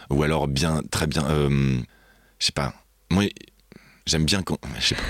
Ou 0.09 0.23
alors 0.23 0.47
bien, 0.47 0.81
très 0.91 1.07
bien. 1.07 1.25
euh, 1.29 1.77
je 2.39 2.45
sais 2.45 2.51
pas. 2.51 2.73
Moi, 3.11 3.25
j'aime 4.05 4.25
bien 4.25 4.41
quand. 4.41 4.57
Je 4.79 4.87
sais 4.87 4.95
pas. 4.95 5.01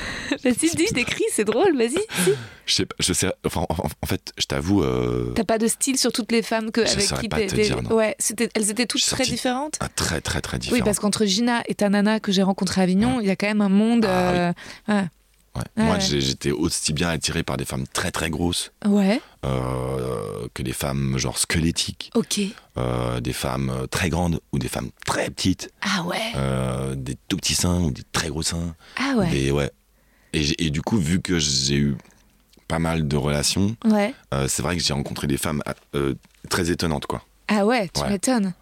Vas-y, 0.43 0.75
dis, 0.75 0.85
je 0.89 0.93
t'écris, 0.93 1.23
c'est 1.31 1.45
drôle, 1.45 1.75
vas-y. 1.77 1.97
Je 2.65 2.73
sais 2.73 2.85
pas. 2.85 2.95
Je 2.99 3.13
sais. 3.13 3.31
Enfin, 3.45 3.65
en, 3.69 3.75
en 4.01 4.05
fait, 4.07 4.31
je 4.37 4.45
t'avoue. 4.45 4.83
euh, 4.83 5.31
T'as 5.35 5.43
pas 5.43 5.57
de 5.57 5.67
style 5.67 5.97
sur 5.97 6.11
toutes 6.11 6.31
les 6.31 6.41
femmes 6.41 6.71
que, 6.71 6.85
Je 6.85 6.91
avec 6.93 7.07
qui 7.19 7.29
pas 7.29 7.39
te 7.41 7.55
t'es- 7.55 7.61
dire, 7.63 7.81
non. 7.81 7.93
Ouais, 7.95 8.15
c'était- 8.19 8.49
elles 8.55 8.69
étaient 8.71 8.85
toutes 8.85 9.05
très 9.05 9.23
différentes. 9.25 9.77
un 9.81 9.89
très, 9.95 10.21
très, 10.21 10.41
très 10.41 10.59
différent. 10.59 10.77
Oui, 10.79 10.83
parce 10.83 10.99
qu'entre 10.99 11.25
Gina 11.25 11.61
et 11.67 11.75
ta 11.75 11.89
nana 11.89 12.19
que 12.19 12.31
j'ai 12.31 12.43
rencontrée 12.43 12.81
à 12.81 12.83
Avignon, 12.85 13.19
il 13.21 13.27
y 13.27 13.31
a 13.31 13.35
quand 13.35 13.47
même 13.47 13.61
un 13.61 13.69
monde. 13.69 14.05
Ah 14.07 14.31
euh, 14.31 14.53
ouais. 14.89 15.03
Ouais. 15.55 15.63
Moi, 15.85 15.95
ouais. 15.95 16.01
j'étais 16.01 16.49
aussi 16.51 16.93
bien 16.93 17.09
attiré 17.09 17.43
par 17.43 17.57
des 17.57 17.65
femmes 17.65 17.85
très, 17.87 18.09
très 18.11 18.31
grosses 18.31 18.71
Ouais, 18.85 19.21
euh, 19.45 20.47
que 20.55 20.63
des 20.63 20.73
femmes 20.73 21.17
genre 21.19 21.37
squelettiques, 21.37 22.09
ok. 22.15 22.39
euh, 22.77 23.19
des 23.19 23.33
femmes 23.33 23.69
euh, 23.69 23.85
très 23.85 24.09
grandes 24.09 24.39
ou 24.51 24.57
des 24.57 24.67
femmes 24.67 24.89
très 25.05 25.29
petites, 25.29 25.69
Ah 25.81 26.01
ouais. 26.03 26.17
euh, 26.35 26.95
des 26.95 27.15
tout 27.27 27.37
petits 27.37 27.53
seins 27.53 27.81
ou 27.81 27.91
des 27.91 28.01
très 28.11 28.29
gros 28.29 28.41
seins. 28.41 28.75
Ah 28.97 29.13
ouais. 29.15 29.29
Des- 29.29 29.51
ouais. 29.51 29.69
Et, 30.35 30.71
du 30.71 30.81
coup, 30.81 30.97
vu 30.97 31.21
que 31.21 31.37
j'ai 31.37 31.75
eu 31.75 31.95
pas 32.67 32.79
mal 32.79 33.07
de 33.07 33.15
relations, 33.15 33.75
Ouais. 33.85 34.15
c'est 34.47 34.63
vrai 34.63 34.75
que 34.75 34.81
j'ai 34.81 34.93
rencontré 34.93 35.27
des 35.27 35.37
femmes 35.37 35.61
très 36.49 36.71
étonnantes, 36.71 37.05
quoi. 37.05 37.23
Ah 37.47 37.63
ouais, 37.67 37.87
tu 37.93 38.01
Ouais. 38.01 38.09
m'étonnes. 38.09 38.53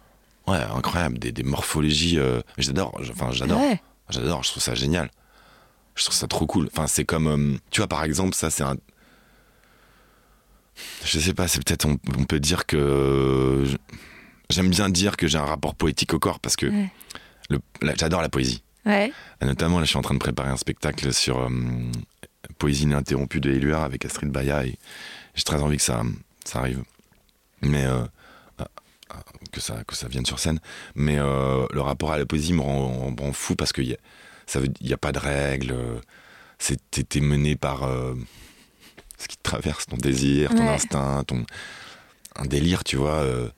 Ouais, 0.46 0.58
incroyable, 0.76 1.18
des, 1.18 1.32
des 1.32 1.42
morphologies. 1.44 2.18
j'adore, 2.58 3.00
enfin 3.10 3.30
j'adore, 3.32 3.58
Ouais. 3.62 3.80
j'adore, 4.10 4.42
je 4.42 4.50
trouve 4.50 4.62
ça 4.62 4.74
génial. 4.74 5.10
Je 5.94 6.04
trouve 6.04 6.14
ça 6.16 6.26
trop 6.26 6.46
cool. 6.46 6.68
Enfin, 6.72 6.86
c'est 6.86 7.04
comme, 7.04 7.26
euh, 7.26 7.58
tu 7.70 7.80
vois, 7.80 7.88
par 7.88 8.02
exemple, 8.04 8.34
ça 8.34 8.50
c'est 8.50 8.62
un. 8.62 8.76
Je 11.04 11.18
sais 11.18 11.34
pas, 11.34 11.48
c'est 11.48 11.62
peut-être, 11.64 11.84
on, 11.86 11.98
on 12.18 12.24
peut 12.24 12.40
dire 12.40 12.66
que. 12.66 13.64
J'aime 14.50 14.68
bien 14.70 14.88
dire 14.88 15.16
que 15.16 15.26
j'ai 15.26 15.38
un 15.38 15.44
rapport 15.44 15.74
poétique 15.74 16.12
au 16.14 16.18
corps 16.18 16.38
parce 16.40 16.56
que 16.56 16.66
Ouais. 16.66 16.90
j'adore 17.98 18.20
la 18.22 18.28
poésie. 18.28 18.62
Ouais. 18.84 19.12
Notamment, 19.40 19.78
là, 19.78 19.84
je 19.84 19.90
suis 19.90 19.98
en 19.98 20.02
train 20.02 20.14
de 20.14 20.18
préparer 20.18 20.50
un 20.50 20.56
spectacle 20.56 21.12
sur 21.14 21.38
euh, 21.40 21.48
Poésie 22.58 22.82
ininterrompue 22.84 23.40
de 23.40 23.50
Éluard 23.50 23.82
avec 23.84 24.04
Astrid 24.04 24.30
Baya 24.30 24.66
et 24.66 24.76
j'ai 25.34 25.42
très 25.44 25.62
envie 25.62 25.76
que 25.76 25.82
ça, 25.82 26.02
ça 26.44 26.58
arrive. 26.58 26.82
Mais 27.62 27.84
euh, 27.84 28.02
euh, 28.60 28.64
que, 29.52 29.60
ça, 29.60 29.84
que 29.86 29.94
ça 29.94 30.08
vienne 30.08 30.26
sur 30.26 30.38
scène. 30.38 30.58
Mais 30.94 31.18
euh, 31.18 31.64
le 31.72 31.80
rapport 31.80 32.12
à 32.12 32.18
la 32.18 32.26
poésie 32.26 32.52
me 32.52 32.60
rend, 32.60 33.10
me 33.12 33.20
rend 33.20 33.32
fou 33.32 33.54
parce 33.54 33.72
qu'il 33.72 33.90
veut- 33.90 33.96
il 34.80 34.88
y 34.88 34.92
a 34.92 34.98
pas 34.98 35.12
de 35.12 35.18
règles. 35.18 35.72
euh, 35.72 36.00
t'es 36.90 37.20
mené 37.20 37.56
par 37.56 37.82
euh, 37.84 38.14
ce 39.18 39.28
qui 39.28 39.36
te 39.36 39.42
traverse, 39.42 39.86
ton 39.86 39.96
désir, 39.96 40.50
ton 40.50 40.62
Ouais. 40.64 40.68
instinct, 40.74 41.24
ton, 41.26 41.44
un 42.36 42.44
délire, 42.46 42.84
tu 42.84 42.96
vois. 42.96 43.14
euh. 43.22 43.48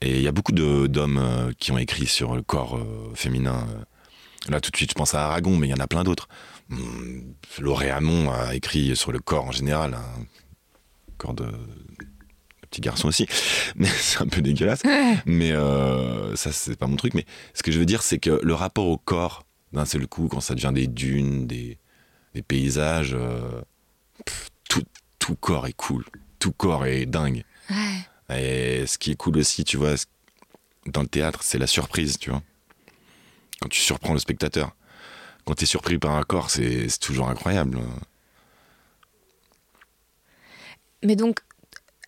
et 0.00 0.16
il 0.16 0.22
y 0.22 0.28
a 0.28 0.32
beaucoup 0.32 0.52
d'hommes 0.52 1.18
euh, 1.18 1.52
qui 1.58 1.72
ont 1.72 1.78
écrit 1.78 2.06
sur 2.06 2.34
le 2.36 2.42
corps 2.42 2.78
féminin. 3.14 3.66
Là, 4.48 4.60
tout 4.60 4.70
de 4.70 4.76
suite, 4.76 4.90
je 4.90 4.94
pense 4.94 5.14
à 5.14 5.24
Aragon, 5.26 5.56
mais 5.56 5.66
il 5.66 5.70
y 5.70 5.74
en 5.74 5.78
a 5.80 5.88
plein 5.88 6.04
d'autres. 6.04 6.28
Hum, 6.70 7.34
Lauré 7.58 7.90
Hamon 7.90 8.30
a 8.30 8.54
écrit 8.54 8.94
sur 8.94 9.10
le 9.12 9.18
corps 9.18 9.44
en 9.46 9.52
général, 9.52 9.94
un 9.94 10.24
corps 11.18 11.34
de, 11.34 11.44
de 11.46 11.50
petit 12.70 12.80
garçon 12.80 13.08
aussi, 13.08 13.26
mais 13.76 13.88
c'est 13.88 14.20
un 14.22 14.26
peu 14.28 14.42
dégueulasse. 14.42 14.82
Mais 15.24 15.50
euh, 15.52 16.36
ça, 16.36 16.52
c'est 16.52 16.76
pas 16.76 16.86
mon 16.86 16.96
truc. 16.96 17.14
Mais 17.14 17.24
ce 17.54 17.62
que 17.64 17.72
je 17.72 17.78
veux 17.78 17.86
dire, 17.86 18.02
c'est 18.02 18.18
que 18.18 18.38
le 18.42 18.54
rapport 18.54 18.86
au 18.86 18.98
corps, 18.98 19.45
d'un 19.76 19.84
seul 19.84 20.06
coup, 20.06 20.28
quand 20.28 20.40
ça 20.40 20.54
devient 20.54 20.72
des 20.74 20.86
dunes, 20.86 21.46
des, 21.46 21.78
des 22.34 22.42
paysages, 22.42 23.14
euh, 23.14 23.62
pff, 24.24 24.50
tout, 24.68 24.82
tout 25.18 25.36
corps 25.36 25.66
est 25.66 25.74
cool. 25.74 26.04
Tout 26.38 26.52
corps 26.52 26.86
est 26.86 27.06
dingue. 27.06 27.44
Ouais. 27.70 28.36
Et 28.36 28.86
ce 28.86 28.98
qui 28.98 29.12
est 29.12 29.16
cool 29.16 29.36
aussi, 29.38 29.64
tu 29.64 29.76
vois, 29.76 29.94
dans 30.86 31.02
le 31.02 31.08
théâtre, 31.08 31.42
c'est 31.42 31.58
la 31.58 31.66
surprise, 31.66 32.18
tu 32.18 32.30
vois. 32.30 32.42
Quand 33.60 33.68
tu 33.68 33.80
surprends 33.80 34.14
le 34.14 34.18
spectateur. 34.18 34.74
Quand 35.44 35.54
tu 35.54 35.64
es 35.64 35.66
surpris 35.66 35.98
par 35.98 36.16
un 36.16 36.22
corps, 36.22 36.50
c'est 36.50 36.88
toujours 36.98 37.28
incroyable. 37.28 37.78
Mais 41.04 41.16
donc, 41.16 41.40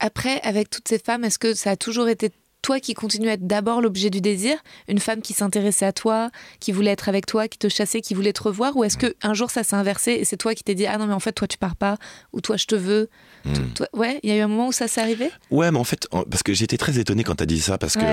après, 0.00 0.40
avec 0.40 0.70
toutes 0.70 0.88
ces 0.88 0.98
femmes, 0.98 1.24
est-ce 1.24 1.38
que 1.38 1.54
ça 1.54 1.72
a 1.72 1.76
toujours 1.76 2.08
été 2.08 2.32
toi 2.68 2.80
qui 2.80 2.92
continues 2.92 3.30
à 3.30 3.32
être 3.32 3.46
d'abord 3.46 3.80
l'objet 3.80 4.10
du 4.10 4.20
désir 4.20 4.56
Une 4.88 4.98
femme 4.98 5.22
qui 5.22 5.32
s'intéressait 5.32 5.86
à 5.86 5.92
toi, 5.92 6.30
qui 6.60 6.70
voulait 6.70 6.90
être 6.90 7.08
avec 7.08 7.24
toi, 7.24 7.48
qui 7.48 7.56
te 7.56 7.68
chassait, 7.70 8.02
qui 8.02 8.12
voulait 8.12 8.34
te 8.34 8.42
revoir 8.42 8.76
Ou 8.76 8.84
est-ce 8.84 8.98
que 8.98 9.14
un 9.22 9.32
jour 9.32 9.50
ça 9.50 9.64
s'est 9.64 9.74
inversé 9.76 10.12
et 10.12 10.24
c'est 10.26 10.36
toi 10.36 10.54
qui 10.54 10.62
t'es 10.64 10.74
dit 10.74 10.86
Ah 10.86 10.98
non, 10.98 11.06
mais 11.06 11.14
en 11.14 11.20
fait, 11.20 11.32
toi 11.32 11.48
tu 11.48 11.56
pars 11.56 11.76
pas 11.76 11.96
Ou 12.34 12.40
toi 12.42 12.56
je 12.58 12.66
te 12.66 12.74
veux 12.74 13.08
Hmm. 13.44 13.72
Toi- 13.74 13.88
Ouais, 13.94 14.18
il 14.24 14.28
y 14.30 14.32
a 14.32 14.36
eu 14.36 14.40
un 14.40 14.48
moment 14.48 14.66
où 14.68 14.72
ça 14.72 14.88
s'est 14.88 15.00
arrivé? 15.00 15.30
Ouais, 15.50 15.70
mais 15.70 15.78
en 15.78 15.84
fait, 15.84 16.06
parce 16.10 16.42
que 16.42 16.52
j'étais 16.52 16.76
très 16.76 16.98
étonné 16.98 17.22
quand 17.24 17.36
t'as 17.36 17.46
dit 17.46 17.60
ça, 17.60 17.78
parce 17.78 17.94
que 17.94 18.04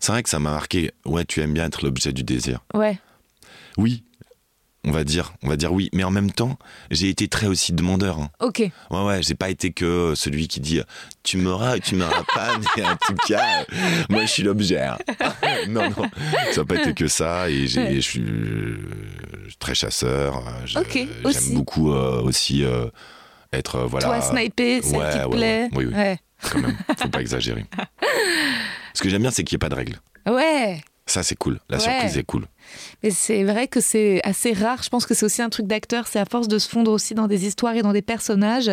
c'est 0.00 0.10
vrai 0.10 0.22
que 0.24 0.30
ça 0.30 0.38
m'a 0.40 0.50
marqué. 0.50 0.90
Ouais, 1.04 1.24
tu 1.26 1.40
aimes 1.42 1.52
bien 1.52 1.66
être 1.66 1.84
l'objet 1.84 2.12
du 2.12 2.24
désir. 2.24 2.60
ouais. 2.74 2.98
Oui, 3.78 4.02
on 4.84 4.90
va 4.90 5.04
dire, 5.04 5.32
on 5.42 5.48
va 5.48 5.56
dire 5.56 5.72
oui. 5.72 5.88
Mais 5.92 6.04
en 6.04 6.10
même 6.10 6.30
temps, 6.32 6.58
j'ai 6.90 7.08
été 7.08 7.28
très 7.28 7.46
aussi 7.46 7.72
demandeur. 7.72 8.18
hein. 8.18 8.30
Ok. 8.40 8.58
Ouais, 8.90 9.04
ouais, 9.04 9.22
j'ai 9.22 9.34
pas 9.34 9.48
été 9.50 9.72
que 9.72 10.14
celui 10.16 10.48
qui 10.48 10.60
dit 10.60 10.80
tu 11.22 11.36
m'auras 11.38 11.78
tu 11.78 11.94
m'auras 11.96 12.24
pas, 12.34 12.58
mais 12.76 12.84
en 12.84 12.96
tout 12.96 13.14
cas, 13.28 13.64
euh, 13.72 13.76
moi 14.08 14.22
je 14.22 14.26
suis 14.30 14.42
l'objet. 14.42 14.80
hein. 14.80 14.98
non, 15.68 15.88
non, 15.90 16.08
ça 16.52 16.60
n'a 16.62 16.64
pas 16.66 16.76
été 16.76 16.94
que 16.94 17.06
ça. 17.08 17.48
Et 17.48 17.66
je 17.68 18.00
suis 18.00 18.20
euh, 18.22 18.78
très 19.58 19.74
chasseur. 19.74 20.36
euh, 20.38 20.50
je- 20.66 20.78
Ok, 20.78 20.98
aussi. 21.24 21.38
J'aime 21.48 21.54
beaucoup 21.54 21.92
euh, 21.92 22.20
aussi 22.22 22.64
euh, 22.64 22.86
être, 23.52 23.76
euh, 23.76 23.86
voilà. 23.86 24.06
Toi, 24.06 24.20
sniper, 24.20 24.76
ouais, 24.76 24.80
qui 24.82 24.90
te 24.90 25.24
ouais, 25.26 25.30
plaît. 25.30 25.62
ouais. 25.64 25.68
Oui, 25.74 25.84
oui. 25.94 26.16
Quand 26.50 26.58
même, 26.58 26.76
faut 26.98 27.08
pas 27.08 27.20
exagérer. 27.20 27.64
Ce 28.94 29.02
que 29.02 29.08
j'aime 29.08 29.22
bien, 29.22 29.30
c'est 29.30 29.44
qu'il 29.44 29.54
n'y 29.54 29.58
ait 29.58 29.66
pas 29.66 29.68
de 29.68 29.74
règles. 29.76 29.98
Ouais. 30.26 30.80
Ça, 31.06 31.22
c'est 31.22 31.36
cool. 31.36 31.60
La 31.68 31.78
surprise 31.78 32.16
est 32.18 32.24
cool. 32.24 32.46
Mais 33.02 33.10
c'est 33.10 33.44
vrai 33.44 33.68
que 33.68 33.80
c'est 33.80 34.20
assez 34.24 34.52
rare. 34.52 34.82
Je 34.82 34.88
pense 34.88 35.06
que 35.06 35.14
c'est 35.14 35.24
aussi 35.24 35.42
un 35.42 35.48
truc 35.48 35.66
d'acteur. 35.66 36.06
C'est 36.06 36.18
à 36.18 36.24
force 36.24 36.48
de 36.48 36.58
se 36.58 36.68
fondre 36.68 36.90
aussi 36.90 37.14
dans 37.14 37.26
des 37.26 37.46
histoires 37.46 37.74
et 37.74 37.82
dans 37.82 37.92
des 37.92 38.02
personnages, 38.02 38.70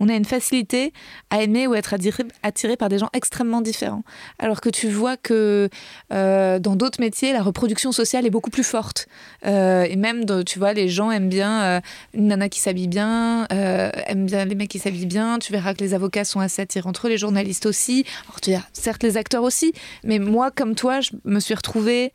on 0.00 0.08
a 0.08 0.14
une 0.14 0.24
facilité 0.24 0.92
à 1.30 1.42
aimer 1.42 1.66
ou 1.66 1.74
être 1.74 1.94
attiré, 2.42 2.76
par 2.76 2.88
des 2.88 2.98
gens 2.98 3.08
extrêmement 3.12 3.60
différents. 3.60 4.02
Alors 4.38 4.60
que 4.60 4.68
tu 4.68 4.88
vois 4.88 5.16
que 5.16 5.68
euh, 6.12 6.58
dans 6.58 6.76
d'autres 6.76 7.00
métiers, 7.00 7.32
la 7.32 7.42
reproduction 7.42 7.92
sociale 7.92 8.26
est 8.26 8.30
beaucoup 8.30 8.50
plus 8.50 8.64
forte. 8.64 9.08
Euh, 9.46 9.84
et 9.84 9.96
même, 9.96 10.24
tu 10.44 10.58
vois, 10.58 10.72
les 10.72 10.88
gens 10.88 11.10
aiment 11.10 11.28
bien 11.28 11.62
euh, 11.62 11.80
une 12.14 12.28
nana 12.28 12.48
qui 12.48 12.60
s'habille 12.60 12.88
bien, 12.88 13.46
aiment 13.50 14.26
bien 14.26 14.44
les 14.44 14.54
mecs 14.54 14.70
qui 14.70 14.78
s'habillent 14.78 15.06
bien. 15.06 15.38
Tu 15.38 15.52
verras 15.52 15.74
que 15.74 15.80
les 15.80 15.94
avocats 15.94 16.24
sont 16.24 16.40
assez 16.40 16.62
attirés 16.62 16.88
entre 16.88 17.06
eux, 17.06 17.10
les 17.10 17.18
journalistes 17.18 17.66
aussi. 17.66 18.04
Alors, 18.26 18.40
tu 18.40 18.50
dis, 18.50 18.56
certes, 18.72 19.02
les 19.02 19.16
acteurs 19.16 19.42
aussi. 19.42 19.72
Mais 20.04 20.18
moi, 20.18 20.50
comme 20.50 20.74
toi, 20.74 21.00
je 21.00 21.10
me 21.24 21.40
suis 21.40 21.54
retrouvée 21.54 22.12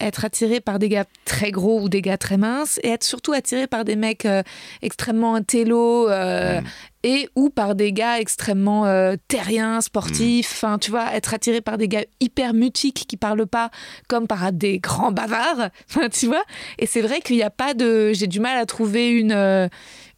être 0.00 0.24
attiré 0.24 0.60
par 0.60 0.78
des 0.78 0.88
gars 0.88 1.04
très 1.24 1.50
gros 1.50 1.80
ou 1.82 1.88
des 1.88 2.02
gars 2.02 2.18
très 2.18 2.36
minces 2.36 2.80
et 2.82 2.88
être 2.88 3.04
surtout 3.04 3.32
attiré 3.32 3.66
par 3.66 3.84
des 3.84 3.96
mecs 3.96 4.26
euh, 4.26 4.42
extrêmement 4.82 5.34
intello 5.34 6.08
euh, 6.08 6.60
Mm. 6.60 6.64
et 7.04 7.28
ou 7.34 7.50
par 7.50 7.74
des 7.74 7.92
gars 7.92 8.20
extrêmement 8.20 8.86
euh, 8.86 9.16
terriens, 9.28 9.80
sportifs. 9.80 10.50
Mm. 10.50 10.56
Enfin, 10.56 10.78
tu 10.78 10.90
vois, 10.90 11.14
être 11.14 11.34
attiré 11.34 11.60
par 11.60 11.78
des 11.78 11.88
gars 11.88 12.04
hyper 12.20 12.54
mutiques 12.54 13.04
qui 13.08 13.16
parlent 13.16 13.46
pas 13.46 13.70
comme 14.08 14.26
par 14.26 14.52
des 14.52 14.78
grands 14.78 15.12
bavards. 15.12 15.70
Enfin, 15.90 16.08
tu 16.08 16.26
vois. 16.26 16.44
Et 16.78 16.86
c'est 16.86 17.02
vrai 17.02 17.20
qu'il 17.20 17.36
n'y 17.36 17.42
a 17.42 17.50
pas 17.50 17.74
de. 17.74 18.12
J'ai 18.12 18.26
du 18.26 18.40
mal 18.40 18.58
à 18.58 18.66
trouver 18.66 19.10
une. 19.10 19.68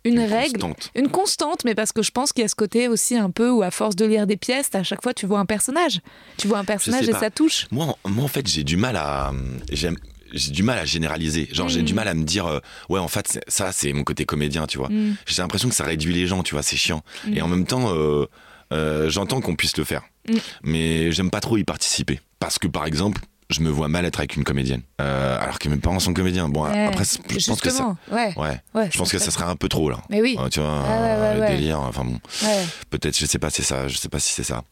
Une, 0.04 0.20
règle, 0.20 0.60
constante. 0.60 0.90
une 0.94 1.08
constante, 1.08 1.64
mais 1.64 1.74
parce 1.74 1.92
que 1.92 2.02
je 2.02 2.10
pense 2.10 2.32
qu'il 2.32 2.42
y 2.42 2.44
a 2.44 2.48
ce 2.48 2.54
côté 2.54 2.88
aussi 2.88 3.16
un 3.16 3.30
peu 3.30 3.50
où 3.50 3.62
à 3.62 3.70
force 3.70 3.96
de 3.96 4.04
lire 4.04 4.26
des 4.26 4.36
pièces, 4.36 4.68
à 4.74 4.82
chaque 4.82 5.02
fois 5.02 5.14
tu 5.14 5.26
vois 5.26 5.38
un 5.40 5.46
personnage. 5.46 6.00
Tu 6.36 6.46
vois 6.48 6.58
un 6.58 6.64
personnage 6.64 7.08
et 7.08 7.12
pas. 7.12 7.20
ça 7.20 7.30
touche. 7.30 7.66
Moi, 7.70 7.86
en- 8.04 8.08
moi, 8.10 8.24
en 8.24 8.28
fait, 8.28 8.46
j'ai 8.46 8.64
du 8.64 8.76
mal 8.76 8.96
à. 8.96 9.32
J'aime. 9.70 9.96
J'ai 10.32 10.50
du 10.50 10.64
mal 10.64 10.78
à 10.78 10.84
généraliser. 10.84 11.48
Genre, 11.52 11.68
j'ai 11.68 11.82
Mm. 11.82 11.84
du 11.84 11.94
mal 11.94 12.08
à 12.08 12.14
me 12.14 12.24
dire, 12.24 12.46
euh, 12.46 12.58
ouais, 12.88 12.98
en 12.98 13.06
fait, 13.06 13.40
ça, 13.46 13.70
c'est 13.70 13.92
mon 13.92 14.02
côté 14.02 14.24
comédien, 14.24 14.66
tu 14.66 14.78
vois. 14.78 14.88
Mm. 14.88 15.16
J'ai 15.26 15.42
l'impression 15.42 15.68
que 15.68 15.74
ça 15.76 15.84
réduit 15.84 16.12
les 16.12 16.26
gens, 16.26 16.42
tu 16.42 16.54
vois, 16.56 16.62
c'est 16.64 16.76
chiant. 16.76 17.02
Mm. 17.28 17.36
Et 17.36 17.42
en 17.42 17.46
même 17.46 17.66
temps, 17.66 17.94
euh, 17.94 18.26
euh, 18.72 19.08
j'entends 19.10 19.40
qu'on 19.40 19.54
puisse 19.54 19.76
le 19.76 19.84
faire. 19.84 20.02
Mm. 20.28 20.36
Mais 20.64 21.12
j'aime 21.12 21.30
pas 21.30 21.40
trop 21.40 21.56
y 21.56 21.62
participer. 21.62 22.20
Parce 22.40 22.58
que, 22.58 22.66
par 22.66 22.84
exemple, 22.84 23.20
je 23.54 23.60
me 23.60 23.70
vois 23.70 23.88
mal 23.88 24.04
être 24.04 24.18
avec 24.18 24.36
une 24.36 24.44
comédienne. 24.44 24.82
Euh, 25.00 25.38
alors 25.40 25.58
que 25.58 25.68
mes 25.68 25.76
parents 25.76 26.00
sont 26.00 26.12
comédiens. 26.12 26.48
Bon, 26.48 26.64
Ouais. 26.64 26.86
après, 26.86 27.04
je 27.04 27.46
pense 27.46 27.60
que 27.60 27.70
ça. 27.70 27.96
Ouais. 28.10 28.34
Ouais. 28.36 28.60
ouais, 28.74 28.88
Je 28.92 28.98
pense 28.98 29.10
que 29.12 29.18
ça 29.18 29.30
serait 29.30 29.44
un 29.44 29.56
peu 29.56 29.68
trop, 29.68 29.88
là. 29.90 29.98
Mais 30.10 30.20
oui. 30.20 30.36
Euh, 30.38 30.48
tu 30.48 30.60
vois, 30.60 30.82
Ah 30.86 31.34
le 31.34 31.40
ouais. 31.40 31.48
délire, 31.56 31.80
enfin 31.80 32.04
bon. 32.04 32.18
Peut-être, 32.90 33.16
je 33.18 33.26
sais 33.26 33.38
pas, 33.38 33.50
c'est 33.50 33.62
ça. 33.62 33.88
Je 33.88 33.96
sais 33.96 34.08
pas 34.08 34.18
si 34.20 34.32
c'est 34.32 34.42
ça. 34.44 34.64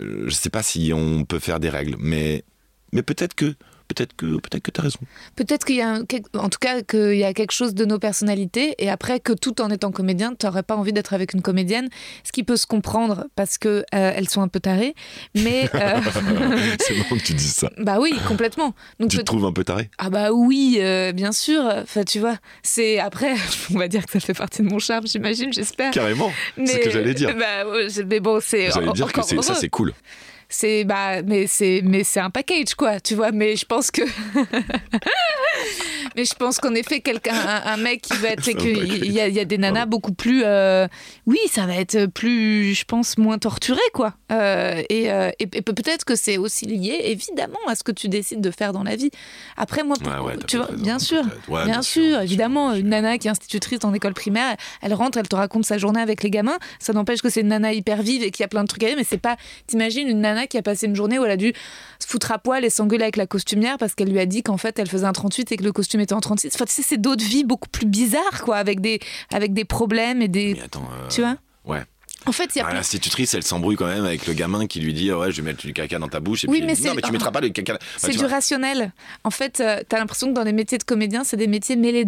Euh, 0.00 0.24
Je 0.26 0.34
sais 0.34 0.50
pas 0.50 0.62
si 0.62 0.92
on 0.94 1.24
peut 1.24 1.38
faire 1.38 1.60
des 1.60 1.68
règles, 1.68 1.96
mais 1.98 2.44
mais 2.92 3.02
peut-être 3.02 3.34
que 3.34 3.54
peut-être 3.92 4.14
que 4.16 4.26
peut-être 4.38 4.62
que 4.62 4.70
t'as 4.70 4.82
raison. 4.82 4.98
Peut-être 5.36 5.64
qu'il 5.64 5.76
y 5.76 5.80
a, 5.82 5.90
un- 5.94 6.04
en 6.38 6.48
tout 6.48 6.58
cas, 6.60 6.82
qu'il 6.82 7.16
y 7.16 7.24
a 7.24 7.32
quelque 7.34 7.52
chose 7.52 7.74
de 7.74 7.84
nos 7.84 7.98
personnalités, 7.98 8.74
et 8.78 8.90
après 8.90 9.20
que 9.20 9.32
tout 9.32 9.60
en 9.60 9.70
étant 9.70 9.90
comédien, 9.90 10.34
tu 10.38 10.46
n'aurais 10.46 10.62
pas 10.62 10.76
envie 10.76 10.92
d'être 10.92 11.12
avec 11.14 11.34
une 11.34 11.42
comédienne, 11.42 11.88
ce 12.24 12.32
qui 12.32 12.42
peut 12.44 12.56
se 12.56 12.66
comprendre 12.66 13.26
parce 13.36 13.58
que 13.58 13.68
euh, 13.94 14.12
elles 14.14 14.28
sont 14.28 14.42
un 14.42 14.48
peu 14.48 14.60
tarées, 14.60 14.94
mais 15.34 15.68
euh, 15.74 16.00
c'est 16.80 16.94
bon 17.08 17.16
que 17.16 17.22
tu 17.22 17.34
dises 17.34 17.54
ça. 17.54 17.70
bah 17.78 17.98
oui, 18.00 18.14
complètement. 18.26 18.74
Donc 19.00 19.10
Tu 19.10 19.18
te 19.18 19.22
trouves 19.22 19.44
un 19.44 19.52
peu 19.52 19.64
taré 19.64 19.90
ah 19.98 20.10
bah 20.10 20.32
oui, 20.32 20.78
euh, 20.80 21.12
bien 21.12 21.32
sûr. 21.32 21.62
Enfin, 21.82 22.04
tu 22.04 22.18
vois, 22.18 22.36
c'est 22.62 22.98
après, 22.98 23.34
on 23.74 23.78
va 23.78 23.88
dire 23.88 24.06
que 24.06 24.12
ça 24.12 24.20
fait 24.20 24.34
partie 24.34 24.62
de 24.62 24.68
mon 24.68 24.78
charme, 24.78 25.06
j'imagine, 25.06 25.52
j'espère. 25.52 25.90
Carrément. 25.92 26.32
C'est 26.56 26.66
ce 26.66 26.78
que 26.78 26.90
j'allais 26.90 27.14
dire. 27.14 27.34
Bah, 27.36 27.64
mais 28.06 28.20
bon, 28.20 28.38
c'est 28.42 28.70
J'allais 28.70 28.92
dire 28.92 29.12
que 29.12 29.22
ça 29.22 29.54
c'est 29.54 29.68
cool. 29.68 29.92
C'est 30.52 30.84
bah 30.84 31.22
mais 31.22 31.46
c'est 31.46 31.80
mais 31.82 32.04
c'est 32.04 32.20
un 32.20 32.28
package 32.30 32.74
quoi, 32.74 33.00
tu 33.00 33.14
vois. 33.14 33.32
Mais 33.32 33.56
je 33.56 33.64
pense 33.64 33.90
que 33.90 34.02
mais 36.16 36.24
je 36.24 36.34
pense 36.34 36.58
qu'en 36.58 36.74
effet 36.74 37.00
quelqu'un 37.00 37.34
un, 37.34 37.72
un 37.72 37.76
mec 37.76 38.02
qui 38.02 38.16
va 38.16 38.30
être 38.30 38.42
c'est 38.44 38.52
il 38.52 39.12
y 39.12 39.20
a, 39.20 39.28
y 39.28 39.44
des 39.46 39.58
nanas 39.58 39.86
beaucoup 39.86 40.12
plus 40.12 40.42
euh, 40.44 40.86
oui 41.26 41.38
ça 41.50 41.66
va 41.66 41.74
être 41.76 42.06
plus 42.06 42.74
je 42.74 42.84
pense 42.84 43.18
moins 43.18 43.38
torturé 43.38 43.80
quoi. 43.92 44.14
Euh, 44.30 44.82
et, 44.88 45.10
euh, 45.10 45.30
et, 45.38 45.44
et 45.52 45.62
peut-être 45.62 46.04
que 46.04 46.16
c'est 46.16 46.38
aussi 46.38 46.66
lié 46.66 46.98
évidemment 47.04 47.58
à 47.68 47.74
ce 47.74 47.82
que 47.82 47.92
tu 47.92 48.08
décides 48.08 48.40
de 48.40 48.50
faire 48.50 48.72
dans 48.72 48.82
la 48.82 48.96
vie. 48.96 49.10
Après 49.56 49.84
moi 49.84 49.96
Ouais, 50.02 50.18
ouais, 50.24 50.36
t'as 50.36 50.46
tu 50.46 50.56
vois 50.56 50.68
bien 50.72 50.98
sûr 50.98 51.22
bien, 51.48 51.82
sûr, 51.82 52.20
évidemment 52.20 52.74
une 52.74 52.88
nana 52.88 53.18
qui 53.18 53.28
est 53.28 53.30
institutrice 53.30 53.78
dans 53.80 53.90
l'école 53.90 54.14
primaire 54.14 54.56
elle 54.80 54.94
rentre 54.94 55.18
elle 55.18 55.28
te 55.28 55.36
raconte 55.36 55.64
sa 55.64 55.78
journée 55.78 56.00
avec 56.00 56.22
les 56.22 56.30
gamins 56.30 56.58
ça 56.78 56.92
n'empêche 56.92 57.22
que 57.22 57.28
c'est 57.30 57.42
une 57.42 57.48
nana 57.48 57.72
hyper 57.72 58.02
vive 58.02 58.22
et 58.22 58.30
qui 58.30 58.42
a 58.42 58.48
plein 58.48 58.62
de 58.62 58.68
trucs 58.68 58.82
à 58.82 58.86
dire 58.86 58.96
mais 58.96 59.04
c'est 59.04 59.18
pas 59.18 59.36
t'imagines 59.66 60.08
une 60.08 60.20
nana 60.20 60.46
qui 60.46 60.58
a 60.58 60.62
passé 60.62 60.86
une 60.86 60.96
journée 60.96 61.18
où 61.18 61.24
elle 61.24 61.30
a 61.30 61.36
dû 61.36 61.52
se 61.98 62.06
foutre 62.06 62.32
à 62.32 62.38
poil 62.38 62.64
et 62.64 62.70
s'engueuler 62.70 63.04
avec 63.04 63.16
la 63.16 63.26
costumière 63.26 63.78
parce 63.78 63.94
qu'elle 63.94 64.10
lui 64.10 64.18
a 64.18 64.26
dit 64.26 64.42
qu'en 64.42 64.56
fait 64.56 64.78
elle 64.78 64.88
faisait 64.88 65.06
un 65.06 65.12
38 65.12 65.52
et 65.52 65.56
que 65.56 65.64
le 65.64 65.72
costume 65.72 66.00
était 66.02 66.12
en 66.14 66.20
36 66.20 66.54
enfin 66.54 66.64
tu 66.66 66.72
sais 66.72 66.82
c'est 66.82 66.98
d'autres 67.00 67.24
vies 67.24 67.44
beaucoup 67.44 67.68
plus 67.68 67.86
bizarres 67.86 68.42
quoi 68.44 68.56
avec 68.56 68.80
des 68.80 69.00
avec 69.32 69.54
des 69.54 69.64
problèmes 69.64 70.20
et 70.22 70.28
des 70.28 70.54
Mais 70.54 70.62
attends. 70.62 70.88
euh, 70.92 71.08
tu 71.08 71.20
vois? 71.22 71.36
Ouais. 71.64 71.82
En 72.26 72.32
fait 72.32 72.56
a 72.58 72.66
Ah, 72.68 72.74
L'institutrice, 72.74 73.34
elle 73.34 73.42
s'embrouille 73.42 73.76
quand 73.76 73.86
même 73.86 74.04
avec 74.04 74.26
le 74.26 74.32
gamin 74.34 74.66
qui 74.66 74.80
lui 74.80 74.92
dit 74.94 75.12
ouais, 75.12 75.30
je 75.32 75.42
vais 75.42 75.50
mettre 75.52 75.64
du 75.66 75.72
caca 75.72 75.98
dans 75.98 76.08
ta 76.08 76.20
bouche. 76.20 76.44
Et 76.44 76.48
Oui, 76.48 76.58
puis, 76.58 76.66
mais 76.66 76.74
dit, 76.74 76.82
c'est- 76.82 76.88
non, 76.88 76.94
mais 76.94 77.02
tu 77.02 77.12
mettras 77.12 77.30
pas 77.30 77.40
le 77.40 77.48
caca. 77.50 77.74
Enfin, 77.74 77.84
C'est 77.98 78.06
tu 78.08 78.12
du 78.12 78.18
vois. 78.24 78.28
rationnel. 78.28 78.92
En 79.24 79.30
fait, 79.30 79.60
euh, 79.60 79.80
t'as 79.88 79.98
l'impression 79.98 80.28
que 80.28 80.32
dans 80.32 80.44
les 80.44 80.52
métiers 80.52 80.78
de 80.78 80.84
comédien, 80.84 81.24
c'est 81.24 81.36
des 81.36 81.46
métiers 81.46 81.76
mêlés 81.76 82.04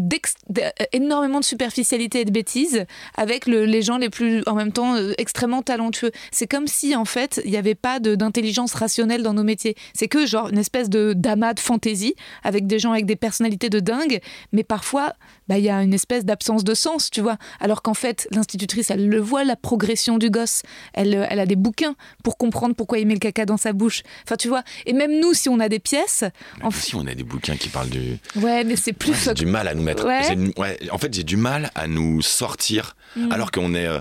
d'énormément 0.48 1.40
de 1.40 1.44
superficialité 1.44 2.20
et 2.20 2.24
de 2.24 2.30
bêtises, 2.30 2.84
avec 3.16 3.46
le- 3.46 3.64
les 3.64 3.82
gens 3.82 3.98
les 3.98 4.10
plus, 4.10 4.42
en 4.46 4.54
même 4.54 4.72
temps, 4.72 4.94
euh, 4.96 5.12
extrêmement 5.18 5.62
talentueux. 5.62 6.10
C'est 6.32 6.46
comme 6.46 6.66
si, 6.66 6.94
en 6.96 7.04
fait, 7.04 7.40
il 7.44 7.50
n'y 7.50 7.56
avait 7.56 7.74
pas 7.74 8.00
d'intelligence 8.00 8.74
rationnelle 8.74 9.22
dans 9.22 9.34
nos 9.34 9.44
métiers. 9.44 9.74
C'est 9.94 10.08
que, 10.08 10.26
genre, 10.26 10.48
une 10.48 10.58
espèce 10.58 10.88
de 10.90 11.12
d'amas 11.14 11.54
de 11.54 11.60
fantaisie, 11.60 12.14
avec 12.42 12.66
des 12.66 12.78
gens 12.78 12.92
avec 12.92 13.06
des 13.06 13.16
personnalités 13.16 13.70
de 13.70 13.80
dingue, 13.80 14.20
mais 14.52 14.64
parfois, 14.64 15.14
bah, 15.48 15.58
il 15.58 15.64
y 15.64 15.70
a 15.70 15.82
une 15.82 15.94
espèce 15.94 16.24
d'absence 16.24 16.64
de 16.64 16.74
sens, 16.74 17.10
tu 17.10 17.20
vois. 17.20 17.36
Alors 17.60 17.82
qu'en 17.82 17.94
fait, 17.94 18.26
l'institutrice, 18.30 18.90
elle 18.90 19.08
le 19.08 19.20
voit, 19.20 19.44
la 19.44 19.56
progression 19.56 20.18
du 20.18 20.30
gosse. 20.30 20.62
Elle, 20.92 21.14
euh, 21.14 21.26
elle 21.28 21.40
a 21.40 21.46
des 21.46 21.56
bouquins 21.56 21.94
pour 22.22 22.36
comprendre 22.38 22.74
pourquoi 22.74 22.98
il 22.98 23.06
met 23.06 23.14
le 23.14 23.20
caca 23.20 23.44
dans 23.46 23.56
sa 23.56 23.72
bouche. 23.72 24.02
Enfin, 24.24 24.36
tu 24.36 24.48
vois. 24.48 24.62
Et 24.86 24.92
même 24.92 25.20
nous, 25.20 25.34
si 25.34 25.48
on 25.48 25.60
a 25.60 25.68
des 25.68 25.78
pièces, 25.80 26.24
en 26.62 26.66
Mais 26.68 26.70
fait. 26.72 26.86
Si 26.86 26.94
on 26.94 27.06
a 27.06 27.14
des 27.14 27.24
bouquins 27.24 27.56
qui 27.56 27.68
parlent 27.68 27.90
du. 27.90 28.18
Ouais, 28.36 28.64
mais 28.64 28.76
c'est 28.76 28.92
plus. 28.92 29.12
Ouais, 29.12 29.18
j'ai 29.26 29.34
du 29.34 29.46
mal 29.46 29.68
à 29.68 29.74
nous 29.74 29.82
mettre. 29.82 30.06
Ouais. 30.06 30.36
ouais, 30.56 30.78
en 30.90 30.98
fait, 30.98 31.12
j'ai 31.12 31.24
du 31.24 31.36
mal 31.36 31.70
à 31.74 31.86
nous 31.86 32.22
sortir, 32.22 32.96
Mm. 33.16 33.30
alors 33.30 33.50
qu'on 33.52 33.74
est, 33.74 33.86
euh, 33.86 34.00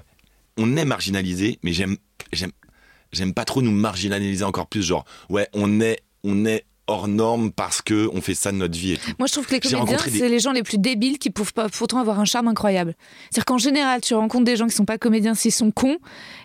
on 0.58 0.76
est 0.76 0.86
marginalisé, 0.86 1.60
mais 1.64 1.72
j'aime, 1.74 1.98
j'aime, 2.32 2.52
j'aime 3.12 3.34
pas 3.34 3.46
trop 3.46 3.62
nous 3.62 3.72
marginaliser 3.72 4.44
encore 4.44 4.68
plus. 4.68 4.82
Genre, 4.82 5.06
ouais, 5.30 5.48
on 5.54 5.80
est, 5.82 6.00
on 6.24 6.46
est 6.46 6.66
hors 6.88 7.08
norme 7.08 7.52
parce 7.52 7.82
que 7.82 8.10
on 8.14 8.20
fait 8.22 8.36
ça 8.36 8.52
de 8.52 8.58
notre 8.58 8.78
vie 8.78 8.94
et 8.94 8.98
tout. 8.98 9.12
Moi, 9.18 9.28
je 9.28 9.34
trouve 9.34 9.46
que 9.48 9.54
les 9.54 9.60
comédiens, 9.62 9.98
des- 10.06 10.20
c'est 10.20 10.28
les 10.30 10.40
gens 10.40 10.52
les 10.52 10.64
plus 10.64 10.78
débiles 10.78 11.18
qui 11.18 11.30
peuvent 11.30 11.54
pas 11.54 11.70
pourtant 11.70 12.00
avoir 12.00 12.20
un 12.20 12.26
charme 12.26 12.50
incroyable. 12.50 12.94
C'est-à-dire 13.30 13.46
qu'en 13.46 13.58
général, 13.58 14.02
tu 14.02 14.14
rencontres 14.16 14.44
des 14.44 14.58
gens 14.58 14.68
qui 14.68 14.76
sont 14.76 14.84
pas 14.84 14.98
comédiens, 14.98 15.34
s'ils 15.34 15.54
sont 15.54 15.72
cons, 15.72 15.98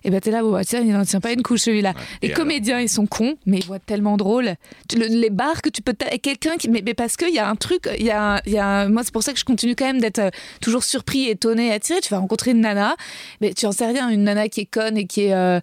et 0.05 0.11
ben 0.11 0.21
t'es 0.21 0.31
là, 0.31 0.43
bah, 0.45 0.65
tiens, 0.65 0.81
il 0.81 0.93
n'en 0.93 1.05
tient 1.05 1.21
pas 1.21 1.33
une 1.33 1.43
couche 1.43 1.63
celui-là. 1.63 1.93
Les 2.23 2.29
Et 2.29 2.33
comédiens, 2.33 2.79
ils 2.81 2.89
sont 2.89 3.07
cons, 3.07 3.35
mais 3.47 3.59
ils 3.59 3.65
voient 3.67 3.81
tellement 3.81 4.17
drôle. 4.17 4.55
Tu- 4.89 4.97
le- 4.97 5.07
les 5.07 5.31
bars 5.31 5.61
que 5.61 5.71
tu 5.71 5.83
peux. 5.83 5.93
Quelqu'un 6.23 6.57
qui. 6.57 6.69
Mais, 6.71 6.83
mais 6.87 6.95
parce 6.95 7.17
qu'il 7.17 7.35
y 7.35 7.39
a 7.41 7.49
un 7.51 7.57
truc, 7.57 7.89
il 7.99 8.05
y 8.07 8.11
a, 8.13 8.37
un- 8.37 8.41
il 8.47 8.53
y 8.53 8.59
a 8.59 8.67
un- 8.67 8.89
Moi, 8.89 9.03
c'est 9.05 9.13
pour 9.13 9.23
ça 9.25 9.33
que 9.33 9.39
je 9.41 9.45
continue 9.45 9.75
quand 9.75 9.87
même 9.87 10.01
d'être 10.01 10.21
euh, 10.21 10.31
toujours 10.61 10.85
surpris, 10.85 11.29
étonné, 11.29 11.73
attiré. 11.73 12.01
Tu 12.01 12.11
vas 12.11 12.19
rencontrer 12.19 12.53
une 12.53 12.61
nana, 12.61 12.95
mais 13.41 13.55
tu 13.55 13.67
en 13.67 13.73
sais 13.73 13.87
rien, 13.87 14.09
une 14.09 14.23
nana 14.23 14.49
qui 14.49 14.61
est 14.61 14.67
conne 14.67 14.97
et 14.97 15.07
qui 15.07 15.23
est. 15.23 15.35
euh, 15.35 15.59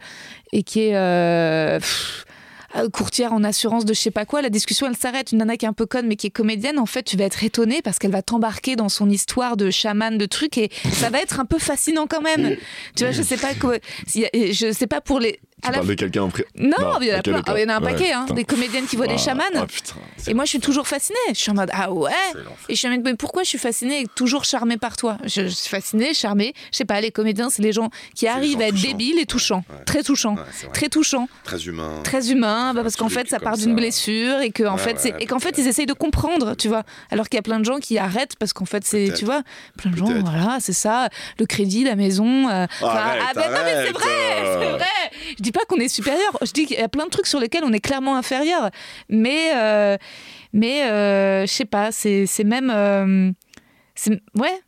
et 0.52 0.64
qui 0.64 0.82
est. 0.82 0.96
euh, 0.96 1.80
pff, 1.80 2.26
euh, 2.28 2.32
courtière 2.92 3.34
en 3.34 3.44
assurance 3.44 3.86
de 3.86 3.94
je 3.94 4.00
sais 4.00 4.12
pas 4.12 4.26
quoi, 4.26 4.42
la 4.42 4.50
discussion 4.50 4.88
elle 4.88 4.96
s'arrête. 4.96 5.32
Une 5.32 5.40
nana 5.40 5.58
qui 5.58 5.66
est 5.66 5.68
un 5.70 5.74
peu 5.74 5.86
conne 5.86 6.08
mais 6.08 6.16
qui 6.16 6.28
est 6.28 6.32
comédienne, 6.32 6.80
en 6.80 6.86
fait, 6.86 7.04
tu 7.04 7.18
vas 7.18 7.24
être 7.26 7.44
étonné 7.44 7.82
parce 7.82 8.00
qu'elle 8.00 8.12
va 8.12 8.22
t'embarquer 8.22 8.76
dans 8.76 8.90
son 8.90 9.10
histoire 9.10 9.58
de 9.58 9.70
chaman, 9.72 10.18
de 10.18 10.26
trucs 10.26 10.58
et 10.58 10.70
ça 10.92 11.10
va 11.10 11.20
être 11.20 11.40
un 11.40 11.46
peu 11.46 11.60
fascinant 11.60 12.08
quand 12.08 12.22
même. 12.22 12.56
tu 12.96 13.04
vois, 13.04 13.12
je 13.12 13.22
sais 13.22 13.38
pas 13.38 13.54
quoi, 13.56 13.76
si- 14.08 14.26
je 14.34 14.72
sais 14.72 14.88
pas 14.88 15.02
pour 15.02 15.20
les. 15.20 15.40
À 15.64 15.72
la- 15.72 15.80
de 15.84 15.94
quelqu'un 15.96 16.22
en 16.24 16.30
pré... 16.30 16.46
Non, 16.56 17.00
il 17.02 17.08
y 17.08 17.12
en 17.12 17.16
a 17.16 17.18
ok, 17.20 17.24
plein. 17.24 17.34
d'accord. 17.38 17.54
Ah, 17.56 17.60
il 17.60 17.64
y 17.64 17.66
en 17.66 17.70
a 17.70 17.78
un 17.78 17.82
Ouais, 17.84 17.92
paquet, 17.94 18.12
hein, 18.12 18.26
des 18.36 18.44
comédiennes 18.44 18.86
qui 18.86 18.96
voient 18.98 19.08
des 19.08 19.14
Ah, 19.16 19.18
chamans. 19.18 19.44
ah, 19.56 19.66
putain, 19.66 19.96
c'est- 20.18 20.32
Et 20.32 20.34
moi, 20.34 20.44
je 20.46 20.50
suis 20.50 20.60
toujours 20.60 20.88
fascinée. 20.88 21.18
Je 21.30 21.34
suis 21.40 21.50
en 21.52 21.56
mode 21.56 21.70
ah 21.74 21.92
ouais. 21.92 22.12
Et 22.70 22.74
je 22.76 22.80
suis 22.80 22.88
en 22.88 22.92
mode 22.92 23.02
mais 23.04 23.16
pourquoi 23.16 23.44
je 23.44 23.50
suis 23.50 23.58
fascinée 23.58 24.02
et 24.02 24.08
toujours 24.16 24.44
charmée 24.46 24.78
par 24.78 24.96
toi? 24.98 25.18
Je, 25.24 25.44
je 25.44 25.48
suis 25.48 25.70
fascinée, 25.70 26.14
charmée. 26.14 26.54
Je 26.72 26.78
sais 26.78 26.86
pas, 26.86 27.02
les 27.02 27.12
comédiens, 27.12 27.50
c'est 27.50 27.62
les 27.64 27.72
gens 27.72 27.90
qui 28.14 28.28
arrivent 28.28 28.54
gens 28.54 28.60
à 28.60 28.64
être 28.68 28.76
touchants. 28.76 28.88
débiles 28.90 29.20
et 29.20 29.26
touchants, 29.26 29.64
Ouais. 29.70 29.84
très 29.86 30.04
touchants, 30.04 30.36
Ouais, 30.36 30.42
vrai. 30.44 30.72
très 30.74 30.90
touchants 30.90 31.28
très 31.44 31.64
humain. 31.66 32.02
très 32.04 32.32
humain 32.32 32.74
bah, 32.74 32.82
parce 32.84 32.96
qu'en 32.96 33.10
fait 33.10 33.28
ça 33.30 33.40
part 33.40 33.58
d'une 33.58 33.76
blessure 33.76 34.40
et 34.42 34.52
que 34.52 34.64
en 34.64 34.74
Ouais, 34.76 34.80
fait 34.82 35.00
c'est 35.00 35.16
et 35.20 35.26
qu'en 35.26 35.40
fait 35.40 35.58
ils 35.58 35.68
essayent 35.68 35.86
de 35.86 35.94
comprendre 35.94 36.56
tu 36.56 36.68
vois 36.68 36.84
alors 37.12 37.28
qu'il 37.30 37.38
y 37.38 37.40
a 37.40 37.44
plein 37.44 37.60
de 37.60 37.66
gens 37.66 37.78
qui 37.80 37.98
arrêtent 37.98 38.36
parce 38.38 38.54
qu'en 38.54 38.66
fait 38.66 38.86
c'est 38.86 39.12
tu 39.16 39.26
vois 39.26 39.42
plein 39.78 39.92
de 39.92 39.98
gens 39.98 40.06
voilà 40.22 40.58
c'est 40.60 40.74
ça 40.74 41.10
le 41.40 41.46
crédit 41.46 41.84
la 41.84 41.96
maison 41.96 42.50
euh, 42.50 42.66
ah, 42.82 43.32
ben 43.36 43.52
non 43.52 43.58
mais 43.66 43.86
c'est 43.86 43.92
vrai 43.92 44.06
euh. 44.08 44.60
c'est 44.62 44.70
vrai 44.72 44.86
je 45.38 45.44
dis 45.46 45.52
pas 45.52 45.66
qu'on 45.68 45.78
est 45.78 45.88
supérieur 45.88 46.38
je 46.42 46.52
dis 46.52 46.66
qu'il 46.66 46.78
y 46.78 46.82
a 46.82 46.90
plein 46.90 47.06
de 47.06 47.10
trucs 47.10 47.28
sur 47.28 47.40
lesquels 47.40 47.64
on 47.64 47.74
est 47.74 47.80
clairement 47.80 48.16
inférieur 48.16 48.70
mais 49.10 49.52
euh, 49.56 49.98
mais 50.54 50.84
euh, 50.84 51.46
je 51.46 51.52
sais 51.52 51.66
pas 51.66 51.92
c'est 51.92 52.28
même 52.44 52.70
euh, 52.70 53.32
ouais 54.36 54.62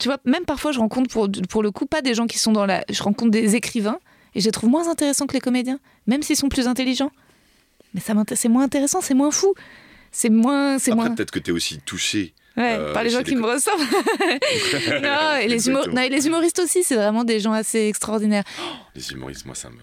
tu 0.00 0.08
vois 0.08 0.18
même 0.24 0.44
parfois 0.44 0.72
je 0.72 0.80
rencontre 0.80 1.10
pour 1.10 1.28
pour 1.48 1.62
le 1.62 1.70
coup 1.70 1.86
pas 1.86 2.02
des 2.02 2.14
gens 2.14 2.26
qui 2.26 2.38
sont 2.38 2.52
dans 2.52 2.66
la 2.66 2.84
je 2.90 3.02
rencontre 3.02 3.30
des 3.30 3.54
écrivains 3.54 3.98
et 4.34 4.40
je 4.40 4.46
les 4.46 4.52
trouve 4.52 4.70
moins 4.70 4.88
intéressants 4.88 5.26
que 5.26 5.34
les 5.34 5.40
comédiens 5.40 5.78
même 6.06 6.22
s'ils 6.22 6.36
sont 6.36 6.48
plus 6.48 6.66
intelligents 6.66 7.12
mais 7.94 8.00
c'est 8.34 8.48
moins 8.48 8.64
intéressant, 8.64 9.00
c'est 9.00 9.14
moins 9.14 9.30
fou. 9.30 9.54
C'est 10.10 10.30
moins. 10.30 10.76
Après, 10.76 10.92
moins. 10.92 11.10
peut-être 11.10 11.30
que 11.30 11.38
t'es 11.38 11.52
aussi 11.52 11.78
touché. 11.78 12.34
Ouais, 12.56 12.76
euh, 12.78 12.92
par 12.92 13.02
les 13.02 13.10
gens 13.10 13.22
qui 13.22 13.30
les 13.30 13.36
me 13.36 13.46
ressemblent. 13.46 13.82
non, 15.02 15.36
et 15.40 15.48
les, 15.48 15.68
humo- 15.68 15.78
Exactement. 15.78 15.94
non, 15.94 16.02
et 16.02 16.08
les 16.08 16.26
humoristes 16.26 16.58
aussi, 16.58 16.82
c'est 16.84 16.96
vraiment 16.96 17.24
des 17.24 17.40
gens 17.40 17.52
assez 17.52 17.86
extraordinaires. 17.88 18.44
Les 18.94 19.10
humoristes, 19.12 19.46
moi, 19.46 19.54
ça 19.54 19.70
me. 19.70 19.76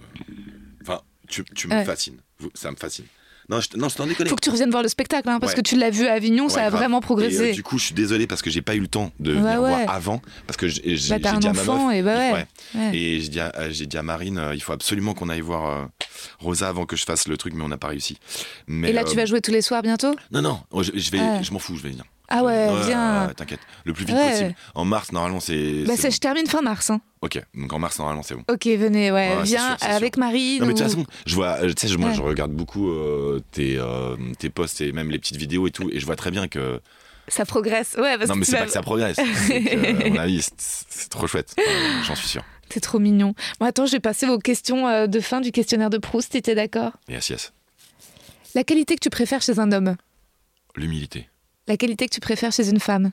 Enfin, 0.81 1.01
tu, 1.27 1.43
tu 1.55 1.67
me 1.67 1.73
Ouais. 1.75 1.85
fascines. 1.85 2.17
Ça 2.53 2.71
me 2.71 2.75
fascine. 2.75 3.05
Non, 3.49 3.59
je, 3.61 3.75
non, 3.77 3.89
je 3.89 3.95
t'en 3.95 4.05
déconne. 4.05 4.27
Faut 4.27 4.35
que 4.35 4.41
tu 4.43 4.51
reviennes 4.51 4.69
voir 4.69 4.83
le 4.83 4.89
spectacle, 4.89 5.27
hein, 5.27 5.39
parce 5.39 5.53
Ouais. 5.53 5.57
que 5.57 5.61
tu 5.67 5.75
l'as 5.75 5.89
vu 5.89 6.05
à 6.05 6.13
Avignon, 6.13 6.49
ça 6.49 6.59
a 6.65 6.69
grave. 6.69 6.79
vraiment 6.81 6.99
Et, 6.99 7.01
progressé. 7.01 7.49
euh, 7.49 7.53
du 7.53 7.63
coup, 7.63 7.79
je 7.79 7.85
suis 7.85 7.95
désolé 7.95 8.27
parce 8.27 8.43
que 8.43 8.51
j'ai 8.51 8.61
pas 8.61 8.75
eu 8.75 8.79
le 8.79 8.87
temps 8.87 9.11
de 9.19 9.33
Ouais, 9.33 9.39
venir 9.41 9.59
ouais. 9.63 9.69
voir 9.85 9.89
avant. 9.91 10.21
Parce 10.45 10.55
que 10.55 10.67
j'ai 10.67 10.81
Bah, 10.83 10.95
j'ai 10.95 11.13
un 11.29 11.39
dit 11.39 11.47
à 11.47 11.53
ma 11.53 11.61
enfant 11.63 11.87
meuf, 11.87 11.95
et 11.95 12.03
bah. 12.03 12.43
Et 12.93 13.19
j'ai 13.21 13.29
dit, 13.29 13.39
à- 13.39 13.51
dit 13.69 13.97
Marine, 14.03 14.37
euh, 14.37 14.53
il 14.53 14.61
faut 14.61 14.73
absolument 14.73 15.15
qu'on 15.15 15.29
aille 15.29 15.41
voir. 15.41 15.67
euh, 15.81 15.85
Rosa 16.37 16.69
avant 16.69 16.85
que 16.85 16.95
je 16.95 17.05
fasse 17.05 17.27
le 17.27 17.37
truc, 17.37 17.53
mais 17.55 17.63
on 17.63 17.69
n'a 17.69 17.77
pas 17.79 17.87
réussi. 17.87 18.17
Mais, 18.67 18.91
Et 18.91 18.93
là, 18.93 19.03
tu 19.03 19.15
vas 19.15 19.25
jouer 19.25 19.41
tous 19.41 19.51
les 19.51 19.63
soirs 19.63 19.81
bientôt? 19.81 20.13
Non, 20.31 20.43
non, 20.43 20.59
oh, 20.69 20.83
je, 20.83 20.91
je 20.93 21.09
vais, 21.11 21.19
Ah. 21.19 21.41
je 21.41 21.51
m'en 21.51 21.59
fous, 21.59 21.75
je 21.75 21.81
vais 21.81 21.89
venir. 21.89 22.03
Ah 22.31 22.43
ouais, 22.43 22.67
viens. 22.85 23.31
T'inquiète, 23.35 23.59
le 23.85 23.93
plus 23.93 24.05
vite 24.05 24.15
Ouais. 24.15 24.29
possible. 24.31 24.55
En 24.75 24.85
mars, 24.85 25.11
normalement, 25.11 25.39
c'est. 25.39 25.83
Bah, 25.85 25.93
c'est 25.95 26.01
ça, 26.03 26.07
bon. 26.09 26.13
je 26.13 26.19
termine 26.19 26.47
fin 26.47 26.61
mars. 26.61 26.89
hein. 26.89 27.01
Ok, 27.21 27.41
donc 27.55 27.73
en 27.73 27.79
mars, 27.79 27.97
normalement, 27.99 28.23
c'est 28.23 28.35
bon. 28.35 28.43
Ok, 28.49 28.65
venez, 28.67 29.11
ouais. 29.11 29.35
Viens 29.43 29.77
sûr, 29.77 29.87
avec 29.89 30.15
Marie. 30.17 30.59
Non 30.59 30.67
mais 30.67 30.73
de 30.73 30.77
toute 30.79 30.87
façon, 30.87 31.05
je 31.25 31.35
vois, 31.35 31.57
euh, 31.63 31.73
tu 31.73 31.87
sais, 31.87 31.97
moi 31.97 32.09
Ouais. 32.09 32.15
je 32.15 32.21
regarde 32.21 32.51
beaucoup 32.51 32.89
euh, 32.89 33.41
tes, 33.51 33.77
euh, 33.77 34.15
tes 34.37 34.49
posts 34.49 34.81
et 34.81 34.91
même 34.91 35.09
les 35.11 35.19
petites 35.19 35.37
vidéos 35.37 35.67
et 35.67 35.71
tout, 35.71 35.89
et 35.91 35.99
je 35.99 36.05
vois 36.05 36.15
très 36.15 36.31
bien 36.31 36.47
que. 36.47 36.79
Ça 37.27 37.45
progresse. 37.45 37.95
Ouais, 37.97 38.17
parce 38.17 38.29
non 38.29 38.35
mais 38.35 38.41
que 38.41 38.45
tu 38.45 38.51
c'est 38.51 38.57
pas 38.57 38.65
que 38.65 38.71
ça 38.71 38.81
progresse, 38.81 39.17
c'est 39.47 39.61
que, 39.63 40.05
à 40.07 40.09
mon 40.09 40.17
avis, 40.19 40.41
c'est- 40.41 40.85
c'est 40.89 41.09
trop 41.09 41.27
chouette, 41.27 41.53
j'en 42.07 42.15
suis 42.15 42.27
sûr. 42.27 42.43
T'es 42.69 42.79
trop 42.79 42.99
mignon. 42.99 43.33
Bon, 43.59 43.65
attends, 43.65 43.85
je 43.87 43.91
vais 43.93 43.99
passer 43.99 44.27
aux 44.27 44.37
questions 44.39 45.07
de 45.07 45.19
fin 45.19 45.41
du 45.41 45.51
questionnaire 45.51 45.89
de 45.89 45.97
Proust, 45.97 46.31
t'étais 46.31 46.53
d'accord 46.55 46.91
Yes, 47.07 47.29
yes. 47.29 47.51
La 48.55 48.63
qualité 48.63 48.95
que 48.95 48.99
tu 49.01 49.09
préfères 49.09 49.41
chez 49.41 49.59
un 49.59 49.71
homme? 49.71 49.95
L'humilité, 50.75 51.29
La 51.69 51.77
qualité 51.77 52.07
que 52.07 52.13
tu 52.15 52.19
préfères 52.19 52.51
chez 52.51 52.67
une 52.67 52.79
femme 52.79 53.11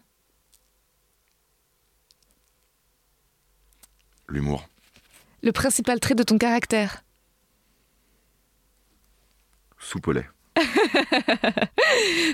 l'humour, 4.28 4.66
Le 5.42 5.52
principal 5.52 6.00
trait 6.00 6.14
de 6.14 6.22
ton 6.22 6.38
caractère 6.38 7.04
lait. 10.10 10.26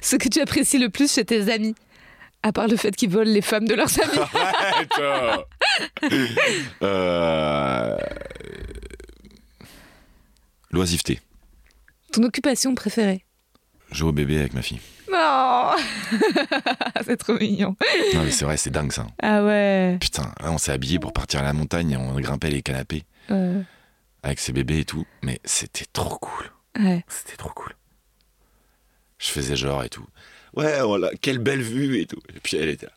Ce 0.03 0.15
que 0.15 0.29
tu 0.29 0.41
apprécies 0.41 0.79
le 0.79 0.91
plus 0.91 1.13
chez 1.13 1.25
tes 1.25 1.53
amis 1.53 1.75
À 2.45 2.53
part 2.53 2.69
le 2.69 2.77
fait 2.77 2.95
qu'ils 2.95 3.11
volent 3.11 3.31
les 3.31 3.43
femmes 3.43 3.67
de 3.67 3.75
leurs 3.75 3.91
amis. 4.01 4.19
euh... 6.83 7.97
L'oisiveté. 10.71 11.21
ton 12.13 12.23
occupation 12.23 12.77
préférée 12.77 13.25
Jouer 13.91 14.11
au 14.11 14.13
bébé 14.13 14.39
avec 14.39 14.55
ma 14.55 14.63
fille. 14.63 14.81
Non 15.13 15.73
C'est 17.05 17.17
trop 17.17 17.35
mignon. 17.39 17.77
Non 18.15 18.23
mais 18.25 18.31
c'est 18.31 18.45
vrai, 18.45 18.57
c'est 18.57 18.71
dingue 18.71 18.93
ça. 18.93 19.07
Ah 19.23 19.45
ouais. 19.45 19.99
Putain, 20.01 20.33
on 20.43 20.59
s'est 20.59 20.73
habillé 20.73 20.99
pour 20.99 21.13
partir 21.13 21.41
à 21.41 21.43
la 21.43 21.53
montagne, 21.53 21.97
on 21.97 22.19
grimpait 22.21 22.51
les 22.51 22.63
canapés 22.63 23.05
avec 24.25 24.39
ses 24.39 24.53
bébés 24.53 24.81
et 24.81 24.85
tout, 24.85 25.05
mais 25.23 25.41
c'était 25.45 25.87
trop 25.93 26.17
cool. 26.19 26.47
ouais. 26.79 27.05
C'était 27.09 27.37
trop 27.37 27.51
cool. 27.55 27.73
Je 29.19 29.29
faisais 29.29 29.57
genre 29.57 29.83
et 29.85 29.89
tout. 29.89 30.05
Ouais, 30.55 30.83
voilà, 30.83 31.09
quelle 31.23 31.39
belle 31.39 31.63
vue 31.63 31.99
et 32.01 32.07
tout. 32.07 32.21
Et 32.37 32.39
puis 32.41 32.57
elle 32.59 32.69
était 32.69 32.87
là. 32.87 32.93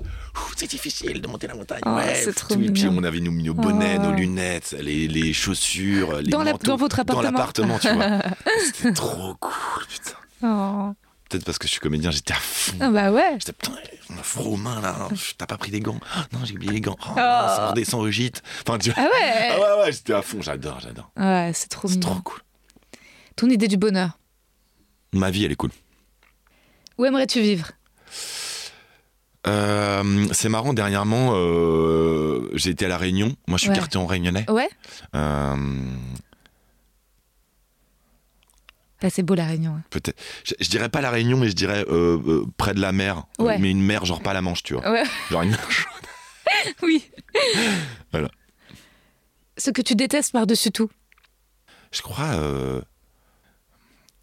C'est 0.57 0.69
difficile 0.69 1.21
de 1.21 1.27
monter 1.27 1.47
la 1.47 1.53
montagne. 1.55 1.79
Oh, 1.85 1.91
ouais, 1.95 2.13
c'est 2.15 2.33
trop 2.33 2.53
tout. 2.53 2.61
Et 2.61 2.69
puis 2.71 2.83
mignon. 2.85 2.95
on 2.99 3.03
avait 3.05 3.21
nos, 3.21 3.31
nos 3.31 3.53
bonnets, 3.53 3.95
Oh. 3.99 4.03
nos 4.03 4.11
lunettes, 4.11 4.75
les, 4.81 5.07
les 5.07 5.31
chaussures, 5.33 6.17
les 6.21 6.29
Dans 6.29 6.43
la- 6.43 6.51
manteaux. 6.51 6.67
dans 6.67 6.75
votre 6.75 6.97
Dans 7.05 7.19
appartement. 7.19 7.31
l'appartement, 7.31 7.79
tu 7.79 7.89
vois. 7.93 8.21
C'était 8.73 8.91
trop 8.93 9.35
cool, 9.39 9.85
putain. 9.87 10.11
Oh. 10.43 10.93
Peut-être 11.29 11.43
parce 11.45 11.57
que 11.57 11.65
je 11.67 11.71
suis 11.71 11.79
comédien, 11.79 12.11
j'étais 12.11 12.33
à 12.33 12.37
fond. 12.37 12.77
Ah 12.79 12.89
bah 12.89 13.11
ouais. 13.11 13.31
J'étais 13.39 13.53
putain, 13.53 13.73
on 14.11 14.17
a 14.19 14.23
froid 14.23 14.45
aux 14.45 14.57
mains 14.57 14.79
là. 14.81 15.09
T'as 15.37 15.47
pas 15.47 15.57
pris 15.57 15.71
des 15.71 15.79
gants 15.79 15.99
Ah, 16.15 16.25
Non, 16.33 16.39
j'ai 16.45 16.53
oublié 16.53 16.71
les 16.71 16.81
gants. 16.81 16.97
Oh, 17.01 17.11
Oh. 17.11 17.15
Ça 17.15 17.69
redescend 17.71 18.01
au 18.01 18.11
gîte. 18.11 18.43
Enfin, 18.67 18.77
tu. 18.77 18.91
Ah 18.95 19.01
ouais. 19.01 19.49
Ah 19.51 19.59
ouais, 19.59 19.83
ouais, 19.85 19.91
j'étais 19.91 20.13
à 20.13 20.21
fond. 20.21 20.41
J'adore, 20.41 20.79
j'adore. 20.81 21.09
Ouais, 21.17 21.51
c'est 21.55 21.69
trop 21.69 21.87
C'est 21.87 21.99
trop 21.99 22.15
cool. 22.21 22.39
Ton 23.35 23.49
idée 23.49 23.67
du 23.67 23.77
bonheur 23.77 24.19
Ma 25.13 25.31
vie, 25.31 25.45
elle 25.45 25.51
est 25.51 25.55
cool. 25.55 25.71
Où 26.97 27.05
aimerais-tu 27.05 27.41
vivre? 27.41 27.71
Euh, 29.47 30.25
c'est 30.31 30.49
marrant, 30.49 30.73
dernièrement, 30.73 31.33
euh, 31.35 32.49
j'ai 32.53 32.71
été 32.71 32.85
à 32.85 32.87
La 32.87 32.97
Réunion. 32.97 33.35
Moi, 33.47 33.57
je 33.57 33.63
suis 33.63 33.69
Ouais. 33.69 33.75
carton 33.75 34.05
réunionnais. 34.05 34.49
Ouais 34.49 34.69
Euh, 35.15 35.55
Ah, 39.01 39.09
C'est 39.09 39.23
beau 39.23 39.35
la 39.35 39.45
Réunion. 39.45 39.73
ouais. 39.75 39.81
peut-être. 39.89 40.19
Je, 40.43 40.53
je 40.59 40.69
dirais 40.69 40.89
pas 40.89 41.01
La 41.01 41.09
Réunion, 41.11 41.37
mais 41.37 41.49
je 41.49 41.53
dirais 41.55 41.83
euh, 41.89 42.17
euh, 42.25 42.45
près 42.57 42.73
de 42.73 42.79
la 42.81 42.91
mer. 42.91 43.23
Ouais. 43.39 43.57
Mais 43.59 43.69
une 43.71 43.81
mer, 43.83 44.05
genre 44.05 44.21
pas 44.23 44.33
la 44.33 44.41
Manche, 44.41 44.63
tu 44.63 44.73
vois. 44.73 44.89
Ouais, 44.89 45.03
Genre 45.29 45.41
une 45.43 45.51
mer 45.51 45.69
chaude. 45.71 45.91
oui. 46.81 47.11
Voilà. 48.11 48.29
Ce 49.57 49.69
que 49.71 49.81
tu 49.81 49.95
détestes 49.95 50.31
par-dessus 50.31 50.71
tout. 50.71 50.89
Je 51.91 52.01
crois. 52.01 52.25
euh, 52.35 52.81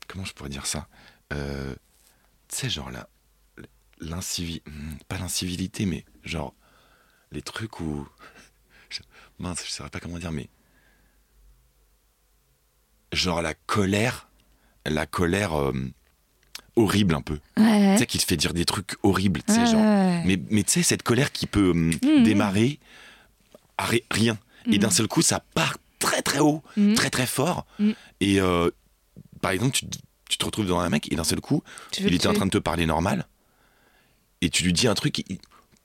comment 0.08 0.24
je 0.24 0.32
pourrais 0.32 0.50
dire 0.50 0.66
ça 0.66 0.88
Tu 1.30 1.36
sais, 2.48 2.68
genre 2.70 2.90
là. 2.90 3.08
L'incivilité. 4.00 4.68
Pas 5.08 5.18
l'incivilité, 5.18 5.86
mais 5.86 6.04
genre. 6.24 6.54
Les 7.30 7.42
trucs 7.42 7.78
où. 7.80 8.06
je- 8.90 9.00
mince, 9.38 9.64
je 9.64 9.70
saurais 9.70 9.90
pas 9.90 10.00
comment 10.00 10.18
dire, 10.18 10.32
mais. 10.32 10.48
Genre 13.12 13.42
la 13.42 13.54
colère. 13.54 14.28
La 14.86 15.06
colère. 15.06 15.54
euh, 15.58 15.72
horrible 16.74 17.14
un 17.14 17.20
peu. 17.20 17.38
Ouais. 17.58 17.92
Tu 17.94 17.98
sais, 17.98 18.06
qui 18.06 18.16
te 18.18 18.24
fait 18.24 18.36
dire 18.38 18.54
des 18.54 18.64
trucs 18.64 18.92
horribles, 19.02 19.42
tu 19.46 19.52
sais, 19.52 19.60
Ouais, 19.60 19.66
genre. 19.66 20.22
Mais, 20.24 20.40
mais 20.50 20.62
tu 20.62 20.70
sais, 20.72 20.82
cette 20.82 21.02
colère 21.02 21.30
qui 21.30 21.46
peut 21.46 21.70
hum, 21.70 21.92
Mhm. 22.02 22.22
démarrer 22.24 22.78
à 23.76 23.84
ri- 23.86 24.04
rien. 24.10 24.38
Et 24.70 24.78
d'un 24.78 24.90
seul 24.90 25.06
coup, 25.06 25.20
ça 25.22 25.40
part 25.54 25.76
très 25.98 26.22
très 26.22 26.38
haut, 26.38 26.62
très 26.96 27.10
très 27.10 27.26
fort. 27.26 27.66
Et 28.20 28.40
euh, 28.40 28.70
par 29.42 29.50
exemple, 29.50 29.72
tu, 29.72 29.84
tu 30.30 30.38
te 30.38 30.44
retrouves 30.46 30.64
devant 30.64 30.80
un 30.80 30.88
mec 30.88 31.12
et 31.12 31.16
d'un 31.16 31.24
seul 31.24 31.40
coup, 31.42 31.62
Tu 31.90 32.04
il 32.04 32.14
était 32.14 32.26
en 32.28 32.32
train 32.32 32.46
de 32.46 32.50
te 32.50 32.58
parler 32.58 32.86
normal. 32.86 33.26
Et 34.40 34.48
tu 34.48 34.64
lui 34.64 34.72
dis 34.72 34.88
un 34.88 34.94
truc, 34.94 35.18
il, 35.28 35.38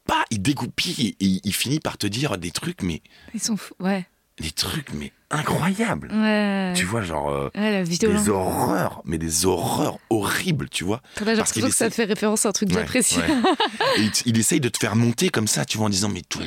pas, 0.05 0.23
il 0.31 0.41
dégoupille 0.41 1.09
et 1.19 1.25
il, 1.25 1.41
il 1.43 1.53
finit 1.53 1.79
par 1.81 1.97
te 1.97 2.07
dire 2.07 2.37
des 2.37 2.51
trucs, 2.51 2.81
mais 2.81 3.01
Ils 3.33 3.41
sont 3.41 3.57
fous. 3.57 3.73
Ouais. 3.81 4.07
des 4.39 4.51
trucs, 4.51 4.93
mais 4.93 5.11
incroyables. 5.29 6.09
Ouais. 6.13 6.73
Tu 6.75 6.85
vois, 6.85 7.01
genre 7.01 7.29
euh, 7.29 7.49
Ouais, 7.55 7.83
des 7.83 8.29
horreurs, 8.29 9.01
mais 9.05 9.17
des 9.17 9.45
horreurs 9.45 9.97
horribles, 10.09 10.69
tu 10.69 10.83
vois. 10.83 11.01
Là, 11.25 11.35
parce 11.35 11.51
qu'il 11.51 11.63
que 11.63 11.69
ça 11.71 11.89
fait 11.89 12.05
référence 12.05 12.45
à 12.45 12.49
un 12.49 12.51
truc 12.51 12.69
Ouais, 12.69 12.75
j'apprécie. 12.75 13.17
ouais. 13.17 13.23
Et 13.97 14.01
il, 14.01 14.11
il 14.25 14.39
essaye 14.39 14.59
de 14.59 14.69
te 14.69 14.77
faire 14.77 14.95
monter 14.95 15.29
comme 15.29 15.47
ça, 15.47 15.65
tu 15.65 15.77
vois, 15.77 15.87
en 15.87 15.89
disant 15.89 16.09
mais 16.09 16.21
toi, 16.21 16.43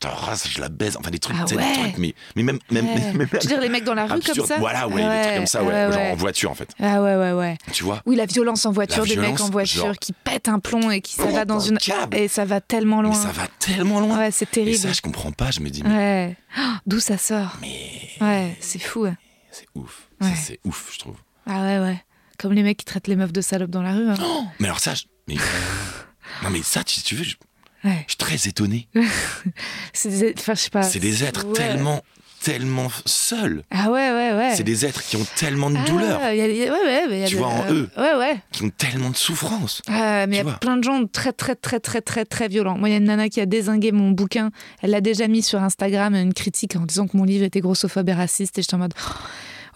ta, 0.00 0.08
race, 0.10 0.48
je 0.48 0.60
la 0.60 0.68
baise. 0.68 0.96
Enfin 0.98 1.10
des 1.10 1.18
trucs, 1.18 1.36
Ah 1.40 1.44
des 1.44 1.56
trucs, 1.56 1.98
mais, 1.98 2.14
mais 2.36 2.42
même, 2.42 2.58
même, 2.70 2.86
Tu 3.28 3.36
veux 3.36 3.38
dire 3.46 3.60
les 3.60 3.68
mecs 3.68 3.84
dans 3.84 3.94
la 3.94 4.06
rue 4.06 4.20
comme 4.20 4.44
ça 4.46 4.56
Voilà, 4.58 4.86
ouais, 4.88 5.02
des 5.02 5.22
trucs 5.22 5.36
comme 5.36 5.46
ça, 5.46 5.62
ouais, 5.62 5.86
ouais, 5.86 5.92
genre 5.92 6.12
en 6.12 6.16
voiture 6.16 6.50
en 6.50 6.54
fait. 6.54 6.70
Ah 6.82 7.02
ouais, 7.02 7.16
ouais, 7.16 7.32
ouais. 7.32 7.56
Tu 7.72 7.84
vois 7.84 8.02
Oui, 8.06 8.16
la 8.16 8.26
violence 8.26 8.66
en 8.66 8.72
voiture, 8.72 9.04
des 9.06 9.16
mecs 9.16 9.40
en 9.40 9.50
voiture 9.50 9.86
genre- 9.86 9.96
qui 9.98 10.12
pètent 10.12 10.48
un 10.48 10.58
plomb 10.58 10.90
et 10.90 11.00
qui 11.00 11.14
ça 11.14 11.26
va 11.26 11.44
dans 11.44 11.60
une. 11.60 11.76
un 11.76 11.78
câble. 11.78 12.16
Et 12.16 12.28
ça 12.28 12.44
va 12.44 12.60
tellement 12.60 13.02
loin. 13.02 13.12
Mais 13.12 13.16
ça 13.16 13.32
va 13.32 13.46
tellement 13.58 14.00
loin. 14.00 14.18
Ouais, 14.18 14.30
c'est 14.30 14.44
Et 14.44 14.52
terrible. 14.52 14.76
ça, 14.78 14.92
je 14.92 15.00
comprends 15.00 15.32
pas. 15.32 15.50
Je 15.50 15.60
me 15.60 15.70
dis. 15.70 15.82
Oh, 15.86 16.60
D'où 16.86 17.00
ça 17.00 17.18
sort? 17.18 17.56
Mais 17.60 17.90
Ouais, 18.20 18.56
c'est 18.60 18.78
fou. 18.78 19.00
ouais. 19.02 19.14
c'est 19.50 19.66
ouf. 19.74 20.08
Ouais. 20.20 20.34
C'est 20.36 20.60
ouf, 20.64 20.90
je 20.94 20.98
trouve. 20.98 21.16
Ah 21.46 21.62
ouais, 21.62 21.78
ouais. 21.78 22.02
Comme 22.38 22.52
les 22.52 22.62
mecs 22.62 22.78
qui 22.78 22.84
traitent 22.84 23.06
les 23.08 23.16
meufs 23.16 23.32
de 23.32 23.40
salopes 23.40 23.70
dans 23.70 23.82
la 23.82 23.92
rue. 23.94 24.08
hein. 24.08 24.14
Mais 24.58 24.66
alors 24.66 24.80
ça, 24.80 24.94
je- 24.94 25.04
mais 25.28 25.36
non 26.42 26.50
mais 26.50 26.62
ça, 26.62 26.82
si 26.86 27.02
tu 27.02 27.14
veux, 27.16 27.24
je, 27.24 27.36
Ouais. 27.84 28.04
je 28.06 28.12
suis 28.12 28.16
très 28.16 28.48
étonné. 28.48 28.88
C'est 29.92 30.08
des... 30.08 30.34
Enfin, 30.38 30.54
je 30.54 30.60
sais 30.60 30.70
pas. 30.70 30.82
C'est 30.82 31.00
des 31.00 31.22
êtres 31.22 31.46
Ouais. 31.46 31.52
tellement, 31.52 32.02
tellement 32.44 32.88
seuls. 33.06 33.62
Ah 33.70 33.90
ouais, 33.90 34.10
ouais, 34.12 34.32
ouais. 34.34 34.52
C'est 34.54 34.64
des 34.64 34.84
êtres 34.84 35.02
qui 35.02 35.16
ont 35.16 35.26
tellement 35.36 35.70
de 35.70 35.78
Ah, 35.78 35.88
douleur, 35.90 36.20
y 36.20 36.40
a- 36.42 36.46
y 36.46 36.68
a- 36.68 36.72
ouais, 36.72 37.06
ouais, 37.08 37.18
y 37.20 37.24
a 37.24 37.26
Tu 37.26 37.36
vois, 37.36 37.46
en 37.48 37.72
eux. 37.72 37.88
Ouais, 37.96 38.14
ouais. 38.16 38.36
qui 38.52 38.62
ont 38.64 38.70
tellement 38.70 39.08
de 39.10 39.16
souffrance. 39.16 39.80
Ah, 39.88 40.26
mais 40.26 40.34
il 40.34 40.38
y 40.38 40.40
a 40.40 40.44
vois. 40.44 40.52
plein 40.60 40.76
de 40.76 40.84
gens 40.84 41.04
très, 41.06 41.32
très, 41.32 41.54
très, 41.54 41.80
très, 41.80 42.02
très, 42.02 42.24
très 42.26 42.48
violents. 42.48 42.76
Moi, 42.76 42.90
il 42.90 42.92
y 42.92 42.94
a 42.94 42.98
une 42.98 43.04
nana 43.04 43.28
qui 43.30 43.40
a 43.40 43.46
désingué 43.46 43.92
mon 43.92 44.10
bouquin. 44.10 44.50
Elle 44.82 44.90
l'a 44.90 45.00
déjà 45.00 45.26
mis 45.26 45.42
sur 45.42 45.62
Instagram, 45.62 46.14
une 46.14 46.34
critique 46.34 46.76
en 46.76 46.80
disant 46.86 47.06
que 47.06 47.16
mon 47.16 47.24
livre 47.24 47.44
était 47.44 47.60
grossophobe 47.60 48.08
et 48.10 48.12
raciste. 48.14 48.58
Et 48.58 48.62
j'étais 48.62 48.74
en 48.74 48.78
mode. 48.78 48.94
oh, 48.98 49.12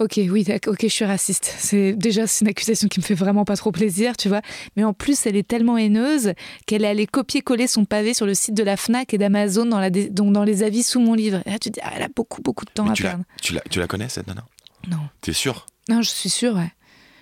Ok, 0.01 0.13
oui, 0.17 0.47
ok, 0.67 0.79
je 0.83 0.87
suis 0.89 1.05
raciste. 1.05 1.53
C'est 1.59 1.93
déjà 1.93 2.27
c'est 2.27 2.45
une 2.45 2.51
accusation 2.51 2.87
qui 2.89 3.01
me 3.01 3.05
fait 3.05 3.15
vraiment 3.15 3.45
pas 3.45 3.57
trop 3.57 3.73
plaisir, 3.73 4.17
tu 4.17 4.29
vois. 4.29 4.43
Mais 4.77 4.85
en 4.85 4.93
plus, 4.93 5.27
elle 5.27 5.35
est 5.37 5.47
tellement 5.47 5.77
haineuse 5.77 6.33
qu'elle 6.67 6.85
est 6.85 6.89
allée 6.89 7.07
copier-coller 7.07 7.67
son 7.67 7.85
pavé 7.85 8.15
sur 8.15 8.25
le 8.27 8.35
site 8.35 8.55
de 8.55 8.63
la 8.63 8.77
Fnac 8.77 9.13
et 9.13 9.19
d'Amazon 9.19 9.67
dans, 9.67 9.81
la 9.81 9.91
donc 9.91 10.33
dans 10.33 10.45
les 10.45 10.63
avis 10.63 10.83
sous 10.83 11.01
mon 11.01 11.15
livre. 11.15 11.43
Et 11.47 11.51
là, 11.51 11.59
tu 11.59 11.71
te 11.71 11.75
dis, 11.75 11.81
ah, 11.83 11.93
elle 11.97 12.03
a 12.03 12.09
beaucoup, 12.15 12.43
beaucoup 12.43 12.65
de 12.65 12.71
temps 12.71 12.85
Mais 12.85 12.91
à 12.91 12.95
tu, 12.95 13.03
la, 13.03 13.09
perdre. 13.11 13.25
tu, 13.43 13.53
la, 13.55 13.61
tu 13.63 13.79
la 13.81 13.87
connais 13.89 14.09
cette 14.09 14.27
nana? 14.29 14.45
Non. 14.89 14.99
T'es 15.21 15.33
sûr 15.33 15.67
Non, 15.89 16.01
je 16.03 16.11
suis 16.11 16.29
sûre, 16.31 16.55
ouais. 16.55 16.71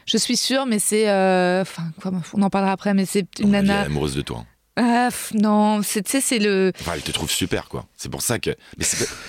Je 0.04 0.18
suis 0.18 0.36
sûre, 0.36 0.66
mais 0.66 0.78
c'est. 0.78 1.08
euh, 1.08 1.62
Enfin, 1.62 1.82
quoi, 2.00 2.12
on 2.34 2.42
en 2.42 2.50
parlera 2.50 2.72
après, 2.72 2.94
mais 2.94 3.06
c'est 3.06 3.26
une 3.40 3.54
Elle 3.54 3.64
est 3.64 3.68
nana. 3.68 3.80
amoureuse 3.82 4.14
de 4.14 4.22
toi. 4.22 4.38
hein. 4.40 4.46
Ah, 4.78 5.08
non, 5.32 5.80
tu 5.80 6.02
sais, 6.04 6.20
c'est 6.20 6.38
le. 6.38 6.70
Enfin, 6.78 6.92
elle 6.94 7.02
te 7.02 7.10
trouve 7.10 7.30
super, 7.30 7.66
quoi. 7.68 7.86
C'est 7.96 8.10
pour 8.10 8.20
ça 8.20 8.38
que. 8.38 8.50
Mais 8.76 8.84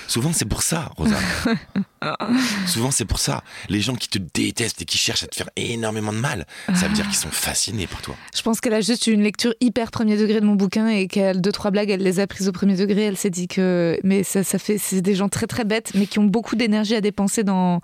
souvent, 0.07 0.33
c'est 0.33 0.45
pour 0.45 0.61
ça, 0.61 0.91
Rosa. 0.97 1.15
souvent, 2.67 2.91
c'est 2.91 3.05
pour 3.05 3.19
ça. 3.19 3.43
Les 3.69 3.79
gens 3.79 3.95
qui 3.95 4.09
te 4.09 4.17
détestent 4.17 4.81
et 4.81 4.85
qui 4.85 4.97
cherchent 4.97 5.23
à 5.23 5.27
te 5.27 5.35
faire 5.35 5.49
énormément 5.55 6.11
de 6.11 6.17
mal, 6.17 6.45
ça 6.73 6.89
veut 6.89 6.93
dire 6.93 7.05
qu'ils 7.05 7.15
sont 7.15 7.31
fascinés 7.31 7.87
par 7.87 8.01
toi. 8.01 8.15
Je 8.35 8.41
pense 8.41 8.59
qu'elle 8.59 8.73
a 8.73 8.81
juste 8.81 9.07
eu 9.07 9.11
une 9.11 9.23
lecture 9.23 9.53
hyper 9.61 9.89
premier 9.89 10.17
degré 10.17 10.41
de 10.41 10.45
mon 10.45 10.55
bouquin 10.55 10.89
et 10.89 11.07
qu'elle, 11.07 11.39
deux, 11.39 11.53
trois 11.53 11.71
blagues, 11.71 11.91
elle 11.91 12.03
les 12.03 12.19
a 12.19 12.27
prises 12.27 12.49
au 12.49 12.51
premier 12.51 12.75
degré. 12.75 13.03
Elle 13.03 13.17
s'est 13.17 13.29
dit 13.29 13.47
que. 13.47 13.97
Mais 14.03 14.23
ça, 14.23 14.43
ça 14.43 14.59
fait. 14.59 14.77
C'est 14.77 15.01
des 15.01 15.15
gens 15.15 15.29
très, 15.29 15.47
très 15.47 15.63
bêtes, 15.63 15.91
mais 15.95 16.07
qui 16.07 16.19
ont 16.19 16.25
beaucoup 16.25 16.57
d'énergie 16.57 16.95
à 16.95 16.99
dépenser 17.01 17.45
dans, 17.45 17.79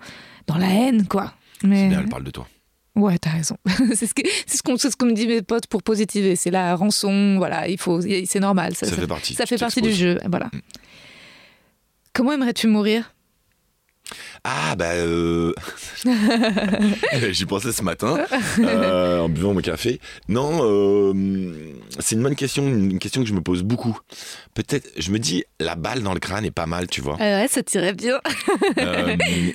dans 0.46 0.58
la 0.58 0.68
haine, 0.68 1.06
quoi. 1.06 1.32
Mais. 1.62 1.88
Bien, 1.88 2.00
elle 2.00 2.08
parle 2.10 2.24
de 2.24 2.30
toi. 2.30 2.46
Ouais, 2.96 3.18
t'as 3.18 3.30
raison. 3.30 3.56
c'est 3.94 4.06
ce 4.06 4.14
que 4.14 4.22
c'est 4.46 4.56
ce 4.56 4.62
qu'on 4.62 4.76
ce 4.76 4.88
qu'on 4.96 5.06
me 5.06 5.12
dit 5.14 5.26
mes 5.26 5.42
potes 5.42 5.66
pour 5.66 5.82
positiver. 5.82 6.36
C'est 6.36 6.50
la 6.50 6.76
rançon, 6.76 7.36
voilà, 7.38 7.66
il 7.68 7.78
faut, 7.78 8.00
c'est 8.00 8.40
normal. 8.40 8.74
Ça, 8.76 8.86
Ça 8.86 8.94
ça- 8.94 9.00
fait 9.00 9.06
partie, 9.08 9.34
Ça 9.34 9.46
fait 9.46 9.58
partie 9.58 9.82
du 9.82 9.92
jeu, 9.92 10.18
voilà. 10.28 10.50
Comment 12.12 12.32
aimerais-tu 12.32 12.68
mourir? 12.68 13.13
Ah 14.44 14.74
bah 14.76 14.92
euh... 14.92 15.52
j'y 17.30 17.46
pensais 17.46 17.72
ce 17.72 17.82
matin 17.82 18.18
euh, 18.58 19.20
en 19.20 19.28
buvant 19.28 19.54
mon 19.54 19.60
café. 19.60 20.00
Non, 20.28 20.60
euh, 20.62 21.72
c'est 21.98 22.14
une 22.14 22.22
bonne 22.22 22.34
question, 22.36 22.66
une 22.66 22.98
question 22.98 23.22
que 23.22 23.28
je 23.28 23.32
me 23.34 23.40
pose 23.40 23.62
beaucoup. 23.62 23.98
Peut-être, 24.54 24.88
je 24.98 25.10
me 25.10 25.18
dis, 25.18 25.44
la 25.58 25.74
balle 25.74 26.02
dans 26.02 26.12
le 26.14 26.20
crâne 26.20 26.44
est 26.44 26.50
pas 26.50 26.66
mal, 26.66 26.86
tu 26.86 27.00
vois. 27.00 27.16
Ah 27.18 27.40
ouais, 27.40 27.48
ça 27.48 27.62
tirait 27.62 27.94
bien. 27.94 28.20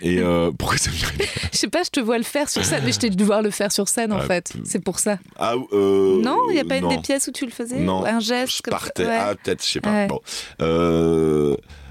Et 0.02 0.20
pourquoi 0.58 0.78
ça 0.78 0.90
m'irait 0.92 1.16
bien? 1.18 1.28
Je 1.52 1.58
sais 1.58 1.68
pas, 1.70 1.84
je 1.84 1.90
te 1.90 2.00
vois 2.00 2.18
le 2.18 2.24
faire 2.24 2.50
sur 2.50 2.66
scène, 2.66 2.82
mais 2.86 2.92
je 2.92 3.00
t'ai 3.00 3.10
dû 3.10 3.24
voir 3.24 3.42
le 3.42 3.52
faire 3.52 3.72
sur 3.72 3.88
scène 3.88 4.12
en 4.12 4.20
Ouais, 4.20 4.26
fait. 4.28 4.54
C'est 4.66 4.84
pour 4.84 5.00
ça. 5.00 5.20
Ah, 5.38 5.54
non, 5.72 6.38
il 6.50 6.54
n'y 6.54 6.60
a 6.60 6.66
pas 6.66 6.78
une 6.78 6.84
non. 6.84 6.90
des 6.90 6.98
pièces 7.02 7.28
où 7.28 7.32
tu 7.32 7.46
le 7.46 7.52
faisais? 7.52 7.80
Non, 7.80 8.04
Un 8.06 8.20
geste 8.20 8.52
Je 8.52 8.56
ça? 8.58 8.72
partais. 8.72 9.06
Ouais. 9.06 9.18
Ah, 9.20 9.34
peut-être, 9.42 9.64
je 9.64 9.70
sais 9.70 9.82
pas. 9.82 9.92
Ouais. 9.92 10.08
Bon. 10.08 10.20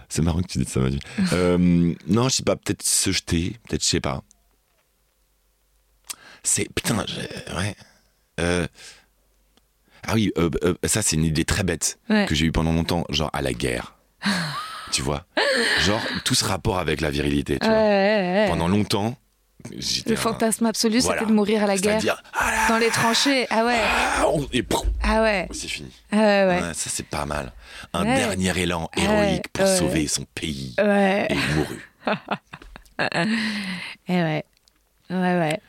C'est 0.08 0.22
marrant 0.22 0.40
que 0.42 0.46
tu 0.48 0.58
dises 0.58 0.68
ça, 0.68 0.80
Manu. 0.80 0.98
euh, 1.32 1.94
non, 2.06 2.28
je 2.28 2.36
sais 2.36 2.42
pas, 2.42 2.56
peut-être 2.56 2.82
se 2.82 3.12
jeter, 3.12 3.56
peut-être, 3.68 3.82
je 3.82 3.88
sais 3.88 4.00
pas. 4.00 4.22
C'est. 6.42 6.68
Putain, 6.74 6.96
ouais. 7.56 7.74
Euh, 8.40 8.66
ah 10.06 10.14
oui, 10.14 10.32
euh, 10.38 10.48
ça, 10.84 11.02
c'est 11.02 11.16
une 11.16 11.24
idée 11.24 11.44
très 11.44 11.62
bête 11.64 11.98
Ouais. 12.08 12.24
que 12.26 12.34
j'ai 12.34 12.46
eue 12.46 12.52
pendant 12.52 12.72
longtemps, 12.72 13.04
genre 13.10 13.30
à 13.32 13.42
la 13.42 13.52
guerre. 13.52 13.96
tu 14.92 15.02
vois? 15.02 15.26
Genre, 15.80 16.00
tout 16.24 16.34
ce 16.34 16.44
rapport 16.44 16.78
avec 16.78 17.00
la 17.00 17.10
virilité, 17.10 17.58
tu 17.58 17.66
vois. 17.66 18.46
Pendant 18.48 18.68
longtemps. 18.68 19.16
Le 20.06 20.14
fantasme 20.16 20.66
absolu, 20.66 21.00
Voilà. 21.00 21.18
c'était 21.20 21.30
de 21.30 21.34
mourir 21.34 21.64
à 21.64 21.66
la 21.66 21.76
guerre. 21.76 22.22
Ah 22.32 22.50
là, 22.50 22.68
Dans 22.68 22.78
les 22.78 22.88
tranchées. 22.90 23.46
Ah 23.50 23.64
ouais. 23.64 23.76
ah, 24.18 24.26
on- 24.28 24.46
et 24.52 24.64
Ah 25.02 25.20
ouais. 25.22 25.48
c'est 25.50 25.68
fini. 25.68 25.90
Ah 26.12 26.16
ouais, 26.16 26.46
ouais. 26.46 26.60
Ça, 26.74 26.90
c'est 26.90 27.06
pas 27.06 27.26
mal. 27.26 27.52
Un 27.92 28.04
Ouais. 28.04 28.16
dernier 28.16 28.56
élan 28.58 28.88
Ouais, 28.96 29.02
héroïque 29.02 29.48
pour 29.52 29.66
sauver 29.66 30.06
son 30.06 30.24
pays. 30.34 30.74
Ouais. 30.78 31.26
Et 31.30 31.34
il 31.34 31.54
mourut. 31.56 31.90
Eh 34.08 34.22
ouais. 34.22 34.44
Ouais, 35.10 35.16
ouais. 35.38 35.60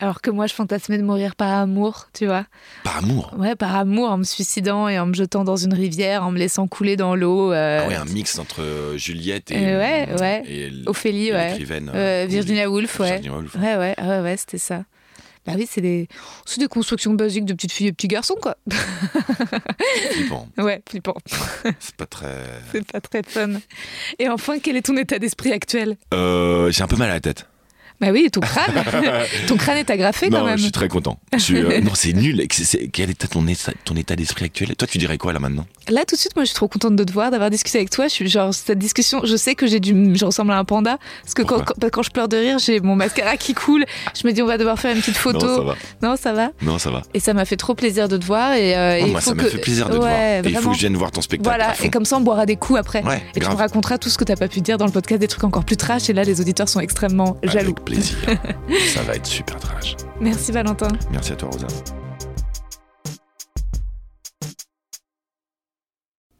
Alors 0.00 0.20
que 0.20 0.30
moi, 0.30 0.46
je 0.48 0.54
fantasmais 0.54 0.98
de 0.98 1.02
mourir 1.04 1.36
par 1.36 1.50
amour, 1.52 2.08
tu 2.12 2.26
vois. 2.26 2.44
Par 2.82 2.98
amour? 2.98 3.32
Ouais, 3.38 3.54
par 3.54 3.74
amour, 3.76 4.10
en 4.10 4.18
me 4.18 4.24
suicidant 4.24 4.88
et 4.88 4.98
en 4.98 5.06
me 5.06 5.14
jetant 5.14 5.44
dans 5.44 5.56
une 5.56 5.72
rivière, 5.72 6.24
en 6.24 6.32
me 6.32 6.38
laissant 6.38 6.66
couler 6.66 6.96
dans 6.96 7.14
l'eau. 7.14 7.52
euh, 7.52 7.80
Ah 7.84 7.88
ouais, 7.88 7.94
un 7.94 8.04
mix 8.04 8.38
entre 8.38 8.60
euh, 8.60 8.96
Juliette 8.98 9.50
et, 9.52 9.56
Euh, 9.56 9.78
ouais, 9.78 10.20
ouais. 10.20 10.42
et 10.46 10.62
l- 10.66 10.82
Ophélie, 10.86 11.28
et 11.28 11.32
ouais. 11.32 11.58
Euh, 11.70 11.94
euh, 11.94 12.26
Virginia 12.28 12.68
Woolf, 12.68 12.98
ouais. 12.98 13.06
Virginia 13.20 13.32
Woolf. 13.38 13.54
Ouais, 13.54 13.76
ouais, 13.76 13.94
ouais, 14.02 14.20
ouais, 14.20 14.36
c'était 14.36 14.58
ça. 14.58 14.82
Bah 15.46 15.52
oui, 15.56 15.68
c'est 15.70 15.82
des... 15.82 16.08
des 16.58 16.68
constructions 16.68 17.12
basiques 17.12 17.44
de 17.44 17.52
petites 17.52 17.72
filles 17.72 17.88
et 17.88 17.92
petits 17.92 18.08
garçons, 18.08 18.36
quoi. 18.40 18.56
Flippant. 20.12 20.48
Ouais, 20.58 20.82
flippant. 20.88 21.16
C'est 21.80 21.94
pas 21.96 22.06
très. 22.06 22.42
C'est 22.72 22.90
pas 22.90 23.00
très 23.00 23.22
fun. 23.22 23.50
Et 24.18 24.28
enfin, 24.28 24.58
quel 24.58 24.76
est 24.76 24.82
ton 24.86 24.96
état 24.96 25.18
d'esprit 25.18 25.52
actuel? 25.52 25.96
Euh, 26.14 26.70
J'ai 26.70 26.82
un 26.82 26.86
peu 26.86 26.96
mal 26.96 27.10
à 27.10 27.14
la 27.14 27.20
tête. 27.20 27.46
Bah 28.00 28.08
oui, 28.12 28.28
ton 28.30 28.40
crâne. 28.40 28.84
ton 29.46 29.56
crâne 29.56 29.78
est 29.78 29.90
agrafé 29.90 30.28
quand 30.30 30.44
même. 30.44 30.56
je 30.58 30.62
suis 30.64 30.72
très 30.72 30.88
content. 30.88 31.18
Je 31.36 31.54
euh, 31.56 31.80
non, 31.82 31.92
c'est 31.94 32.12
nul. 32.12 32.44
C'est- 32.50 32.64
c'est- 32.64 32.88
Quel 32.88 33.10
est 33.10 33.28
ton 33.28 33.46
état, 33.46 33.72
ton 33.84 33.94
état 33.94 34.16
d'esprit 34.16 34.46
actuel? 34.46 34.74
Toi, 34.76 34.88
tu 34.88 34.98
dirais 34.98 35.16
quoi 35.18 35.32
là 35.32 35.38
maintenant? 35.38 35.66
Là, 35.88 36.04
tout 36.06 36.14
de 36.16 36.20
suite, 36.20 36.34
moi, 36.34 36.44
je 36.44 36.48
suis 36.48 36.54
trop 36.56 36.68
contente 36.68 36.96
de 36.96 37.04
te 37.04 37.12
voir, 37.12 37.30
d'avoir 37.30 37.50
discuté 37.50 37.78
avec 37.78 37.90
toi. 37.90 38.06
Je 38.08 38.12
suis 38.12 38.28
genre, 38.28 38.52
cette 38.52 38.78
discussion, 38.78 39.20
je 39.24 39.36
sais 39.36 39.54
que 39.54 39.66
j'ai 39.66 39.80
du, 39.80 40.14
je 40.16 40.24
ressemble 40.24 40.52
à 40.52 40.58
un 40.58 40.64
panda. 40.64 40.98
Parce 41.22 41.34
que 41.34 41.42
quand, 41.42 41.56
Pourquoi? 41.56 41.76
quand, 41.80 41.90
quand 41.90 42.02
je 42.02 42.10
pleure 42.10 42.28
de 42.28 42.36
rire, 42.36 42.58
j'ai 42.58 42.80
mon 42.80 42.96
mascara 42.96 43.36
qui 43.36 43.54
coule. 43.54 43.84
Je 44.20 44.26
me 44.26 44.32
dis, 44.32 44.42
on 44.42 44.46
va 44.46 44.58
devoir 44.58 44.78
faire 44.78 44.94
une 44.94 45.00
petite 45.00 45.16
photo. 45.16 45.46
Non, 45.46 45.56
ça 45.56 45.62
va. 45.62 45.74
Non, 46.02 46.16
ça 46.16 46.32
va. 46.32 46.50
Non, 46.62 46.78
ça 46.78 46.90
va. 46.90 47.02
Et 47.14 47.20
ça 47.20 47.32
m'a 47.34 47.44
fait 47.44 47.56
trop 47.56 47.74
plaisir 47.74 48.08
de 48.08 48.16
te 48.16 48.24
voir. 48.24 48.54
Et, 48.54 48.76
euh, 48.76 49.00
Oh, 49.04 49.06
moi, 49.08 49.20
faut 49.20 49.30
ça 49.30 49.34
m'a 49.36 49.42
que- 49.44 49.50
fait 49.50 49.58
plaisir 49.58 49.86
de 49.88 49.92
te 49.92 49.96
voir. 49.98 50.10
Et 50.12 50.40
il 50.44 50.56
faut 50.56 50.70
que 50.70 50.74
je 50.76 50.80
vienne 50.80 50.96
voir 50.96 51.10
ton 51.12 51.20
spectacle. 51.20 51.48
Voilà, 51.48 51.74
et 51.82 51.90
comme 51.90 52.04
ça 52.04 52.16
on 52.16 52.20
boira 52.20 52.46
des 52.46 52.56
coups 52.56 52.78
après. 52.78 53.02
Ouais, 53.04 53.22
et 53.36 53.40
tu 53.40 53.48
me 53.48 53.54
raconteras 53.54 53.98
tout 53.98 54.08
ce 54.08 54.16
que 54.18 54.24
t'as 54.24 54.36
pas 54.36 54.48
pu 54.48 54.60
dire 54.60 54.78
dans 54.78 54.86
le 54.86 54.92
podcast, 54.92 55.20
des 55.20 55.28
trucs 55.28 55.44
encore 55.44 55.64
plus 55.64 55.76
trash. 55.76 56.08
Et 56.08 56.12
là, 56.12 56.24
les 56.24 56.40
auditeurs 56.40 56.68
sont 56.68 56.80
extrêmement 56.80 57.36
jaloux. 57.42 57.72
Avec 57.72 57.83
plaisir. 57.84 58.16
ça 58.94 59.02
va 59.02 59.16
être 59.16 59.26
super 59.26 59.58
trash. 59.58 59.96
Merci 60.20 60.52
Valentin. 60.52 60.88
Merci 61.10 61.32
à 61.32 61.36
toi, 61.36 61.50
Rosa. 61.50 61.68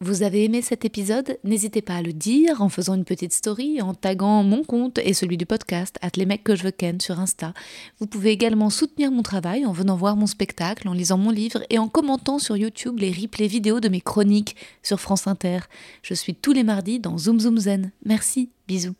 Vous 0.04 0.22
avez 0.22 0.44
aimé 0.44 0.60
cet 0.60 0.84
épisode? 0.84 1.38
N'hésitez 1.44 1.80
pas 1.80 1.94
à 1.94 2.02
le 2.02 2.12
dire 2.12 2.60
en 2.60 2.68
faisant 2.68 2.92
une 2.92 3.06
petite 3.06 3.32
story, 3.32 3.80
en 3.80 3.94
taguant 3.94 4.42
mon 4.42 4.62
compte 4.62 4.98
et 4.98 5.14
celui 5.14 5.38
du 5.38 5.46
podcast, 5.46 5.96
at 6.02 6.10
les 6.16 6.26
mecs 6.26 6.44
que 6.44 6.54
je 6.54 6.64
veux 6.64 6.72
ken 6.72 7.00
sur 7.00 7.18
Insta. 7.18 7.54
Vous 8.00 8.06
pouvez 8.06 8.30
également 8.30 8.68
soutenir 8.68 9.10
mon 9.10 9.22
travail 9.22 9.64
en 9.64 9.72
venant 9.72 9.96
voir 9.96 10.16
mon 10.16 10.26
spectacle, 10.26 10.88
en 10.88 10.92
lisant 10.92 11.16
mon 11.16 11.30
livre 11.30 11.62
et 11.70 11.78
en 11.78 11.88
commentant 11.88 12.38
sur 12.38 12.54
YouTube 12.54 12.98
les 12.98 13.12
replays 13.12 13.46
vidéo 13.46 13.80
de 13.80 13.88
mes 13.88 14.02
chroniques 14.02 14.56
sur 14.82 15.00
France 15.00 15.26
Inter. 15.26 15.60
Je 16.02 16.12
suis 16.12 16.34
tous 16.34 16.52
les 16.52 16.64
mardis 16.64 17.00
dans 17.00 17.16
Zoom 17.16 17.40
Zoom 17.40 17.56
Zen. 17.56 17.90
Merci, 18.04 18.50
bisous. 18.68 18.96